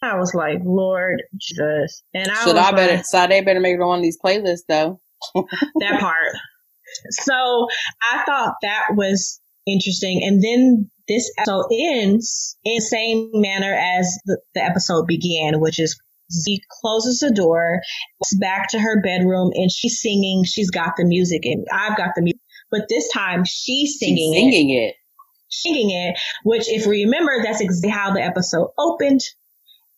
I 0.02 0.16
was 0.16 0.34
like, 0.34 0.58
Lord 0.64 1.22
Jesus. 1.40 2.02
And 2.12 2.30
I 2.30 2.44
Should 2.44 2.56
I 2.56 2.70
better, 2.72 2.96
like, 2.96 3.06
Sade 3.06 3.44
better 3.44 3.60
make 3.60 3.74
it 3.74 3.80
on 3.80 3.88
one 3.88 3.98
of 3.98 4.02
these 4.02 4.18
playlists 4.22 4.64
though. 4.68 5.00
that 5.34 6.00
part. 6.00 6.36
So 7.10 7.66
I 8.02 8.22
thought 8.24 8.54
that 8.62 8.88
was 8.94 9.40
interesting. 9.66 10.22
And 10.24 10.42
then 10.42 10.90
this 11.08 11.32
episode 11.38 11.66
ends 11.72 12.56
in 12.64 12.76
the 12.76 12.80
same 12.80 13.30
manner 13.34 13.72
as 13.74 14.18
the, 14.26 14.38
the 14.54 14.62
episode 14.62 15.06
began, 15.06 15.60
which 15.60 15.78
is 15.78 15.98
Z 16.34 16.62
closes 16.80 17.20
the 17.20 17.30
door, 17.30 17.80
walks 18.20 18.34
back 18.36 18.68
to 18.70 18.78
her 18.78 19.00
bedroom, 19.02 19.50
and 19.54 19.70
she's 19.70 20.00
singing. 20.00 20.44
She's 20.44 20.70
got 20.70 20.94
the 20.96 21.04
music, 21.04 21.44
and 21.44 21.66
I've 21.72 21.96
got 21.96 22.10
the 22.14 22.22
music. 22.22 22.40
But 22.70 22.88
this 22.88 23.08
time 23.12 23.44
she's 23.44 23.98
singing, 23.98 24.34
She's 24.34 24.42
singing 24.42 24.70
it. 24.70 24.88
it, 24.88 24.94
singing 25.48 25.90
it. 25.90 26.18
Which, 26.42 26.68
if 26.68 26.86
we 26.86 27.04
remember, 27.04 27.42
that's 27.42 27.60
exactly 27.60 27.90
how 27.90 28.12
the 28.12 28.22
episode 28.22 28.68
opened. 28.78 29.20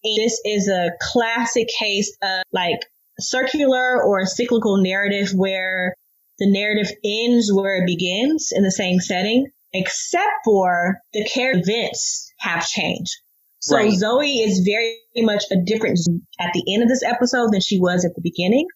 And 0.05 0.17
this 0.19 0.41
is 0.45 0.69
a 0.69 0.91
classic 1.01 1.69
case 1.79 2.17
of 2.23 2.43
like 2.53 2.81
circular 3.19 4.03
or 4.03 4.27
cyclical 4.27 4.77
narrative 4.77 5.31
where 5.35 5.95
the 6.39 6.51
narrative 6.51 6.93
ends 7.03 7.51
where 7.53 7.77
it 7.83 7.87
begins 7.87 8.53
in 8.53 8.63
the 8.63 8.71
same 8.71 9.01
setting, 9.01 9.47
except 9.73 10.45
for 10.45 10.99
the 11.15 11.25
character 11.25 11.61
events 11.61 12.31
have 12.39 12.69
changed. 12.69 13.15
So 13.61 13.77
Right. 13.77 13.93
Zoe 13.93 14.41
is 14.41 14.61
very 14.67 14.97
much 15.17 15.45
a 15.51 15.57
different 15.65 15.99
at 16.41 16.53
the 16.53 16.75
end 16.75 16.83
of 16.83 16.89
this 16.89 17.03
episode 17.03 17.53
than 17.53 17.61
she 17.61 17.81
was 17.81 18.05
at 18.05 18.15
the 18.15 18.21
beginning. 18.23 18.67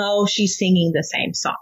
So 0.00 0.26
she's 0.26 0.58
singing 0.58 0.92
the 0.92 1.04
same 1.04 1.34
song. 1.34 1.56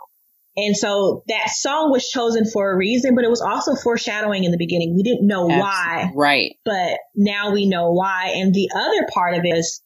And 0.56 0.76
so 0.76 1.22
that 1.28 1.48
song 1.50 1.90
was 1.90 2.08
chosen 2.08 2.44
for 2.44 2.70
a 2.70 2.76
reason, 2.76 3.14
but 3.14 3.24
it 3.24 3.30
was 3.30 3.40
also 3.40 3.74
foreshadowing 3.74 4.44
in 4.44 4.50
the 4.50 4.58
beginning. 4.58 4.94
We 4.94 5.02
didn't 5.02 5.26
know 5.26 5.46
why, 5.46 6.12
Right. 6.14 6.56
but 6.64 6.98
now 7.16 7.52
we 7.52 7.66
know 7.66 7.92
why. 7.92 8.32
And 8.36 8.52
the 8.54 8.68
other 8.74 9.06
part 9.12 9.34
of 9.34 9.44
it 9.44 9.56
is 9.56 9.82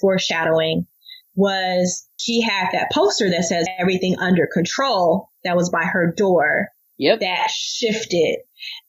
foreshadowing 0.00 0.86
was 1.34 2.08
she 2.16 2.40
had 2.40 2.70
that 2.72 2.92
poster 2.92 3.28
that 3.30 3.44
says 3.44 3.66
everything 3.78 4.16
under 4.20 4.46
control 4.52 5.30
that 5.42 5.56
was 5.56 5.68
by 5.68 5.82
her 5.84 6.12
door 6.16 6.68
Yep. 6.98 7.20
that 7.20 7.50
shifted 7.50 8.38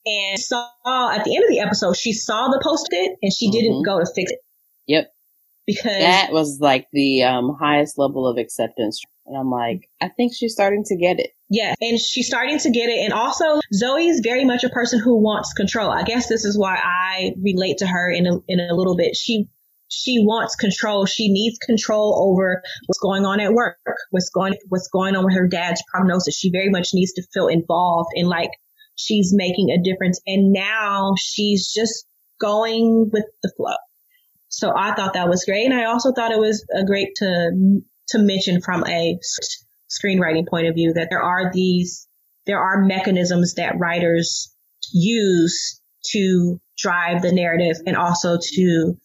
and 0.06 0.38
saw 0.38 0.68
at 1.12 1.24
the 1.24 1.34
end 1.34 1.44
of 1.44 1.50
the 1.50 1.58
episode 1.60 1.96
she 1.96 2.12
saw 2.12 2.48
the 2.48 2.60
post-it 2.62 3.16
and 3.22 3.32
she 3.32 3.50
didn't 3.50 3.82
Mhm. 3.82 3.84
go 3.84 3.98
to 3.98 4.06
fix 4.14 4.30
it 4.32 4.38
Yep. 4.86 5.12
because 5.66 5.82
That 5.98 6.32
was 6.32 6.58
like 6.60 6.86
the 6.92 7.24
um, 7.24 7.56
highest 7.60 7.98
level 7.98 8.26
of 8.26 8.38
acceptance. 8.38 9.02
And 9.26 9.36
I'm 9.36 9.50
like, 9.50 9.88
I 10.00 10.08
think 10.08 10.32
she's 10.34 10.52
starting 10.52 10.84
to 10.84 10.96
get 10.96 11.18
it. 11.18 11.30
yeah 11.50 11.74
and 11.80 11.98
she's 11.98 12.26
starting 12.28 12.58
to 12.60 12.70
get 12.70 12.88
it 12.88 12.98
and 13.04 13.12
also 13.12 13.60
zoe 13.74 14.06
is 14.08 14.20
very 14.20 14.44
much 14.44 14.62
a 14.64 14.68
person 14.68 14.98
who 15.00 15.16
wants 15.16 15.52
control 15.52 15.88
i 15.90 16.02
guess 16.02 16.26
this 16.28 16.44
is 16.44 16.58
why 16.58 16.74
i 16.76 17.32
relate 17.40 17.78
to 17.78 17.86
her 17.86 18.10
in 18.10 18.26
a, 18.26 18.34
in 18.48 18.58
a 18.58 18.74
little 18.74 18.96
bit 18.96 19.14
she 19.14 19.46
she 19.88 20.18
wants 20.24 20.56
control. 20.56 21.06
She 21.06 21.30
needs 21.30 21.58
control 21.58 22.30
over 22.30 22.62
what's 22.86 22.98
going 22.98 23.24
on 23.24 23.40
at 23.40 23.52
work 23.52 23.78
what's 24.10 24.30
going 24.30 24.54
what's 24.68 24.88
going 24.88 25.16
on 25.16 25.24
with 25.24 25.34
her 25.34 25.48
dad's 25.48 25.82
prognosis. 25.92 26.36
She 26.36 26.50
very 26.50 26.70
much 26.70 26.90
needs 26.92 27.12
to 27.14 27.22
feel 27.32 27.48
involved 27.48 28.10
and 28.14 28.28
like 28.28 28.50
she's 28.96 29.32
making 29.34 29.70
a 29.70 29.82
difference. 29.82 30.20
And 30.26 30.52
now 30.52 31.14
she's 31.18 31.72
just 31.72 32.06
going 32.40 33.10
with 33.12 33.24
the 33.42 33.52
flow. 33.56 33.76
So 34.48 34.72
i 34.76 34.94
thought 34.94 35.14
that 35.14 35.28
was 35.28 35.44
great. 35.44 35.66
And 35.66 35.74
i 35.74 35.84
also 35.84 36.12
thought 36.12 36.32
it 36.32 36.40
was 36.40 36.64
a 36.74 36.84
great 36.84 37.14
to 37.16 37.80
to 38.08 38.18
mention 38.18 38.60
from 38.60 38.84
a 38.86 39.18
screenwriting 39.90 40.48
point 40.48 40.66
of 40.66 40.74
view 40.74 40.92
that 40.94 41.08
there 41.10 41.22
are 41.22 41.52
these 41.52 42.08
there 42.46 42.60
are 42.60 42.84
mechanisms 42.84 43.54
that 43.54 43.78
writers 43.78 44.54
use 44.92 45.80
to 46.04 46.60
drive 46.78 47.22
the 47.22 47.32
narrative 47.32 47.76
and 47.86 47.96
also 47.96 48.38
to 48.40 48.96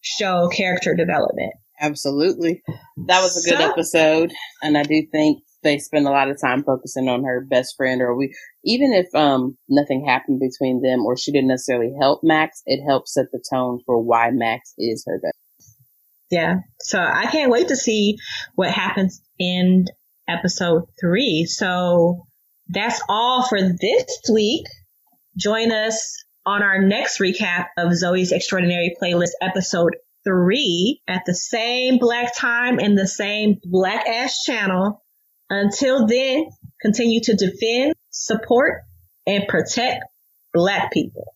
show 0.00 0.48
character 0.48 0.94
development. 0.94 1.52
Absolutely. 1.80 2.62
That 3.06 3.22
was 3.22 3.44
a 3.44 3.48
good 3.50 3.58
So- 3.58 3.70
episode. 3.70 4.32
And 4.62 4.76
I 4.76 4.82
do 4.82 5.06
think 5.12 5.42
they 5.62 5.78
spend 5.78 6.06
a 6.06 6.10
lot 6.10 6.30
of 6.30 6.40
time 6.40 6.62
focusing 6.64 7.08
on 7.08 7.24
her 7.24 7.44
best 7.48 7.74
friend 7.76 8.00
or 8.00 8.16
we, 8.16 8.34
even 8.64 8.92
if, 8.92 9.12
um, 9.14 9.56
nothing 9.68 10.04
happened 10.06 10.40
between 10.40 10.82
them 10.82 11.04
or 11.04 11.16
she 11.16 11.32
didn't 11.32 11.48
necessarily 11.48 11.92
help 12.00 12.20
Max, 12.22 12.62
it 12.66 12.84
helps 12.84 13.14
set 13.14 13.26
the 13.32 13.42
tone 13.52 13.80
for 13.86 14.00
why 14.00 14.30
Max 14.32 14.72
is 14.78 15.04
her 15.06 15.20
best. 15.20 15.34
Yeah. 16.30 16.56
So 16.80 17.00
I 17.00 17.26
can't 17.26 17.50
wait 17.50 17.68
to 17.68 17.76
see 17.76 18.18
what 18.54 18.70
happens 18.70 19.20
in 19.38 19.86
episode 20.28 20.84
three. 21.00 21.44
So 21.46 22.26
that's 22.68 23.00
all 23.08 23.46
for 23.48 23.60
this 23.60 24.20
week. 24.32 24.66
Join 25.36 25.72
us 25.72 26.24
on 26.48 26.62
our 26.62 26.80
next 26.80 27.18
recap 27.18 27.66
of 27.76 27.94
Zoe's 27.94 28.32
Extraordinary 28.32 28.96
Playlist 29.00 29.32
episode 29.42 29.94
three 30.24 31.02
at 31.06 31.24
the 31.26 31.34
same 31.34 31.98
black 31.98 32.34
time 32.34 32.78
and 32.78 32.96
the 32.96 33.06
same 33.06 33.56
black 33.62 34.08
ass 34.08 34.42
channel. 34.44 35.04
Until 35.50 36.06
then, 36.06 36.46
continue 36.80 37.20
to 37.24 37.34
defend, 37.36 37.92
support, 38.08 38.80
and 39.26 39.46
protect 39.46 40.04
black 40.54 40.90
people. 40.90 41.34